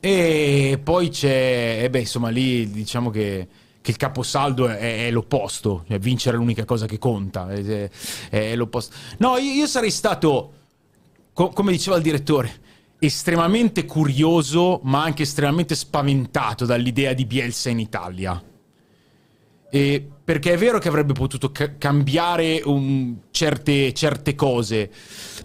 E 0.00 0.80
poi 0.82 1.08
c'è, 1.08 1.80
eh 1.82 1.90
beh, 1.90 2.00
insomma, 2.00 2.28
lì 2.28 2.70
diciamo 2.70 3.10
che 3.10 3.48
che 3.88 3.92
il 3.92 3.96
caposaldo 3.96 4.68
è, 4.68 5.06
è 5.06 5.10
l'opposto, 5.10 5.84
cioè 5.88 5.98
vincere 5.98 6.36
è 6.36 6.38
l'unica 6.38 6.66
cosa 6.66 6.84
che 6.84 6.98
conta, 6.98 7.50
è, 7.50 7.88
è 8.28 8.54
l'opposto. 8.54 8.94
No, 9.18 9.38
io, 9.38 9.52
io 9.52 9.66
sarei 9.66 9.90
stato, 9.90 10.52
co- 11.32 11.48
come 11.48 11.72
diceva 11.72 11.96
il 11.96 12.02
direttore, 12.02 12.52
estremamente 12.98 13.86
curioso, 13.86 14.80
ma 14.82 15.02
anche 15.02 15.22
estremamente 15.22 15.74
spaventato 15.74 16.66
dall'idea 16.66 17.14
di 17.14 17.24
Bielsa 17.24 17.70
in 17.70 17.78
Italia. 17.78 18.42
E 19.70 20.06
perché 20.24 20.52
è 20.52 20.56
vero 20.56 20.78
che 20.78 20.88
avrebbe 20.88 21.12
potuto 21.12 21.52
ca- 21.52 21.76
cambiare 21.76 22.60
un, 22.64 23.16
certe, 23.30 23.92
certe, 23.92 24.34
cose, 24.34 24.90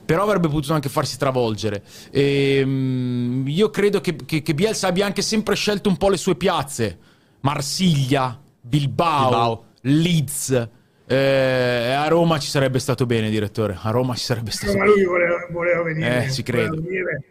però 0.06 0.24
avrebbe 0.24 0.48
potuto 0.48 0.74
anche 0.74 0.90
farsi 0.90 1.18
travolgere. 1.18 1.84
E, 2.12 2.62
um, 2.64 3.44
io 3.48 3.70
credo 3.70 4.02
che, 4.02 4.16
che, 4.26 4.42
che 4.42 4.54
Bielsa 4.54 4.88
abbia 4.88 5.06
anche 5.06 5.22
sempre 5.22 5.56
scelto 5.56 5.90
un 5.90 5.98
po' 5.98 6.10
le 6.10 6.18
sue 6.18 6.36
piazze 6.36 6.98
Marsiglia, 7.44 8.42
Bilbao, 8.62 9.30
Bilbao. 9.30 9.66
Leeds. 9.82 10.70
Eh, 11.06 11.92
a 11.92 12.08
Roma 12.08 12.40
ci 12.40 12.50
sarebbe 12.50 12.80
stato 12.80 13.06
bene, 13.06 13.30
direttore. 13.30 13.78
A 13.82 13.90
Roma 13.92 14.16
ci 14.16 14.24
sarebbe 14.24 14.52
stato 14.52 14.72
bene. 14.72 14.86
Ma 14.86 14.92
lui 14.92 15.04
voleva, 15.04 15.48
voleva 15.50 15.82
venire. 15.84 16.26
Eh, 16.26 16.32
ci 16.32 16.42
credo. 16.42 16.76
Voleva 16.76 16.88
venire, 16.88 17.24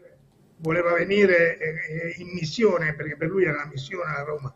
voleva 0.59 0.93
venire 0.93 1.59
eh, 1.59 2.15
in 2.19 2.29
missione, 2.35 2.95
perché 2.95 3.17
per 3.17 3.29
lui 3.29 3.45
era 3.45 3.55
una 3.55 3.71
missione 3.73 4.11
a 4.11 4.23
Roma. 4.23 4.55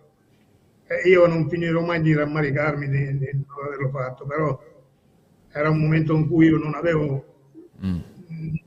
E 0.86 1.08
io 1.08 1.26
non 1.26 1.48
finirò 1.48 1.80
mai 1.82 2.00
di 2.00 2.14
rammaricarmi 2.14 2.88
di, 2.88 3.18
di, 3.18 3.30
non 3.32 3.66
averlo 3.66 3.88
fatto, 3.88 4.24
però 4.24 4.62
era 5.50 5.70
un 5.70 5.80
momento 5.80 6.14
in 6.14 6.28
cui 6.28 6.46
io 6.46 6.58
non 6.58 6.74
avevo 6.74 7.24
mm. 7.84 8.00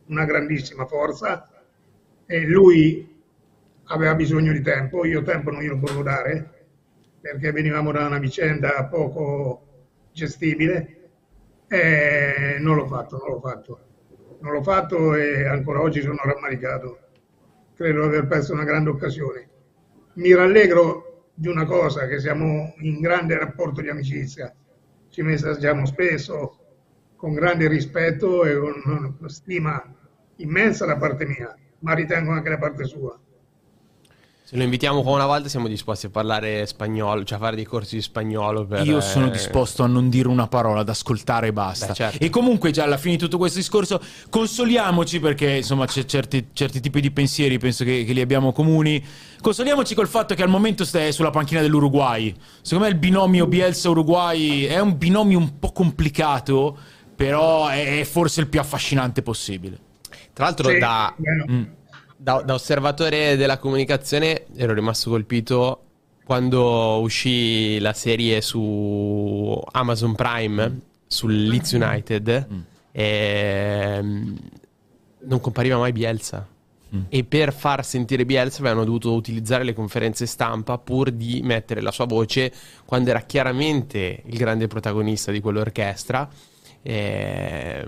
una 0.08 0.26
grandissima 0.26 0.86
forza 0.86 1.50
e 2.26 2.46
lui 2.46 3.08
aveva 3.86 4.16
bisogno 4.16 4.52
di 4.52 4.62
tempo, 4.62 5.06
io 5.06 5.22
tempo 5.24 5.50
non 5.50 5.62
glielo 5.62 5.80
potevo 5.80 6.04
dare 6.04 6.60
perché 7.22 7.52
venivamo 7.52 7.92
da 7.92 8.06
una 8.06 8.20
vicenda 8.20 8.86
poco 8.86 9.68
gestibile 10.12 11.00
e 11.68 12.58
non 12.60 12.76
l'ho 12.76 12.88
fatto, 12.88 13.18
non 13.18 13.30
l'ho 13.30 13.40
fatto. 13.40 13.80
Non 14.42 14.54
l'ho 14.54 14.64
fatto 14.64 15.16
e 15.16 15.46
ancora 15.46 15.82
oggi 15.82 16.02
sono 16.02 16.20
rammaricato. 16.24 17.00
Credo 17.76 18.02
di 18.02 18.08
aver 18.08 18.28
perso 18.28 18.54
una 18.54 18.64
grande 18.64 18.90
occasione. 18.90 19.50
Mi 20.14 20.34
rallegro 20.34 21.09
di 21.40 21.48
una 21.48 21.64
cosa 21.64 22.06
che 22.06 22.20
siamo 22.20 22.74
in 22.80 23.00
grande 23.00 23.38
rapporto 23.38 23.80
di 23.80 23.88
amicizia, 23.88 24.54
ci 25.08 25.22
messaggiamo 25.22 25.86
spesso 25.86 26.58
con 27.16 27.34
grande 27.34 27.70
rispetto 27.70 28.44
e 28.44 28.58
con 28.60 29.30
stima 29.30 29.82
immensa 30.36 30.86
da 30.86 30.98
parte 30.98 31.26
mia, 31.26 31.56
ma 31.80 31.94
ritengo 31.94 32.32
anche 32.32 32.50
da 32.50 32.58
parte 32.58 32.84
sua. 32.84 33.18
Se 34.50 34.58
lo 34.58 34.64
invitiamo 34.64 35.04
come 35.04 35.14
una 35.14 35.28
volta 35.28 35.48
siamo 35.48 35.68
disposti 35.68 36.08
a 36.08 36.10
parlare 36.10 36.66
spagnolo, 36.66 37.24
cioè 37.24 37.38
a 37.38 37.42
fare 37.42 37.56
dei 37.56 37.66
corsi 37.66 37.98
di 37.98 38.02
spagnolo. 38.02 38.66
Per, 38.66 38.84
Io 38.84 39.00
sono 39.00 39.28
eh, 39.28 39.30
disposto 39.30 39.84
a 39.84 39.86
non 39.86 40.10
dire 40.10 40.28
una 40.28 40.48
parola, 40.48 40.80
ad 40.80 40.90
ascoltare 40.90 41.50
e 41.50 41.54
basta. 41.54 41.86
Beh, 41.86 41.94
certo. 41.94 42.18
E 42.24 42.32
comunque, 42.32 42.72
già 42.72 42.86
alla 42.86 42.98
fine 42.98 43.14
di 43.14 43.20
tutto 43.22 43.38
questo 43.38 43.60
discorso, 43.60 44.02
consoliamoci 44.28 45.20
perché 45.20 45.58
insomma 45.58 45.86
c'è 45.86 46.04
certi, 46.06 46.48
certi 46.54 46.80
tipi 46.80 47.00
di 47.00 47.12
pensieri, 47.12 47.60
penso 47.60 47.84
che, 47.84 48.04
che 48.04 48.12
li 48.12 48.22
abbiamo 48.22 48.52
comuni. 48.52 49.06
Consoliamoci 49.40 49.94
col 49.94 50.08
fatto 50.08 50.34
che 50.34 50.42
al 50.42 50.50
momento 50.50 50.84
stai 50.84 51.12
sulla 51.12 51.30
panchina 51.30 51.62
dell'Uruguay. 51.62 52.36
Secondo 52.64 52.86
me 52.86 52.90
il 52.90 52.98
binomio 52.98 53.46
Bielsa-Uruguay 53.46 54.64
è 54.64 54.80
un 54.80 54.98
binomio 54.98 55.38
un 55.38 55.60
po' 55.60 55.72
complicato, 55.72 56.76
però 57.16 57.68
è, 57.68 58.00
è 58.00 58.04
forse 58.04 58.42
il 58.42 58.48
più 58.48 58.60
affascinante 58.60 59.22
possibile. 59.22 59.78
Tra 60.34 60.46
l'altro, 60.46 60.70
Sì, 60.70 60.80
da, 60.80 61.14
bueno, 61.16 61.46
Mm. 61.48 61.64
Da, 62.22 62.42
da 62.42 62.54
osservatore 62.54 63.38
della 63.38 63.58
comunicazione 63.58 64.46
ero 64.56 64.74
rimasto 64.74 65.10
colpito 65.10 65.84
quando 66.26 67.00
uscì 67.00 67.80
la 67.80 67.94
serie 67.94 68.42
su 68.42 69.60
Amazon 69.72 70.16
Prime 70.16 70.82
sul 71.08 71.48
Leeds 71.48 71.72
United 71.72 72.48
e 72.92 74.00
mm, 74.02 74.36
non 75.22 75.40
compariva 75.40 75.78
mai 75.78 75.94
Bielsa. 75.94 76.46
E 77.08 77.24
per 77.24 77.54
far 77.54 77.86
sentire 77.86 78.26
Bielsa 78.26 78.62
avevano 78.62 78.84
dovuto 78.84 79.14
utilizzare 79.14 79.64
le 79.64 79.74
conferenze 79.74 80.26
stampa 80.26 80.80
pur 80.80 81.12
di 81.12 81.40
mettere 81.44 81.82
la 81.82 81.92
sua 81.92 82.06
voce 82.06 82.52
quando 82.84 83.12
era 83.12 83.22
chiaramente 83.22 84.24
il 84.26 84.38
grande 84.38 84.68
protagonista 84.68 85.32
di 85.32 85.40
quell'orchestra. 85.40 86.28
E- 86.82 87.88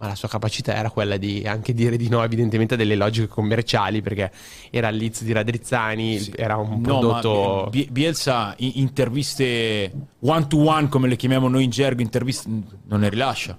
ma 0.00 0.06
la 0.06 0.14
sua 0.14 0.28
capacità 0.28 0.74
era 0.74 0.88
quella 0.88 1.18
di 1.18 1.42
anche 1.46 1.74
dire 1.74 1.98
di 1.98 2.08
no, 2.08 2.22
evidentemente, 2.24 2.72
a 2.72 2.76
delle 2.78 2.94
logiche 2.96 3.28
commerciali, 3.28 4.00
perché 4.00 4.32
era 4.70 4.88
il 4.88 4.96
Leeds 4.96 5.22
di 5.24 5.32
Radrizzani, 5.32 6.32
era 6.36 6.56
un 6.56 6.80
No, 6.80 6.98
prodotto. 6.98 7.62
ma 7.64 7.70
Bie- 7.70 7.86
Bielsa 7.90 8.54
in- 8.58 8.72
interviste 8.76 9.92
one 10.20 10.46
to 10.46 10.56
one, 10.66 10.88
come 10.88 11.06
le 11.06 11.16
chiamiamo 11.16 11.48
noi 11.48 11.64
in 11.64 11.70
gergo, 11.70 12.00
interviste 12.00 12.48
non 12.86 13.00
ne 13.00 13.10
rilascia. 13.10 13.56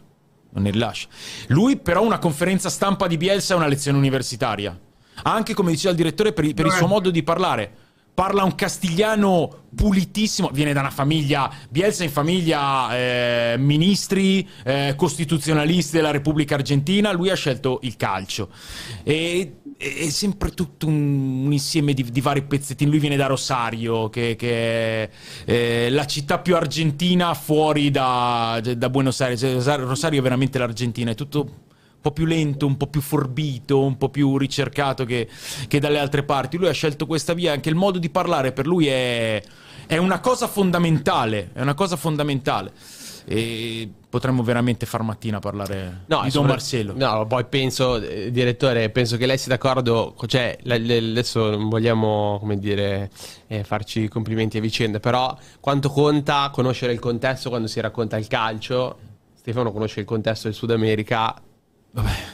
Non 0.54 0.64
ne 0.64 0.72
rilascia. 0.72 1.08
Lui, 1.50 1.78
però, 1.78 2.04
una 2.04 2.18
conferenza 2.18 2.70
stampa 2.70 3.06
di 3.06 3.18
Bielsa 3.18 3.54
è 3.54 3.58
una 3.58 3.68
lezione 3.68 3.98
universitaria. 4.00 4.78
Anche 5.24 5.54
come 5.54 5.70
diceva 5.70 5.92
il 5.92 5.98
direttore, 5.98 6.34
per, 6.34 6.52
per 6.56 6.66
il 6.66 6.72
suo 6.72 6.88
modo 6.88 7.12
di 7.12 7.22
parlare. 7.22 7.72
Parla 8.22 8.44
un 8.44 8.54
castigliano 8.54 9.64
pulitissimo, 9.76 10.52
viene 10.54 10.74
da 10.74 10.82
una 10.82 10.92
famiglia, 10.92 11.52
Bielsa 11.72 12.04
in 12.04 12.12
famiglia 12.12 12.96
eh, 12.96 13.56
ministri, 13.58 14.48
eh, 14.64 14.94
costituzionalisti 14.96 15.96
della 15.96 16.12
Repubblica 16.12 16.54
Argentina, 16.54 17.12
lui 17.14 17.32
ha 17.32 17.36
scelto 17.36 17.80
il 17.82 17.96
calcio. 17.96 18.50
E 19.02 19.62
è 19.76 20.08
sempre 20.10 20.52
tutto 20.52 20.86
un, 20.86 21.46
un 21.46 21.52
insieme 21.52 21.96
di, 21.96 22.12
di 22.12 22.22
vari 22.22 22.44
pezzettini. 22.44 22.92
Lui 22.92 23.00
viene 23.00 23.16
da 23.16 23.26
Rosario, 23.26 24.08
che, 24.10 24.36
che 24.36 25.04
è 25.04 25.10
eh, 25.46 25.90
la 25.90 26.06
città 26.06 26.38
più 26.38 26.56
argentina 26.56 27.34
fuori 27.34 27.90
da, 27.90 28.62
da 28.62 28.90
Buenos 28.92 29.20
Aires. 29.20 29.76
Rosario 29.78 30.20
è 30.20 30.22
veramente 30.22 30.60
l'Argentina, 30.60 31.10
è 31.10 31.16
tutto 31.16 31.70
po' 32.02 32.12
più 32.12 32.26
lento, 32.26 32.66
un 32.66 32.78
po' 32.78 32.88
più 32.88 33.00
forbito, 33.00 33.82
un 33.82 33.98
po' 33.98 34.10
più 34.10 34.38
ricercato 34.38 35.06
che, 35.06 35.28
che 35.68 35.80
dalle 35.80 36.00
altre 36.00 36.24
parti. 36.24 36.58
Lui 36.58 36.68
ha 36.68 36.74
scelto 36.74 37.06
questa 37.06 37.34
via, 37.34 37.54
anche 37.54 37.70
il 37.70 37.76
modo 37.76 38.00
di 38.00 38.10
parlare 38.10 38.52
per 38.52 38.66
lui 38.66 38.88
è, 38.88 39.42
è 39.86 39.98
una 39.98 40.20
cosa 40.20 40.48
fondamentale, 40.48 41.52
è 41.54 41.62
una 41.62 41.76
cosa 41.76 41.96
fondamentale. 41.96 42.72
E 43.24 43.88
potremmo 44.10 44.42
veramente 44.42 44.88
far 44.88 45.04
mattina 45.04 45.38
parlare 45.38 46.06
di 46.08 46.30
Don 46.32 46.48
Marcello. 46.48 46.94
No, 46.96 47.28
poi 47.28 47.46
penso, 47.46 47.98
eh, 48.02 48.32
direttore, 48.32 48.90
penso 48.90 49.16
che 49.16 49.28
lei 49.28 49.38
sia 49.38 49.50
d'accordo. 49.50 50.16
Cioè, 50.26 50.58
adesso 50.66 51.52
non 51.52 51.70
vogliamo, 51.70 52.38
come 52.40 52.58
dire, 52.58 53.12
eh, 53.46 53.64
farci 53.64 54.08
complimenti 54.08 54.58
a 54.58 54.62
vicenda, 54.62 55.00
però 55.00 55.38
quanto 55.60 55.90
conta 55.90 56.50
conoscere 56.52 56.94
il 56.94 57.00
contesto 57.00 57.50
quando 57.50 57.68
si 57.68 57.80
racconta 57.80 58.18
il 58.18 58.26
calcio? 58.26 58.98
Stefano 59.36 59.72
conosce 59.72 60.00
il 60.00 60.06
contesto 60.08 60.48
del 60.48 60.56
Sud 60.56 60.72
America 60.72 61.40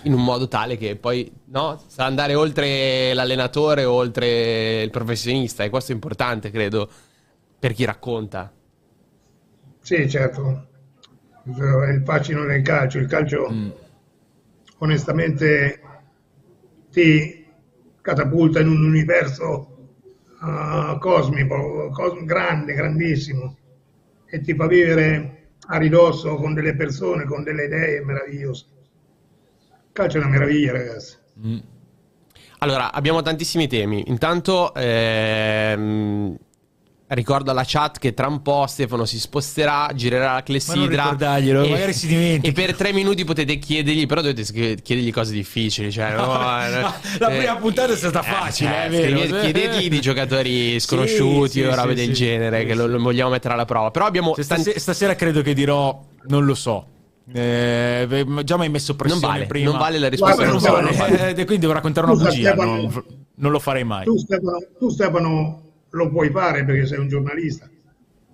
in 0.04 0.14
un 0.14 0.24
modo 0.24 0.48
tale 0.48 0.78
che 0.78 0.96
poi 0.96 1.32
no, 1.46 1.82
sa 1.88 2.06
andare 2.06 2.36
oltre 2.36 3.14
l'allenatore, 3.14 3.86
oltre 3.86 4.84
il 4.84 4.92
professionista, 4.92 5.64
e 5.64 5.70
questo 5.70 5.92
è 5.92 5.96
importante, 5.96 6.52
credo, 6.52 6.90
per 7.58 7.74
chi 7.74 7.84
racconta. 7.86 8.54
Sì, 9.82 10.08
certo, 10.10 10.68
è 11.44 11.90
il 11.92 12.02
fascino 12.06 12.46
del 12.46 12.62
calcio. 12.62 13.00
Il 13.00 13.08
calcio, 13.08 13.48
onestamente, 14.78 15.82
ti 16.92 17.46
catapulta 18.02 18.60
in 18.60 18.68
un 18.68 18.86
universo 18.86 19.78
uh, 20.40 20.98
cosmico, 21.00 21.90
cos- 21.92 22.24
grande, 22.26 22.74
grandissimo, 22.74 23.58
e 24.26 24.42
ti 24.42 24.54
fa 24.54 24.68
vivere 24.68 25.50
a 25.70 25.78
ridosso 25.78 26.36
con 26.36 26.54
delle 26.54 26.76
persone, 26.76 27.26
con 27.26 27.44
delle 27.44 27.66
idee 27.66 28.04
meravigliose. 28.04 28.66
Calcio 29.98 30.18
è 30.18 30.20
una 30.20 30.30
meraviglia, 30.30 30.74
ragazzi. 30.74 31.16
Allora, 32.60 32.94
abbiamo 32.94 33.24
tantissimi 33.24 33.68
temi. 33.68 34.04
Intanto 34.08 34.72
ehm, 34.76 36.36
ricordo 37.08 37.50
alla 37.50 37.64
chat 37.66 37.98
che 37.98 38.14
tra 38.14 38.28
un 38.28 38.44
po' 38.44 38.68
Stefano 38.68 39.06
si 39.06 39.20
sposterà, 39.20 39.90
girerà 39.96 40.34
la 40.34 40.44
clessidra. 40.44 41.04
ricordarglielo, 41.04 41.64
e- 41.64 41.70
magari 41.70 41.94
si 41.94 42.06
dimentica. 42.06 42.48
E 42.48 42.52
per 42.52 42.76
tre 42.76 42.94
minuti 42.94 43.24
potete 43.24 43.58
chiedergli, 43.58 44.06
però 44.06 44.22
dovete 44.22 44.44
chiedergli 44.44 45.12
cose 45.12 45.34
difficili. 45.34 45.92
Cioè, 45.92 46.16
no, 46.16 46.24
eh, 46.64 46.80
La 47.18 47.30
prima 47.30 47.56
puntata 47.56 47.94
è 47.94 47.96
stata 47.96 48.22
facile, 48.22 48.70
cioè, 48.70 48.84
è 48.86 48.90
vero. 48.90 49.18
scrivete- 49.20 49.40
Chiedetegli 49.52 49.90
di 49.90 50.00
giocatori 50.02 50.78
sconosciuti 50.82 51.50
Sì, 51.54 51.60
sì, 51.62 51.66
o 51.66 51.74
robe 51.74 51.96
sì, 51.98 52.06
del 52.06 52.16
sì. 52.16 52.24
genere, 52.24 52.60
Sì, 52.60 52.66
che 52.68 52.72
sì. 52.74 52.78
lo, 52.78 52.86
lo 52.86 53.00
vogliamo 53.00 53.32
mettere 53.32 53.56
alla 53.56 53.66
prova. 53.66 53.90
Però 53.90 54.06
abbiamo 54.06 54.36
Cioè, 54.36 54.46
tanti- 54.46 54.64
stase- 54.64 54.80
stasera 54.80 55.16
credo 55.16 55.42
che 55.42 55.56
dirò, 55.56 56.00
non 56.28 56.46
lo 56.46 56.54
so. 56.54 56.88
Eh, 57.34 58.26
già 58.44 58.56
mi 58.58 58.64
hai 58.64 58.70
messo 58.70 58.96
pressione 58.96 59.22
Non 59.22 59.32
vale, 59.32 59.46
prima. 59.48 59.70
non 59.72 59.80
vale 59.80 60.00
la 60.00 60.08
risposta. 60.10 60.36
Guarda, 60.36 60.52
non 60.54 60.62
Stefano, 60.62 60.92
vale. 61.18 61.30
Eh, 61.32 61.34
quindi 61.46 61.60
devo 61.60 61.74
raccontare 61.74 62.06
una 62.08 62.16
Scusa, 62.16 62.30
bugia. 62.30 62.48
Stefano. 62.54 62.76
Non, 62.76 63.04
non 63.36 63.52
lo 63.52 63.60
farei 63.60 63.84
mai. 63.84 64.06
Tu 64.06 64.18
Stefano, 64.18 64.58
tu, 64.80 64.90
Stefano, 64.90 65.62
lo 65.90 66.10
puoi 66.10 66.30
fare 66.30 66.64
perché 66.66 66.86
sei 66.86 67.00
un 67.00 67.08
giornalista. 67.10 67.70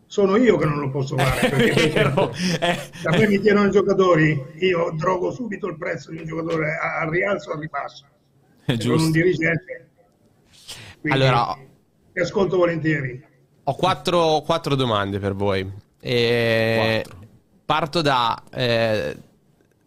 Sono 0.05 0.35
io 0.35 0.57
che 0.57 0.65
non 0.65 0.77
lo 0.79 0.91
posso 0.91 1.17
fare. 1.17 1.49
Perché 1.49 1.89
vero. 1.89 2.31
Eh, 2.59 2.77
Da 3.01 3.09
me 3.17 3.27
mi 3.27 3.39
chiedono 3.39 3.65
i 3.67 3.71
giocatori, 3.71 4.39
io 4.59 4.93
drogo 4.95 5.31
subito 5.31 5.65
il 5.67 5.75
prezzo 5.75 6.11
di 6.11 6.17
un 6.17 6.25
giocatore 6.25 6.77
al 6.77 7.09
rialzo 7.09 7.49
o 7.49 7.53
al 7.53 7.59
ribasso. 7.59 8.05
È 8.63 8.75
Sono 8.79 8.93
un 8.93 8.99
giusto. 8.99 9.11
dirigente. 9.11 9.89
Quindi 11.01 11.19
Allora- 11.19 11.57
ti 12.13 12.19
ascolto 12.19 12.57
volentieri. 12.57 13.25
Ho 13.63 13.75
quattro, 13.75 14.41
quattro 14.45 14.75
domande 14.75 15.17
per 15.17 15.33
voi. 15.33 15.67
E 15.99 17.01
Quattro. 17.03 17.22
Parto 17.65 18.01
da. 18.01 18.41
eh, 18.51 19.17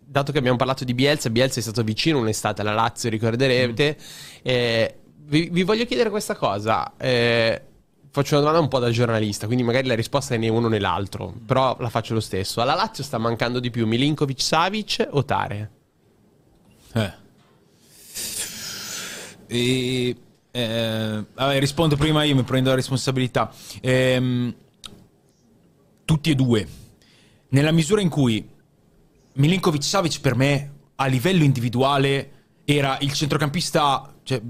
dato 0.08 0.32
che 0.32 0.38
abbiamo 0.38 0.56
parlato 0.56 0.84
di 0.84 0.94
Bielsa, 0.94 1.30
Bielsa 1.30 1.58
è 1.58 1.62
stato 1.62 1.82
vicino 1.82 2.18
un'estate 2.18 2.60
alla 2.60 2.72
Lazio, 2.72 3.10
ricorderete. 3.10 3.96
Eh, 4.42 4.94
vi, 5.24 5.48
vi 5.50 5.62
voglio 5.64 5.84
chiedere 5.84 6.10
questa 6.10 6.36
cosa. 6.36 6.92
Eh, 6.96 7.62
faccio 8.10 8.34
una 8.34 8.44
domanda 8.44 8.62
un 8.62 8.68
po' 8.68 8.78
da 8.78 8.90
giornalista, 8.90 9.46
quindi 9.46 9.64
magari 9.64 9.88
la 9.88 9.94
risposta 9.94 10.34
è 10.34 10.38
né 10.38 10.48
uno 10.48 10.68
né 10.68 10.78
l'altro, 10.78 11.34
però 11.44 11.76
la 11.80 11.88
faccio 11.88 12.14
lo 12.14 12.20
stesso. 12.20 12.60
Alla 12.60 12.74
Lazio 12.74 13.04
sta 13.04 13.18
mancando 13.18 13.60
di 13.60 13.70
più 13.70 13.86
Milinkovic 13.86 14.40
Savic 14.40 15.08
o 15.10 15.24
Tare? 15.24 15.70
Eh. 16.94 17.12
E, 19.48 20.16
eh, 20.50 21.24
vabbè, 21.34 21.58
rispondo 21.58 21.96
prima 21.96 22.24
io, 22.24 22.34
mi 22.34 22.42
prendo 22.42 22.70
la 22.70 22.76
responsabilità. 22.76 23.52
Ehm, 23.80 24.54
tutti 26.04 26.30
e 26.30 26.34
due. 26.34 26.66
Nella 27.48 27.70
misura 27.72 28.00
in 28.00 28.08
cui 28.08 28.46
Milinkovic 29.34 29.82
Savic 29.82 30.20
per 30.20 30.34
me 30.34 30.72
a 30.96 31.06
livello 31.06 31.44
individuale 31.44 32.30
era 32.64 32.98
il 33.00 33.12
centrocampista 33.12 34.14
cioè, 34.22 34.40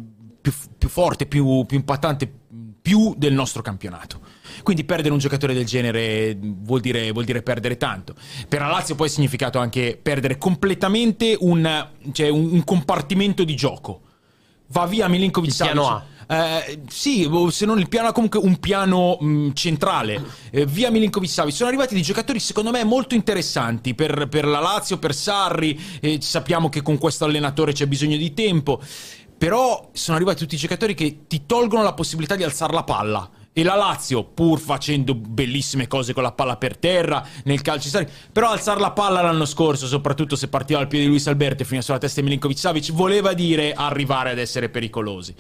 più, 0.41 0.53
più 0.79 0.89
forte, 0.89 1.27
più, 1.27 1.65
più 1.67 1.77
impattante, 1.77 2.33
più 2.81 3.15
del 3.17 3.35
nostro 3.35 3.63
campionato. 3.63 4.21
Quindi 4.63 4.85
perdere 4.85 5.13
un 5.13 5.19
giocatore 5.19 5.53
del 5.55 5.67
genere 5.67 6.37
vuol 6.41 6.81
dire, 6.81 7.11
vuol 7.11 7.25
dire 7.25 7.43
perdere 7.43 7.77
tanto. 7.77 8.15
Per 8.49 8.61
la 8.61 8.69
Lazio 8.69 8.95
poi 8.95 9.09
ha 9.09 9.11
significato 9.11 9.59
anche 9.59 9.99
perdere 10.01 10.39
completamente 10.39 11.37
un, 11.41 11.89
cioè, 12.13 12.29
un- 12.29 12.53
un 12.53 12.65
compartimento 12.65 13.45
di 13.45 13.57
gioco. 13.57 14.01
Va 14.69 14.87
via 14.87 15.09
Milinkovic 15.09 15.51
Savic. 15.53 15.75
Eh, 16.29 16.81
sì, 16.89 17.31
se 17.51 17.67
non 17.67 17.79
il 17.79 17.89
piano 17.89 18.11
comunque 18.13 18.41
un 18.41 18.59
piano 18.59 19.17
mh, 19.21 19.53
centrale. 19.53 20.23
Eh, 20.51 20.67
via 20.67 20.91
Milinkovic 20.91 21.31
Savic. 21.31 21.55
Sono 21.55 21.69
arrivati 21.69 21.95
dei 21.95 22.03
giocatori, 22.03 22.41
secondo 22.41 22.71
me, 22.71 22.85
molto 22.85 23.15
interessanti 23.15 23.95
per, 23.95 24.29
per 24.29 24.47
la 24.47 24.61
Lazio, 24.61 24.99
per 24.99 25.15
Sarri. 25.15 25.81
Eh, 26.01 26.19
sappiamo 26.21 26.69
che 26.69 26.83
con 26.83 26.99
questo 26.99 27.25
allenatore 27.25 27.73
c'è 27.73 27.87
bisogno 27.87 28.17
di 28.17 28.35
tempo. 28.35 28.81
Però 29.39 29.91
sono 29.93 30.17
arrivati 30.17 30.39
tutti 30.39 30.55
i 30.55 30.59
giocatori 30.59 30.95
che 30.95 31.27
ti 31.27 31.45
tolgono 31.47 31.83
la 31.83 31.93
possibilità 31.93 32.37
di 32.37 32.43
alzare 32.43 32.73
la 32.73 32.85
palla. 32.85 33.31
E 33.59 33.63
la 33.63 33.75
Lazio, 33.75 34.23
pur 34.23 34.61
facendo 34.61 35.15
bellissime 35.15 35.87
cose 35.87 36.13
con 36.13 36.23
la 36.23 36.33
palla 36.33 36.59
per 36.59 36.77
terra, 36.77 37.27
nel 37.45 37.63
calcio 37.63 37.89
sari, 37.89 38.07
però 38.31 38.51
alzare 38.51 38.81
la 38.81 38.91
palla 38.91 39.23
l'anno 39.23 39.47
scorso, 39.47 39.87
soprattutto 39.87 40.37
se 40.37 40.49
partiva 40.49 40.81
dal 40.81 40.89
piede 40.89 41.07
di 41.07 41.11
Luis 41.11 41.27
Alberto 41.27 41.63
e 41.63 41.65
finiva 41.65 41.83
sulla 41.83 41.97
testa 41.97 42.21
di 42.21 42.27
Milinkovic 42.27 42.59
Savic, 42.59 42.93
voleva 42.93 43.33
dire 43.33 43.73
arrivare 43.73 44.33
ad 44.33 44.39
essere 44.39 44.69
pericolosi. 44.69 45.35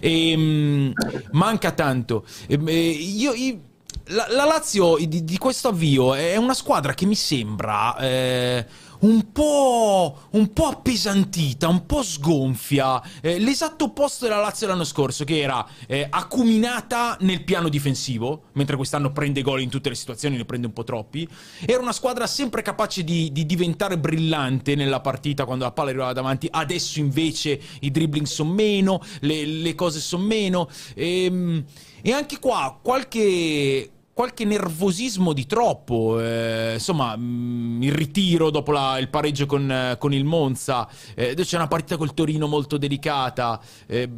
E, 0.00 0.34
mh, 0.34 0.92
manca 1.32 1.72
tanto. 1.72 2.24
E, 2.46 2.54
io, 2.56 3.34
io 3.34 3.58
la, 4.06 4.26
la, 4.30 4.44
Lazio 4.44 4.96
di, 4.96 5.22
di, 5.22 5.36
questo 5.36 5.68
avvio 5.68 6.14
è 6.14 6.36
una 6.36 6.54
squadra 6.54 6.94
che 6.94 7.04
mi 7.04 7.14
sembra 7.14 7.98
eh, 7.98 8.66
un 9.00 9.32
po', 9.32 10.18
un 10.30 10.52
po' 10.52 10.66
appesantita, 10.66 11.68
un 11.68 11.86
po' 11.86 12.02
sgonfia. 12.02 13.02
Eh, 13.20 13.38
l'esatto 13.38 13.84
opposto 13.84 14.24
della 14.24 14.40
Lazio 14.40 14.66
l'anno 14.66 14.84
scorso, 14.84 15.24
che 15.24 15.40
era 15.40 15.66
eh, 15.86 16.06
acuminata 16.08 17.16
nel 17.20 17.44
piano 17.44 17.68
difensivo, 17.68 18.44
mentre 18.52 18.76
quest'anno 18.76 19.12
prende 19.12 19.42
gol 19.42 19.60
in 19.60 19.68
tutte 19.68 19.88
le 19.88 19.94
situazioni, 19.94 20.36
ne 20.36 20.44
prende 20.44 20.66
un 20.66 20.72
po' 20.72 20.84
troppi. 20.84 21.28
Era 21.64 21.80
una 21.80 21.92
squadra 21.92 22.26
sempre 22.26 22.62
capace 22.62 23.04
di, 23.04 23.30
di 23.32 23.46
diventare 23.46 23.98
brillante 23.98 24.74
nella 24.74 25.00
partita 25.00 25.44
quando 25.44 25.64
la 25.64 25.72
palla 25.72 25.90
arrivava 25.90 26.12
davanti. 26.12 26.48
Adesso 26.50 26.98
invece 26.98 27.60
i 27.80 27.90
dribbling 27.90 28.26
sono 28.26 28.52
meno, 28.52 29.00
le, 29.20 29.44
le 29.44 29.74
cose 29.74 30.00
sono 30.00 30.24
meno. 30.24 30.68
E, 30.94 31.24
ehm, 31.24 31.64
e 32.00 32.12
anche 32.12 32.38
qua 32.38 32.78
qualche 32.80 33.90
qualche 34.18 34.44
nervosismo 34.44 35.32
di 35.32 35.46
troppo. 35.46 36.18
Eh, 36.18 36.72
insomma, 36.72 37.14
mh, 37.14 37.22
mm, 37.22 37.82
il 37.84 37.92
ritiro 37.92 38.50
dopo 38.50 38.72
la, 38.72 38.98
il 38.98 39.10
pareggio 39.10 39.46
con, 39.46 39.70
eh, 39.70 39.96
con 39.96 40.12
il 40.12 40.24
Monza. 40.24 40.88
Eh, 41.14 41.36
c'è 41.36 41.54
una 41.54 41.68
partita 41.68 41.96
col 41.96 42.14
Torino 42.14 42.48
molto 42.48 42.78
delicata. 42.78 43.60
Eh, 43.86 44.10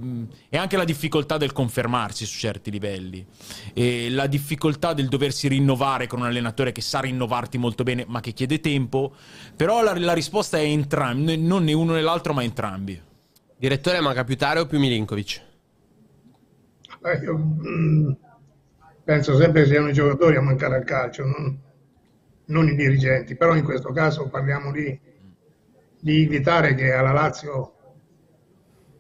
e 0.48 0.57
anche 0.57 0.78
la 0.78 0.84
difficoltà 0.84 1.36
del 1.36 1.53
confermarsi 1.53 2.24
su 2.24 2.38
certi 2.38 2.70
livelli. 2.70 3.26
E 3.74 4.09
la 4.09 4.26
difficoltà 4.26 4.94
del 4.94 5.07
doversi 5.07 5.48
rinnovare 5.48 6.07
con 6.07 6.20
un 6.20 6.24
allenatore 6.24 6.72
che 6.72 6.80
sa 6.80 7.01
rinnovarti 7.01 7.59
molto 7.59 7.82
bene, 7.82 8.07
ma 8.09 8.20
che 8.20 8.32
chiede 8.32 8.59
tempo. 8.59 9.12
Però 9.55 9.82
la, 9.82 9.92
la 9.98 10.14
risposta 10.14 10.57
è 10.57 10.62
entrambi, 10.62 11.36
non 11.36 11.64
né 11.64 11.74
uno 11.74 11.92
né 11.92 12.01
l'altro, 12.01 12.32
ma 12.32 12.42
entrambi. 12.42 12.98
Direttore, 13.55 14.01
manca 14.01 14.24
più 14.24 14.38
Tare 14.38 14.61
o 14.61 14.66
più 14.66 14.78
Milinkovic? 14.78 15.42
Eh, 17.05 17.18
io, 17.22 17.36
mm 17.36 18.12
penso 19.11 19.36
sempre 19.36 19.62
che 19.62 19.70
siano 19.70 19.88
i 19.88 19.92
giocatori 19.92 20.36
a 20.36 20.40
mancare 20.40 20.76
al 20.76 20.84
calcio, 20.84 21.24
non, 21.24 21.61
non 22.44 22.68
i 22.68 22.76
dirigenti, 22.76 23.34
però 23.34 23.56
in 23.56 23.64
questo 23.64 23.90
caso 23.90 24.28
parliamo 24.28 24.70
di, 24.70 24.96
di 25.98 26.26
Vitare 26.26 26.76
che 26.76 26.92
alla 26.92 27.11
Lazio 27.11 27.74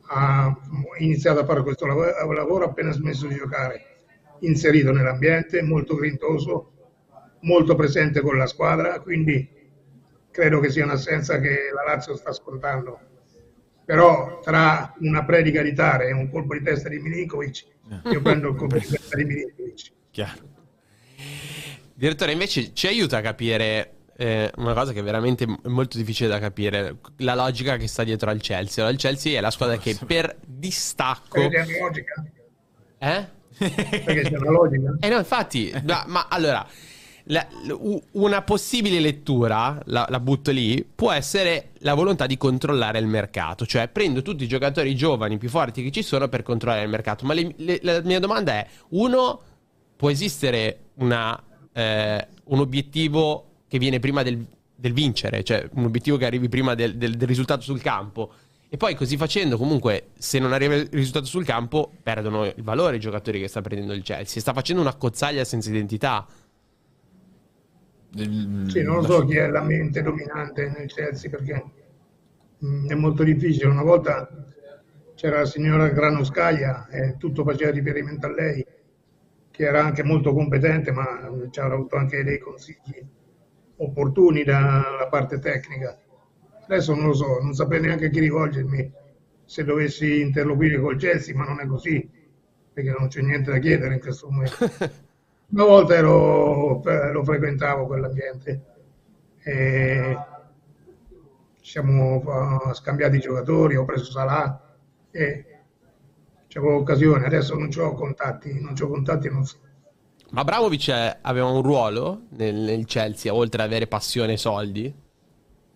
ha 0.08 0.52
iniziato 0.98 1.38
a 1.38 1.44
fare 1.44 1.62
questo 1.62 1.86
lavoro, 1.86 2.32
lavoro 2.32 2.64
appena 2.64 2.90
smesso 2.90 3.28
di 3.28 3.36
giocare, 3.36 3.84
inserito 4.40 4.90
nell'ambiente, 4.90 5.62
molto 5.62 5.94
grintoso, 5.94 6.72
molto 7.42 7.76
presente 7.76 8.20
con 8.20 8.36
la 8.36 8.46
squadra, 8.48 8.98
quindi 8.98 9.48
credo 10.32 10.58
che 10.58 10.70
sia 10.70 10.82
un'assenza 10.82 11.38
che 11.38 11.70
la 11.72 11.84
Lazio 11.84 12.16
sta 12.16 12.32
scontando. 12.32 12.98
Però 13.84 14.40
tra 14.40 14.92
una 14.98 15.24
predica 15.24 15.62
di 15.62 15.72
Tare 15.72 16.08
e 16.08 16.12
un 16.12 16.28
colpo 16.28 16.54
di 16.54 16.62
testa 16.62 16.88
di 16.88 16.98
Milinkovic 16.98 17.78
io 18.04 18.22
prendo 18.22 18.50
il 18.50 18.56
colpo 18.56 18.78
di 18.78 18.86
testa 18.86 19.16
di 19.16 19.24
Milinkovic. 19.24 19.98
Chiaro. 20.10 20.48
Direttore, 21.94 22.32
invece 22.32 22.72
ci 22.72 22.86
aiuta 22.86 23.18
a 23.18 23.20
capire 23.20 23.92
eh, 24.16 24.50
una 24.56 24.74
cosa 24.74 24.92
che 24.92 25.00
è 25.00 25.02
veramente 25.02 25.46
molto 25.64 25.96
difficile 25.96 26.28
da 26.28 26.38
capire, 26.38 26.96
la 27.18 27.34
logica 27.34 27.76
che 27.76 27.86
sta 27.86 28.04
dietro 28.04 28.30
al 28.30 28.40
Chelsea. 28.40 28.88
il 28.88 28.96
Chelsea 28.96 29.38
è 29.38 29.40
la 29.40 29.50
squadra 29.50 29.78
che 29.78 29.96
per 30.06 30.36
distacco... 30.44 31.48
Perché 31.48 31.64
c'è 31.64 31.78
una 31.78 31.86
logica? 31.86 32.24
Eh? 32.98 33.26
Perché 33.58 34.22
c'è 34.22 34.36
una 34.36 34.50
logica? 34.50 34.96
Eh 35.00 35.08
no, 35.08 35.18
infatti, 35.18 35.72
ma, 35.84 36.04
ma 36.06 36.26
allora... 36.28 36.66
La, 37.24 37.46
una 38.12 38.42
possibile 38.42 38.98
lettura, 38.98 39.80
la, 39.84 40.04
la, 40.08 40.18
butto 40.18 40.50
lì, 40.50 40.84
può 40.92 41.12
essere 41.12 41.68
la 41.80 41.94
volontà 41.94 42.26
di 42.26 42.36
controllare 42.36 42.98
il 42.98 43.06
mercato, 43.06 43.66
cioè 43.66 43.86
prendo 43.86 44.20
tutti 44.22 44.42
i 44.42 44.48
giocatori 44.48 44.96
giovani 44.96 45.38
più 45.38 45.48
forti 45.48 45.84
che 45.84 45.92
ci 45.92 46.02
sono 46.02 46.28
per 46.28 46.42
controllare 46.42 46.82
il 46.82 46.88
mercato. 46.88 47.24
Ma 47.26 47.34
le, 47.34 47.54
le, 47.58 47.78
la 47.82 48.00
mia 48.02 48.18
domanda 48.18 48.54
è, 48.54 48.66
uno, 48.88 49.42
può 50.00 50.08
esistere 50.08 50.78
una, 50.94 51.38
eh, 51.74 52.26
un 52.44 52.58
obiettivo 52.58 53.64
che 53.68 53.76
viene 53.76 53.98
prima 53.98 54.22
del, 54.22 54.46
del, 54.74 54.94
vincere, 54.94 55.42
cioè 55.44 55.68
un 55.74 55.84
obiettivo 55.84 56.16
che 56.16 56.24
arrivi 56.24 56.48
prima 56.48 56.74
del, 56.74 56.96
del, 56.96 57.18
del 57.18 57.28
risultato 57.28 57.60
sul 57.60 57.82
campo. 57.82 58.32
E 58.70 58.78
poi 58.78 58.94
così 58.94 59.18
facendo, 59.18 59.58
comunque, 59.58 60.06
se 60.16 60.38
non 60.38 60.54
arriva 60.54 60.74
il 60.74 60.88
risultato 60.90 61.26
sul 61.26 61.44
campo, 61.44 61.92
perdono 62.02 62.46
il 62.46 62.62
valore 62.62 62.96
i 62.96 62.98
giocatori 62.98 63.40
che 63.40 63.48
sta 63.48 63.60
prendendo 63.60 63.92
il 63.92 64.02
Chelsea. 64.02 64.40
Sta 64.40 64.54
facendo 64.54 64.80
una 64.80 64.94
cozzaglia 64.94 65.44
senza 65.44 65.68
identità. 65.68 66.26
Sì, 68.14 68.82
non 68.82 68.96
lo 68.96 69.02
so 69.02 69.26
chi 69.26 69.36
è 69.36 69.48
la 69.48 69.62
mente 69.62 70.00
dominante 70.00 70.72
nel 70.78 70.90
Chelsea 70.90 71.28
perché 71.28 71.62
mh, 72.56 72.88
è 72.88 72.94
molto 72.94 73.22
difficile. 73.22 73.66
Una 73.66 73.82
volta 73.82 74.26
c'era 75.14 75.40
la 75.40 75.44
signora 75.44 75.88
Granoscaia 75.88 76.88
e 76.88 77.16
tutto 77.18 77.44
faceva 77.44 77.70
riferimento 77.70 78.24
a 78.24 78.32
lei, 78.32 78.64
che 79.60 79.66
era 79.66 79.84
anche 79.84 80.02
molto 80.02 80.32
competente, 80.32 80.90
ma 80.90 81.30
ci 81.50 81.60
ha 81.60 81.66
avuto 81.66 81.96
anche 81.96 82.24
dei 82.24 82.38
consigli 82.38 83.06
opportuni 83.76 84.42
dalla 84.42 85.06
parte 85.10 85.38
tecnica. 85.38 86.00
Adesso 86.64 86.94
non 86.94 87.08
lo 87.08 87.12
so, 87.12 87.40
non 87.42 87.52
saprei 87.52 87.82
neanche 87.82 88.08
chi 88.08 88.20
rivolgermi 88.20 88.90
se 89.44 89.62
dovessi 89.62 90.22
interloquire 90.22 90.80
col 90.80 90.96
Chelsea, 90.96 91.36
ma 91.36 91.44
non 91.44 91.60
è 91.60 91.66
così, 91.66 92.08
perché 92.72 92.94
non 92.98 93.08
c'è 93.08 93.20
niente 93.20 93.50
da 93.50 93.58
chiedere 93.58 93.92
in 93.92 94.00
questo 94.00 94.30
momento. 94.30 94.56
Una 95.52 95.64
volta 95.64 95.94
ero, 95.94 96.80
lo 97.12 97.22
frequentavo 97.22 97.84
quell'ambiente 97.84 98.62
e 99.42 100.16
ci 101.60 101.70
siamo 101.70 102.22
scambiati 102.72 103.16
i 103.16 103.20
giocatori, 103.20 103.76
ho 103.76 103.84
preso 103.84 104.10
Salah 104.10 104.58
e 105.10 105.59
c'avevo 106.50 106.78
occasione, 106.78 107.26
adesso 107.26 107.54
non 107.54 107.70
ho 107.74 107.94
contatti, 107.94 108.60
non 108.60 108.74
ho 108.78 108.88
contatti, 108.88 109.30
non 109.30 109.44
so. 109.44 109.56
Ma 110.30 110.44
Bravovic 110.44 111.18
aveva 111.22 111.46
un 111.46 111.62
ruolo 111.62 112.22
nel, 112.30 112.54
nel, 112.54 112.84
Chelsea, 112.86 113.32
oltre 113.32 113.62
ad 113.62 113.68
avere 113.68 113.86
passione 113.86 114.32
e 114.32 114.36
soldi? 114.36 114.92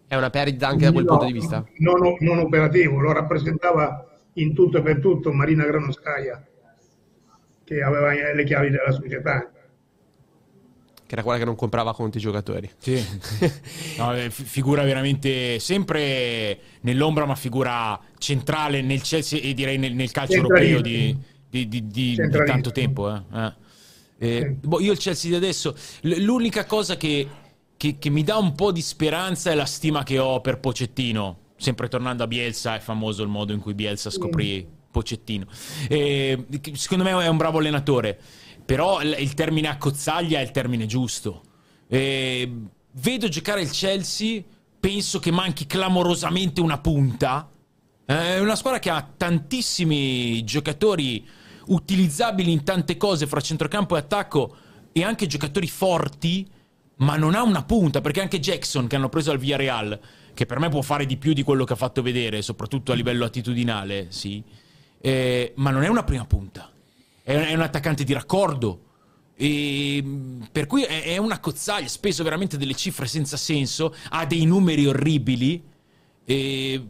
È 0.07 0.17
una 0.17 0.31
perdita 0.31 0.69
anche 0.69 0.85
da 0.85 0.93
quel 0.93 1.05
no, 1.05 1.11
punto 1.11 1.27
di 1.27 1.33
vista? 1.33 1.65
Non, 1.79 2.17
non, 2.21 2.39
operativo, 2.39 3.01
lo 3.01 3.13
rappresentava 3.13 4.05
in 4.35 4.53
tutto 4.53 4.79
e 4.79 4.83
per 4.83 4.99
tutto 4.99 5.33
Marina 5.33 5.65
Granoscaia, 5.65 6.45
che 7.65 7.83
aveva 7.83 8.13
le 8.13 8.45
chiavi 8.45 8.71
della 8.71 8.93
società 8.93 9.49
che 11.07 11.13
era 11.15 11.23
quella 11.23 11.39
che 11.39 11.45
non 11.45 11.55
comprava 11.55 11.95
conti 11.95 12.17
i 12.17 12.21
giocatori. 12.21 12.71
Sì. 12.79 12.95
no, 13.99 14.15
eh, 14.17 14.31
figura 14.31 14.83
veramente 14.85 15.59
sempre 15.59 16.59
nell'ombra, 16.81 17.27
ma 17.27 17.35
figura 17.35 17.99
centrale 18.25 18.81
nel 18.81 19.03
Chelsea 19.03 19.39
e 19.41 19.53
direi 19.53 19.77
nel, 19.77 19.95
nel 19.95 20.11
calcio 20.11 20.37
europeo 20.37 20.81
di, 20.81 21.15
di, 21.51 21.69
di, 21.69 21.87
di 21.87 22.17
tanto 22.47 22.73
tempo. 22.73 23.15
Eh. 23.15 23.23
Eh. 23.35 23.53
Eh, 24.17 24.51
boh, 24.51 24.81
io 24.81 24.93
il 24.93 24.99
Chelsea 24.99 25.31
di 25.31 25.37
adesso, 25.37 25.77
l'unica 26.01 26.65
cosa 26.65 26.97
che, 26.97 27.29
che, 27.77 27.99
che 27.99 28.11
mi 28.11 28.23
dà 28.23 28.39
un 28.39 28.55
po' 28.55 28.73
di 28.73 28.81
speranza 28.81 29.51
è 29.51 29.55
la 29.55 29.67
stima 29.67 30.03
che 30.03 30.19
ho 30.19 30.41
per 30.41 30.59
Pocettino. 30.59 31.41
Sempre 31.57 31.89
tornando 31.89 32.23
a 32.23 32.27
Bielsa, 32.27 32.77
è 32.77 32.81
famoso 32.81 33.23
il 33.23 33.29
modo 33.29 33.53
in 33.53 33.61
cui 33.61 33.75
Bielsa 33.75 34.11
scoprì 34.11 34.67
Pocettino. 34.91 35.47
Eh, 35.89 36.47
secondo 36.73 37.05
me 37.05 37.11
è 37.11 37.29
un 37.29 37.37
bravo 37.37 37.59
allenatore. 37.59 38.19
Però 38.65 39.03
il 39.03 39.35
termine 39.35 39.69
accozzaglia 39.69 40.39
è 40.39 40.43
il 40.43 40.51
termine 40.51 40.87
giusto. 40.87 41.43
E 41.87 42.51
vedo 42.93 43.29
giocare 43.29 43.61
il 43.61 43.71
Chelsea, 43.71 44.43
penso 44.81 45.19
che 45.19 45.31
manchi 45.31 45.67
clamorosamente 45.67 46.61
una 46.63 46.79
punta. 46.79 47.51
È 48.05 48.39
una 48.39 48.57
squadra 48.57 48.79
che 48.79 48.91
ha 48.91 49.09
tantissimi 49.17 50.45
giocatori 50.45 51.27
utilizzabili 51.67 52.53
in 52.53 52.63
tante 52.63 52.97
cose 52.97 53.27
fra 53.27 53.41
centrocampo 53.41 53.97
e 53.97 53.99
attacco 54.01 54.57
e 54.93 55.03
anche 55.03 55.27
giocatori 55.27 55.67
forti, 55.67 56.47
ma 56.97 57.17
non 57.17 57.35
ha 57.35 57.43
una 57.43 57.65
punta, 57.65 58.01
perché 58.01 58.21
anche 58.21 58.41
Jackson 58.41 58.87
che 58.87 58.97
hanno 58.97 59.09
preso 59.09 59.31
al 59.31 59.39
Villarreal, 59.39 59.99
che 60.35 60.47
per 60.47 60.59
me 60.59 60.69
può 60.69 60.83
fare 60.83 61.07
di 61.07 61.17
più 61.17 61.33
di 61.33 61.43
quello 61.43 61.65
che 61.65 61.73
ha 61.73 61.77
fatto 61.77 62.03
vedere, 62.03 62.43
soprattutto 62.43 62.93
a 62.93 62.95
livello 62.95 63.25
attitudinale, 63.25 64.09
sì, 64.11 64.43
eh, 65.01 65.53
ma 65.57 65.71
non 65.71 65.83
è 65.83 65.89
una 65.89 66.05
prima 66.05 66.27
punta 66.27 66.69
è 67.25 67.55
un 67.55 67.63
attaccante 67.63 68.05
di 68.05 68.13
raccordo. 68.13 68.81
E 69.37 70.05
per 70.53 70.67
cui 70.67 70.83
è 70.83 71.17
una 71.17 71.41
cozzaglia, 71.41 71.89
speso 71.89 72.23
veramente 72.23 72.57
delle 72.59 72.75
cifre 72.75 73.07
senza 73.07 73.37
senso, 73.37 73.95
ha 74.11 74.27
dei 74.27 74.45
numeri 74.45 74.87
orribili. 74.87 75.63
E... 76.25 76.87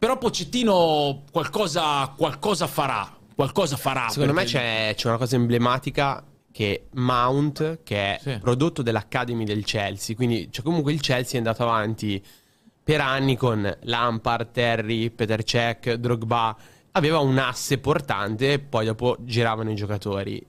Però 0.00 0.16
Pocettino 0.16 1.24
qualcosa, 1.30 2.14
qualcosa 2.16 2.66
farà. 2.66 3.18
Qualcosa 3.34 3.76
farà. 3.76 4.08
Secondo 4.08 4.32
perché... 4.32 4.56
me 4.56 4.64
c'è, 4.64 4.94
c'è, 4.96 5.08
una 5.08 5.18
cosa 5.18 5.36
emblematica 5.36 6.24
che 6.50 6.86
Mount, 6.92 7.80
che 7.82 8.16
è 8.16 8.18
sì. 8.18 8.38
prodotto 8.40 8.80
dell'Academy 8.80 9.44
del 9.44 9.62
Chelsea, 9.62 10.16
quindi 10.16 10.48
cioè 10.50 10.64
comunque 10.64 10.94
il 10.94 11.02
Chelsea 11.02 11.34
è 11.34 11.36
andato 11.36 11.64
avanti 11.64 12.24
per 12.82 13.02
anni 13.02 13.36
con 13.36 13.76
Lampard, 13.82 14.52
Terry, 14.52 15.10
Peter 15.10 15.44
Cech, 15.44 15.92
Drogba 15.92 16.56
aveva 16.92 17.18
un 17.18 17.36
asse 17.36 17.76
portante, 17.76 18.58
poi 18.58 18.86
dopo 18.86 19.18
giravano 19.20 19.70
i 19.70 19.74
giocatori. 19.74 20.42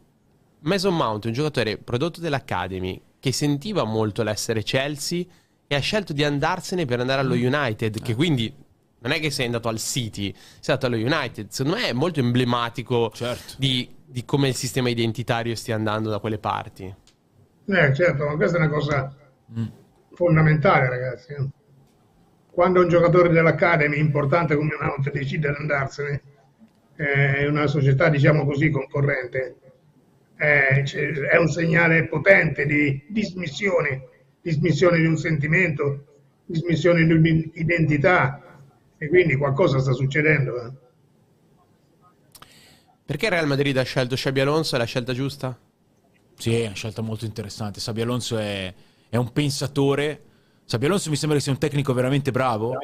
Mason 0.59 0.95
Mount 0.95 1.25
è 1.25 1.27
un 1.27 1.33
giocatore 1.33 1.77
prodotto 1.77 2.21
dall'Academy 2.21 3.01
che 3.19 3.33
sentiva 3.33 3.83
molto 3.83 4.23
l'essere 4.23 4.63
Chelsea 4.63 5.25
e 5.67 5.75
ha 5.75 5.79
scelto 5.79 6.13
di 6.13 6.23
andarsene 6.23 6.85
per 6.85 7.01
andare 7.01 7.19
allo 7.19 7.33
United, 7.33 8.01
che 8.01 8.15
quindi 8.15 8.69
non 9.01 9.11
è 9.11 9.19
che 9.19 9.31
sei 9.31 9.45
andato 9.45 9.67
al 9.67 9.79
City, 9.79 10.33
sei 10.59 10.75
andato 10.75 10.85
allo 10.85 10.95
United. 10.97 11.49
Secondo 11.49 11.77
me 11.77 11.87
è 11.89 11.93
molto 11.93 12.19
emblematico 12.19 13.11
Certo. 13.13 13.53
di, 13.57 13.89
di 14.05 14.25
come 14.25 14.47
il 14.49 14.55
sistema 14.55 14.89
identitario 14.89 15.55
stia 15.55 15.75
andando 15.75 16.09
da 16.09 16.19
quelle 16.19 16.37
parti. 16.39 16.93
Eh, 17.65 17.93
certo, 17.93 18.25
ma 18.25 18.35
questa 18.35 18.57
è 18.57 18.59
una 18.61 18.69
cosa 18.69 19.15
fondamentale, 20.13 20.89
ragazzi. 20.89 21.31
eh. 21.33 21.47
Quando 22.51 22.81
un 22.81 22.89
giocatore 22.89 23.29
dell'Academy 23.29 23.97
importante 23.97 24.55
come 24.55 24.75
Mount 24.79 25.09
decide 25.11 25.49
di 25.49 25.55
andarsene, 25.57 26.21
eh, 26.97 27.43
in 27.43 27.49
una 27.51 27.67
società, 27.67 28.09
diciamo 28.09 28.45
così, 28.45 28.69
concorrente, 28.69 29.55
eh, 30.37 30.81
c'è- 30.83 31.11
è 31.11 31.37
un 31.37 31.47
segnale 31.47 32.07
potente 32.07 32.65
di 32.65 33.05
dismissione, 33.07 34.07
dismissione 34.41 34.97
di 34.97 35.05
un 35.05 35.17
sentimento, 35.17 36.05
dismissione 36.45 37.05
di 37.05 37.13
un'identità, 37.13 38.50
e 39.01 39.07
quindi 39.09 39.35
qualcosa 39.35 39.79
sta 39.79 39.93
succedendo. 39.93 40.63
eh. 40.63 40.71
Perché 43.03 43.29
Real 43.29 43.47
Madrid 43.47 43.75
ha 43.77 43.81
scelto 43.81 44.13
Xabi 44.13 44.41
Alonso? 44.41 44.75
È 44.75 44.77
la 44.77 44.83
scelta 44.85 45.11
giusta? 45.11 45.57
Sì, 46.37 46.53
è 46.53 46.67
una 46.67 46.75
scelta 46.75 47.01
molto 47.01 47.25
interessante. 47.25 47.79
Sabi 47.79 48.01
Alonso 48.01 48.37
è, 48.37 48.71
è 49.09 49.15
un 49.15 49.31
pensatore. 49.33 50.21
Sabi 50.65 50.85
Alonso 50.85 51.09
mi 51.09 51.15
sembra 51.15 51.35
che 51.35 51.43
sia 51.43 51.51
un 51.51 51.57
tecnico 51.57 51.93
veramente 51.93 52.29
bravo. 52.29 52.77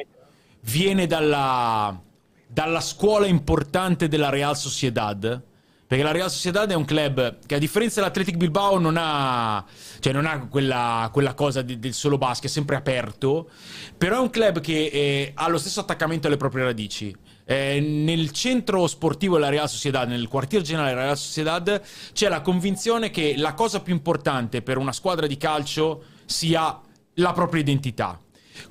Viene 0.62 1.06
dalla, 1.06 2.02
dalla 2.48 2.80
scuola 2.80 3.26
importante 3.26 4.08
della 4.08 4.28
Real 4.28 4.56
Sociedad. 4.56 5.40
Perché 5.88 6.04
la 6.04 6.12
Real 6.12 6.30
Sociedad 6.30 6.70
è 6.70 6.74
un 6.74 6.84
club 6.84 7.38
che, 7.46 7.54
a 7.54 7.58
differenza 7.58 8.00
dell'Athletic 8.00 8.36
Bilbao, 8.36 8.78
non 8.78 8.96
ha, 8.98 9.64
cioè 10.00 10.12
non 10.12 10.26
ha 10.26 10.46
quella, 10.46 11.08
quella 11.10 11.32
cosa 11.32 11.62
di- 11.62 11.78
del 11.78 11.94
solo 11.94 12.18
basket, 12.18 12.50
è 12.50 12.52
sempre 12.52 12.76
aperto. 12.76 13.48
Però 13.96 14.16
è 14.16 14.20
un 14.20 14.28
club 14.28 14.60
che 14.60 14.90
eh, 14.92 15.32
ha 15.34 15.48
lo 15.48 15.56
stesso 15.56 15.80
attaccamento 15.80 16.26
alle 16.26 16.36
proprie 16.36 16.64
radici. 16.64 17.16
Eh, 17.46 17.80
nel 17.80 18.32
centro 18.32 18.86
sportivo 18.86 19.36
della 19.36 19.48
Real 19.48 19.66
Sociedad, 19.66 20.06
nel 20.06 20.28
quartier 20.28 20.60
generale 20.60 20.90
della 20.90 21.04
Real 21.04 21.16
Sociedad, 21.16 21.80
c'è 22.12 22.28
la 22.28 22.42
convinzione 22.42 23.08
che 23.08 23.34
la 23.38 23.54
cosa 23.54 23.80
più 23.80 23.94
importante 23.94 24.60
per 24.60 24.76
una 24.76 24.92
squadra 24.92 25.26
di 25.26 25.38
calcio 25.38 26.04
sia 26.26 26.78
la 27.14 27.32
propria 27.32 27.62
identità. 27.62 28.20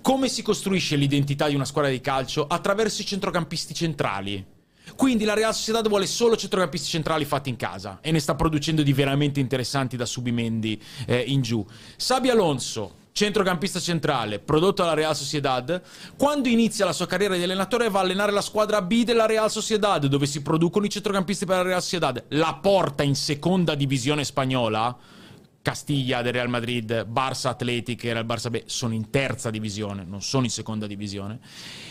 Come 0.03 0.27
si 0.27 0.43
costruisce 0.43 0.95
l'identità 0.95 1.47
di 1.47 1.55
una 1.55 1.65
squadra 1.65 1.89
di 1.89 1.99
calcio? 1.99 2.45
Attraverso 2.45 3.01
i 3.01 3.05
centrocampisti 3.05 3.73
centrali. 3.73 4.55
Quindi 4.95 5.25
la 5.25 5.33
Real 5.33 5.53
Sociedad 5.53 5.87
vuole 5.87 6.07
solo 6.07 6.35
centrocampisti 6.35 6.87
centrali 6.87 7.25
fatti 7.25 7.49
in 7.49 7.55
casa 7.55 7.99
e 8.01 8.11
ne 8.11 8.19
sta 8.19 8.35
producendo 8.35 8.83
di 8.83 8.93
veramente 8.93 9.39
interessanti 9.39 9.97
da 9.97 10.05
Subimendi 10.05 10.81
eh, 11.05 11.19
in 11.19 11.41
giù. 11.41 11.65
Sabi 11.95 12.29
Alonso, 12.29 13.05
centrocampista 13.17 13.79
centrale, 13.79 14.37
prodotto 14.37 14.83
dalla 14.83 14.93
Real 14.93 15.15
Sociedad, 15.15 15.81
quando 16.15 16.49
inizia 16.49 16.85
la 16.85 16.93
sua 16.93 17.07
carriera 17.07 17.35
di 17.35 17.41
allenatore 17.41 17.89
va 17.89 17.99
a 17.99 18.01
allenare 18.03 18.31
la 18.31 18.41
squadra 18.41 18.81
B 18.83 19.03
della 19.03 19.25
Real 19.25 19.49
Sociedad, 19.49 20.05
dove 20.05 20.27
si 20.27 20.43
producono 20.43 20.85
i 20.85 20.89
centrocampisti 20.89 21.45
per 21.45 21.57
la 21.57 21.63
Real 21.63 21.81
Sociedad, 21.81 22.23
la 22.29 22.59
porta 22.61 23.01
in 23.01 23.15
seconda 23.15 23.73
divisione 23.73 24.23
spagnola. 24.23 24.95
Castiglia 25.67 26.21
del 26.21 26.31
Real 26.31 26.47
Madrid, 26.47 27.05
Barça 27.09 27.49
Athletic 27.49 28.05
e 28.05 28.11
il 28.11 28.25
Barça 28.25 28.49
B 28.49 28.61
sono 28.67 28.93
in 28.93 29.09
terza 29.09 29.49
divisione, 29.49 30.05
non 30.07 30.21
sono 30.21 30.45
in 30.45 30.49
seconda 30.49 30.87
divisione. 30.87 31.39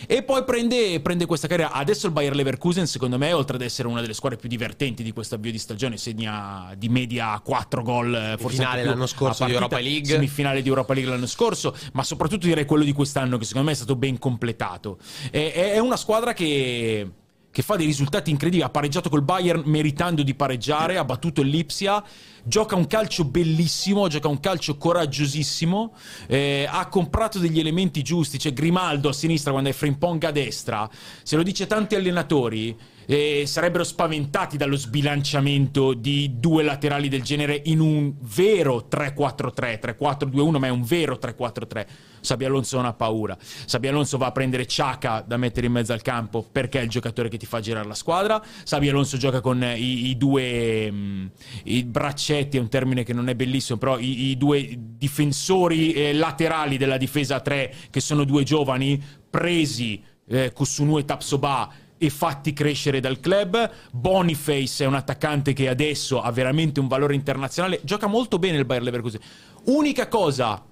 E 0.07 0.23
poi 0.23 0.45
prende, 0.45 0.99
prende 1.01 1.27
questa 1.27 1.47
carriera. 1.47 1.73
Adesso 1.73 2.07
il 2.07 2.13
Bayer 2.15 2.35
Leverkusen, 2.35 2.87
secondo 2.87 3.19
me, 3.19 3.35
oltre 3.35 3.57
ad 3.57 3.61
essere 3.63 3.87
una 3.87 4.01
delle 4.01 4.15
squadre 4.15 4.39
più 4.39 4.49
divertenti 4.49 5.03
di 5.03 5.13
questo 5.13 5.35
avvio 5.35 5.51
di 5.53 5.59
stagione, 5.59 5.99
segna 5.99 6.73
di 6.75 6.89
media 6.89 7.39
4 7.39 7.83
gol. 7.83 8.15
eh, 8.15 8.37
Forse 8.39 8.57
Finale 8.57 8.81
più 8.81 8.91
l'anno 8.93 9.07
scorso 9.07 9.45
di 9.45 9.53
Europa 9.53 9.79
League. 9.79 10.07
Semifinale 10.07 10.63
di 10.63 10.69
Europa 10.71 10.95
League 10.95 11.13
l'anno 11.13 11.27
scorso, 11.27 11.77
ma 11.93 12.03
soprattutto 12.03 12.47
direi 12.47 12.65
quello 12.65 12.83
di 12.85 12.93
quest'anno, 12.93 13.37
che 13.37 13.45
secondo 13.45 13.67
me 13.67 13.75
è 13.75 13.77
stato 13.77 13.95
ben 13.95 14.19
completato. 14.19 14.97
È- 15.31 15.53
è 15.75 15.79
una 15.81 15.99
squadra 15.99 16.33
che 16.33 17.07
che 17.57 17.63
fa 17.63 17.77
dei 17.77 17.87
risultati 17.87 18.31
incredibili. 18.31 18.63
Ha 18.63 18.69
pareggiato 18.69 19.09
col 19.09 19.23
Bayern 19.23 19.63
meritando 19.65 20.23
di 20.23 20.35
pareggiare, 20.35 20.99
ha 20.99 21.05
battuto 21.07 21.41
il 21.41 21.49
Lipsia. 21.49 22.05
Gioca 22.45 22.77
un 22.77 22.87
calcio 22.87 23.25
bellissimo, 23.25 24.09
gioca 24.09 24.29
un 24.29 24.41
calcio 24.41 24.77
coraggiosissimo. 24.77 25.95
eh, 26.27 26.69
ha 26.71 26.87
comprato 26.89 27.39
degli 27.39 27.59
elementi 27.59 28.03
giusti. 28.03 28.37
C'è 28.37 28.53
Grimaldo 28.53 29.09
a 29.09 29.15
sinistra 29.15 29.53
quando 29.53 29.71
è 29.71 29.73
Frimpong 29.73 30.23
a 30.25 30.33
destra. 30.33 30.87
Se 31.23 31.35
lo 31.35 31.43
dice 31.43 31.67
tanti 31.67 31.95
allenatori. 31.95 32.77
Eh, 33.07 33.45
sarebbero 33.47 33.85
spaventati 33.85 34.57
dallo 34.57 34.77
sbilanciamento 34.77 35.95
di 35.95 36.39
due 36.39 36.63
laterali 36.63 37.09
del 37.09 37.23
genere 37.23 37.61
in 37.67 37.81
un 37.81 38.13
vero 38.19 38.89
3-4-3, 38.91 39.97
3-4-2-1, 39.99 40.59
ma 40.59 40.67
è 40.67 40.71
un 40.71 40.83
vero 40.83 41.19
3-4-3. 41.21 41.87
Sabi 42.21 42.45
Alonso 42.45 42.77
non 42.77 42.87
ha 42.87 42.93
paura. 42.93 43.37
Sabi 43.39 43.87
Alonso 43.87 44.19
va 44.19 44.27
a 44.27 44.33
prendere 44.33 44.67
Ciaca 44.67 45.25
da 45.25 45.37
mettere 45.37 45.67
in 45.67 45.73
mezzo 45.73 45.93
al 45.93 46.03
campo 46.03 46.45
perché 46.51 46.81
è 46.81 46.83
il 46.83 46.89
giocatore 46.89 47.29
che 47.29 47.37
ti 47.37 47.47
fa 47.47 47.61
girare 47.61 47.87
la 47.87 47.95
squadra. 47.95 48.43
Sabi 48.65 48.89
Alonso 48.89 49.17
gioca 49.17 49.41
con 49.41 49.63
i, 49.63 50.09
i 50.09 50.17
due 50.17 50.91
mh, 50.91 51.31
i 51.65 51.85
braccetti, 51.85 52.57
è 52.57 52.61
un 52.61 52.69
termine 52.69 53.05
che 53.05 53.13
non 53.13 53.29
è 53.29 53.37
bellissimo, 53.37 53.79
però 53.79 53.99
i, 53.99 54.31
i 54.31 54.37
due 54.37 54.77
difensori 54.77 55.93
eh, 55.93 56.13
laterali 56.13 56.77
della 56.77 56.97
difesa 56.97 57.39
3, 57.39 57.73
che 57.91 58.01
sono 58.01 58.25
due 58.25 58.43
giovani, 58.43 59.01
presi 59.31 60.03
eh, 60.29 60.53
Kusunu 60.53 60.99
e 60.99 61.05
Tapsoba 61.05 61.73
e 61.99 62.11
fatti 62.11 62.53
crescere 62.53 63.01
dal 63.01 63.21
club. 63.21 63.71
Boniface 63.93 64.85
è 64.85 64.87
un 64.87 64.95
attaccante 64.95 65.53
che 65.53 65.69
adesso 65.69 66.21
ha 66.21 66.31
veramente 66.31 66.81
un 66.81 66.89
valore 66.89 67.15
internazionale. 67.15 67.81
Gioca 67.83 68.07
molto 68.07 68.39
bene 68.39 68.59
il 68.59 68.65
Bayer 68.65 68.83
Leverkusen. 68.83 69.21
Unica 69.65 70.09
cosa 70.09 70.65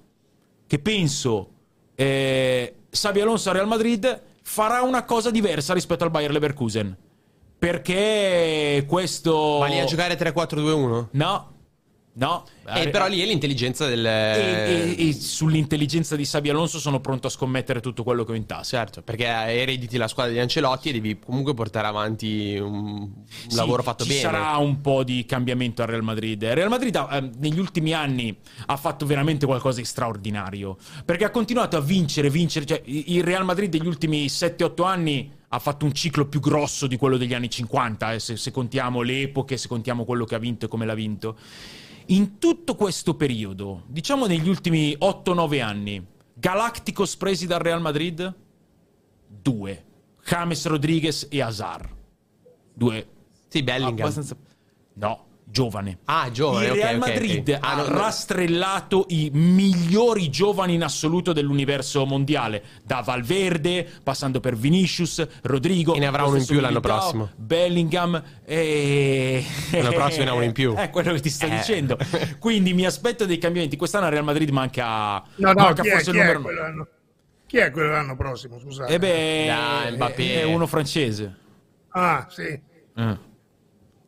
che 0.67 0.79
penso 0.79 1.49
eh, 1.95 2.75
Sabi 2.89 3.21
Alonso 3.21 3.49
a 3.49 3.53
Real 3.53 3.67
Madrid 3.67 4.21
farà 4.41 4.81
una 4.81 5.03
cosa 5.03 5.31
diversa 5.31 5.73
rispetto 5.73 6.03
al 6.03 6.11
Bayer 6.11 6.31
Leverkusen. 6.31 6.95
Perché 7.57 8.85
questo. 8.87 9.57
Ma 9.59 9.67
lì 9.67 9.79
a 9.79 9.85
giocare 9.85 10.17
3-4-2-1? 10.17 11.07
No, 11.11 11.54
no. 12.15 12.45
Eh, 12.67 12.89
però 12.89 13.07
lì 13.07 13.21
è 13.21 13.25
l'intelligenza 13.25 13.87
del... 13.87 14.05
E, 14.05 14.95
e- 14.97 15.07
e 15.09 15.13
sull'intelligenza 15.13 16.15
di 16.15 16.25
Sabi 16.25 16.49
Alonso 16.49 16.79
sono 16.79 16.99
pronto 16.99 17.27
a 17.27 17.29
scommettere 17.29 17.79
tutto 17.79 18.03
quello 18.03 18.23
che 18.23 18.31
ho 18.31 18.35
in 18.35 18.45
tasca. 18.45 18.77
Certo, 18.77 19.01
perché 19.03 19.25
erediti 19.25 19.97
la 19.97 20.07
squadra 20.07 20.33
di 20.33 20.39
Ancelotti 20.39 20.89
e 20.89 20.93
devi 20.93 21.19
comunque 21.19 21.53
portare 21.53 21.87
avanti 21.87 22.57
un, 22.57 22.73
un 22.85 23.11
Sì, 23.47 23.55
lavoro 23.55 23.83
fatto 23.83 24.03
ci 24.03 24.09
bene. 24.09 24.21
sarà 24.21 24.57
un 24.57 24.81
po' 24.81 25.03
di 25.03 25.25
cambiamento 25.25 25.81
al 25.83 25.89
Real 25.89 26.03
Madrid. 26.03 26.41
Il 26.41 26.55
Real 26.55 26.69
Madrid 26.69 26.95
eh, 26.95 27.29
negli 27.37 27.59
ultimi 27.59 27.93
anni 27.93 28.35
ha 28.65 28.77
fatto 28.77 29.05
veramente 29.05 29.45
qualcosa 29.45 29.79
di 29.79 29.85
straordinario. 29.85 30.77
Perché 31.05 31.25
ha 31.25 31.29
continuato 31.29 31.77
a 31.77 31.81
vincere, 31.81 32.29
vincere. 32.31 32.65
Cioè, 32.65 32.81
il 32.85 33.23
Real 33.23 33.45
Madrid 33.45 33.69
degli 33.69 33.85
ultimi 33.87 34.25
7-8 34.25 34.83
anni 34.85 35.31
ha 35.49 35.59
fatto 35.59 35.85
un 35.85 35.93
ciclo 35.93 36.25
più 36.27 36.39
grosso 36.39 36.87
di 36.87 36.97
quello 36.97 37.15
degli 37.17 37.33
anni 37.33 37.49
50, 37.49 38.13
eh, 38.13 38.19
se, 38.19 38.35
se 38.35 38.51
contiamo 38.51 39.03
le 39.03 39.21
epoche, 39.21 39.55
se 39.57 39.67
contiamo 39.67 40.03
quello 40.03 40.25
che 40.25 40.35
ha 40.35 40.39
vinto 40.39 40.65
e 40.65 40.67
come 40.67 40.85
l'ha 40.85 40.95
vinto. 40.95 41.37
In 42.07 42.37
tutto 42.37 42.75
questo 42.75 43.15
periodo, 43.15 43.83
diciamo 43.87 44.27
negli 44.27 44.47
ultimi 44.47 44.95
8-9 44.99 45.61
anni, 45.61 46.05
Galacticos 46.33 47.15
presi 47.17 47.47
dal 47.47 47.59
Real 47.59 47.81
Madrid? 47.81 48.33
Due. 49.27 49.83
James 50.23 50.65
Rodriguez 50.65 51.27
e 51.29 51.41
Hazard. 51.41 51.89
Due 52.73 53.07
Sì, 53.47 53.63
Bellingham. 53.63 53.93
abbastanza- 53.99 54.35
No, 54.93 55.25
giovane. 55.47 55.99
Ah, 56.05 56.29
giovane, 56.31 56.65
Il 56.65 56.71
ok, 56.71 56.77
Real. 56.77 56.97
Madrid 56.97 57.57
Ah, 57.61 57.71
ha 57.71 57.75
no, 57.75 57.87
no. 57.87 57.97
rastrellato 57.97 59.05
i 59.09 59.29
migliori 59.33 60.29
giovani 60.29 60.73
in 60.73 60.83
assoluto 60.83 61.31
dell'universo 61.33 62.05
mondiale, 62.05 62.63
da 62.83 63.01
Valverde, 63.01 63.87
passando 64.03 64.39
per 64.39 64.55
Vinicius, 64.57 65.25
Rodrigo. 65.43 65.93
E 65.95 65.99
ne 65.99 66.07
avrà 66.07 66.25
uno 66.25 66.37
in 66.37 66.45
più 66.45 66.59
l'anno 66.59 66.79
Militao, 66.79 66.97
prossimo. 66.99 67.29
Bellingham 67.35 68.21
e... 68.43 69.43
L'anno 69.71 69.91
prossimo 69.91 70.23
ne 70.25 70.29
ha 70.29 70.33
uno 70.33 70.43
in 70.43 70.51
più. 70.51 70.73
È 70.75 70.89
quello 70.91 71.13
che 71.13 71.19
ti 71.21 71.29
sto 71.29 71.45
Eh. 71.45 71.49
dicendo. 71.51 71.97
Quindi 72.39 72.73
mi 72.73 72.85
aspetto 72.85 73.25
dei 73.25 73.37
cambiamenti. 73.37 73.77
Quest'anno 73.77 74.05
al 74.05 74.11
Real 74.11 74.23
Madrid 74.23 74.49
manca, 74.49 75.23
No, 75.35 75.51
no, 75.51 75.53
manca 75.53 75.81
chi 75.83 75.87
è, 75.89 75.91
forse 75.91 76.11
chi 76.11 76.17
il 76.17 76.23
è 76.23 76.25
numero... 76.25 76.41
quello 76.41 76.61
l'anno? 76.61 76.87
Chi 77.47 77.57
è 77.57 77.71
quello 77.71 77.91
l'anno 77.91 78.15
prossimo, 78.15 78.59
scusate? 78.59 78.93
Eh 78.93 78.99
beh, 78.99 79.45
Dai, 79.47 79.93
Mbappé. 79.93 80.41
è 80.41 80.43
uno 80.43 80.65
francese. 80.67 81.35
Ah, 81.89 82.27
sì. 82.29 82.41
Eh. 82.97 83.24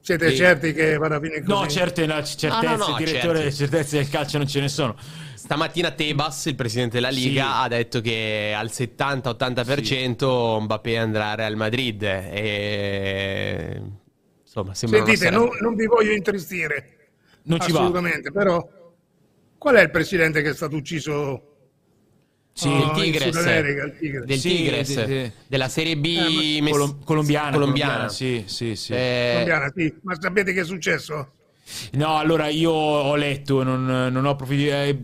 Siete 0.08 0.30
Sì. 0.30 0.38
certi 0.38 0.72
che 0.72 0.96
vada 0.96 1.18
a 1.18 1.20
finire 1.20 1.44
così? 1.44 1.52
No, 1.52 1.68
certe 1.68 2.06
no, 2.06 2.24
certezze, 2.24 2.66
No, 2.66 2.76
no, 2.78 2.88
no, 2.88 2.96
direttore, 2.98 3.40
certi. 3.42 3.56
certezze 3.58 3.98
del 3.98 4.08
calcio 4.08 4.38
non 4.38 4.48
ce 4.48 4.62
ne 4.62 4.70
sono. 4.70 4.96
Stamattina 5.36 5.92
Tebas, 5.92 6.46
il 6.46 6.56
presidente 6.56 6.96
della 6.96 7.10
Liga, 7.10 7.44
Sì. 7.44 7.50
ha 7.52 7.68
detto 7.68 8.00
che 8.00 8.54
al 8.56 8.70
70-80% 8.72 10.62
Mbappé 10.62 10.98
andrà 10.98 11.32
al 11.32 11.36
Real 11.36 11.56
Madrid. 11.58 12.02
E... 12.04 13.82
Insomma, 14.44 14.74
sembra 14.74 15.00
Sentite, 15.00 15.18
sera- 15.26 15.36
non, 15.36 15.50
non 15.60 15.76
vi 15.76 15.86
voglio 15.88 16.14
intristire, 16.14 17.10
Non 17.44 17.60
ci 17.60 17.74
va. 17.74 17.80
assolutamente, 17.80 18.32
però 18.32 18.66
qual 19.58 19.76
è 19.76 19.82
il 19.82 19.92
presidente 19.92 20.42
che 20.42 20.52
è 20.52 20.54
stato 20.54 20.78
ucciso 20.78 21.57
Sì, 22.58 22.70
Oh, 22.70 22.92
Tigres, 22.94 23.36
America, 23.36 23.84
il 23.84 23.98
Tigres. 24.00 24.26
del 24.26 24.40
Sì, 24.40 24.50
Tigres, 24.50 24.96
de- 24.96 25.06
de- 25.06 25.32
della 25.46 25.70
Serie 25.70 25.96
B 25.96 26.06
Eh, 26.06 26.62
mess- 26.64 26.72
Colom- 26.72 27.04
colombiana, 27.04 27.52
colombiana. 27.52 28.10
Sì, 28.10 28.46
sì, 28.48 28.76
sì. 28.76 28.94
Eh, 28.94 29.30
colombiana, 29.34 29.72
sì. 29.76 29.94
Ma 30.02 30.18
sapete 30.20 30.54
che 30.54 30.62
è 30.62 30.66
successo? 30.66 31.34
No, 31.92 32.18
allora 32.18 32.48
io 32.48 32.72
ho 32.72 33.16
letto, 33.16 33.62
non, 33.62 33.86
non 33.86 34.26
ho 34.26 34.32
approfondito. 34.32 34.72
Eh, 34.72 34.98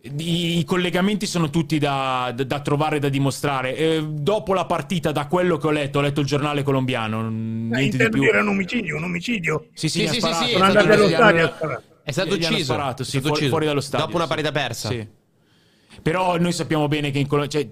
i, 0.00 0.58
I, 0.58 0.64
collegamenti 0.64 1.24
sono 1.26 1.50
tutti 1.50 1.78
da, 1.78 2.32
da, 2.34 2.42
da 2.42 2.58
trovare, 2.60 2.98
da 2.98 3.08
dimostrare. 3.08 3.76
Eh, 3.76 4.04
dopo 4.04 4.52
la 4.52 4.64
partita, 4.64 5.12
da 5.12 5.28
quello 5.28 5.58
che 5.58 5.68
ho 5.68 5.70
letto, 5.70 6.00
ho 6.00 6.02
letto 6.02 6.18
il 6.18 6.26
giornale 6.26 6.64
colombiano. 6.64 7.28
Niente 7.30 7.96
di 7.96 8.08
più. 8.08 8.24
era 8.24 8.40
un 8.40 8.48
omicidio, 8.48 8.96
un 8.96 9.04
omicidio. 9.04 9.68
Sì, 9.72 9.88
sì, 9.88 10.08
sì, 10.08 10.20
sì, 10.20 10.32
sì, 10.32 10.50
Sono 10.50 10.64
andato 10.64 10.92
allo 10.92 11.06
stadio. 11.06 11.54
È 12.02 12.10
stato 12.10 12.34
ucciso. 12.34 12.64
Sparato, 12.64 13.04
sì, 13.04 13.18
è 13.18 13.20
stato 13.20 13.26
fuori, 13.26 13.32
ucciso. 13.34 13.48
fuori 13.50 13.66
dallo 13.66 13.80
stadio. 13.80 14.06
Dopo 14.06 14.16
una 14.16 14.26
sì. 14.26 14.30
partita 14.34 14.50
persa. 14.52 14.88
Sì. 14.88 15.20
Però 16.02 16.36
noi 16.38 16.52
sappiamo 16.52 16.88
bene 16.88 17.10
che 17.10 17.18
in 17.18 17.26
Colombia. 17.26 17.60
Cioè, 17.60 17.70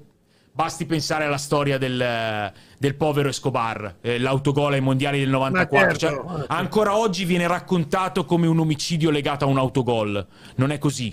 basti 0.52 0.84
pensare 0.84 1.24
alla 1.24 1.38
storia 1.38 1.78
del, 1.78 2.52
del 2.78 2.94
povero 2.96 3.28
Escobar, 3.28 3.96
eh, 4.00 4.18
l'autogol 4.18 4.74
ai 4.74 4.80
mondiali 4.80 5.18
del 5.18 5.28
94. 5.28 5.96
certo, 5.96 5.98
Cioè, 5.98 6.36
certo. 6.38 6.52
ancora 6.52 6.96
oggi 6.96 7.24
viene 7.24 7.46
raccontato 7.46 8.24
come 8.24 8.46
un 8.46 8.58
omicidio 8.58 9.10
legato 9.10 9.44
a 9.44 9.48
un 9.48 9.58
autogol. 9.58 10.26
Non 10.56 10.70
è 10.70 10.78
così. 10.78 11.12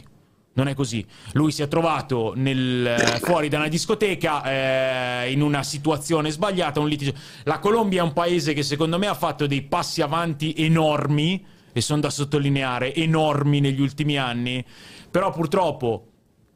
Non 0.53 0.67
è 0.67 0.73
così. 0.73 1.05
Lui 1.33 1.51
si 1.51 1.61
è 1.61 1.67
trovato 1.67 2.33
nel, 2.35 2.87
eh, 2.87 3.19
fuori 3.21 3.47
da 3.47 3.57
una 3.57 3.67
discoteca 3.67 5.23
eh, 5.23 5.31
in 5.31 5.41
una 5.41 5.61
situazione 5.61 6.31
sbagliata, 6.31 6.79
un 6.79 6.87
litigio. 6.87 7.13
La 7.43 7.59
Colombia 7.59 8.01
è 8.01 8.03
un 8.03 8.13
paese 8.13 8.53
che 8.53 8.63
secondo 8.63 8.97
me 8.97 9.05
ha 9.05 9.13
fatto 9.13 9.45
dei 9.45 9.61
passi 9.61 10.01
avanti 10.01 10.55
enormi, 10.57 11.45
e 11.71 11.81
sono 11.81 12.01
da 12.01 12.09
sottolineare, 12.09 12.95
enormi 12.95 13.59
negli 13.59 13.79
ultimi 13.79 14.17
anni, 14.17 14.65
però 15.11 15.29
purtroppo, 15.31 16.07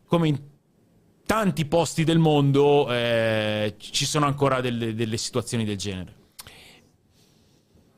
come 0.07 0.27
in 0.29 0.39
tanti 1.31 1.65
posti 1.65 2.03
del 2.03 2.19
mondo, 2.19 2.91
eh, 2.91 3.75
ci 3.77 4.05
sono 4.05 4.25
ancora 4.25 4.59
delle, 4.59 4.93
delle 4.93 5.15
situazioni 5.17 5.63
del 5.63 5.77
genere. 5.77 6.15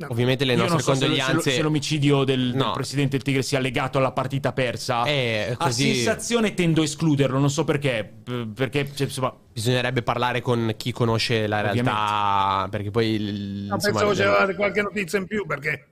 Ovviamente 0.07 0.43
le 0.43 0.53
Io 0.53 0.57
nostre 0.67 0.75
non 0.75 0.83
so 0.83 0.93
se, 0.95 1.07
lo- 1.07 1.13
se 1.13 1.19
lo- 1.19 1.23
condoglianze. 1.23 1.51
se 1.51 1.61
l'omicidio 1.61 2.23
del, 2.25 2.49
del 2.51 2.55
No. 2.57 2.71
presidente 2.73 3.11
del 3.11 3.21
Tigre 3.23 3.41
sia 3.41 3.59
legato 3.59 3.97
alla 3.99 4.11
partita 4.11 4.51
persa. 4.51 5.05
Eh, 5.05 5.55
A 5.57 5.65
così- 5.65 5.93
sensazione 5.95 6.53
tendo 6.53 6.81
a 6.81 6.83
escluderlo, 6.83 7.39
non 7.39 7.49
so 7.49 7.63
perché. 7.63 8.11
Perché, 8.53 8.91
cioè, 8.93 9.07
insomma, 9.07 9.33
Bisognerebbe 9.53 10.01
parlare 10.01 10.41
con 10.41 10.73
chi 10.77 10.91
conosce 10.91 11.47
la 11.47 11.61
realtà. 11.61 12.67
Perché 12.69 12.91
poi. 12.91 13.07
il- 13.13 13.65
No, 13.69 13.75
insomma, 13.75 13.77
pensavo 13.99 14.09
le- 14.11 14.15
c'era 14.15 14.55
qualche 14.55 14.81
notizia 14.81 15.19
in 15.19 15.25
più 15.27 15.45
perché 15.45 15.87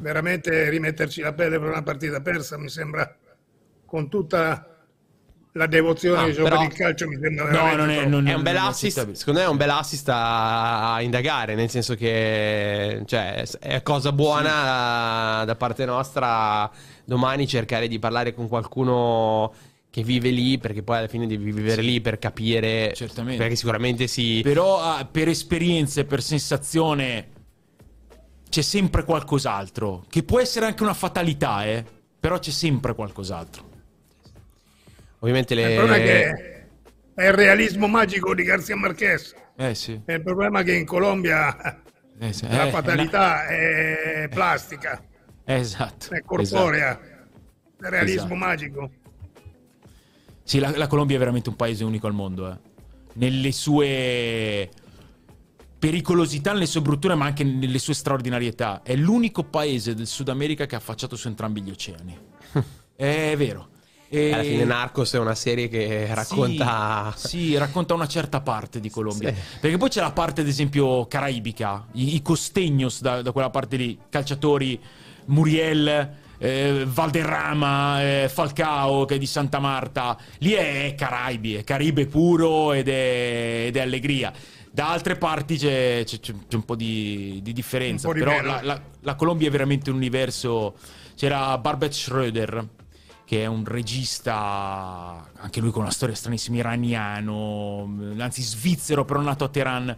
veramente 0.00 0.70
rimetterci 0.70 1.20
la 1.20 1.32
pelle 1.34 1.58
per 1.60 1.68
una 1.68 1.82
partita 1.82 2.20
persa 2.20 2.56
mi 2.58 2.68
sembra 2.68 3.14
con 3.84 4.08
tutta 4.08 4.77
la 5.52 5.66
devozione 5.66 6.20
Ah, 6.20 6.26
ho 6.26 6.42
però- 6.42 6.58
per 6.58 6.66
il 6.66 6.72
calcio 6.74 7.08
mi 7.08 7.18
sembra 7.20 7.50
no, 7.50 7.74
non 7.74 7.90
è. 7.90 8.04
non- 8.06 8.26
È 8.26 8.34
un 8.34 8.42
bel 8.42 8.56
assist, 8.56 9.12
secondo 9.12 9.40
me 9.40 9.46
è 9.46 9.48
un 9.48 9.56
bel 9.56 9.70
assist 9.70 10.08
a, 10.08 10.94
a 10.94 11.02
indagare, 11.02 11.54
nel 11.54 11.68
senso 11.70 11.94
che 11.94 13.02
cioè, 13.06 13.44
è 13.58 13.82
cosa 13.82 14.12
buona 14.12 15.44
da 15.44 15.54
parte 15.56 15.84
nostra 15.84 16.70
domani 17.04 17.46
cercare 17.48 17.88
di 17.88 17.98
parlare 17.98 18.34
con 18.34 18.46
qualcuno 18.48 19.52
che 19.90 20.02
vive 20.02 20.28
lì, 20.30 20.58
perché 20.58 20.82
poi 20.82 20.98
alla 20.98 21.08
fine 21.08 21.26
devi 21.26 21.50
vivere 21.50 21.80
lì 21.82 22.00
per 22.00 22.18
capire, 22.18 22.92
Certamente. 22.94 23.38
perché 23.38 23.56
sicuramente 23.56 24.06
si... 24.06 24.40
Però 24.42 24.80
ah, 24.82 25.04
per 25.10 25.28
esperienza 25.28 26.02
e 26.02 26.04
per 26.04 26.22
sensazione 26.22 27.28
c'è 28.50 28.60
sempre 28.62 29.04
qualcos'altro. 29.04 30.04
Che 30.08 30.22
può 30.22 30.40
essere 30.40 30.66
anche 30.66 30.82
una 30.82 30.94
fatalità, 30.94 31.64
eh. 31.64 31.84
Però 32.20 32.38
c'è 32.38 32.50
sempre 32.50 32.94
qualcos'altro. 32.94 33.67
Ovviamente 35.20 35.54
le... 35.54 35.62
Il 35.70 35.76
problema 35.76 35.96
è 35.96 36.04
che 36.04 36.66
è 37.14 37.26
il 37.26 37.32
realismo 37.32 37.86
magico 37.88 38.34
di 38.34 38.42
Garcia 38.44 38.76
Marquez. 38.76 39.34
Eh 39.56 39.74
sì. 39.74 40.00
È 40.04 40.12
il 40.12 40.22
problema 40.22 40.62
che 40.62 40.74
in 40.74 40.86
Colombia 40.86 41.82
Eh, 42.20 42.32
sì. 42.32 42.46
la 42.48 42.66
Eh, 42.66 42.70
fatalità 42.70 43.46
è 43.46 44.28
plastica, 44.30 45.02
esatto. 45.44 46.14
è 46.14 46.22
corporea, 46.24 46.98
Esatto. 47.00 47.84
è 47.86 47.88
realismo 47.90 48.20
Esatto. 48.20 48.34
magico. 48.34 48.90
Sì, 50.44 50.60
la, 50.60 50.70
la 50.76 50.86
Colombia 50.86 51.16
è 51.16 51.18
veramente 51.18 51.48
un 51.48 51.56
paese 51.56 51.84
unico 51.84 52.06
al 52.06 52.14
mondo, 52.14 52.50
eh. 52.50 52.56
Nelle 53.14 53.50
sue 53.52 54.68
pericolosità, 55.78 56.52
nelle 56.52 56.66
sue 56.66 56.80
brutture, 56.80 57.14
ma 57.16 57.26
anche 57.26 57.42
nelle 57.44 57.78
sue 57.78 57.94
straordinarietà. 57.94 58.82
È 58.82 58.94
l'unico 58.94 59.42
paese 59.44 59.94
del 59.94 60.06
Sud 60.06 60.28
America 60.28 60.66
che 60.66 60.74
ha 60.76 60.78
affacciato 60.78 61.16
su 61.16 61.26
entrambi 61.26 61.62
gli 61.62 61.70
oceani. 61.70 62.16
è 62.96 63.34
vero. 63.36 63.70
E- 64.10 64.32
Alla 64.32 64.42
fine 64.42 64.64
Narcos 64.64 65.12
è 65.12 65.18
una 65.18 65.34
serie 65.34 65.68
che 65.68 66.08
racconta... 66.14 67.12
Sì, 67.16 67.28
sì, 67.28 67.56
racconta 67.58 67.92
una 67.94 68.06
certa 68.08 68.40
parte 68.40 68.80
di 68.80 68.88
Colombia. 68.88 69.28
Sì. 69.34 69.58
Perché 69.60 69.76
poi 69.76 69.88
c'è 69.90 70.00
la 70.00 70.12
parte, 70.12 70.40
ad 70.40 70.46
esempio, 70.48 71.06
caraibica, 71.06 71.86
i, 71.92 72.14
i 72.14 72.22
costegnos 72.22 73.00
da, 73.02 73.20
da 73.20 73.32
quella 73.32 73.50
parte 73.50 73.76
lì, 73.76 73.98
calciatori, 74.08 74.80
Muriel, 75.26 76.10
eh, 76.38 76.84
Valderrama, 76.86 78.02
eh, 78.02 78.28
Falcao 78.32 79.04
che 79.04 79.16
è 79.16 79.18
di 79.18 79.26
Santa 79.26 79.58
Marta. 79.58 80.16
Lì 80.38 80.52
è 80.52 80.94
Caraibi, 80.96 81.56
è 81.56 81.64
Caribe 81.64 82.06
puro 82.06 82.72
ed 82.72 82.88
è, 82.88 83.64
ed 83.66 83.76
è 83.76 83.80
allegria. 83.80 84.32
Da 84.70 84.90
altre 84.90 85.16
parti 85.16 85.58
c'è, 85.58 86.02
c'è- 86.06 86.20
c'è 86.20 86.32
un 86.52 86.64
po' 86.64 86.76
di, 86.76 87.40
di 87.42 87.52
differenza. 87.52 88.06
Po' 88.08 88.14
di 88.14 88.20
Però 88.20 88.40
la, 88.40 88.60
la- 88.62 88.80
la 89.00 89.14
Colombia 89.16 89.48
è 89.48 89.50
veramente 89.50 89.90
un 89.90 89.96
universo. 89.96 90.76
C'era 91.16 91.58
Barbet 91.58 91.90
Schroeder, 91.92 92.66
che 93.28 93.42
è 93.42 93.46
un 93.46 93.62
regista, 93.66 95.28
anche 95.36 95.60
lui 95.60 95.70
con 95.70 95.82
una 95.82 95.90
storia 95.90 96.14
stranissima, 96.14 96.56
iraniano, 96.56 98.14
anzi 98.16 98.40
svizzero, 98.40 99.04
però 99.04 99.20
nato 99.20 99.44
a 99.44 99.48
Teheran, 99.50 99.94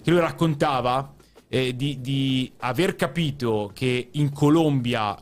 che 0.00 0.10
lui 0.12 0.20
raccontava 0.20 1.12
eh, 1.48 1.74
di, 1.74 2.00
di 2.00 2.52
aver 2.58 2.94
capito 2.94 3.72
che 3.74 4.10
in 4.12 4.30
Colombia 4.32 5.18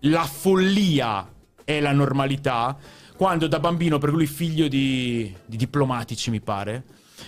la 0.00 0.24
follia 0.24 1.26
è 1.64 1.80
la 1.80 1.92
normalità, 1.92 2.76
quando 3.16 3.46
da 3.46 3.58
bambino, 3.58 3.96
perché 3.96 4.14
lui 4.14 4.26
figlio 4.26 4.68
di, 4.68 5.34
di 5.46 5.56
diplomatici 5.56 6.28
mi 6.28 6.42
pare, 6.42 6.84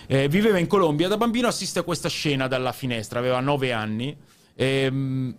eh, 0.09 0.29
viveva 0.29 0.59
in 0.59 0.67
Colombia, 0.67 1.09
da 1.09 1.17
bambino 1.17 1.49
assiste 1.49 1.79
a 1.79 1.85
questa 1.85 2.11
scena 2.11 2.49
dalla 2.49 2.73
finestra, 2.73 3.19
aveva 3.19 3.41
nove 3.41 3.73
anni. 3.73 4.15
ehm, 4.55 5.37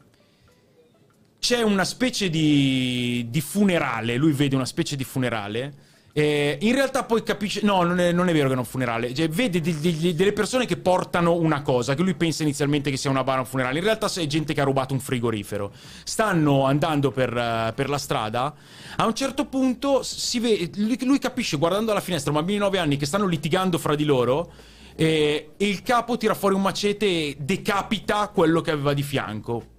c'è 1.39 1.61
una 1.61 1.85
specie 1.85 2.29
di, 2.29 3.25
di 3.29 3.41
funerale, 3.41 4.17
lui 4.17 4.31
vede 4.33 4.55
una 4.55 4.65
specie 4.65 4.95
di 4.95 5.03
funerale. 5.03 5.73
eh, 6.11 6.57
in 6.61 6.73
realtà 6.73 7.03
poi 7.05 7.23
capisce, 7.23 7.61
no, 7.63 7.83
non 7.83 7.99
è, 7.99 8.11
non 8.11 8.27
è 8.27 8.33
vero 8.33 8.47
che 8.49 8.55
è 8.55 8.57
un 8.57 8.65
funerale, 8.65 9.13
cioè, 9.13 9.29
vede 9.29 9.61
de- 9.61 9.79
de- 9.79 10.15
delle 10.15 10.33
persone 10.33 10.65
che 10.65 10.75
portano 10.75 11.33
una 11.35 11.61
cosa, 11.61 11.93
che 11.95 12.01
lui 12.01 12.15
pensa 12.15 12.43
inizialmente 12.43 12.89
che 12.89 12.97
sia 12.97 13.09
una 13.09 13.23
bara 13.23 13.37
o 13.37 13.41
un 13.43 13.47
funerale, 13.47 13.77
in 13.77 13.85
realtà 13.85 14.11
è 14.13 14.25
gente 14.27 14.53
che 14.53 14.59
ha 14.59 14.63
rubato 14.65 14.93
un 14.93 14.99
frigorifero. 14.99 15.71
Stanno 16.03 16.65
andando 16.65 17.11
per, 17.11 17.35
eh, 17.35 17.71
per 17.73 17.89
la 17.89 17.97
strada, 17.97 18.53
a 18.97 19.05
un 19.05 19.13
certo 19.13 19.45
punto 19.45 20.03
vede, 20.41 20.71
lui, 20.81 20.97
lui 21.05 21.19
capisce 21.19 21.57
guardando 21.57 21.91
alla 21.91 22.01
finestra, 22.01 22.31
bambini 22.33 22.57
di 22.57 22.63
9 22.63 22.79
anni 22.79 22.97
che 22.97 23.05
stanno 23.05 23.27
litigando 23.27 23.77
fra 23.77 23.95
di 23.95 24.03
loro, 24.03 24.51
eh, 24.95 25.51
e 25.55 25.67
il 25.69 25.81
capo 25.83 26.17
tira 26.17 26.33
fuori 26.33 26.55
un 26.55 26.61
macete 26.61 27.05
e 27.05 27.37
decapita 27.39 28.27
quello 28.29 28.59
che 28.61 28.71
aveva 28.71 28.93
di 28.93 29.03
fianco. 29.03 29.77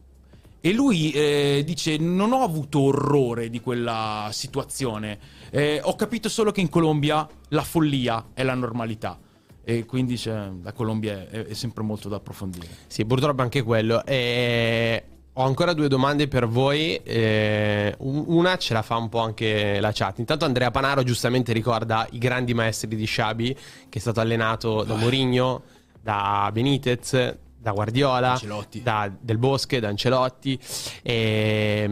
E 0.60 0.72
lui 0.72 1.10
eh, 1.12 1.62
dice: 1.64 1.96
Non 1.96 2.32
ho 2.32 2.42
avuto 2.42 2.80
orrore 2.80 3.48
di 3.48 3.60
quella 3.60 4.28
situazione. 4.32 5.18
Eh, 5.50 5.80
ho 5.82 5.94
capito 5.96 6.28
solo 6.28 6.52
che 6.52 6.60
in 6.60 6.68
Colombia 6.68 7.26
la 7.48 7.62
follia 7.62 8.26
è 8.34 8.42
la 8.42 8.54
normalità. 8.54 9.18
E 9.64 9.84
quindi 9.84 10.16
c'è- 10.16 10.50
la 10.62 10.72
Colombia 10.72 11.28
è, 11.28 11.46
è 11.46 11.54
sempre 11.54 11.82
molto 11.82 12.08
da 12.08 12.16
approfondire. 12.16 12.66
Sì, 12.86 13.04
purtroppo 13.04 13.42
anche 13.42 13.62
quello. 13.62 14.04
E 14.04 15.04
ho 15.34 15.44
ancora 15.44 15.72
due 15.72 15.88
domande 15.88 16.28
per 16.28 16.46
voi. 16.46 16.96
Eh, 16.96 17.94
un- 18.00 18.24
una 18.26 18.56
ce 18.58 18.74
la 18.74 18.82
fa 18.82 18.96
un 18.96 19.08
po' 19.08 19.20
anche 19.20 19.80
la 19.80 19.92
chat. 19.92 20.18
Intanto 20.18 20.44
Andrea 20.44 20.70
Panaro 20.70 21.02
giustamente 21.04 21.52
ricorda 21.52 22.06
i 22.10 22.18
grandi 22.18 22.52
maestri 22.52 22.94
di 22.96 23.04
Sciabi, 23.06 23.54
che 23.88 23.98
è 23.98 24.00
stato 24.00 24.20
allenato 24.20 24.82
da 24.82 24.94
Mourinho, 24.94 25.62
da 26.02 26.50
Benitez, 26.52 27.36
da 27.60 27.72
Guardiola, 27.72 28.32
Ancelotti. 28.32 28.82
da 28.82 29.12
Del 29.20 29.38
Bosche, 29.38 29.80
da 29.80 29.88
Ancelotti. 29.88 30.58
E, 31.02 31.88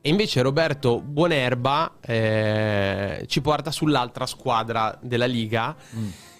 e 0.00 0.08
invece 0.08 0.42
Roberto 0.42 1.00
Buonerba 1.00 1.96
eh, 2.00 3.24
ci 3.26 3.40
porta 3.40 3.70
sull'altra 3.70 4.26
squadra 4.26 4.96
della 5.02 5.26
Liga. 5.26 5.74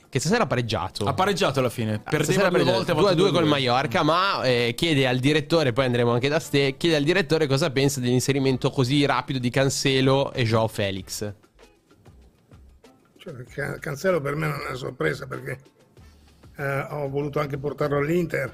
Che 0.09 0.21
stasera 0.21 0.45
ha 0.45 0.47
pareggiato. 0.47 1.07
Ha 1.07 1.13
pareggiato 1.15 1.59
alla 1.59 1.71
fine. 1.71 1.95
Ah, 2.05 2.09
Perdeva 2.11 2.49
due 2.49 2.59
per- 2.63 2.73
volte. 2.73 2.91
ha 2.93 2.95
2 2.95 3.03
fatto 3.03 3.07
a 3.09 3.15
2 3.15 3.23
due 3.31 3.31
col 3.33 3.41
due. 3.41 3.51
Mallorca, 3.51 4.03
ma 4.05 4.43
eh, 4.45 4.73
chiede 4.77 5.09
al 5.09 5.19
direttore, 5.19 5.73
poi 5.73 5.87
andremo 5.87 6.13
anche 6.13 6.29
da 6.29 6.39
Ste, 6.39 6.77
chiede 6.77 6.95
al 6.95 7.03
direttore 7.03 7.49
cosa 7.49 7.71
pensa 7.73 7.99
dell'inserimento 7.99 8.71
così 8.71 9.05
rapido 9.07 9.41
di 9.41 9.51
Cancelo 9.51 10.33
e 10.33 10.45
Joao 10.45 10.69
Felix. 10.69 11.33
Cioè, 13.17 13.35
Can- 13.53 13.79
Cancelo 13.81 14.21
per 14.21 14.37
me 14.37 14.47
non 14.47 14.61
è 14.61 14.67
una 14.69 14.77
sorpresa 14.77 15.27
perché 15.27 15.59
eh, 16.57 16.87
ho 16.91 17.09
voluto 17.09 17.41
anche 17.41 17.59
portarlo 17.59 17.99
all'Inter, 17.99 18.53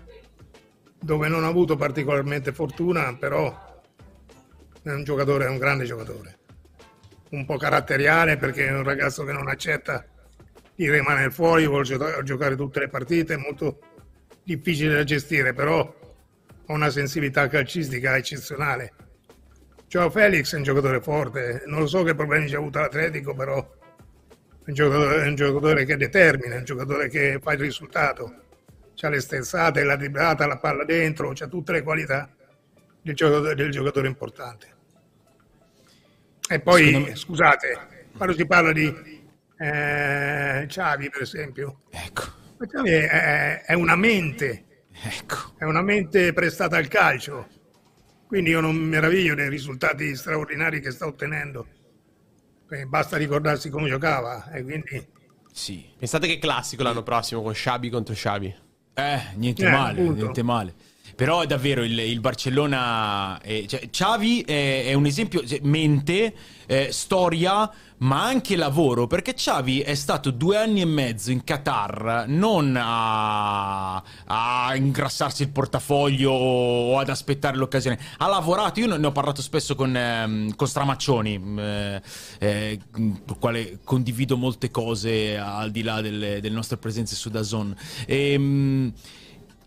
dove 0.99 1.29
non 1.29 1.45
ha 1.45 1.49
avuto 1.49 1.77
particolarmente 1.77 2.53
fortuna, 2.53 3.17
però 3.17 3.83
è 4.83 4.91
un 4.91 5.05
giocatore, 5.05 5.47
è 5.47 5.49
un 5.49 5.59
grande 5.59 5.85
giocatore. 5.85 6.39
Un 7.31 7.45
po' 7.45 7.57
caratteriale 7.57 8.37
perché 8.37 8.67
è 8.67 8.73
un 8.73 8.83
ragazzo 8.83 9.25
che 9.25 9.33
non 9.33 9.49
accetta 9.49 10.05
di 10.75 10.91
rimanere 10.91 11.31
fuori, 11.31 11.67
vuole 11.67 11.85
gio- 11.85 12.23
giocare 12.23 12.57
tutte 12.57 12.81
le 12.81 12.89
partite, 12.89 13.35
è 13.35 13.37
molto 13.37 13.79
difficile 14.43 14.95
da 14.95 15.05
gestire, 15.05 15.53
però 15.53 15.81
ha 16.67 16.73
una 16.73 16.91
sensibilità 16.91 17.47
calcistica 17.49 18.17
eccezionale. 18.17 18.95
Ciao 19.87 20.09
Felix 20.09 20.53
è 20.55 20.57
un 20.57 20.63
giocatore 20.63 21.01
forte, 21.01 21.65
non 21.67 21.89
so 21.89 22.03
che 22.03 22.15
problemi 22.15 22.49
ci 22.49 22.55
ha 22.55 22.59
avuto 22.59 22.79
l'Atletico, 22.79 23.35
però 23.35 23.79
un 24.71 24.75
giocatore, 24.75 25.25
è 25.25 25.29
un 25.29 25.35
giocatore 25.35 25.85
che 25.85 25.97
determina, 25.97 26.55
è 26.55 26.59
un 26.59 26.65
giocatore 26.65 27.09
che 27.09 27.39
fa 27.43 27.53
il 27.53 27.61
risultato. 27.61 28.35
C'ha 28.95 29.09
le 29.09 29.21
stenzate, 29.21 29.85
la 29.85 29.97
driblata, 29.97 30.47
la 30.47 30.59
palla 30.59 30.85
dentro, 30.85 31.33
c'ha 31.35 31.47
tutte 31.47 31.73
le 31.73 31.83
qualità 31.83 32.29
del 33.03 33.15
giocatore, 33.15 33.55
del 33.55 33.71
giocatore 33.71 34.09
importante. 34.09 34.67
E 36.49 36.61
poi, 36.61 37.05
me... 37.05 37.15
scusate, 37.15 38.09
quando 38.17 38.35
si 38.35 38.47
parla 38.47 38.73
di 38.73 39.23
eh, 39.59 40.65
Xavi, 40.67 41.11
per 41.11 41.23
esempio, 41.23 41.83
ecco. 41.91 42.39
Xavi 42.67 42.91
è, 42.91 43.63
è 43.63 43.75
una 43.75 43.97
mente 43.97 44.65
Ecco. 45.03 45.55
È 45.57 45.65
una 45.65 45.81
mente 45.81 46.33
prestata 46.35 46.77
al 46.77 46.89
calcio, 46.89 47.49
quindi 48.27 48.51
io 48.51 48.61
non 48.61 48.77
mi 48.77 48.87
meraviglio 48.87 49.35
dei 49.35 49.49
risultati 49.49 50.15
straordinari 50.15 50.81
che 50.81 50.91
sta 50.91 51.07
ottenendo. 51.07 51.67
Eh, 52.71 52.87
basta 52.87 53.17
ricordarsi 53.17 53.69
come 53.69 53.89
giocava 53.89 54.51
e 54.51 54.63
quindi... 54.63 55.07
Sì. 55.53 55.85
Pensate 55.99 56.27
che 56.27 56.39
classico 56.39 56.83
l'anno 56.83 57.03
prossimo 57.03 57.43
con 57.43 57.53
Sciabi 57.53 57.91
contro 57.91 58.15
Sciabi. 58.15 58.55
Eh, 58.95 59.21
niente 59.35 59.67
eh, 59.67 59.71
male, 59.71 60.01
appunto. 60.01 60.23
niente 60.23 60.43
male. 60.43 60.75
Però 61.21 61.45
davvero 61.45 61.85
il, 61.85 61.99
il 61.99 62.19
Barcellona, 62.19 63.39
è, 63.43 63.67
cioè, 63.67 63.91
Xavi 63.91 64.41
è, 64.41 64.87
è, 64.87 64.95
un 64.95 65.05
esempio, 65.05 65.47
cioè, 65.47 65.59
mente, 65.61 66.35
eh, 66.65 66.89
storia, 66.93 67.71
ma 67.99 68.25
anche 68.25 68.57
lavoro, 68.57 69.07
perché 69.07 69.35
Xavi 69.35 69.81
è 69.81 69.95
stato 69.97 70.31
due 70.31 70.57
anni 70.57 70.81
e 70.81 70.87
mezzo 70.87 71.31
in 71.31 71.45
Qatar 71.45 72.25
non 72.27 72.75
a, 72.75 73.97
a 73.97 74.75
ingrassarsi 74.75 75.43
il 75.43 75.51
portafoglio 75.51 76.31
o 76.31 76.99
ad 76.99 77.11
aspettare 77.11 77.59
l'occasione, 77.59 77.99
ha 78.17 78.27
lavorato, 78.27 78.81
io 78.81 78.97
ne 78.97 79.07
ho 79.07 79.13
parlato 79.13 79.43
spesso 79.43 79.75
con, 79.75 79.95
eh, 79.95 80.55
con 80.57 80.67
Stramaccioni, 80.67 81.55
eh, 81.59 82.03
eh, 82.39 82.81
con 82.91 83.23
quale 83.39 83.81
condivido 83.85 84.39
molte 84.39 84.71
cose 84.71 85.37
al 85.37 85.71
di 85.71 85.83
là 85.83 86.01
delle, 86.01 86.41
delle 86.41 86.55
nostre 86.55 86.79
presenze 86.79 87.15
su 87.15 87.29
Dazon. 87.29 87.77
E, 88.07 88.33
ehm, 88.33 88.93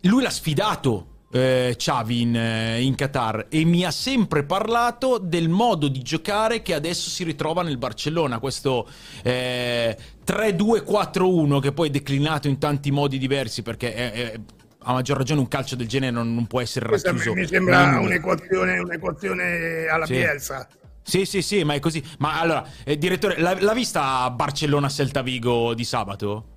lui 0.06 0.24
l'ha 0.24 0.32
sfidato 0.32 1.12
eh, 1.34 1.74
Xavi 1.76 2.22
in, 2.22 2.36
eh, 2.36 2.82
in, 2.82 2.94
Qatar 2.94 3.48
e 3.50 3.66
mi 3.66 3.84
ha 3.84 3.90
sempre 3.90 4.44
parlato 4.44 5.18
del 5.18 5.50
modo 5.50 5.88
di 5.88 6.04
giocare 6.04 6.62
che 6.62 6.76
adesso 6.76 7.10
si 7.10 7.24
ritrova 7.24 7.64
nel 7.64 7.78
Barcellona, 7.78 8.38
questo 8.38 8.88
eh, 9.24 9.98
3-2-4-1 10.26 11.60
che 11.60 11.72
poi 11.72 11.88
è 11.88 11.92
declinato 11.92 12.48
in 12.48 12.60
tanti 12.60 12.92
modi 12.92 13.18
diversi 13.18 13.64
perché 13.64 13.96
è, 13.96 14.12
è, 14.12 14.40
a 14.84 14.94
maggior 14.94 15.18
ragione 15.18 15.40
un 15.40 15.48
calcio 15.48 15.76
del 15.76 15.88
genere 15.88 16.12
non, 16.12 16.36
non 16.36 16.46
può 16.46 16.62
essere 16.62 16.88
racchiuso. 16.88 17.34
Mi 17.34 17.48
sembra 17.48 18.00
un'equazione, 18.00 18.78
un'equazione, 18.78 19.88
alla 19.88 20.06
sì. 20.06 20.14
Bielsa. 20.14 20.68
Sì, 21.02 21.26
sì, 21.26 21.42
sì, 21.42 21.64
ma 21.64 21.74
è 21.74 21.80
così. 21.80 22.02
Ma 22.20 22.40
allora, 22.40 22.66
eh, 22.84 22.98
direttore, 22.98 23.40
l'ha, 23.40 23.58
l'ha 23.60 23.74
vista 23.74 24.30
Barcellona-Celta 24.30 25.22
Vigo 25.22 25.74
di 25.74 25.84
sabato? 25.84 26.53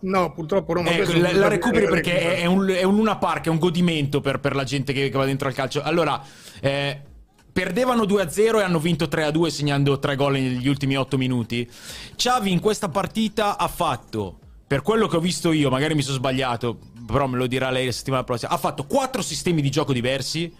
No, 0.00 0.32
purtroppo 0.32 0.74
Roma. 0.74 0.90
Eh, 0.90 1.18
la, 1.18 1.32
la 1.32 1.48
recuperi 1.48 1.86
perché 1.86 2.18
è, 2.18 2.42
è, 2.42 2.46
un, 2.46 2.68
è, 2.68 2.82
un, 2.82 2.94
Luna 2.94 3.16
Park, 3.16 3.46
è 3.46 3.48
un 3.48 3.58
godimento 3.58 4.20
per, 4.20 4.40
per 4.40 4.54
la 4.54 4.64
gente 4.64 4.92
che, 4.92 5.08
che, 5.08 5.16
va 5.16 5.24
dentro 5.24 5.48
al 5.48 5.54
calcio. 5.54 5.82
Allora, 5.82 6.22
eh, 6.60 7.00
perdevano 7.50 8.02
2-0 8.02 8.58
e 8.58 8.62
hanno 8.62 8.78
vinto 8.78 9.06
3-2 9.06 9.46
segnando 9.46 9.98
3 9.98 10.14
gol 10.16 10.32
negli 10.32 10.68
ultimi 10.68 10.96
8 10.96 11.16
minuti. 11.16 11.68
Xavi 12.14 12.52
in 12.52 12.60
questa 12.60 12.88
partita 12.88 13.56
ha 13.56 13.68
fatto, 13.68 14.38
per 14.66 14.82
quello 14.82 15.06
che 15.06 15.16
ho 15.16 15.20
visto 15.20 15.52
io, 15.52 15.70
magari 15.70 15.94
mi 15.94 16.02
sono 16.02 16.16
sbagliato, 16.16 16.78
però 17.06 17.26
me 17.26 17.38
lo 17.38 17.46
dirà 17.46 17.70
lei 17.70 17.86
la 17.86 17.92
settimana 17.92 18.24
prossima, 18.24 18.52
ha 18.52 18.58
fatto 18.58 18.84
4 18.84 19.22
sistemi 19.22 19.62
di 19.62 19.70
gioco 19.70 19.92
diversi 19.92 20.52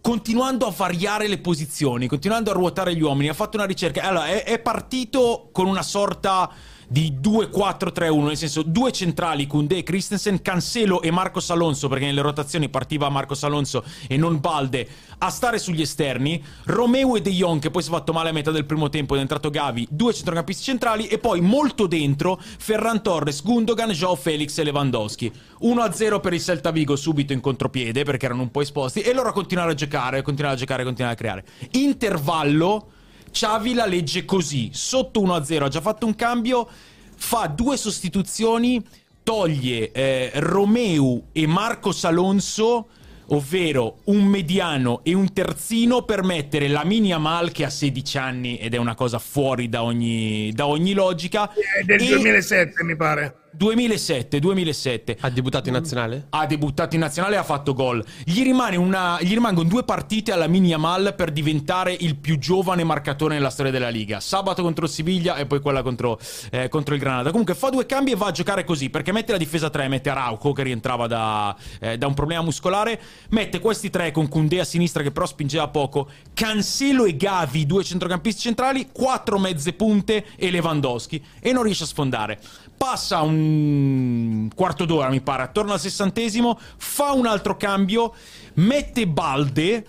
continuando 0.00 0.66
a 0.66 0.74
variare 0.76 1.26
le 1.26 1.38
posizioni, 1.38 2.06
continuando 2.06 2.50
a 2.50 2.54
ruotare 2.54 2.94
gli 2.94 3.02
uomini, 3.02 3.28
ha 3.28 3.34
fatto 3.34 3.56
una 3.56 3.66
ricerca. 3.66 4.02
Allora, 4.02 4.28
è, 4.28 4.44
è 4.44 4.60
partito 4.60 5.48
con 5.52 5.66
una 5.66 5.82
sorta 5.82 6.48
di 6.90 7.18
2-4-3-1, 7.22 8.26
nel 8.26 8.36
senso 8.36 8.62
due 8.62 8.90
centrali, 8.90 9.46
Kunde 9.46 9.76
e 9.76 9.84
Christensen, 9.84 10.42
Cancelo 10.42 11.02
e 11.02 11.12
Marcos 11.12 11.48
Alonso, 11.50 11.86
perché 11.86 12.06
nelle 12.06 12.20
rotazioni 12.20 12.68
partiva 12.68 13.08
Marcos 13.08 13.44
Alonso 13.44 13.84
e 14.08 14.16
non 14.16 14.40
Balde, 14.40 14.88
a 15.18 15.30
stare 15.30 15.60
sugli 15.60 15.82
esterni, 15.82 16.42
Romeo 16.64 17.14
e 17.14 17.20
De 17.22 17.30
Jong, 17.30 17.60
che 17.60 17.70
poi 17.70 17.82
si 17.82 17.90
è 17.90 17.92
fatto 17.92 18.12
male 18.12 18.30
a 18.30 18.32
metà 18.32 18.50
del 18.50 18.64
primo 18.64 18.88
tempo, 18.88 19.14
è 19.14 19.20
entrato 19.20 19.50
Gavi, 19.50 19.86
due 19.88 20.12
centrocampisti 20.12 20.64
centrali, 20.64 21.06
e 21.06 21.18
poi 21.18 21.40
molto 21.40 21.86
dentro 21.86 22.40
Ferran 22.40 23.04
Torres, 23.04 23.44
Gundogan, 23.44 23.90
Joao 23.90 24.16
Felix 24.16 24.58
e 24.58 24.64
Lewandowski. 24.64 25.32
1-0 25.62 26.20
per 26.20 26.32
il 26.32 26.42
Celta 26.42 26.72
Vigo 26.72 26.96
subito 26.96 27.32
in 27.32 27.40
contropiede, 27.40 28.02
perché 28.02 28.26
erano 28.26 28.42
un 28.42 28.50
po' 28.50 28.62
esposti, 28.62 29.00
e 29.00 29.14
loro 29.14 29.32
continuare 29.32 29.70
a 29.70 29.74
giocare, 29.74 30.22
continuare 30.22 30.56
a 30.56 30.58
giocare, 30.58 30.82
continuare 30.82 31.14
a 31.14 31.16
creare. 31.16 31.44
Intervallo 31.72 32.94
Xavi 33.32 33.74
la 33.74 33.86
legge 33.86 34.24
così, 34.24 34.70
sotto 34.72 35.20
1-0 35.22 35.62
ha 35.62 35.68
già 35.68 35.80
fatto 35.80 36.06
un 36.06 36.14
cambio, 36.14 36.68
fa 37.16 37.46
due 37.46 37.76
sostituzioni, 37.76 38.84
toglie 39.22 39.92
eh, 39.92 40.30
Romeu 40.34 41.28
e 41.32 41.46
Marcos 41.46 42.04
Alonso 42.04 42.88
ovvero 43.32 44.00
un 44.04 44.24
mediano 44.24 45.00
e 45.02 45.14
un 45.14 45.32
terzino 45.32 46.02
per 46.02 46.22
mettere 46.22 46.68
la 46.68 46.84
mini 46.84 47.12
Amal 47.12 47.52
che 47.52 47.64
ha 47.64 47.70
16 47.70 48.18
anni 48.18 48.58
ed 48.58 48.74
è 48.74 48.76
una 48.76 48.94
cosa 48.94 49.18
fuori 49.18 49.68
da 49.68 49.82
ogni, 49.82 50.52
da 50.52 50.66
ogni 50.66 50.92
logica. 50.92 51.50
È 51.52 51.84
del 51.84 52.00
e... 52.02 52.08
2007 52.08 52.84
mi 52.84 52.96
pare. 52.96 53.39
2007, 53.52 54.38
2007. 54.38 55.16
Ha 55.20 55.30
debuttato 55.30 55.68
in 55.68 55.74
nazionale? 55.74 56.26
Ha 56.30 56.46
debuttato 56.46 56.94
in 56.94 57.00
nazionale 57.00 57.34
e 57.34 57.38
ha 57.38 57.42
fatto 57.42 57.74
gol. 57.74 58.04
Gli, 58.24 58.48
una, 58.48 59.18
gli, 59.20 59.32
rimangono 59.32 59.68
due 59.68 59.82
partite 59.82 60.32
alla 60.32 60.46
mini 60.46 60.72
Amal 60.72 61.14
per 61.16 61.30
diventare 61.32 61.92
il 61.92 62.16
più 62.16 62.38
giovane 62.38 62.84
marcatore 62.84 63.34
nella 63.34 63.50
storia 63.50 63.72
della 63.72 63.88
Liga. 63.88 64.20
Sabato 64.20 64.62
contro 64.62 64.84
il 64.84 64.90
Siviglia 64.90 65.36
e 65.36 65.46
poi 65.46 65.60
quella 65.60 65.82
contro, 65.82 66.18
eh, 66.50 66.68
contro, 66.68 66.94
il 66.94 67.00
Granada. 67.00 67.30
Comunque 67.30 67.54
fa 67.54 67.70
due 67.70 67.86
cambi 67.86 68.12
e 68.12 68.16
va 68.16 68.26
a 68.26 68.30
giocare 68.30 68.64
così 68.64 68.88
perché 68.88 69.12
mette 69.12 69.32
la 69.32 69.38
difesa 69.38 69.68
3, 69.68 69.88
mette 69.88 70.10
Arauco 70.10 70.52
che 70.52 70.62
rientrava 70.62 71.06
da, 71.06 71.56
eh, 71.80 71.98
da 71.98 72.06
un 72.06 72.14
problema 72.14 72.42
muscolare, 72.42 73.00
mette 73.30 73.58
questi 73.58 73.90
tre 73.90 74.10
con 74.12 74.28
Koundé 74.28 74.60
a 74.60 74.64
sinistra 74.64 75.02
che 75.02 75.10
però 75.10 75.26
spingeva 75.26 75.68
poco, 75.68 76.08
Cancelo 76.32 77.04
e 77.04 77.16
Gavi, 77.16 77.66
due 77.66 77.82
centrocampisti 77.84 78.42
centrali, 78.42 78.88
quattro 78.92 79.38
mezze 79.38 79.72
punte 79.72 80.24
e 80.36 80.50
Lewandowski 80.50 81.22
e 81.40 81.52
non 81.52 81.62
riesce 81.64 81.84
a 81.84 81.86
sfondare 81.86 82.38
passa 82.80 83.20
un 83.20 84.48
quarto 84.54 84.86
d'ora, 84.86 85.10
mi 85.10 85.20
pare, 85.20 85.42
attorno 85.42 85.74
al 85.74 85.80
sessantesimo, 85.80 86.58
fa 86.78 87.12
un 87.12 87.26
altro 87.26 87.58
cambio, 87.58 88.14
mette 88.54 89.06
Balde 89.06 89.86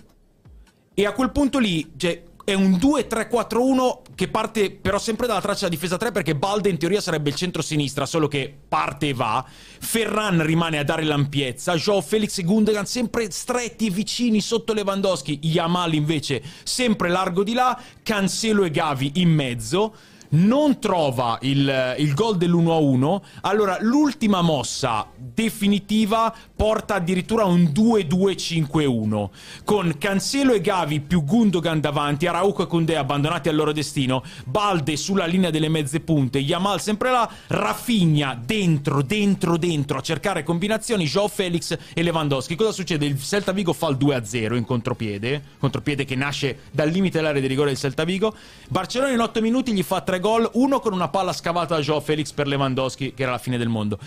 e 0.92 1.06
a 1.06 1.12
quel 1.12 1.32
punto 1.32 1.58
lì, 1.58 1.90
cioè, 1.96 2.22
è 2.44 2.52
un 2.52 2.72
2-3-4-1 2.72 4.00
che 4.14 4.28
parte 4.28 4.72
però 4.72 4.98
sempre 4.98 5.26
dalla 5.26 5.40
traccia 5.40 5.60
della 5.60 5.70
difesa 5.70 5.96
3 5.96 6.12
perché 6.12 6.36
Balde 6.36 6.68
in 6.68 6.76
teoria 6.76 7.00
sarebbe 7.00 7.30
il 7.30 7.34
centro-sinistra, 7.34 8.04
solo 8.04 8.28
che 8.28 8.54
parte 8.68 9.08
e 9.08 9.14
va. 9.14 9.42
Ferran 9.80 10.44
rimane 10.44 10.76
a 10.76 10.84
dare 10.84 11.04
l'ampiezza, 11.04 11.74
Joao 11.76 12.02
Felix 12.02 12.36
e 12.36 12.42
Gundogan 12.42 12.84
sempre 12.84 13.30
stretti 13.30 13.86
e 13.86 13.90
vicini 13.90 14.42
sotto 14.42 14.74
Lewandowski, 14.74 15.38
Yamal 15.44 15.94
invece 15.94 16.42
sempre 16.62 17.08
largo 17.08 17.42
di 17.42 17.54
là, 17.54 17.80
Cancelo 18.02 18.64
e 18.64 18.70
Gavi 18.70 19.12
in 19.14 19.30
mezzo 19.30 19.94
non 20.32 20.78
trova 20.78 21.38
il, 21.42 21.94
il 21.98 22.14
gol 22.14 22.36
dell'1-1, 22.36 23.20
allora 23.42 23.78
l'ultima 23.80 24.42
mossa 24.42 25.06
definitiva 25.16 26.34
porta 26.62 26.94
addirittura 26.94 27.44
un 27.44 27.72
2-2-5-1 27.74 29.28
con 29.64 29.98
Cancelo 29.98 30.52
e 30.52 30.60
Gavi 30.60 31.00
più 31.00 31.24
Gundogan 31.24 31.80
davanti, 31.80 32.28
Arauco 32.28 32.62
e 32.62 32.66
Koundé 32.68 32.96
abbandonati 32.96 33.48
al 33.48 33.56
loro 33.56 33.72
destino, 33.72 34.22
Balde 34.44 34.96
sulla 34.96 35.26
linea 35.26 35.50
delle 35.50 35.68
mezze 35.68 35.98
punte, 35.98 36.38
Yamal 36.38 36.80
sempre 36.80 37.10
là, 37.10 37.28
Rafinha 37.48 38.40
dentro, 38.40 39.02
dentro, 39.02 39.56
dentro 39.56 39.98
a 39.98 40.02
cercare 40.02 40.44
combinazioni, 40.44 41.04
Joao 41.04 41.26
Felix 41.26 41.76
e 41.92 42.00
Lewandowski. 42.00 42.54
Cosa 42.54 42.70
succede? 42.70 43.06
Il 43.06 43.20
Celta 43.20 43.50
Vigo 43.50 43.72
fa 43.72 43.88
il 43.88 43.96
2-0 43.96 44.54
in 44.54 44.64
contropiede, 44.64 45.42
contropiede 45.58 46.04
che 46.04 46.14
nasce 46.14 46.60
dal 46.70 46.90
limite 46.90 47.18
dell'area 47.18 47.40
di 47.40 47.48
rigore 47.48 47.70
del 47.70 47.78
Celta 47.78 48.04
Vigo. 48.04 48.36
Barcellona 48.68 49.12
in 49.12 49.18
8 49.18 49.40
minuti 49.40 49.72
gli 49.72 49.82
fa 49.82 50.00
3 50.00 50.20
gol, 50.20 50.48
uno 50.52 50.78
con 50.78 50.92
una 50.92 51.08
palla 51.08 51.32
scavata 51.32 51.74
da 51.74 51.80
Joao 51.80 51.98
Felix 51.98 52.30
per 52.30 52.46
Lewandowski, 52.46 53.14
che 53.14 53.22
era 53.24 53.32
la 53.32 53.38
fine 53.38 53.58
del 53.58 53.68
mondo. 53.68 53.98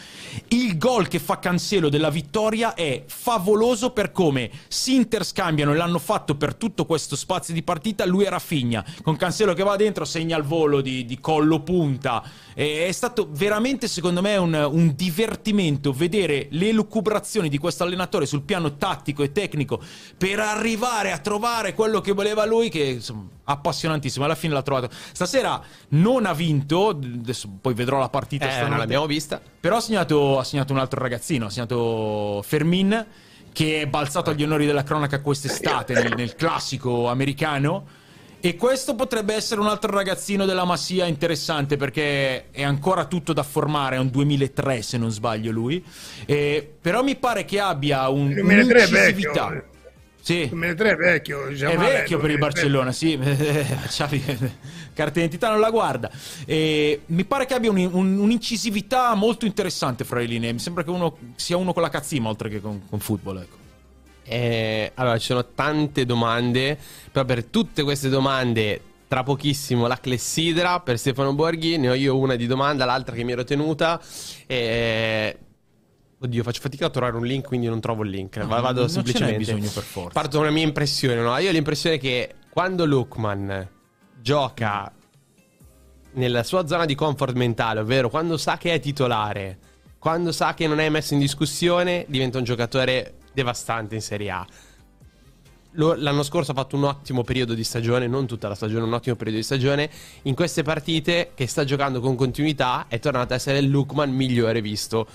Il 0.47 0.77
gol 0.77 1.09
che 1.09 1.19
fa 1.19 1.37
Cancelo 1.37 1.89
della 1.89 2.09
vittoria 2.09 2.43
è 2.75 3.03
favoloso 3.07 3.91
per 3.91 4.11
come 4.11 4.49
si 4.67 4.95
interscambiano 4.95 5.73
e 5.73 5.75
l'hanno 5.75 5.99
fatto 5.99 6.35
per 6.35 6.55
tutto 6.55 6.85
questo 6.85 7.15
spazio 7.15 7.53
di 7.53 7.63
partita 7.63 8.05
lui 8.05 8.25
e 8.25 8.29
Rafinha, 8.29 8.85
con 9.01 9.15
Cancelo 9.15 9.53
che 9.53 9.63
va 9.63 9.75
dentro, 9.75 10.05
segna 10.05 10.37
il 10.37 10.43
volo 10.43 10.81
di, 10.81 11.05
di 11.05 11.19
collo 11.19 11.61
punta. 11.61 12.23
E 12.53 12.87
è 12.87 12.91
stato 12.91 13.27
veramente, 13.31 13.87
secondo 13.87 14.21
me, 14.21 14.37
un, 14.37 14.53
un 14.53 14.93
divertimento 14.95 15.91
vedere 15.91 16.47
le 16.51 16.69
elucubrazioni 16.69 17.49
di 17.49 17.57
questo 17.57 17.83
allenatore 17.83 18.25
sul 18.25 18.43
piano 18.43 18.75
tattico 18.75 19.23
e 19.23 19.31
tecnico 19.31 19.81
per 20.17 20.39
arrivare 20.39 21.11
a 21.11 21.17
trovare 21.17 21.73
quello 21.73 22.01
che 22.01 22.13
voleva 22.13 22.45
lui, 22.45 22.69
che 22.69 22.83
insomma, 22.83 23.27
appassionantissimo. 23.45 24.25
Alla 24.25 24.35
fine 24.35 24.53
l'ha 24.53 24.61
trovato. 24.61 24.89
Stasera 25.11 25.61
non 25.89 26.25
ha 26.25 26.33
vinto, 26.33 26.89
adesso 26.89 27.49
poi 27.61 27.73
vedrò 27.73 27.99
la 27.99 28.09
partita. 28.09 28.49
Eh, 28.49 28.67
non 28.67 28.77
l'abbiamo 28.77 29.05
vista. 29.05 29.41
Però 29.59 29.77
ha 29.77 29.81
segnato, 29.81 30.37
ha 30.37 30.43
segnato 30.43 30.73
un 30.73 30.79
altro 30.79 31.01
ragazzino, 31.01 31.45
ha 31.45 31.49
segnato 31.49 32.43
Fermin 32.45 33.05
che 33.55 33.81
è 33.81 33.87
balzato 33.87 34.31
agli 34.31 34.43
onori 34.43 34.65
della 34.65 34.83
cronaca 34.83 35.21
quest'estate 35.21 35.93
nel, 35.93 36.13
nel 36.15 36.35
classico 36.35 37.07
americano. 37.07 38.03
E 38.41 38.57
questo 38.57 38.95
potrebbe 38.95 39.33
essere 39.33 39.61
un 39.61 39.67
altro 39.67 39.91
ragazzino 39.91 40.45
della 40.45 40.65
Massia 40.65 41.05
interessante 41.05 41.77
perché 41.77 42.51
è 42.51 42.63
ancora 42.63 43.05
tutto 43.05 43.33
da 43.33 43.43
formare, 43.43 43.95
è 43.95 43.99
un 43.99 44.09
2003 44.09 44.81
se 44.81 44.97
non 44.97 45.09
sbaglio 45.09 45.51
lui. 45.51 45.83
E, 46.25 46.75
però 46.79 47.01
mi 47.01 47.15
pare 47.15 47.45
che 47.45 47.59
abbia 47.59 48.07
un, 48.09 48.33
2003 48.33 48.83
è 48.83 48.87
vecchio. 48.87 49.73
Sì. 50.25 50.47
2003 50.49 50.89
è 50.89 50.95
vecchio, 50.95 51.45
diciamo, 51.49 51.73
È 51.73 51.77
vecchio 51.77 52.17
per 52.17 52.31
il 52.31 52.39
Barcellona, 52.39 52.91
sì. 52.91 53.15
Xavi, 53.21 54.23
carta 54.91 55.13
d'identità 55.13 55.51
non 55.51 55.59
la 55.59 55.69
guarda. 55.69 56.09
E 56.45 57.01
mi 57.05 57.25
pare 57.25 57.45
che 57.45 57.53
abbia 57.53 57.69
un, 57.69 57.77
un, 57.91 58.17
un'incisività 58.17 59.13
molto 59.13 59.45
interessante 59.45 60.03
fra 60.03 60.17
le 60.17 60.25
linee. 60.25 60.51
Mi 60.51 60.57
sembra 60.57 60.83
che 60.83 60.89
uno 60.89 61.15
sia 61.35 61.57
uno 61.57 61.73
con 61.73 61.83
la 61.83 61.89
cazzima 61.89 62.27
oltre 62.27 62.49
che 62.49 62.59
con, 62.59 62.87
con 62.89 62.99
football, 62.99 63.37
ecco. 63.37 63.55
Eh, 64.23 64.93
allora, 64.95 65.19
ci 65.19 65.27
sono 65.27 65.45
tante 65.53 66.07
domande, 66.07 66.75
però 67.11 67.23
per 67.23 67.43
tutte 67.43 67.83
queste 67.83 68.09
domande 68.09 68.81
tra 69.07 69.21
pochissimo 69.21 69.85
la 69.85 69.99
clessidra 69.99 70.79
per 70.79 70.97
Stefano 70.97 71.35
Borghi, 71.35 71.77
ne 71.77 71.89
ho 71.89 71.93
io 71.93 72.17
una 72.17 72.33
di 72.33 72.47
domanda, 72.47 72.83
l'altra 72.85 73.13
che 73.13 73.23
mi 73.23 73.33
ero 73.33 73.43
tenuta. 73.43 74.01
Eh, 74.47 75.37
Oddio, 76.25 76.43
faccio 76.43 76.61
fatica 76.61 76.87
a 76.87 76.89
trovare 76.89 77.15
un 77.15 77.25
link, 77.25 77.45
quindi 77.47 77.67
non 77.67 77.79
trovo 77.79 78.03
il 78.03 78.09
link. 78.09 78.37
No, 78.37 78.47
Vado 78.47 78.81
non 78.81 78.89
semplicemente. 78.89 79.37
Non 79.37 79.57
bisogno 79.57 79.71
per 79.71 79.83
forza. 79.83 80.09
Parto 80.09 80.37
da 80.37 80.43
una 80.43 80.51
mia 80.51 80.63
impressione, 80.63 81.21
no? 81.21 81.37
Io 81.37 81.49
ho 81.49 81.51
l'impressione 81.51 81.97
che 81.97 82.35
quando 82.49 82.85
Lukman 82.85 83.69
gioca 84.19 84.91
nella 86.13 86.43
sua 86.43 86.65
zona 86.65 86.85
di 86.85 86.95
comfort 86.95 87.35
mentale, 87.35 87.81
ovvero 87.81 88.09
quando 88.09 88.37
sa 88.37 88.57
che 88.57 88.73
è 88.73 88.79
titolare, 88.79 89.59
quando 89.99 90.31
sa 90.31 90.53
che 90.53 90.67
non 90.67 90.79
è 90.79 90.89
messo 90.89 91.13
in 91.13 91.19
discussione, 91.19 92.05
diventa 92.07 92.37
un 92.37 92.43
giocatore 92.43 93.15
devastante 93.33 93.95
in 93.95 94.01
Serie 94.01 94.29
A. 94.31 94.47
L'anno 95.77 96.23
scorso 96.23 96.51
ha 96.51 96.53
fatto 96.53 96.77
un 96.77 96.85
ottimo 96.85 97.23
periodo 97.23 97.53
di 97.53 97.63
stagione, 97.63 98.07
non 98.07 98.25
tutta 98.25 98.47
la 98.47 98.55
stagione, 98.55 98.85
un 98.85 98.93
ottimo 98.93 99.15
periodo 99.15 99.39
di 99.39 99.43
stagione. 99.43 99.89
In 100.23 100.33
queste 100.33 100.63
partite 100.63 101.31
che 101.35 101.47
sta 101.47 101.65
giocando 101.65 101.99
con 101.99 102.15
continuità 102.15 102.85
è 102.87 102.97
tornato 102.97 103.33
a 103.33 103.35
essere 103.35 103.57
il 103.59 103.67
Lukman 103.67 104.09
migliore 104.09 104.61
visto 104.61 105.05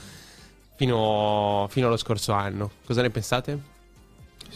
fino, 0.81 1.67
fino 1.69 1.89
allo 1.89 1.99
scorso 1.99 2.33
anno. 2.33 2.71
Cosa 2.87 3.03
ne 3.03 3.11
pensate? 3.11 3.61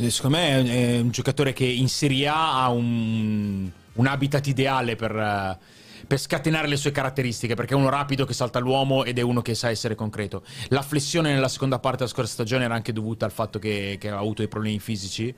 Secondo 0.09 0.39
me 0.39 0.65
è 0.65 0.99
un 0.99 1.11
giocatore 1.11 1.53
che 1.53 1.67
in 1.67 1.87
Serie 1.87 2.29
A 2.29 2.63
ha 2.63 2.71
un, 2.71 3.71
un 3.93 4.07
habitat 4.07 4.47
ideale 4.47 4.97
per, 4.97 5.59
per, 6.07 6.19
scatenare 6.19 6.67
le 6.67 6.77
sue 6.77 6.93
caratteristiche, 6.93 7.55
perché 7.55 7.75
è 7.75 7.77
uno 7.77 7.91
rapido 7.91 8.25
che 8.25 8.33
salta 8.33 8.59
l'uomo 8.59 9.05
ed 9.05 9.19
è 9.19 9.21
uno 9.21 9.43
che 9.43 9.55
sa 9.55 9.69
essere 9.69 9.95
concreto. 9.95 10.43
La 10.69 10.81
flessione 10.81 11.31
nella 11.31 11.49
seconda 11.49 11.79
parte 11.79 11.99
della 11.99 12.11
scorsa 12.11 12.33
stagione 12.33 12.65
era 12.65 12.75
anche 12.75 12.95
dovuta 12.95 13.27
al 13.27 13.33
fatto 13.33 13.59
che, 13.59 13.99
che 14.01 14.09
ha 14.09 14.17
avuto 14.17 14.37
dei 14.37 14.49
problemi 14.49 14.81
fisici. 14.81 15.33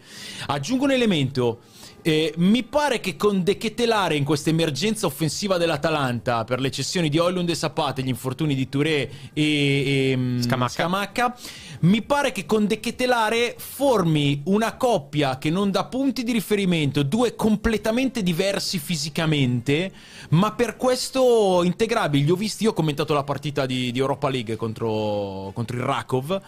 Aggiungo 0.47 0.85
un 0.85 0.93
elemento 0.93 1.63
eh, 2.07 2.33
mi 2.37 2.63
pare 2.63 3.01
che 3.01 3.17
con 3.17 3.43
De 3.43 3.57
Ketelare 3.57 4.15
in 4.15 4.23
questa 4.23 4.51
emergenza 4.51 5.07
offensiva 5.07 5.57
dell'Atalanta 5.57 6.45
per 6.45 6.61
le 6.61 6.71
cessioni 6.71 7.09
di 7.09 7.19
Oilund 7.19 7.49
e 7.49 7.57
Sapate, 7.57 8.01
gli 8.01 8.09
infortuni 8.09 8.55
di 8.55 8.69
Touré 8.69 9.11
e, 9.33 10.13
e 10.13 10.17
mm, 10.17 10.41
Scamacca. 10.41 10.73
Scamacca, 10.73 11.37
mi 11.81 12.03
pare 12.03 12.31
che 12.31 12.47
con 12.47 12.69
De 12.69 12.79
Ketelare 12.79 13.57
formi 13.59 14.41
una 14.45 14.77
coppia 14.77 15.37
che 15.39 15.51
non 15.51 15.73
dà 15.73 15.87
punti 15.87 16.23
di 16.23 16.31
riferimento, 16.31 17.03
due 17.03 17.35
completamente 17.35 18.23
diversi 18.23 18.79
fisicamente, 18.79 19.91
ma 20.29 20.53
per 20.53 20.77
questo 20.77 21.63
integrabili. 21.65 22.25
Li 22.25 22.31
ho 22.31 22.37
visti, 22.37 22.63
io 22.63 22.71
ho 22.71 22.75
commentato 22.75 23.15
la 23.15 23.25
partita 23.25 23.67
di, 23.67 23.91
di 23.91 23.99
Europa 23.99 24.29
League 24.29 24.55
contro, 24.55 25.51
contro 25.53 25.77
il 25.77 25.83
Rakov 25.83 26.41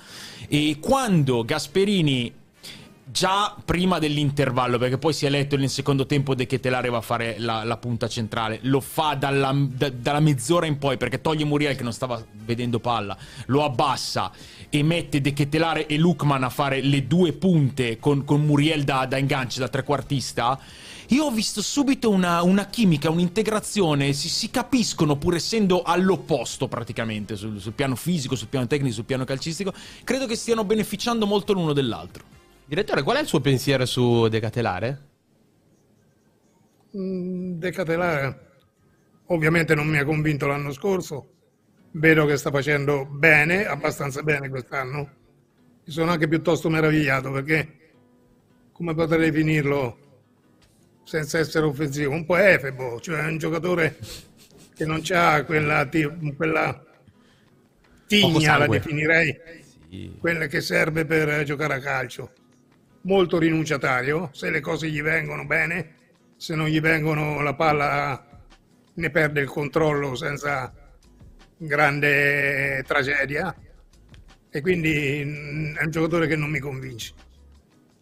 e 0.47 0.76
quando 0.78 1.44
Gasperini 1.44 2.38
già 3.10 3.55
prima 3.64 3.98
dell'intervallo, 3.98 4.78
perché 4.78 4.98
poi 4.98 5.12
si 5.12 5.26
è 5.26 5.30
letto 5.30 5.56
nel 5.56 5.70
secondo 5.70 6.06
tempo 6.06 6.35
De 6.35 6.47
Ketelare 6.47 6.89
va 6.89 6.98
a 6.98 7.02
fare 7.02 7.36
la, 7.39 7.64
la 7.64 7.76
punta 7.76 8.09
centrale, 8.09 8.59
lo 8.62 8.80
fa 8.80 9.14
dalla, 9.14 9.55
da, 9.55 9.89
dalla, 9.90 10.20
mezz'ora 10.20 10.66
in 10.66 10.78
poi 10.78 10.97
perché 10.97 11.20
toglie 11.20 11.44
Muriel 11.44 11.76
che 11.76 11.82
non 11.82 11.93
stava 11.93 12.22
vedendo 12.44 12.78
palla, 12.80 13.16
lo 13.47 13.64
abbassa 13.64 14.30
e 14.68 14.82
mette 14.82 15.20
De 15.20 15.32
Ketelare 15.32 15.86
e 15.86 15.97
Lukman 15.97 16.44
a 16.44 16.51
fare 16.51 16.80
le 16.80 17.06
due 17.06 17.32
punte 17.32 17.98
con, 17.98 18.24
con 18.24 18.44
Muriel 18.44 18.85
da, 18.85 19.06
da 19.06 19.16
ingancio, 19.16 19.60
da 19.60 19.68
trequartista. 19.68 20.59
Io 21.10 21.24
ho 21.24 21.30
visto 21.30 21.62
subito 21.62 22.10
una, 22.10 22.43
una 22.43 22.66
chimica, 22.66 23.09
un'integrazione, 23.09 24.12
si, 24.12 24.28
si, 24.28 24.51
capiscono 24.51 25.16
pur 25.16 25.36
essendo 25.36 25.80
all'opposto 25.82 26.68
praticamente 26.68 27.35
sul, 27.35 27.59
sul 27.60 27.72
piano 27.72 27.97
fisico, 27.97 28.36
sul 28.36 28.48
piano 28.48 28.66
tecnico, 28.66 28.93
sul 28.93 29.06
piano 29.06 29.24
calcistico. 29.24 29.72
Credo 30.05 30.26
che 30.26 30.36
stiano 30.36 30.64
beneficiando 30.64 31.24
molto 31.24 31.55
l'uno 31.55 31.72
dell'altro. 31.72 32.38
Direttore, 32.69 33.03
qual 33.03 33.16
è 33.16 33.20
il 33.20 33.27
suo 33.27 33.40
pensiero 33.40 33.86
su 33.86 34.28
Decatelare? 34.28 35.07
Mm, 36.95 37.53
Decatelare 37.59 38.47
ovviamente 39.28 39.74
non 39.74 39.86
mi 39.86 39.97
ha 39.97 40.05
convinto 40.05 40.47
l'anno 40.47 40.70
scorso, 40.73 41.32
vedo 41.93 42.27
che 42.27 42.36
sta 42.36 42.51
facendo 42.51 43.07
bene, 43.07 43.65
abbastanza 43.65 44.23
bene 44.23 44.51
quest'anno. 44.51 44.99
Mi 45.82 45.93
sono 45.93 46.11
anche 46.11 46.28
piuttosto 46.28 46.69
meravigliato 46.69 47.31
perché, 47.31 47.93
come 48.73 48.95
potrei 48.95 49.31
definirlo 49.31 50.07
senza 51.05 51.39
essere 51.39 51.65
offensivo, 51.65 52.12
un 52.12 52.27
po' 52.27 52.36
efebo, 52.36 53.01
cioè 53.01 53.24
un 53.24 53.39
giocatore 53.39 53.97
che 54.74 54.85
non 54.85 55.01
ha 55.11 55.43
quella, 55.45 55.89
quella 56.36 56.85
tigna, 58.07 58.59
la 58.59 58.66
definirei, 58.66 59.40
sì. 59.89 60.16
quella 60.19 60.47
che 60.47 60.61
serve 60.61 61.07
per 61.07 61.45
giocare 61.45 61.73
a 61.73 61.81
calcio 61.81 62.32
molto 63.09 63.39
rinunciatario, 63.39 64.28
se 64.32 64.51
le 64.51 64.60
cose 64.60 64.90
gli 64.90 65.01
vengono 65.01 65.47
bene, 65.47 65.94
se 66.36 66.55
non 66.55 66.68
gli 66.68 66.78
vengono 66.78 67.40
la 67.40 67.55
palla 67.55 68.44
ne 68.93 69.10
perde 69.10 69.40
il 69.40 69.48
controllo 69.48 70.14
senza 70.14 70.70
grande 71.56 72.85
tragedia 72.86 73.55
e 74.51 74.60
quindi 74.60 75.22
mm, 75.24 75.76
è 75.76 75.85
un 75.85 75.90
giocatore 75.90 76.26
che 76.26 76.36
non 76.36 76.51
mi 76.51 76.59
convince. 76.59 77.14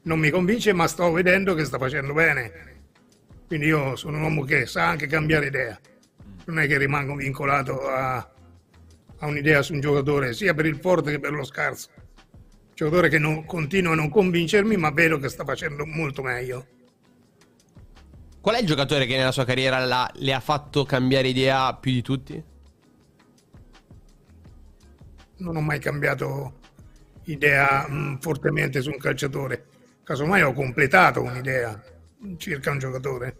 Non 0.02 0.18
mi 0.18 0.30
convince 0.30 0.72
ma 0.72 0.88
sto 0.88 1.12
vedendo 1.12 1.54
che 1.54 1.64
sta 1.64 1.78
facendo 1.78 2.12
bene. 2.12 2.74
Quindi 3.46 3.66
io 3.66 3.94
sono 3.94 4.16
un 4.16 4.24
uomo 4.24 4.42
che 4.42 4.66
sa 4.66 4.88
anche 4.88 5.06
cambiare 5.06 5.46
idea. 5.46 5.78
Non 6.46 6.58
è 6.58 6.66
che 6.66 6.78
rimango 6.78 7.14
vincolato 7.14 7.86
a, 7.86 8.16
a 8.16 9.26
un'idea 9.26 9.62
su 9.62 9.72
un 9.72 9.80
giocatore 9.80 10.32
sia 10.32 10.52
per 10.52 10.66
il 10.66 10.78
forte 10.80 11.12
che 11.12 11.20
per 11.20 11.30
lo 11.30 11.44
scarso 11.44 11.90
giocatore 12.76 13.08
che 13.08 13.18
non, 13.18 13.46
continua 13.46 13.92
a 13.92 13.94
non 13.94 14.10
convincermi, 14.10 14.76
ma 14.76 14.90
vedo 14.90 15.18
che 15.18 15.30
sta 15.30 15.44
facendo 15.44 15.86
molto 15.86 16.22
meglio. 16.22 16.66
Qual 18.38 18.54
è 18.54 18.60
il 18.60 18.66
giocatore 18.66 19.06
che 19.06 19.16
nella 19.16 19.32
sua 19.32 19.46
carriera 19.46 19.82
la, 19.82 20.08
le 20.16 20.34
ha 20.34 20.40
fatto 20.40 20.84
cambiare 20.84 21.28
idea 21.28 21.74
più 21.74 21.90
di 21.90 22.02
tutti? 22.02 22.44
Non 25.38 25.56
ho 25.56 25.60
mai 25.62 25.80
cambiato 25.80 26.60
idea 27.24 27.86
mh, 27.88 27.94
mm, 27.94 28.16
fortemente 28.16 28.82
su 28.82 28.90
un 28.90 28.98
calciatore. 28.98 29.66
Casomai 30.04 30.42
ho 30.42 30.52
completato 30.52 31.22
un'idea 31.22 31.82
circa 32.36 32.72
un 32.72 32.78
giocatore. 32.78 33.36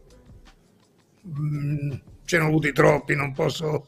Mh, 1.20 1.40
mm, 1.40 1.90
ce 2.24 2.38
ne 2.38 2.44
ho 2.44 2.46
avuti 2.46 2.72
troppi, 2.72 3.14
non 3.14 3.34
posso, 3.34 3.86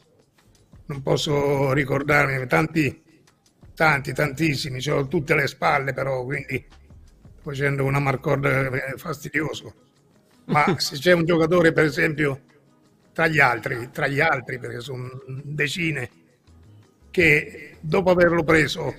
non 0.85 1.01
posso 1.01 1.73
ricordarmi. 1.73 2.45
Tanti 2.45 3.07
tanti, 3.79 4.11
tantissimi, 4.11 4.81
ce 4.81 4.91
l'ho 4.91 5.07
tutte 5.07 5.35
le 5.35 5.47
spalle 5.47 5.93
però, 5.93 6.25
quindi 6.25 6.65
facendo 7.41 7.85
una 7.85 7.99
marcord 7.99 8.43
eh, 8.43 8.97
fastidioso. 8.97 9.73
Ma 10.47 10.75
se 10.77 10.97
c'è 10.97 11.13
un 11.13 11.23
giocatore, 11.23 11.71
per 11.71 11.85
esempio, 11.85 12.41
tra 13.13 13.27
gli 13.27 13.39
altri, 13.39 13.89
tra 13.89 14.07
gli 14.07 14.19
altri, 14.19 14.59
perché 14.59 14.81
sono 14.81 15.09
decine, 15.43 16.09
che 17.09 17.77
dopo 17.79 18.09
averlo 18.09 18.43
preso 18.43 18.93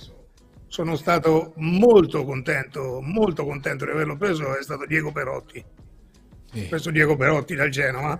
sono 0.66 0.96
stato 0.96 1.52
molto 1.56 2.24
contento, 2.24 3.00
molto 3.02 3.44
contento 3.44 3.84
di 3.84 3.90
averlo 3.90 4.16
preso, 4.16 4.56
è 4.56 4.62
stato 4.62 4.86
Diego 4.86 5.12
Perotti. 5.12 5.62
Ho 6.54 6.68
preso 6.70 6.90
Diego 6.90 7.16
Perotti 7.16 7.54
dal 7.54 7.68
Genova. 7.68 8.18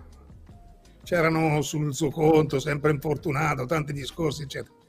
C'erano 1.05 1.63
sul 1.63 1.95
suo 1.95 2.11
conto, 2.11 2.61
sempre 2.61 2.91
infortunato, 2.91 3.65
tanti 3.65 3.95
discorsi, 3.95 4.43
eccetera 4.43 4.80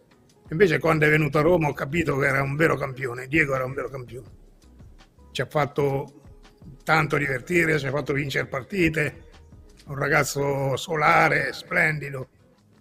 Invece 0.51 0.79
quando 0.79 1.05
è 1.05 1.09
venuto 1.09 1.37
a 1.37 1.41
Roma 1.41 1.69
ho 1.69 1.73
capito 1.73 2.17
che 2.17 2.27
era 2.27 2.41
un 2.41 2.57
vero 2.57 2.75
campione, 2.75 3.27
Diego 3.27 3.55
era 3.55 3.63
un 3.63 3.73
vero 3.73 3.89
campione. 3.89 4.27
Ci 5.31 5.41
ha 5.41 5.45
fatto 5.45 6.23
tanto 6.83 7.15
divertire, 7.17 7.79
ci 7.79 7.87
ha 7.87 7.91
fatto 7.91 8.11
vincere 8.11 8.47
partite, 8.47 9.29
un 9.87 9.95
ragazzo 9.95 10.75
solare, 10.75 11.53
splendido, 11.53 12.27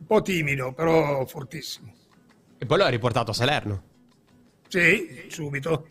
un 0.00 0.06
po' 0.06 0.20
timido, 0.20 0.72
però 0.72 1.24
fortissimo. 1.26 1.94
E 2.58 2.66
poi 2.66 2.78
l'ha 2.78 2.88
riportato 2.88 3.30
a 3.30 3.34
Salerno. 3.34 3.84
Sì, 4.66 5.26
subito. 5.28 5.86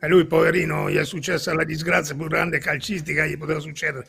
E 0.00 0.08
lui, 0.08 0.26
poverino, 0.26 0.90
gli 0.90 0.96
è 0.96 1.04
successa 1.04 1.54
la 1.54 1.64
disgrazia 1.64 2.16
più 2.16 2.26
grande 2.26 2.58
calcistica 2.58 3.24
gli 3.24 3.38
poteva 3.38 3.60
succedere. 3.60 4.08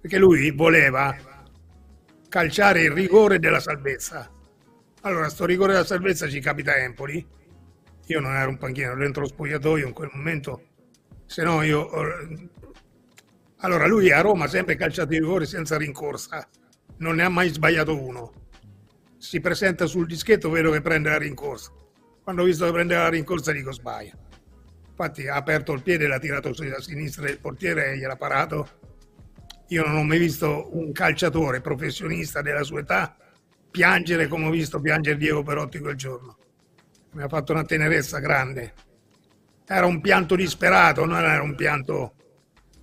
Perché 0.00 0.16
lui 0.16 0.52
voleva 0.52 1.16
calciare 2.28 2.82
il 2.82 2.92
rigore 2.92 3.40
della 3.40 3.60
salvezza 3.60 4.30
allora, 5.06 5.28
sto 5.28 5.44
rigore 5.44 5.72
della 5.72 5.84
salvezza 5.84 6.28
ci 6.28 6.40
capita 6.40 6.72
a 6.72 6.78
Empoli, 6.78 7.24
io 8.06 8.20
non 8.20 8.34
ero 8.34 8.50
un 8.50 8.58
panchino, 8.58 8.88
ero 8.88 8.98
dentro 8.98 9.22
lo 9.22 9.28
spogliatoio 9.28 9.86
in 9.86 9.92
quel 9.92 10.10
momento, 10.12 10.62
se 11.26 11.42
no 11.42 11.62
io... 11.62 11.88
Allora 13.60 13.86
lui 13.86 14.10
a 14.10 14.20
Roma 14.20 14.44
ha 14.44 14.48
sempre 14.48 14.76
calciato 14.76 15.14
i 15.14 15.18
rigori 15.18 15.46
senza 15.46 15.78
rincorsa, 15.78 16.46
non 16.98 17.16
ne 17.16 17.22
ha 17.22 17.28
mai 17.28 17.48
sbagliato 17.48 18.00
uno. 18.00 18.32
Si 19.16 19.40
presenta 19.40 19.86
sul 19.86 20.06
dischetto, 20.06 20.50
vedo 20.50 20.70
che 20.72 20.82
prende 20.82 21.08
la 21.08 21.18
rincorsa. 21.18 21.72
Quando 22.22 22.42
ho 22.42 22.44
visto 22.44 22.66
che 22.66 22.72
prendeva 22.72 23.02
la 23.02 23.08
rincorsa 23.08 23.52
dico 23.52 23.72
sbaglia. 23.72 24.12
Infatti 24.88 25.26
ha 25.26 25.36
aperto 25.36 25.72
il 25.72 25.82
piede, 25.82 26.06
l'ha 26.06 26.18
tirato 26.18 26.52
sulla 26.52 26.80
sinistra 26.80 27.24
del 27.24 27.38
portiere 27.38 27.92
e 27.92 27.96
gliel'ha 27.96 28.16
parato. 28.16 28.68
Io 29.68 29.84
non 29.84 29.96
ho 29.96 30.04
mai 30.04 30.18
visto 30.18 30.76
un 30.76 30.92
calciatore 30.92 31.60
professionista 31.60 32.42
della 32.42 32.62
sua 32.62 32.80
età 32.80 33.16
piangere 33.76 34.26
come 34.26 34.46
ho 34.46 34.50
visto 34.50 34.80
piangere 34.80 35.18
Diego 35.18 35.42
Perotti 35.42 35.78
quel 35.80 35.96
giorno. 35.96 36.38
Mi 37.12 37.22
ha 37.22 37.28
fatto 37.28 37.52
una 37.52 37.62
tenerezza 37.62 38.20
grande. 38.20 38.72
Era 39.66 39.84
un 39.84 40.00
pianto 40.00 40.34
disperato, 40.34 41.04
non 41.04 41.22
era 41.22 41.42
un 41.42 41.54
pianto, 41.54 42.14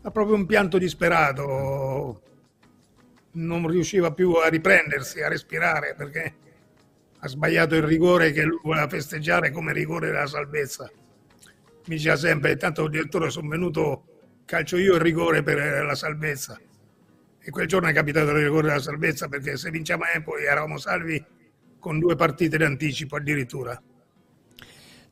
era 0.02 0.12
proprio 0.12 0.36
un 0.36 0.46
pianto 0.46 0.78
disperato. 0.78 2.22
Non 3.32 3.68
riusciva 3.68 4.14
più 4.14 4.34
a 4.34 4.50
riprendersi, 4.50 5.24
a 5.24 5.30
respirare 5.30 5.96
perché 5.98 6.36
ha 7.18 7.28
sbagliato 7.28 7.74
il 7.74 7.84
rigore 7.84 8.32
che 8.32 8.44
lui 8.44 8.60
voleva 8.62 8.88
festeggiare 8.88 9.50
come 9.50 9.74
rigore 9.74 10.12
della 10.12 10.28
salvezza. 10.28 10.92
Mi 11.88 11.96
diceva 11.96 12.18
sempre, 12.18 12.52
intanto 12.52 12.88
direttore 12.88 13.32
sono 13.32 13.50
venuto, 13.50 14.04
calcio 14.46 14.78
io 14.78 14.94
il 14.94 15.02
rigore 15.02 15.42
per 15.42 15.58
la 15.84 15.96
salvezza 15.96 16.60
e 17.46 17.52
quel 17.52 17.68
giorno 17.68 17.90
è 17.90 17.94
capitato 17.94 18.30
il 18.30 18.44
rigore 18.44 18.68
della 18.68 18.80
salvezza 18.80 19.28
perché 19.28 19.58
se 19.58 19.70
vinciamo 19.70 20.04
Empoli 20.06 20.46
eravamo 20.46 20.78
salvi 20.78 21.24
con 21.78 22.00
due 22.00 22.16
partite 22.16 22.58
d'anticipo 22.58 23.18
addirittura. 23.18 23.80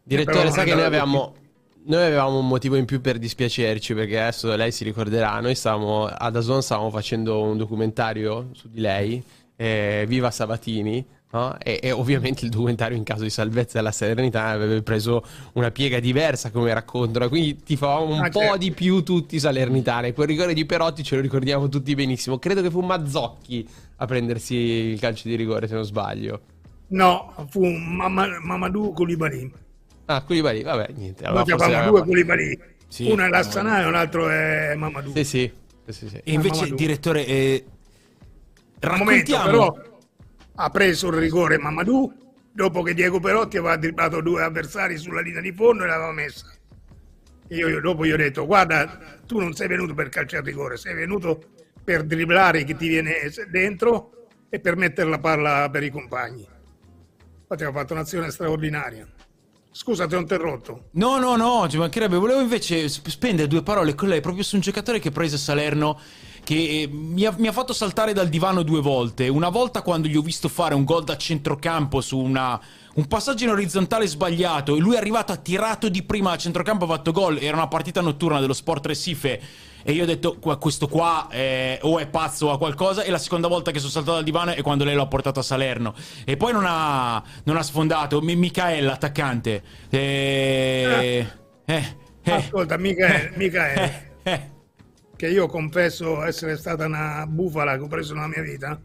Direttore, 0.02 0.50
sa 0.50 0.64
che 0.64 0.74
noi 0.74 0.86
avevamo, 0.86 1.36
noi 1.84 2.04
avevamo 2.04 2.40
un 2.40 2.48
motivo 2.48 2.78
in 2.78 2.86
più 2.86 3.02
per 3.02 3.18
dispiacerci 3.20 3.94
perché 3.94 4.20
adesso 4.20 4.56
lei 4.56 4.72
si 4.72 4.86
ricorderà, 4.86 5.40
noi 5.42 5.56
stavamo 5.56 6.06
ad 6.06 6.36
Azon 6.36 6.64
stavamo 6.64 6.90
facendo 6.90 7.42
un 7.42 7.58
documentario 7.58 8.50
su 8.54 8.70
di 8.70 8.80
lei, 8.80 9.22
eh, 9.58 10.06
Viva 10.08 10.32
Sabatini, 10.32 11.06
No? 11.32 11.58
E, 11.60 11.80
e, 11.82 11.92
ovviamente 11.92 12.44
il 12.44 12.52
documentario 12.52 12.98
in 12.98 13.04
caso 13.04 13.24
di 13.24 13.30
salvezza 13.30 13.78
della 13.78 13.94
Serenità 13.94 14.48
aveva 14.48 14.82
preso 14.82 15.26
una 15.54 15.72
piega 15.72 16.00
diversa 16.02 16.52
come 16.52 16.74
racconto, 16.74 17.26
quindi 17.30 17.56
ti 17.64 17.78
favamo 17.78 18.14
un 18.14 18.20
ah, 18.20 18.30
po' 18.30 18.40
certo. 18.40 18.58
di 18.58 18.72
più 18.72 19.02
tutti 19.04 19.40
salernitani. 19.40 20.12
Quel 20.12 20.28
rigore 20.28 20.54
di 20.54 20.66
Perotti 20.66 21.04
ce 21.04 21.16
lo 21.16 21.22
ricordiamo 21.22 21.70
tutti 21.70 21.96
benissimo. 21.96 22.38
Credo 22.38 22.62
che 22.62 22.70
fu 22.70 22.82
Mazzocchi 22.82 23.66
a 23.98 24.06
prendersi 24.06 24.56
il 24.56 25.00
calcio 25.00 25.30
di 25.30 25.36
rigore, 25.36 25.68
se 25.68 25.74
non 25.74 25.86
sbaglio. 25.86 26.42
No, 26.88 27.34
fu 27.50 27.66
Mam- 27.66 28.40
Mamadou 28.42 28.92
Koulibaly. 28.92 29.52
Ah, 30.06 30.24
Koulibaly, 30.24 30.64
vabbè, 30.64 30.92
niente. 30.96 31.24
Allora 31.24 31.46
no, 31.48 31.56
Mamadou 31.56 31.98
e 31.98 32.04
Koulibaly. 32.04 32.60
Sì, 32.90 33.10
Uno 33.10 33.24
è 33.24 33.30
l'Assana 33.30 33.88
e 33.88 33.90
l'altro 33.90 34.30
è 34.30 34.74
Mamadou. 34.76 35.14
Sì, 35.14 35.24
sì. 35.24 35.52
sì, 35.86 35.94
sì, 35.94 36.10
sì. 36.10 36.22
E 36.22 36.34
invece, 36.34 36.56
Mamadou. 36.56 36.76
direttore, 36.76 37.26
eh, 37.26 37.66
raccontiamo... 38.80 39.06
Momento, 39.06 39.72
però 39.72 39.90
ha 40.64 40.70
preso 40.70 41.08
il 41.08 41.14
rigore 41.14 41.58
Mamadou 41.58 42.14
dopo 42.52 42.84
che 42.84 42.94
Diego 42.94 43.20
Perotti 43.20 43.58
aveva 43.58 43.78
dribblato 43.78 44.22
due 44.22 44.44
avversari 44.44 44.96
sulla 44.98 45.22
linea 45.22 45.42
di 45.42 45.52
fondo 45.52 45.84
e 45.84 45.88
l'aveva 45.88 46.12
messa. 46.12 46.54
E 47.48 47.56
io, 47.56 47.82
dopo 47.82 48.06
gli 48.06 48.12
ho 48.12 48.18
detto, 48.18 48.46
guarda, 48.46 49.00
tu 49.26 49.40
non 49.40 49.54
sei 49.54 49.68
venuto 49.68 49.96
per 49.96 50.10
calciare 50.10 50.44
rigore, 50.44 50.78
sei 50.78 50.94
venuto 50.94 51.44
per 51.84 52.04
dribblare 52.04 52.64
chi 52.64 52.76
ti 52.76 52.88
viene 52.88 53.16
dentro 53.50 54.28
e 54.50 54.60
per 54.60 54.76
mettere 54.76 55.10
la 55.10 55.20
palla 55.20 55.68
per 55.72 55.82
i 55.82 55.90
compagni. 55.90 56.48
Infatti 57.42 57.64
ha 57.64 57.72
fatto 57.72 57.94
un'azione 57.94 58.30
straordinaria. 58.30 59.08
Scusa, 59.72 60.06
ti 60.06 60.16
ho 60.16 60.20
interrotto. 60.20 60.90
No, 60.92 61.18
no, 61.18 61.36
no, 61.38 61.68
ci 61.68 61.78
mancherebbe. 61.78 62.18
Volevo 62.18 62.42
invece 62.42 62.88
spendere 62.88 63.48
due 63.48 63.64
parole 63.64 63.96
con 63.96 64.10
lei 64.10 64.22
proprio 64.22 64.44
su 64.44 64.56
un 64.56 64.62
giocatore 64.62 65.00
che 65.00 65.12
prese 65.12 65.38
Salerno 65.38 66.00
che 66.44 66.82
eh, 66.82 66.90
mi 66.92 67.26
ha, 67.26 67.34
mi 67.38 67.48
ha, 67.48 67.52
fatto 67.52 67.74
saltare 67.74 68.14
dal 68.14 68.30
divano 68.30 68.64
due 68.64 68.82
volte. 68.82 69.28
Una 69.28 69.50
volta 69.50 69.82
quando 69.82 70.08
gli 70.08 70.16
ho 70.16 70.22
visto 70.22 70.50
fare 70.50 70.76
un 70.76 70.84
gol 70.84 71.04
da 71.04 71.18
centrocampo 71.18 72.02
su 72.02 72.18
una, 72.18 72.60
un 72.96 73.08
passaggio 73.08 73.44
in 73.46 73.52
orizzontale 73.52 74.08
sbagliato 74.08 74.76
e 74.76 74.80
lui 74.80 74.96
è 74.96 74.98
arrivato, 74.98 75.32
ha 75.32 75.38
tirato 75.38 75.90
di 75.90 76.04
prima 76.04 76.32
a 76.32 76.38
centrocampo, 76.38 76.86
ha 76.86 76.88
fatto 76.88 77.12
gol. 77.12 77.38
Era 77.40 77.56
una 77.56 77.68
partita 77.68 78.02
notturna 78.02 78.40
dello 78.40 78.54
Sport 78.54 78.86
Recife. 78.88 79.42
E 79.84 79.94
io 79.94 80.04
ho 80.04 80.06
detto, 80.06 80.38
questo 80.38 80.88
qua 80.88 81.28
è, 81.28 81.80
o 81.82 81.98
è 81.98 82.08
pazzo 82.08 82.48
o 82.48 82.52
ha 82.52 82.58
qualcosa. 82.58 83.04
E 83.04 83.12
la 83.12 83.18
seconda 83.18 83.48
volta 83.48 83.72
che 83.72 83.80
sono 83.80 83.92
saltato 83.92 84.16
dal 84.16 84.24
divano 84.24 84.52
è 84.52 84.62
quando 84.62 84.84
lei 84.84 84.96
l'ha 84.96 85.08
portato 85.08 85.40
a 85.40 85.44
Salerno. 85.44 85.96
E 86.24 86.38
poi 86.38 86.54
non 86.54 86.66
ha, 86.68 87.22
non 87.46 87.58
ha 87.58 87.64
sfondato. 87.64 88.22
M- 88.22 88.38
Michael, 88.38 88.90
attaccante. 88.90 89.64
E... 89.90 91.28
Eh, 91.66 91.74
eh, 91.74 91.96
eh, 92.24 92.32
Ascolta, 92.32 92.78
Michael, 92.78 93.32
Michael. 93.36 94.10
Che 95.22 95.30
io 95.30 95.46
confesso 95.46 96.24
essere 96.24 96.58
stata 96.58 96.88
una 96.88 97.28
bufala 97.28 97.78
che 97.78 97.84
ho 97.84 97.88
preso 97.88 98.16
nella 98.16 98.28
mia 98.28 98.42
vita, 98.42 98.82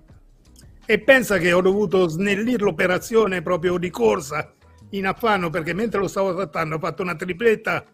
e 0.85 0.99
pensa 0.99 1.39
che 1.39 1.51
ho 1.51 1.63
dovuto 1.63 2.09
snellire 2.09 2.63
l'operazione 2.63 3.41
proprio 3.41 3.79
di 3.79 3.89
corsa 3.89 4.53
in 4.91 5.07
affanno 5.07 5.49
perché 5.49 5.73
mentre 5.73 5.99
lo 5.99 6.09
stavo 6.09 6.35
trattando 6.35 6.75
ho 6.75 6.79
fatto 6.79 7.01
una 7.01 7.17
tripletta 7.17 7.87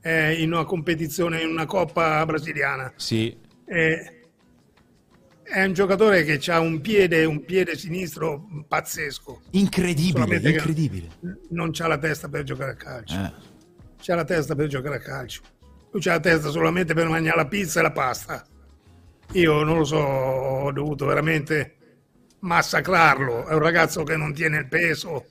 eh, 0.00 0.40
in 0.40 0.54
una 0.54 0.64
competizione, 0.64 1.42
in 1.42 1.50
una 1.50 1.66
coppa 1.66 2.24
brasiliana. 2.24 2.90
Sì. 2.96 3.36
Eh, 3.66 4.28
è 5.42 5.62
un 5.62 5.74
giocatore 5.74 6.24
che 6.24 6.40
ha 6.50 6.60
un 6.60 6.80
piede, 6.80 7.26
un 7.26 7.44
piede 7.44 7.76
sinistro 7.76 8.64
pazzesco. 8.66 9.42
Incredibile, 9.50 10.36
incredibile. 10.36 11.08
Non 11.50 11.70
ha 11.78 11.86
la 11.86 11.98
testa 11.98 12.30
per 12.30 12.44
giocare 12.44 12.70
a 12.70 12.76
calcio. 12.76 13.14
Eh. 13.14 13.32
C'ha 14.00 14.14
la 14.14 14.24
testa 14.24 14.54
per 14.54 14.68
giocare 14.68 14.96
a 14.96 15.00
calcio 15.00 15.42
lui 15.94 16.02
c'ha 16.02 16.14
la 16.14 16.20
testa 16.20 16.50
solamente 16.50 16.92
per 16.92 17.08
mangiare 17.08 17.36
la 17.36 17.46
pizza 17.46 17.78
e 17.78 17.82
la 17.84 17.92
pasta. 17.92 18.44
Io 19.32 19.62
non 19.62 19.78
lo 19.78 19.84
so, 19.84 19.96
ho 19.96 20.72
dovuto 20.72 21.06
veramente 21.06 21.76
massacrarlo. 22.40 23.46
È 23.46 23.52
un 23.52 23.60
ragazzo 23.60 24.02
che 24.02 24.16
non 24.16 24.34
tiene 24.34 24.58
il 24.58 24.66
peso, 24.66 25.26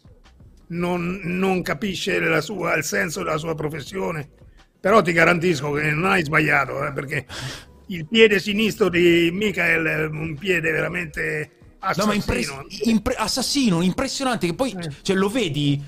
non, 0.68 1.20
non 1.24 1.62
capisce 1.62 2.42
sua, 2.42 2.76
il 2.76 2.86
senso 2.86 3.24
della 3.24 3.38
sua 3.38 3.56
professione. 3.56 4.30
Però 4.80 5.02
ti 5.02 5.12
garantisco 5.12 5.72
che 5.72 5.92
non 5.92 6.06
hai 6.06 6.24
sbagliato, 6.24 6.86
eh, 6.86 6.94
perché 6.94 7.26
il 7.88 8.08
piede 8.08 8.40
sinistro 8.40 8.88
di 8.88 9.30
Michael 9.34 9.86
è 9.86 10.06
un 10.06 10.38
piede 10.38 10.72
veramente 10.72 11.52
assassino. 11.80 12.06
No, 12.06 12.14
impre- 12.14 12.46
impre- 12.84 13.16
assassino, 13.16 13.82
impressionante, 13.82 14.48
che 14.48 14.54
poi 14.54 14.72
eh. 14.72 14.92
cioè, 15.02 15.16
lo 15.18 15.28
vedi 15.28 15.82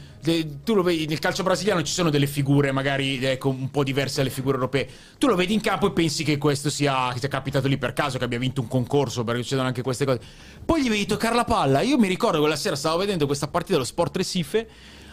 tu 0.63 0.73
lo 0.73 0.81
vedi 0.81 1.05
nel 1.05 1.19
calcio 1.19 1.43
brasiliano 1.43 1.83
ci 1.83 1.93
sono 1.93 2.09
delle 2.09 2.27
figure 2.27 2.71
magari 2.71 3.23
ecco, 3.23 3.49
un 3.49 3.69
po' 3.69 3.83
diverse 3.83 4.17
dalle 4.17 4.29
figure 4.29 4.55
europee. 4.55 4.89
Tu 5.17 5.27
lo 5.27 5.35
vedi 5.35 5.53
in 5.53 5.61
campo 5.61 5.87
e 5.87 5.91
pensi 5.91 6.23
che 6.23 6.37
questo 6.37 6.69
sia, 6.69 7.11
che 7.13 7.19
sia 7.19 7.29
capitato 7.29 7.67
lì 7.67 7.77
per 7.77 7.93
caso, 7.93 8.17
che 8.17 8.23
abbia 8.23 8.39
vinto 8.39 8.61
un 8.61 8.67
concorso, 8.67 9.23
perché 9.23 9.41
succedono 9.41 9.67
anche 9.67 9.81
queste 9.81 10.05
cose. 10.05 10.19
Poi 10.63 10.81
gli 10.83 10.89
vedi 10.89 11.05
toccare 11.05 11.35
la 11.35 11.45
palla. 11.45 11.81
Io 11.81 11.97
mi 11.97 12.07
ricordo 12.07 12.39
quella 12.39 12.55
sera 12.55 12.75
stavo 12.75 12.97
vedendo 12.97 13.25
questa 13.25 13.47
partita 13.47 13.73
dello 13.73 13.85
Sport 13.85 14.17
Recife, 14.17 14.69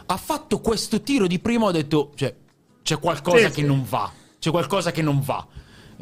ha 0.06 0.16
fatto 0.16 0.60
questo 0.60 1.00
tiro 1.02 1.26
di 1.26 1.38
prima, 1.38 1.66
ho 1.66 1.70
detto, 1.70 2.12
cioè, 2.14 2.34
c'è 2.82 2.98
qualcosa 2.98 3.48
sì, 3.48 3.54
che 3.54 3.60
sì. 3.60 3.66
non 3.66 3.84
va. 3.88 4.10
C'è 4.38 4.50
qualcosa 4.50 4.90
che 4.90 5.02
non 5.02 5.20
va. 5.20 5.46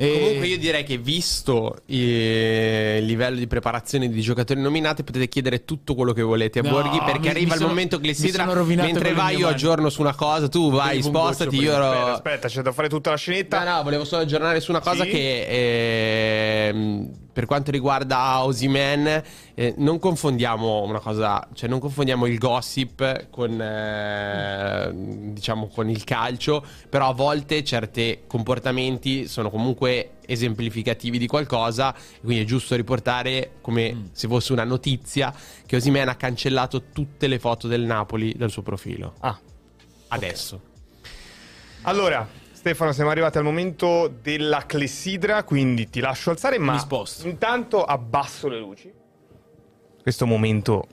E... 0.01 0.12
Comunque 0.14 0.47
io 0.47 0.56
direi 0.56 0.82
che 0.82 0.97
visto 0.97 1.77
il 1.85 3.05
livello 3.05 3.36
di 3.36 3.47
preparazione 3.47 4.09
di 4.09 4.20
giocatori 4.22 4.59
nominati 4.59 5.05
potete 5.05 5.28
chiedere 5.28 5.66
tutto 5.66 5.94
quello 5.94 6.14
che 6.14 6.22
volete 6.22 6.60
a 6.60 6.62
no, 6.62 6.70
Borghi 6.70 6.98
perché 7.05 7.18
mi, 7.20 7.28
arriva 7.28 7.44
mi 7.48 7.51
sono, 7.51 7.64
il 7.64 7.68
momento 7.68 8.01
che 8.01 8.14
Sidra 8.14 8.47
mentre 8.47 9.12
vai 9.12 9.36
io 9.36 9.48
aggiorno 9.48 9.90
su 9.90 10.01
una 10.01 10.14
cosa 10.14 10.48
tu 10.48 10.70
vai 10.70 11.02
spostati 11.02 11.55
io 11.56 11.74
ero... 11.74 11.85
aspetta, 11.85 12.12
aspetta 12.12 12.48
c'è 12.48 12.62
da 12.62 12.72
fare 12.72 12.89
tutta 12.89 13.10
la 13.10 13.16
scenetta. 13.16 13.62
No 13.62 13.77
no 13.77 13.82
volevo 13.82 14.06
solo 14.06 14.22
aggiornare 14.22 14.60
su 14.60 14.70
una 14.70 14.81
cosa 14.81 15.05
sì? 15.05 15.10
che 15.10 16.68
eh, 16.70 17.09
per 17.40 17.48
quanto 17.48 17.70
riguarda 17.70 18.44
Osimen, 18.44 19.22
eh, 19.54 19.72
non 19.78 19.98
confondiamo 19.98 20.82
una 20.82 21.00
cosa, 21.00 21.48
cioè 21.54 21.70
non 21.70 21.80
confondiamo 21.80 22.26
il 22.26 22.36
gossip 22.36 23.30
con, 23.30 23.58
eh, 23.58 24.90
diciamo, 25.32 25.68
con 25.68 25.88
il 25.88 26.04
calcio, 26.04 26.62
però 26.86 27.08
a 27.08 27.14
volte 27.14 27.64
certi 27.64 28.24
comportamenti 28.26 29.26
sono 29.26 29.48
comunque 29.48 30.16
esemplificativi 30.26 31.16
di 31.16 31.26
qualcosa, 31.26 31.94
quindi 32.20 32.42
è 32.42 32.46
giusto 32.46 32.76
riportare 32.76 33.52
come 33.62 33.94
mm. 33.94 34.04
se 34.12 34.28
fosse 34.28 34.52
una 34.52 34.64
notizia 34.64 35.32
che 35.64 35.76
Osimen 35.76 36.10
ha 36.10 36.16
cancellato 36.16 36.90
tutte 36.92 37.26
le 37.26 37.38
foto 37.38 37.68
del 37.68 37.80
Napoli 37.80 38.34
dal 38.36 38.50
suo 38.50 38.60
profilo. 38.60 39.14
Ah, 39.20 39.40
adesso. 40.08 40.56
Okay. 40.56 40.68
Allora, 41.84 42.28
Stefano, 42.61 42.93
siamo 42.93 43.09
arrivati 43.09 43.39
al 43.39 43.45
momento 43.45 44.07
della 44.20 44.66
clessidra, 44.66 45.45
quindi 45.45 45.89
ti 45.89 45.99
lascio 45.99 46.28
alzare, 46.28 46.59
ma 46.59 46.87
intanto 47.23 47.82
abbasso 47.82 48.49
le 48.49 48.59
luci. 48.59 48.93
Questo 50.03 50.27
momento 50.27 50.87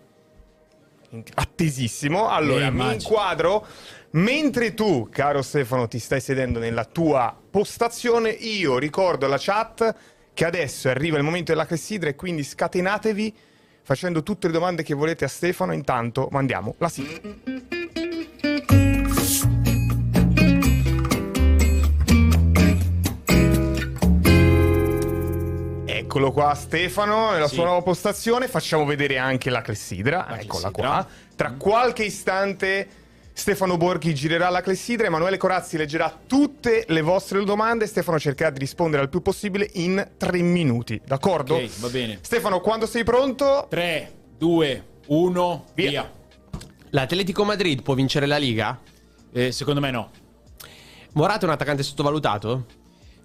attesissimo. 1.33 2.29
Allora, 2.29 2.67
eh, 2.67 2.71
mi 2.71 2.93
inquadro. 2.93 3.67
Mentre 4.11 4.75
tu, 4.75 5.09
caro 5.11 5.41
Stefano, 5.41 5.89
ti 5.89 5.99
stai 5.99 6.21
sedendo 6.21 6.57
nella 6.57 6.85
tua 6.85 7.37
postazione, 7.51 8.29
io 8.29 8.77
ricordo 8.77 9.25
alla 9.25 9.35
chat 9.37 9.93
che 10.33 10.45
adesso 10.45 10.87
arriva 10.87 11.17
il 11.17 11.23
momento 11.23 11.51
della 11.51 11.65
clessidra 11.65 12.07
e 12.07 12.15
quindi 12.15 12.45
scatenatevi 12.45 13.35
facendo 13.81 14.23
tutte 14.23 14.47
le 14.47 14.53
domande 14.53 14.83
che 14.83 14.93
volete 14.93 15.25
a 15.25 15.27
Stefano. 15.27 15.73
Intanto 15.73 16.29
mandiamo 16.31 16.75
la 16.77 16.87
sigla. 16.87 17.76
Eccolo 26.17 26.31
qua 26.31 26.55
Stefano 26.55 27.29
nella 27.29 27.47
Sì. 27.47 27.53
sua 27.53 27.65
nuova 27.65 27.83
postazione, 27.83 28.47
facciamo 28.47 28.85
vedere 28.85 29.19
anche 29.19 29.51
la 29.51 29.61
clessidra, 29.61 30.25
La 30.27 30.39
eccola 30.39 30.71
clessidra. 30.71 30.71
qua. 30.71 31.07
Tra 31.35 31.51
qualche 31.51 32.05
istante 32.05 32.87
Stefano 33.33 33.77
Borghi 33.77 34.15
girerà 34.15 34.49
la 34.49 34.61
clessidra, 34.61 35.05
Emanuele 35.05 35.37
Corazzi 35.37 35.77
leggerà 35.77 36.11
tutte 36.25 36.85
le 36.87 37.01
vostre 37.01 37.43
domande 37.43 37.85
Stefano 37.85 38.17
cercherà 38.17 38.49
di 38.49 38.57
rispondere 38.57 39.03
al 39.03 39.09
più 39.09 39.21
possibile 39.21 39.69
in 39.73 40.13
tre 40.17 40.41
minuti, 40.41 40.99
d'accordo? 41.05 41.53
Ok, 41.57 41.79
va 41.81 41.89
bene. 41.89 42.17
Stefano, 42.21 42.61
quando 42.61 42.87
sei 42.87 43.03
pronto? 43.03 43.67
3, 43.69 44.11
2, 44.39 44.85
1, 45.09 45.65
Via. 45.75 45.89
via. 45.91 46.11
L'Atletico 46.89 47.43
Madrid 47.43 47.83
può 47.83 47.93
vincere 47.93 48.25
la 48.25 48.37
Liga? 48.37 48.79
Eh, 49.31 49.51
secondo 49.51 49.79
me 49.81 49.91
no. 49.91 50.09
Morata 51.13 51.41
è 51.41 51.45
un 51.45 51.51
attaccante 51.51 51.83
sottovalutato? 51.83 52.65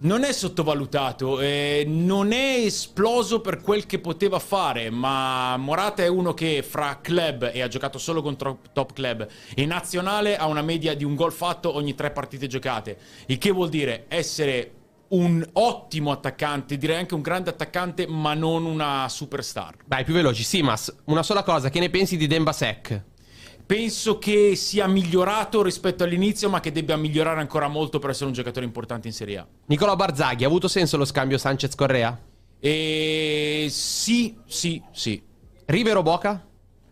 Non 0.04 0.24
è 0.24 0.32
sottovalutato, 0.32 1.38
eh, 1.38 1.84
non 1.86 2.32
è 2.32 2.56
esploso 2.64 3.40
per 3.40 3.60
quel 3.60 3.86
che 3.86 4.00
poteva 4.00 4.40
fare, 4.40 4.90
ma 4.90 5.56
Morata 5.56 6.02
è 6.02 6.08
uno 6.08 6.34
che 6.34 6.64
fra 6.68 6.98
club, 7.00 7.48
e 7.54 7.62
ha 7.62 7.68
giocato 7.68 7.98
solo 7.98 8.20
contro 8.20 8.58
top 8.72 8.94
club, 8.94 9.28
e 9.54 9.64
nazionale 9.64 10.36
ha 10.36 10.48
una 10.48 10.62
media 10.62 10.96
di 10.96 11.04
un 11.04 11.14
gol 11.14 11.30
fatto 11.30 11.76
ogni 11.76 11.94
tre 11.94 12.10
partite 12.10 12.48
giocate. 12.48 12.98
Il 13.26 13.38
che 13.38 13.52
vuol 13.52 13.68
dire 13.68 14.06
essere 14.08 14.72
un 15.10 15.48
ottimo 15.52 16.10
attaccante, 16.10 16.76
direi 16.76 16.96
anche 16.96 17.14
un 17.14 17.22
grande 17.22 17.50
attaccante, 17.50 18.04
ma 18.08 18.34
non 18.34 18.64
una 18.64 19.08
superstar. 19.08 19.76
Dai, 19.86 20.02
più 20.02 20.14
veloci. 20.14 20.42
Simas, 20.42 20.92
una 21.04 21.22
sola 21.22 21.44
cosa, 21.44 21.70
che 21.70 21.78
ne 21.78 21.90
pensi 21.90 22.16
di 22.16 22.26
Demba 22.26 22.52
Sec? 22.52 23.04
Penso 23.64 24.18
che 24.18 24.55
sia 24.55 24.86
migliorato 24.86 25.62
rispetto 25.62 26.05
all'inizio, 26.05 26.51
ma 26.51 26.60
che 26.60 26.72
debba 26.72 26.97
migliorare 26.97 27.40
ancora 27.40 27.68
molto 27.68 27.98
per 27.98 28.10
essere 28.10 28.26
un 28.26 28.32
giocatore 28.32 28.66
importante 28.66 29.09
in 29.09 29.14
Serie 29.14 29.39
A. 29.39 29.47
Nicola 29.66 29.97
Barzaghi, 29.97 30.44
ha 30.44 30.47
avuto 30.47 30.68
senso 30.68 30.97
lo 30.97 31.05
scambio 31.05 31.39
Sanchez-Correa? 31.39 32.20
E 32.60 33.66
sì, 33.70 34.36
sì, 34.47 34.82
sì. 34.93 35.22
Rivero 35.64 36.02
Boca? 36.02 36.47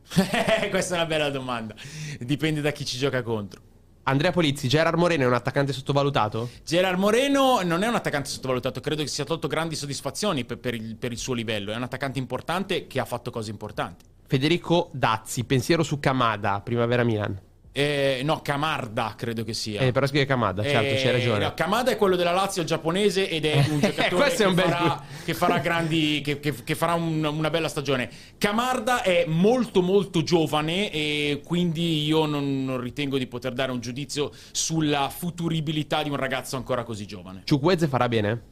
Questa 0.71 0.95
è 0.95 0.99
una 0.99 1.07
bella 1.07 1.31
domanda. 1.31 1.75
Dipende 2.19 2.61
da 2.61 2.73
chi 2.73 2.85
ci 2.85 2.99
gioca 2.99 3.23
contro. 3.23 3.61
Andrea 4.05 4.33
Polizzi, 4.33 4.67
Gerard 4.67 4.99
Moreno 4.99 5.25
è 5.25 5.27
un 5.27 5.35
attaccante 5.35 5.73
sottovalutato? 5.73 6.49
Gerard 6.65 6.99
Moreno 6.99 7.61
non 7.63 7.83
è 7.83 7.87
un 7.87 7.95
attaccante 7.95 8.29
sottovalutato, 8.29 8.81
credo 8.81 9.03
che 9.03 9.09
sia 9.09 9.25
tolto 9.25 9.47
grandi 9.47 9.77
soddisfazioni 9.77 10.45
per, 10.45 10.59
per 10.59 10.75
il, 10.75 10.97
per 10.97 11.13
il 11.13 11.19
suo 11.19 11.35
livello. 11.35 11.71
È 11.71 11.77
un 11.77 11.83
attaccante 11.83 12.19
importante 12.19 12.87
che 12.89 12.99
ha 12.99 13.05
fatto 13.05 13.31
cose 13.31 13.51
importanti. 13.51 14.05
Federico 14.31 14.91
Dazzi, 14.93 15.43
pensiero 15.43 15.83
su 15.83 15.99
Kamada, 15.99 16.61
Primavera 16.61 17.03
Milan. 17.03 17.37
Eh, 17.73 18.21
no, 18.23 18.43
Camarda 18.43 19.15
credo 19.17 19.43
che 19.43 19.55
sia. 19.55 19.81
Eh, 19.81 19.91
però 19.91 20.07
scrive 20.07 20.25
Kamada, 20.25 20.63
certo, 20.63 20.87
Eh, 20.95 21.03
c'hai 21.03 21.11
ragione. 21.11 21.45
no, 21.47 21.55
Kamada 21.55 21.91
è 21.91 21.97
quello 21.97 22.15
della 22.15 22.31
Lazio 22.31 22.63
giapponese 22.63 23.29
ed 23.29 23.45
è 23.45 23.67
un 23.69 23.81
giocatore 23.83 24.33
è 24.33 24.45
un 24.47 24.55
che, 24.55 24.63
farà, 24.63 25.03
che 25.25 25.35
farà 25.35 25.59
grandi 25.59 26.21
che, 26.23 26.39
che- 26.39 26.55
che 26.63 26.75
farà 26.77 26.95
un- 26.95 27.25
una 27.25 27.51
bella 27.51 27.67
stagione. 27.67 28.09
Camarda 28.39 29.03
è 29.03 29.25
molto 29.27 29.83
molto 29.83 30.23
giovane 30.23 30.93
e 30.93 31.41
quindi 31.45 32.05
io 32.05 32.25
non, 32.27 32.65
non 32.65 32.81
ritengo 32.81 33.19
di 33.19 33.27
poter 33.27 33.53
dare 33.53 33.73
un 33.73 33.81
giudizio 33.81 34.31
sulla 34.53 35.09
futuribilità 35.09 36.05
di 36.05 36.11
un 36.11 36.17
ragazzo 36.17 36.55
ancora 36.55 36.85
così 36.85 37.05
giovane. 37.05 37.43
Ciukwueze 37.47 37.89
farà 37.89 38.07
bene? 38.09 38.43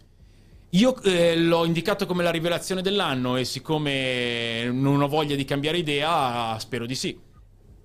Io 0.73 1.01
eh, 1.03 1.35
l'ho 1.35 1.65
indicato 1.65 2.05
come 2.05 2.23
la 2.23 2.31
rivelazione 2.31 2.83
dell'anno 2.83 3.37
e 3.37 3.45
siccome 3.47 4.69
non 4.71 5.01
ho 5.01 5.09
voglia 5.09 5.35
di 5.35 5.45
cambiare 5.47 5.79
idea, 5.79 6.59
spero 6.59 6.85
di 6.85 6.95
sì. 6.95 7.19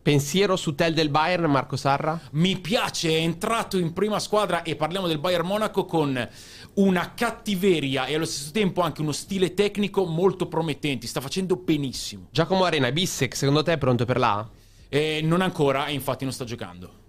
Pensiero 0.01 0.57
su 0.57 0.75
Tel 0.75 0.93
del 0.93 1.07
Bayern, 1.07 1.49
Marco 1.49 1.77
Sarra? 1.77 2.19
Mi 2.31 2.59
piace, 2.59 3.09
è 3.09 3.21
entrato 3.21 3.77
in 3.77 3.93
prima 3.93 4.19
squadra 4.19 4.63
e 4.63 4.75
parliamo 4.75 5.07
del 5.07 5.17
Bayern 5.17 5.47
Monaco 5.47 5.85
con 5.85 6.29
una 6.73 7.13
cattiveria 7.13 8.05
e 8.07 8.15
allo 8.15 8.25
stesso 8.25 8.51
tempo 8.51 8.81
anche 8.81 8.99
uno 8.99 9.13
stile 9.13 9.53
tecnico 9.53 10.03
molto 10.03 10.49
promettenti. 10.49 11.07
Sta 11.07 11.21
facendo 11.21 11.55
benissimo. 11.55 12.27
Giacomo 12.31 12.65
Arena, 12.65 12.91
Bissek, 12.91 13.33
secondo 13.33 13.63
te 13.63 13.71
è 13.71 13.77
pronto 13.77 14.03
per 14.03 14.17
la 14.17 14.33
A? 14.33 14.49
E 14.89 15.21
non 15.23 15.39
ancora, 15.39 15.85
e 15.85 15.93
infatti 15.93 16.25
non 16.25 16.33
sta 16.33 16.43
giocando. 16.43 17.02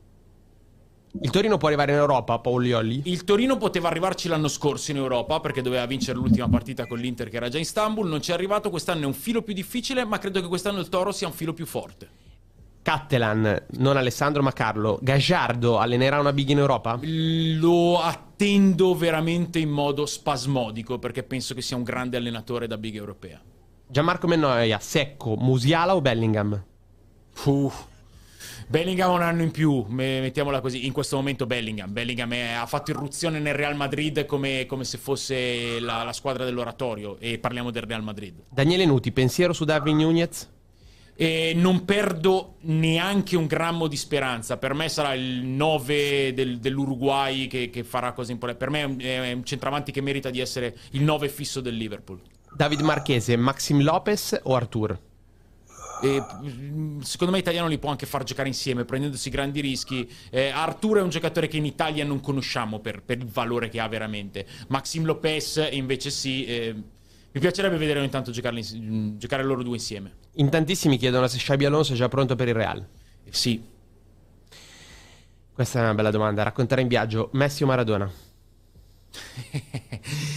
Il 1.20 1.30
Torino 1.30 1.58
può 1.58 1.68
arrivare 1.68 1.92
in 1.92 1.98
Europa, 1.98 2.40
Paulioli? 2.40 3.02
Il 3.04 3.22
Torino 3.22 3.56
poteva 3.56 3.88
arrivarci 3.88 4.26
l'anno 4.26 4.48
scorso 4.48 4.90
in 4.90 4.96
Europa 4.96 5.38
perché 5.38 5.62
doveva 5.62 5.86
vincere 5.86 6.18
l'ultima 6.18 6.48
partita 6.48 6.86
con 6.86 6.98
l'Inter 6.98 7.28
che 7.28 7.36
era 7.36 7.48
già 7.48 7.56
in 7.56 7.62
Istanbul. 7.62 8.08
Non 8.08 8.20
ci 8.20 8.32
è 8.32 8.34
arrivato, 8.34 8.68
quest'anno 8.68 9.02
è 9.02 9.06
un 9.06 9.14
filo 9.14 9.40
più 9.42 9.54
difficile, 9.54 10.04
ma 10.04 10.18
credo 10.18 10.40
che 10.40 10.48
quest'anno 10.48 10.80
il 10.80 10.88
Toro 10.88 11.12
sia 11.12 11.28
un 11.28 11.32
filo 11.32 11.52
più 11.52 11.66
forte. 11.66 12.08
Cattelan, 12.82 13.66
non 13.78 13.96
Alessandro 13.96 14.42
ma 14.42 14.52
Carlo. 14.52 14.98
Gagliardo 15.00 15.78
allenerà 15.78 16.18
una 16.18 16.32
big 16.32 16.48
in 16.48 16.58
Europa? 16.58 16.98
Lo 17.02 18.00
attendo 18.00 18.94
veramente 18.96 19.60
in 19.60 19.70
modo 19.70 20.06
spasmodico 20.06 20.98
perché 20.98 21.22
penso 21.22 21.54
che 21.54 21.62
sia 21.62 21.76
un 21.76 21.84
grande 21.84 22.16
allenatore 22.16 22.66
da 22.66 22.76
big 22.76 22.96
europea. 22.96 23.40
Gianmarco 23.86 24.26
Mennoia, 24.26 24.80
Secco, 24.80 25.36
Musiala 25.36 25.94
o 25.94 26.00
Bellingham? 26.00 26.62
Uh. 27.44 27.72
Bellingham 28.74 29.10
ha 29.10 29.14
un 29.14 29.22
anno 29.22 29.42
in 29.42 29.52
più, 29.52 29.84
me- 29.88 30.20
mettiamola 30.20 30.60
così. 30.60 30.84
In 30.84 30.92
questo 30.92 31.14
momento 31.14 31.46
Bellingham. 31.46 31.92
Bellingham 31.92 32.32
è- 32.32 32.54
ha 32.54 32.66
fatto 32.66 32.90
irruzione 32.90 33.38
nel 33.38 33.54
Real 33.54 33.76
Madrid 33.76 34.26
come, 34.26 34.66
come 34.66 34.82
se 34.82 34.98
fosse 34.98 35.78
la, 35.78 36.02
la 36.02 36.12
squadra 36.12 36.44
dell'oratorio. 36.44 37.16
E 37.20 37.38
parliamo 37.38 37.70
del 37.70 37.82
Real 37.84 38.02
Madrid. 38.02 38.34
Daniele 38.50 38.84
Nuti, 38.84 39.12
pensiero 39.12 39.52
su 39.52 39.64
Darwin 39.64 39.98
Nunez? 39.98 40.50
E 41.14 41.52
non 41.54 41.84
perdo 41.84 42.56
neanche 42.62 43.36
un 43.36 43.46
grammo 43.46 43.86
di 43.86 43.96
speranza. 43.96 44.56
Per 44.56 44.74
me 44.74 44.88
sarà 44.88 45.14
il 45.14 45.44
9 45.44 46.34
del- 46.34 46.58
dell'Uruguay 46.58 47.46
che, 47.46 47.70
che 47.70 47.84
farà 47.84 48.10
cose 48.10 48.32
importanti. 48.32 48.64
Per 48.64 48.70
me 48.72 48.80
è 48.80 48.84
un, 48.84 48.96
è 49.00 49.32
un 49.34 49.44
centravanti 49.44 49.92
che 49.92 50.00
merita 50.00 50.30
di 50.30 50.40
essere 50.40 50.76
il 50.90 51.02
9 51.02 51.28
fisso 51.28 51.60
del 51.60 51.76
Liverpool. 51.76 52.20
David 52.52 52.80
Marchese, 52.80 53.36
Maxim 53.36 53.82
Lopez 53.82 54.40
o 54.42 54.56
Artur? 54.56 54.98
E, 56.04 56.22
mm, 56.42 57.00
secondo 57.00 57.32
me 57.32 57.38
italiano 57.38 57.66
li 57.66 57.78
può 57.78 57.88
anche 57.88 58.04
far 58.04 58.24
giocare 58.24 58.48
insieme 58.48 58.84
prendendosi 58.84 59.30
grandi 59.30 59.60
rischi. 59.60 60.06
Eh, 60.30 60.50
Arturo 60.50 61.00
è 61.00 61.02
un 61.02 61.08
giocatore 61.08 61.48
che 61.48 61.56
in 61.56 61.64
Italia 61.64 62.04
non 62.04 62.20
conosciamo 62.20 62.80
per, 62.80 63.02
per 63.02 63.18
il 63.18 63.26
valore 63.26 63.70
che 63.70 63.80
ha 63.80 63.88
veramente. 63.88 64.46
Maxim 64.68 65.04
Lopez 65.04 65.66
invece 65.70 66.10
sì. 66.10 66.44
eh, 66.44 66.74
mi 66.74 67.40
piacerebbe 67.40 67.78
vedere 67.78 68.00
ogni 68.00 68.10
tanto 68.10 68.30
ins- 68.30 68.76
mm, 68.76 69.16
giocare 69.16 69.42
loro 69.42 69.62
due 69.62 69.76
insieme. 69.76 70.12
In 70.34 70.50
tantissimi 70.50 70.98
chiedono 70.98 71.26
se 71.26 71.38
Xabi 71.38 71.64
Alonso 71.64 71.94
è 71.94 71.96
già 71.96 72.08
pronto 72.08 72.36
per 72.36 72.48
il 72.48 72.54
Real. 72.54 72.86
Sì. 73.30 73.62
Questa 75.54 75.78
è 75.78 75.82
una 75.82 75.94
bella 75.94 76.10
domanda. 76.10 76.42
Raccontare 76.42 76.82
in 76.82 76.88
viaggio, 76.88 77.30
Messi 77.32 77.62
o 77.62 77.66
Maradona? 77.66 78.10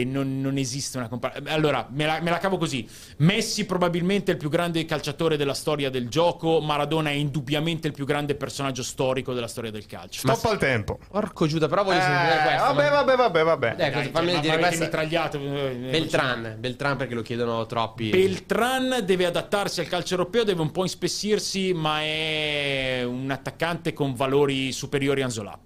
e 0.00 0.04
non, 0.04 0.40
non 0.40 0.56
esiste 0.58 0.98
una 0.98 1.08
comparazione. 1.08 1.50
Allora, 1.50 1.86
me 1.90 2.06
la, 2.06 2.20
me 2.20 2.30
la 2.30 2.38
cavo 2.38 2.56
così. 2.58 2.86
Messi 3.18 3.64
probabilmente 3.66 4.30
è 4.30 4.34
il 4.34 4.40
più 4.40 4.48
grande 4.48 4.84
calciatore 4.84 5.36
della 5.36 5.54
storia 5.54 5.90
del 5.90 6.08
gioco, 6.08 6.60
Maradona 6.60 7.10
è 7.10 7.14
indubbiamente 7.14 7.86
il 7.86 7.92
più 7.94 8.04
grande 8.04 8.34
personaggio 8.34 8.82
storico 8.82 9.32
della 9.32 9.48
storia 9.48 9.70
del 9.70 9.86
calcio. 9.86 10.26
Stop 10.32 10.50
al 10.52 10.58
tempo. 10.58 10.98
Porco 11.10 11.46
Giuda, 11.46 11.68
però 11.68 11.84
voglio 11.84 11.98
Eh, 11.98 12.02
sentire 12.02 12.42
questa. 12.42 12.72
vabbè, 12.72 12.90
ma- 12.90 13.02
vabbè, 13.02 13.16
vabbè, 13.16 13.42
vabbè. 13.44 13.74
Dai, 13.76 13.90
cosa- 13.92 14.02
Dai, 14.02 14.10
fammi 14.12 14.32
cioè, 14.32 14.40
dire 14.40 14.58
questa. 14.58 14.84
mitragliato. 14.84 15.38
eh, 15.38 15.88
Beltran, 15.90 16.56
Beltran 16.58 16.96
perché 16.96 17.14
lo 17.14 17.22
chiedono 17.22 17.66
troppi. 17.66 18.10
Beltran 18.10 19.02
deve 19.04 19.26
adattarsi 19.26 19.80
al 19.80 19.86
calcio 19.88 20.14
europeo, 20.14 20.44
deve 20.44 20.60
un 20.62 20.70
po' 20.70 20.82
inspessirsi, 20.82 21.72
ma 21.72 22.00
è 22.00 23.02
un 23.04 23.30
attaccante 23.30 23.92
con 23.92 24.14
valori 24.14 24.72
superiori 24.72 25.22
a 25.22 25.24
Anzola. 25.26 25.58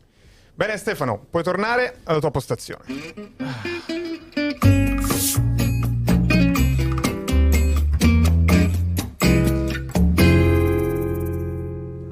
Bene 0.54 0.76
Stefano, 0.76 1.24
puoi 1.30 1.42
tornare 1.44 2.00
alla 2.04 2.18
tua 2.18 2.30
postazione. 2.32 2.84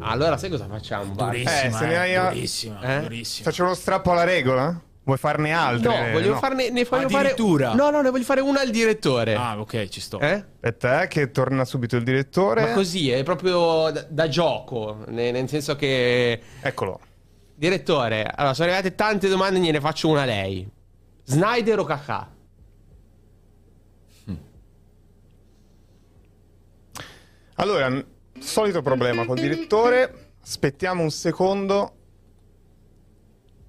Allora, 0.08 0.36
sai 0.36 0.50
cosa 0.50 0.66
facciamo? 0.68 1.14
Durissima, 1.14 1.62
Eh, 1.62 1.70
se 1.72 1.86
ne 1.86 1.92
eh, 1.92 1.96
hai 1.96 2.14
a- 2.14 2.28
durissima, 2.30 2.80
Eh? 2.80 3.00
durissima. 3.02 3.44
Faccio 3.50 3.64
uno 3.64 3.74
strappo 3.74 4.10
alla 4.12 4.24
regola? 4.24 4.80
Vuoi 5.04 5.18
farne 5.18 5.52
altre? 5.52 6.06
No, 6.06 6.12
voglio 6.12 6.36
farne. 6.36 6.70
Ne 6.70 6.84
voglio 6.84 7.08
fare. 7.08 7.28
Addirittura? 7.30 7.74
No, 7.74 7.90
no, 7.90 8.00
ne 8.00 8.10
voglio 8.10 8.24
fare 8.24 8.40
una 8.40 8.60
al 8.60 8.70
direttore. 8.70 9.34
Ah, 9.36 9.58
ok, 9.60 9.86
ci 9.88 10.00
sto. 10.00 10.18
Eh? 10.18 10.32
Aspetta, 10.54 11.02
eh, 11.02 11.06
che 11.06 11.30
torna 11.30 11.64
subito 11.64 11.94
il 11.96 12.02
direttore. 12.02 12.62
Ma 12.62 12.72
così, 12.72 13.10
è 13.10 13.22
proprio 13.22 13.90
da, 13.92 14.04
da 14.08 14.28
gioco. 14.28 15.04
ne- 15.08 15.30
Nel 15.30 15.48
senso 15.48 15.76
che. 15.76 16.40
Eccolo. 16.60 16.98
Direttore, 17.54 18.24
allora 18.34 18.52
sono 18.52 18.68
arrivate 18.68 18.94
tante 18.96 19.28
domande, 19.28 19.60
gliene 19.60 19.80
faccio 19.80 20.08
una 20.08 20.22
a 20.22 20.24
lei. 20.26 20.68
Snyder 21.24 21.78
o 21.78 21.84
Kakà? 21.84 22.30
Allora, 27.54 28.04
solito 28.38 28.82
problema 28.82 29.24
col 29.24 29.38
direttore. 29.38 30.32
Aspettiamo 30.42 31.02
un 31.02 31.10
secondo. 31.10 31.92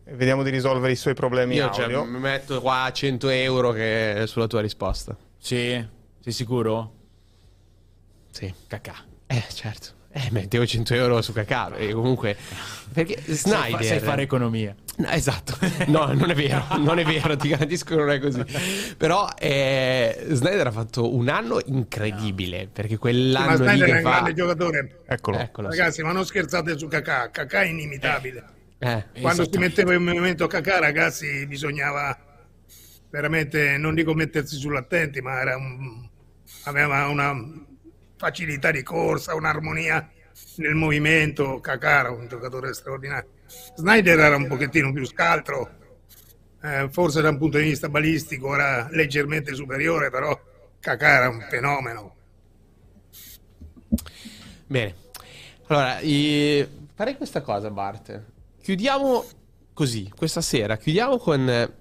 E 0.03 0.13
vediamo 0.13 0.43
di 0.43 0.49
risolvere 0.49 0.93
i 0.93 0.95
suoi 0.95 1.13
problemi 1.13 1.55
Io 1.55 1.69
cioè, 1.71 1.83
audio. 1.85 2.05
mi 2.05 2.19
metto 2.19 2.61
qua 2.61 2.89
100 2.91 3.29
euro 3.29 3.71
che 3.71 4.23
sulla 4.27 4.47
tua 4.47 4.61
risposta. 4.61 5.17
Sì? 5.37 5.85
Sei 6.19 6.31
sicuro? 6.31 6.93
Sì. 8.31 8.53
Cacà. 8.67 8.95
Eh, 9.25 9.43
certo. 9.51 9.95
Eh, 10.17 10.29
mettevo 10.31 10.65
100 10.65 10.95
euro 10.95 11.21
su 11.21 11.31
Kakà. 11.31 11.75
E 11.75 11.93
comunque. 11.93 12.35
Perché 12.91 13.21
Snyder. 13.23 13.75
Sai, 13.77 13.85
sai 13.85 13.99
fare 13.99 14.23
economia. 14.23 14.75
No, 14.97 15.09
esatto, 15.09 15.55
no, 15.87 16.11
non 16.13 16.31
è 16.31 16.33
vero, 16.33 16.65
non 16.81 16.97
è 16.97 17.03
vero, 17.03 17.35
ti 17.35 17.49
garantisco 17.49 17.85
che 17.93 17.95
non 17.95 18.09
è 18.09 18.19
così. 18.19 18.43
Però 18.97 19.27
eh, 19.37 20.25
Snyder 20.29 20.65
ha 20.65 20.71
fatto 20.71 21.13
un 21.13 21.29
anno 21.29 21.59
incredibile, 21.67 22.67
perché 22.71 22.97
quell'anno 22.97 23.45
Ma 23.49 23.55
Snyder 23.57 23.85
lì 23.87 23.91
è 23.91 23.95
un 23.97 24.01
fa... 24.01 24.09
grande 24.09 24.33
giocatore. 24.33 25.01
Eccolo. 25.05 25.37
Eccolo, 25.37 25.71
sì. 25.71 25.77
Ragazzi, 25.77 26.01
ma 26.01 26.11
non 26.13 26.25
scherzate 26.25 26.75
su 26.79 26.87
Kakà, 26.87 27.29
Kakà 27.29 27.61
è 27.61 27.65
inimitabile. 27.67 28.43
Eh, 28.79 29.05
Quando 29.21 29.43
si 29.43 29.49
Esattamente. 29.49 29.57
metteva 29.59 29.93
in 29.93 30.03
movimento 30.03 30.47
Kakà, 30.47 30.79
ragazzi, 30.79 31.45
bisognava 31.45 32.17
veramente, 33.11 33.77
non 33.77 33.93
dico 33.93 34.15
mettersi 34.15 34.55
sull'attenti, 34.55 35.21
ma 35.21 35.39
era 35.39 35.57
un- 35.57 36.09
aveva 36.63 37.07
una 37.07 37.33
facilità 38.17 38.71
di 38.71 38.83
corsa, 38.83 39.35
un'armonia 39.35 40.09
nel 40.57 40.75
movimento. 40.75 41.61
Era 41.63 42.11
un 42.11 42.27
giocatore 42.27 42.73
straordinario. 42.73 43.29
Snyder 43.75 44.19
era 44.19 44.35
un 44.35 44.47
pochettino 44.47 44.91
più 44.91 45.05
scaltro, 45.05 45.77
eh, 46.61 46.89
forse 46.91 47.21
da 47.21 47.29
un 47.29 47.37
punto 47.37 47.57
di 47.57 47.63
vista 47.63 47.87
balistico 47.87 48.53
era 48.53 48.87
leggermente 48.91 49.53
superiore, 49.53 50.09
però 50.09 50.37
Kakà 50.79 51.07
era 51.07 51.29
un 51.29 51.45
fenomeno. 51.49 52.15
Bene. 54.65 54.95
Allora, 55.67 55.99
i- 56.01 56.67
farei 56.93 57.15
questa 57.15 57.41
cosa, 57.41 57.69
Bart. 57.69 58.23
Chiudiamo 58.61 59.25
così, 59.73 60.11
questa 60.15 60.41
sera. 60.41 60.77
Chiudiamo 60.77 61.17
con... 61.17 61.73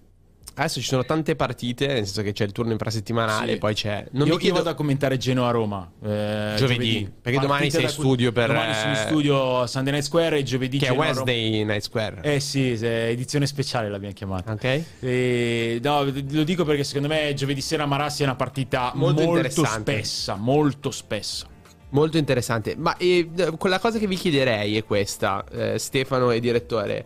Adesso 0.58 0.80
ci 0.80 0.86
sono 0.86 1.04
tante 1.04 1.36
partite, 1.36 1.86
nel 1.86 2.04
senso 2.06 2.22
che 2.22 2.32
c'è 2.32 2.44
il 2.44 2.52
turno 2.52 2.72
infrasettimanale, 2.72 3.52
Sì. 3.52 3.58
poi 3.58 3.74
c'è... 3.74 4.06
Non 4.12 4.26
io, 4.26 4.34
vi 4.36 4.40
chiedo... 4.40 4.56
io 4.56 4.62
vado 4.62 4.70
a 4.70 4.74
commentare 4.74 5.18
Genoa-Roma. 5.18 5.92
eh, 6.02 6.54
Giovedì, 6.56 7.12
perché 7.20 7.38
domani 7.38 7.70
sei 7.70 7.82
in 7.82 7.88
studio 7.90 8.32
per, 8.32 8.46
Domani 8.46 8.72
sono 8.74 8.92
in 8.92 8.96
eh, 8.96 9.06
studio 9.06 9.60
a 9.60 9.66
Sunday 9.66 9.92
Night 9.92 10.06
Square 10.06 10.38
e 10.38 10.42
giovedì 10.44 10.78
Che 10.78 10.86
è. 10.86 10.92
Wednesday 10.92 11.62
Night 11.62 11.82
Square. 11.82 12.20
Eh 12.22 12.40
sì, 12.40 12.70
edizione 12.70 13.46
speciale 13.46 13.90
l'abbiamo 13.90 14.14
chiamata. 14.14 14.52
Ok? 14.52 14.82
E, 15.00 15.78
no, 15.82 16.04
lo 16.04 16.42
dico 16.44 16.64
perché 16.64 16.84
secondo 16.84 17.08
me 17.08 17.34
giovedì 17.34 17.60
sera 17.60 17.84
Marassi 17.84 18.22
è 18.22 18.24
una 18.24 18.34
partita 18.36 18.92
Molto 18.94 19.22
molto, 19.24 19.62
spessa, 19.66 20.36
molto 20.36 20.90
spessa. 20.90 21.46
Molto 21.90 22.16
interessante. 22.16 22.74
Ma 22.78 22.96
eh, 22.96 23.28
quella 23.58 23.78
cosa 23.78 23.98
che 23.98 24.06
vi 24.06 24.16
chiederei 24.16 24.78
è 24.78 24.84
questa, 24.84 25.44
eh, 25.52 25.78
Stefano 25.78 26.30
e 26.30 26.40
direttore. 26.40 27.04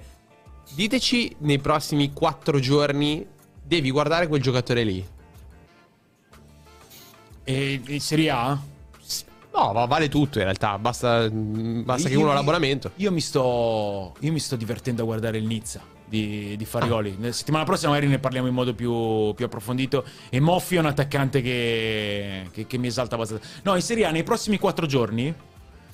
Diteci 0.72 1.34
nei 1.40 1.58
prossimi 1.58 2.12
quattro 2.12 2.60
giorni 2.60 3.26
devi 3.70 3.92
guardare 3.92 4.26
quel 4.26 4.42
giocatore 4.42 4.82
lì. 4.82 5.06
E, 7.44 7.80
e 7.86 8.00
Serie 8.00 8.30
A? 8.30 8.58
No, 9.52 9.72
va- 9.72 9.84
vale 9.86 10.08
tutto 10.08 10.38
in 10.38 10.44
realtà. 10.44 10.76
Basta, 10.78 11.28
mm, 11.30 11.82
basta 11.84 12.08
che 12.08 12.14
Io- 12.14 12.20
uno 12.20 12.30
ha 12.32 12.34
l'abbonamento. 12.34 12.90
Io 12.96 13.12
mi 13.12 13.20
sto, 13.20 14.14
io 14.18 14.32
mi 14.32 14.40
sto 14.40 14.56
divertendo 14.56 15.02
a 15.02 15.04
guardare 15.04 15.38
il 15.38 15.44
Nizza 15.46 15.80
di, 16.04 16.56
di 16.56 16.64
Farioli. 16.64 17.14
Ah. 17.20 17.26
La 17.26 17.32
settimana 17.32 17.62
prossima 17.64 17.90
magari 17.92 18.08
ne 18.10 18.18
parliamo 18.18 18.48
in 18.48 18.54
modo 18.54 18.74
più, 18.74 19.32
più 19.34 19.44
approfondito. 19.44 20.04
E 20.30 20.40
Moffi 20.40 20.74
è 20.76 20.78
un 20.80 20.86
attaccante 20.86 21.40
che, 21.40 22.48
che- 22.52 22.66
che 22.66 22.76
mi 22.78 22.88
esalta 22.88 23.14
abbastanza. 23.14 23.46
No, 23.62 23.76
in 23.76 23.82
Serie 23.82 24.04
A 24.06 24.10
nei 24.10 24.24
prossimi 24.24 24.58
quattro 24.58 24.86
giorni. 24.86 25.32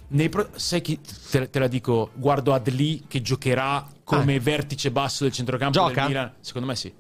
nei 0.09 0.28
pro- 0.31 0.48
sai 0.55 0.81
chi 0.81 0.98
te, 1.31 1.51
te 1.51 1.59
la 1.59 1.66
dico? 1.69 2.11
Guardo 2.15 2.55
Adli 2.55 3.05
che 3.07 3.20
giocherà 3.20 3.86
come 4.03 4.39
vertice 4.40 4.90
basso 4.90 5.24
del 5.24 5.32
centrocampo 5.32 5.78
Ah. 5.78 5.89
Gioca? 5.89 6.01
del 6.01 6.09
Milan. 6.09 6.32
Secondo 6.40 6.66
me 6.69 6.74
sì. 6.77 6.93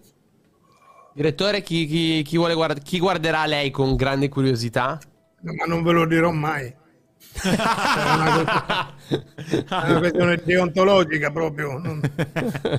Direttore, 1.16 1.62
chi, 1.62 1.86
chi- 1.86 2.22
chi 2.22 2.36
vuole 2.36 2.52
guard- 2.52 2.82
chi 2.82 2.98
guarderà 2.98 3.46
lei 3.46 3.70
con 3.70 3.96
grande 3.96 4.28
curiosità? 4.28 5.00
Ma 5.40 5.64
non 5.66 5.82
ve 5.82 5.92
lo 5.92 6.04
dirò 6.04 6.30
mai. 6.30 6.66
È 6.66 7.48
una, 7.48 8.94
è 9.48 9.90
una 9.90 9.98
questione 9.98 10.42
deontologica 10.44 11.30
proprio, 11.30 11.78
non, 11.78 12.02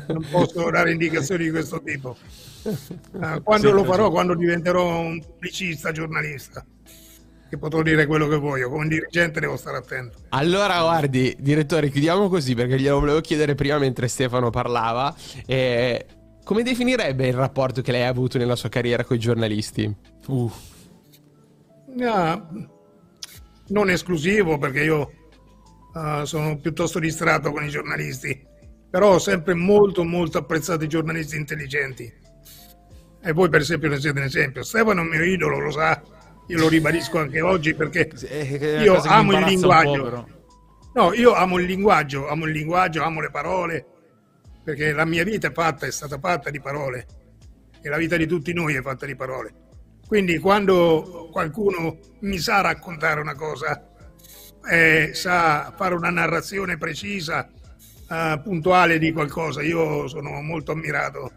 non 0.10 0.28
posso 0.30 0.70
dare 0.70 0.92
indicazioni 0.92 1.46
di 1.46 1.50
questo 1.50 1.82
tipo. 1.82 2.16
Eh, 2.64 3.42
quando 3.42 3.72
lo 3.72 3.84
farò, 3.84 4.12
quando 4.12 4.36
diventerò 4.36 5.00
un 5.00 5.20
pubblicista, 5.20 5.92
giornalista, 5.92 6.64
che 7.50 7.58
potrò 7.58 7.82
dire 7.82 8.06
quello 8.06 8.28
che 8.28 8.38
voglio, 8.38 8.70
come 8.70 8.88
dirigente 8.88 9.40
devo 9.40 9.58
stare 9.58 9.78
attento. 9.78 10.20
Allora, 10.30 10.80
guardi, 10.82 11.36
direttore, 11.40 11.90
chiudiamo 11.90 12.30
così 12.30 12.54
perché 12.54 12.80
glielo 12.80 13.00
volevo 13.00 13.22
chiedere 13.22 13.56
prima 13.56 13.80
mentre 13.80 14.08
Stefano 14.08 14.52
parlava. 14.52 15.16
Eh, 15.48 16.06
come 16.48 16.64
definirebbe 16.64 17.28
il 17.28 17.34
rapporto 17.34 17.82
che 17.82 17.92
lei 17.92 18.04
ha 18.04 18.08
avuto 18.08 18.38
nella 18.38 18.56
sua 18.56 18.70
carriera 18.70 19.04
con 19.04 19.18
i 19.18 19.20
giornalisti? 19.20 19.94
Uh. 20.28 20.50
Ah, 22.02 22.48
non 23.68 23.90
esclusivo 23.90 24.58
perché 24.58 24.82
io 24.82 25.12
ah, 25.92 26.24
sono 26.24 26.58
piuttosto 26.58 27.00
distratto 27.00 27.52
con 27.52 27.66
i 27.66 27.70
giornalisti, 27.70 28.42
però 28.90 29.16
ho 29.16 29.20
sempre 29.20 29.56
molto 29.56 30.06
molto 30.06 30.38
apprezzato 30.38 30.86
i 30.86 30.88
giornalisti 30.88 31.36
intelligenti. 31.36 32.10
E 33.22 33.32
voi 33.34 33.50
per 33.50 33.60
esempio 33.60 33.90
ne 33.90 34.00
siete 34.00 34.18
un 34.18 34.26
esempio. 34.26 34.64
Stefano 34.64 35.02
è 35.02 35.04
un 35.04 35.10
mio 35.10 35.24
idolo, 35.26 35.60
lo 35.60 35.72
sa, 35.72 36.02
io 36.48 36.60
lo 36.60 36.70
ribadisco 36.70 37.20
anche 37.20 37.42
oggi 37.42 37.74
perché 37.74 38.10
io 38.82 39.02
amo 39.02 39.38
il 39.38 39.44
linguaggio. 39.44 40.28
No, 40.94 41.14
io 41.14 41.34
amo 41.34 41.60
il 41.60 41.66
linguaggio, 41.66 42.30
amo 42.30 42.46
il 42.46 42.54
linguaggio, 42.54 43.04
amo 43.04 43.20
le 43.20 43.32
parole, 43.32 43.86
perché 44.68 44.92
la 44.92 45.06
mia 45.06 45.24
vita 45.24 45.48
è 45.48 45.54
fatta, 45.54 45.86
è 45.86 45.92
stata 45.92 46.20
fatta 46.20 46.50
di 46.50 46.60
parole 46.60 47.08
e 47.82 47.88
la 47.88 47.96
vita 47.96 48.18
di 48.18 48.28
tutti 48.28 48.52
noi 48.52 48.76
è 48.76 48.82
fatta 48.82 49.06
di 49.06 49.16
parole. 49.16 49.54
Quindi 50.06 50.40
quando 50.40 51.30
qualcuno 51.32 51.98
mi 52.20 52.38
sa 52.38 52.60
raccontare 52.60 53.22
una 53.22 53.34
cosa, 53.34 53.90
eh, 54.70 55.12
sa 55.14 55.72
fare 55.74 55.96
una 55.96 56.10
narrazione 56.10 56.78
precisa, 56.78 57.50
eh, 58.10 58.42
puntuale 58.44 59.00
di 59.00 59.14
qualcosa, 59.14 59.62
io 59.62 60.10
sono 60.10 60.42
molto 60.42 60.74
ammirato. 60.74 61.32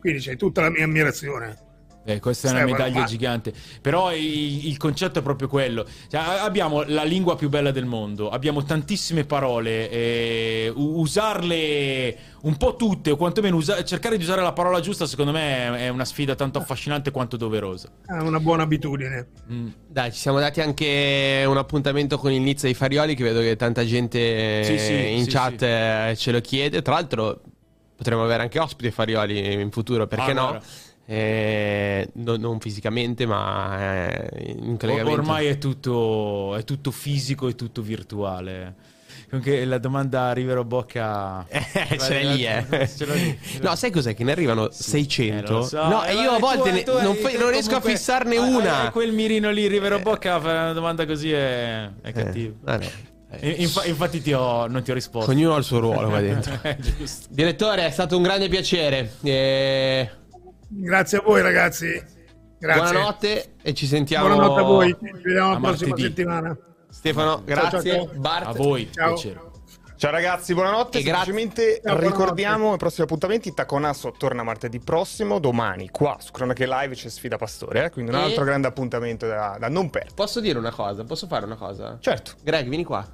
Quindi 0.00 0.18
c'è 0.18 0.34
tutta 0.34 0.62
la 0.62 0.70
mia 0.70 0.82
ammirazione. 0.82 1.56
Eh, 2.06 2.20
questa 2.20 2.48
è 2.48 2.50
una 2.50 2.64
medaglia 2.64 3.04
gigante. 3.04 3.52
Però 3.80 4.14
il, 4.14 4.66
il 4.68 4.76
concetto 4.76 5.20
è 5.20 5.22
proprio 5.22 5.48
quello. 5.48 5.86
Cioè, 6.08 6.20
abbiamo 6.20 6.82
la 6.82 7.02
lingua 7.02 7.34
più 7.34 7.48
bella 7.48 7.70
del 7.70 7.86
mondo, 7.86 8.28
abbiamo 8.28 8.62
tantissime 8.62 9.24
parole, 9.24 9.88
e 9.90 10.72
u- 10.74 11.00
usarle 11.00 12.16
un 12.42 12.56
po' 12.56 12.76
tutte, 12.76 13.10
o 13.10 13.16
quantomeno 13.16 13.56
usa- 13.56 13.82
cercare 13.84 14.16
di 14.18 14.22
usare 14.22 14.42
la 14.42 14.52
parola 14.52 14.80
giusta, 14.80 15.06
secondo 15.06 15.32
me 15.32 15.78
è- 15.78 15.88
una 15.88 16.04
sfida 16.04 16.34
tanto 16.34 16.58
affascinante 16.58 17.10
quanto 17.10 17.36
doverosa. 17.38 17.88
È 18.06 18.12
una 18.20 18.38
buona 18.40 18.64
abitudine. 18.64 19.28
Mm. 19.50 19.68
Dai, 19.88 20.12
ci 20.12 20.18
siamo 20.18 20.38
dati 20.40 20.60
anche 20.60 21.44
un 21.46 21.56
appuntamento 21.56 22.18
con 22.18 22.32
il 22.32 22.40
Nizza 22.42 22.66
di 22.66 22.74
Farioli, 22.74 23.14
che 23.14 23.22
vedo 23.24 23.40
che 23.40 23.56
tanta 23.56 23.84
gente 23.84 24.62
Sì, 24.64 24.78
sì, 24.78 24.92
eh, 24.92 25.16
in 25.16 25.24
sì, 25.24 25.30
chat 25.30 25.58
sì. 25.58 25.64
eh, 25.64 26.14
ce 26.16 26.32
lo 26.32 26.40
chiede. 26.40 26.82
Tra 26.82 26.94
l'altro, 26.94 27.40
potremmo 27.96 28.24
avere 28.24 28.42
anche 28.42 28.58
ospiti 28.58 28.90
Farioli 28.90 29.54
in 29.54 29.70
futuro, 29.70 30.06
perché 30.06 30.32
Ah, 30.32 30.34
no? 30.34 30.60
Eh, 31.06 32.08
no- 32.14 32.36
non 32.36 32.60
fisicamente, 32.60 33.26
ma 33.26 34.06
eh, 34.08 34.54
in 34.58 34.76
collegamento. 34.78 35.20
ormai 35.20 35.46
è 35.46 35.58
tutto, 35.58 36.54
è 36.56 36.64
tutto 36.64 36.90
fisico 36.90 37.48
e 37.48 37.54
tutto 37.54 37.82
virtuale. 37.82 38.74
Comunque 39.28 39.64
la 39.64 39.78
domanda 39.78 40.32
Rivero 40.32 40.64
Bocca... 40.64 41.44
Eh, 41.50 41.98
ce 41.98 42.08
l'hai 42.22 42.36
lì, 42.36 42.44
eh. 42.46 42.88
Ce 42.88 43.04
l'ho 43.04 43.14
lì. 43.14 43.38
No, 43.60 43.74
sai 43.74 43.90
cos'è? 43.90 44.14
Che 44.14 44.24
ne 44.24 44.32
arrivano 44.32 44.68
600. 44.70 45.60
Eh, 45.60 45.64
so. 45.64 45.86
No, 45.88 46.04
Eh, 46.04 46.10
e 46.12 46.14
io 46.20 46.30
a 46.30 46.38
volte 46.38 46.68
tu- 46.70 46.74
ne- 46.74 46.82
tu 46.84 46.92
non, 46.92 47.06
hai- 47.12 47.16
fa- 47.16 47.38
non 47.38 47.50
riesco 47.50 47.68
a 47.74 47.80
comunque- 47.80 47.90
fissarne 47.90 48.36
hai- 48.36 48.54
una. 48.54 48.82
hai 48.84 48.90
quel 48.90 49.12
mirino 49.12 49.50
lì, 49.50 49.66
Rivero 49.66 49.98
Bocca, 49.98 50.40
fare 50.40 50.58
una 50.58 50.72
domanda 50.72 51.04
così 51.04 51.32
è, 51.32 51.82
è 51.84 51.90
Eh, 52.08 52.12
cattivo. 52.12 52.54
Eh, 52.66 52.90
E- 53.40 53.50
infa- 53.58 53.84
infatti 53.84 54.22
ti 54.22 54.32
ho- 54.32 54.66
non 54.68 54.82
ti 54.82 54.90
ho 54.92 54.94
risposto. 54.94 55.30
Ognuno 55.32 55.54
ha 55.54 55.58
il 55.58 55.64
suo 55.64 55.80
ruolo 55.80 56.08
qua 56.08 56.20
dentro. 56.22 56.56
Eh. 56.62 56.76
Direttore, 57.28 57.86
è 57.86 57.90
stato 57.90 58.16
un 58.16 58.22
grande 58.22 58.48
piacere. 58.48 59.14
Eh, 59.22 60.08
Grazie 60.76 61.18
a 61.18 61.22
voi 61.24 61.40
ragazzi. 61.42 62.02
Grazie. 62.58 62.82
buonanotte 62.82 63.54
e 63.62 63.74
ci 63.74 63.86
sentiamo. 63.86 64.26
Buonanotte 64.26 64.60
a 64.60 64.62
voi. 64.64 64.88
Ci 64.98 65.22
vediamo 65.22 65.52
la 65.52 65.58
prossima 65.60 65.88
martedì. 65.90 66.02
settimana. 66.02 66.56
Stefano, 66.88 67.30
Ciao, 67.30 67.36
ciao, 67.44 67.70
grazie. 67.70 67.92
ciao. 67.92 68.08
Bart. 68.16 68.46
A 68.46 68.52
voi, 68.52 68.88
Ciao. 68.92 69.12
piacere. 69.14 69.40
Ciao 69.96 70.10
ragazzi, 70.10 70.54
buonanotte. 70.54 70.98
E 70.98 71.02
grazie. 71.02 71.24
Semplicemente 71.32 71.80
Ciao, 71.82 71.92
buonanotte. 71.94 72.10
ricordiamo 72.20 72.74
i 72.74 72.76
prossimi 72.76 73.04
appuntamenti. 73.06 73.54
Taconasso 73.54 74.12
torna 74.18 74.42
martedì 74.42 74.80
prossimo, 74.80 75.38
domani 75.38 75.88
qua 75.90 76.16
su 76.18 76.32
Cronache 76.32 76.66
Live 76.66 76.94
c'è 76.94 77.08
sfida 77.08 77.36
Pastore, 77.36 77.84
eh? 77.86 77.90
quindi 77.90 78.10
un 78.10 78.18
E- 78.18 78.22
altro 78.22 78.44
grande 78.44 78.66
appuntamento 78.66 79.26
da, 79.26 79.56
da 79.58 79.68
non 79.68 79.90
perdere. 79.90 80.14
Posso 80.14 80.40
dire 80.40 80.58
una 80.58 80.72
cosa? 80.72 81.04
Posso 81.04 81.26
fare 81.26 81.44
una 81.46 81.56
cosa? 81.56 81.98
Certo, 82.00 82.32
Greg, 82.42 82.66
vieni 82.68 82.84
qua. 82.84 83.06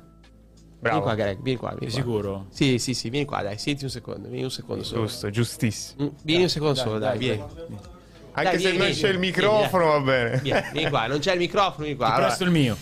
Vieni 0.83 0.97
bravo. 0.97 1.03
qua, 1.03 1.15
Greg, 1.15 1.39
vieni 1.43 1.59
qua. 1.59 1.75
Vieni 1.79 1.93
qua. 1.93 2.03
sicuro? 2.03 2.47
Sì, 2.51 2.79
sì, 2.79 2.95
sì, 2.95 3.11
vieni 3.11 3.27
qua, 3.27 3.43
dai, 3.43 3.59
senti 3.59 3.85
un 3.85 3.91
secondo, 3.91 4.29
vieni 4.29 4.45
un 4.45 4.51
secondo 4.51 4.83
solo. 4.83 5.03
Giusto, 5.03 5.31
giustissimo. 5.31 6.05
Mm, 6.05 6.09
Vieni 6.23 6.43
un 6.45 6.49
secondo 6.49 6.75
Dai, 6.75 6.83
solo, 6.85 6.99
dai, 6.99 7.09
dai, 7.11 7.19
vieni. 7.19 7.43
Anche 8.33 8.51
Dai, 8.51 8.53
se 8.53 8.59
vieni, 8.59 8.77
non 8.79 8.87
vieni, 8.87 9.01
c'è 9.01 9.09
il 9.09 9.19
vieni, 9.19 9.27
microfono, 9.27 9.87
va 9.87 10.01
bene. 10.01 10.39
Vieni, 10.43 10.63
vieni 10.73 10.89
qua, 10.91 11.07
non 11.07 11.19
c'è 11.19 11.33
il 11.33 11.39
microfono, 11.39 11.83
vieni 11.85 11.97
qua. 11.97 12.07
Ti 12.07 12.13
Allora, 12.13 12.27
presto 12.27 12.45
il 12.45 12.51
mio. 12.51 12.77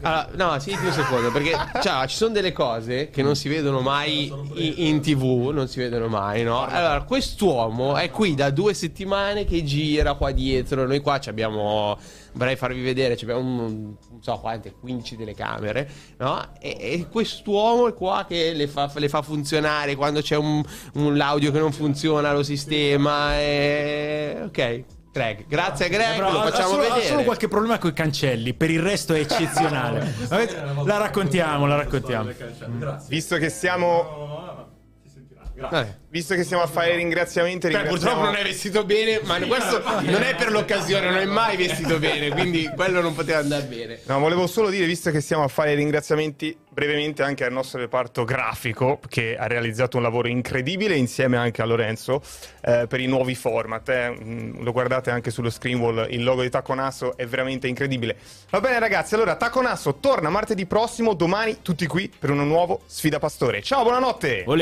Allora, 0.00 0.28
no, 0.34 0.58
senti 0.58 0.84
un 0.84 0.92
secondo, 0.92 1.30
perché 1.30 1.52
cioè, 1.80 2.06
ci 2.08 2.16
sono 2.16 2.32
delle 2.32 2.52
cose 2.52 3.08
che 3.10 3.22
non 3.22 3.36
si 3.36 3.48
vedono 3.48 3.80
mai 3.80 4.26
in, 4.54 4.72
in 4.76 5.00
tv, 5.00 5.50
non 5.52 5.66
si 5.68 5.78
vedono 5.78 6.08
mai, 6.08 6.42
no? 6.42 6.66
Allora, 6.66 7.02
quest'uomo 7.04 7.96
è 7.96 8.10
qui 8.10 8.34
da 8.34 8.50
due 8.50 8.74
settimane 8.74 9.44
che 9.44 9.62
gira 9.64 10.14
qua 10.14 10.30
dietro, 10.32 10.86
noi 10.86 11.00
qua 11.00 11.20
ci 11.20 11.30
abbiamo, 11.30 11.98
vorrei 12.34 12.56
farvi 12.56 12.82
vedere, 12.82 13.16
ci 13.16 13.24
abbiamo 13.24 13.40
un, 13.40 13.94
non 14.10 14.22
so 14.22 14.38
quante, 14.38 14.74
15 14.78 15.16
telecamere, 15.16 15.88
no? 16.18 16.52
E, 16.60 16.76
e 16.78 17.06
quest'uomo 17.10 17.88
è 17.88 17.94
qua 17.94 18.24
che 18.28 18.52
le 18.52 18.68
fa, 18.68 18.90
le 18.94 19.08
fa 19.08 19.22
funzionare 19.22 19.94
quando 19.94 20.20
c'è 20.20 20.36
un, 20.36 20.62
un 20.94 21.16
l'audio 21.16 21.50
che 21.50 21.58
non 21.58 21.72
funziona, 21.72 22.32
lo 22.32 22.42
sistema, 22.42 23.38
e... 23.38 24.42
ok. 24.44 24.84
Greg, 25.14 25.46
grazie 25.46 25.84
a 25.84 25.88
Greg, 25.88 26.16
Però 26.16 26.32
lo 26.32 26.40
ha- 26.40 26.50
facciamo 26.50 26.64
ha 26.64 26.70
solo, 26.70 26.82
ha 26.82 26.94
vedere. 26.94 27.06
solo 27.06 27.22
qualche 27.22 27.46
problema 27.46 27.78
con 27.78 27.90
i 27.90 27.92
cancelli, 27.92 28.52
per 28.52 28.70
il 28.70 28.80
resto 28.80 29.14
è 29.14 29.20
eccezionale. 29.20 30.12
la 30.84 30.96
raccontiamo, 30.96 31.66
la 31.66 31.76
raccontiamo. 31.76 32.32
Visto 33.06 33.36
che 33.36 33.48
siamo. 33.48 34.63
Vabbè. 35.56 36.02
Visto 36.08 36.34
che 36.36 36.44
siamo 36.44 36.62
a 36.62 36.66
fare 36.68 36.92
i 36.92 36.96
ringraziamenti, 36.96 37.68
Beh, 37.68 37.82
purtroppo 37.82 38.22
non 38.22 38.36
è 38.36 38.42
vestito 38.44 38.84
bene, 38.84 39.20
ma 39.24 39.38
questo 39.40 39.82
non 40.02 40.22
è 40.22 40.36
per 40.36 40.52
l'occasione, 40.52 41.08
non 41.10 41.18
è 41.18 41.24
mai 41.24 41.56
vestito 41.56 41.98
bene, 41.98 42.28
quindi 42.30 42.70
quello 42.74 43.00
non 43.00 43.14
poteva 43.14 43.38
andare 43.38 43.64
bene. 43.64 43.98
No, 44.04 44.20
volevo 44.20 44.46
solo 44.46 44.68
dire, 44.68 44.86
visto 44.86 45.10
che 45.10 45.20
stiamo 45.20 45.42
a 45.42 45.48
fare 45.48 45.72
i 45.72 45.74
ringraziamenti 45.76 46.56
brevemente 46.70 47.22
anche 47.24 47.44
al 47.44 47.52
nostro 47.52 47.80
reparto 47.80 48.22
grafico, 48.24 49.00
che 49.08 49.36
ha 49.36 49.46
realizzato 49.48 49.96
un 49.96 50.04
lavoro 50.04 50.28
incredibile 50.28 50.94
insieme 50.96 51.36
anche 51.36 51.62
a 51.62 51.64
Lorenzo 51.64 52.22
eh, 52.62 52.86
per 52.88 53.00
i 53.00 53.06
nuovi 53.06 53.34
format. 53.34 53.88
eh. 53.88 54.10
Mm, 54.22 54.62
Lo 54.62 54.70
guardate 54.70 55.10
anche 55.10 55.30
sullo 55.32 55.50
screen 55.50 55.78
wall, 55.80 56.06
il 56.10 56.22
logo 56.22 56.42
di 56.42 56.50
Taconasso 56.50 57.16
è 57.16 57.26
veramente 57.26 57.66
incredibile. 57.66 58.16
Va 58.50 58.60
bene 58.60 58.78
ragazzi, 58.78 59.14
allora 59.14 59.34
Taconasso 59.34 59.96
torna 59.98 60.30
martedì 60.30 60.64
prossimo, 60.66 61.14
domani 61.14 61.58
tutti 61.62 61.86
qui 61.86 62.08
per 62.16 62.30
un 62.30 62.46
nuovo 62.46 62.82
Sfida 62.86 63.18
Pastore. 63.18 63.62
Ciao, 63.62 63.82
buonanotte! 63.82 64.44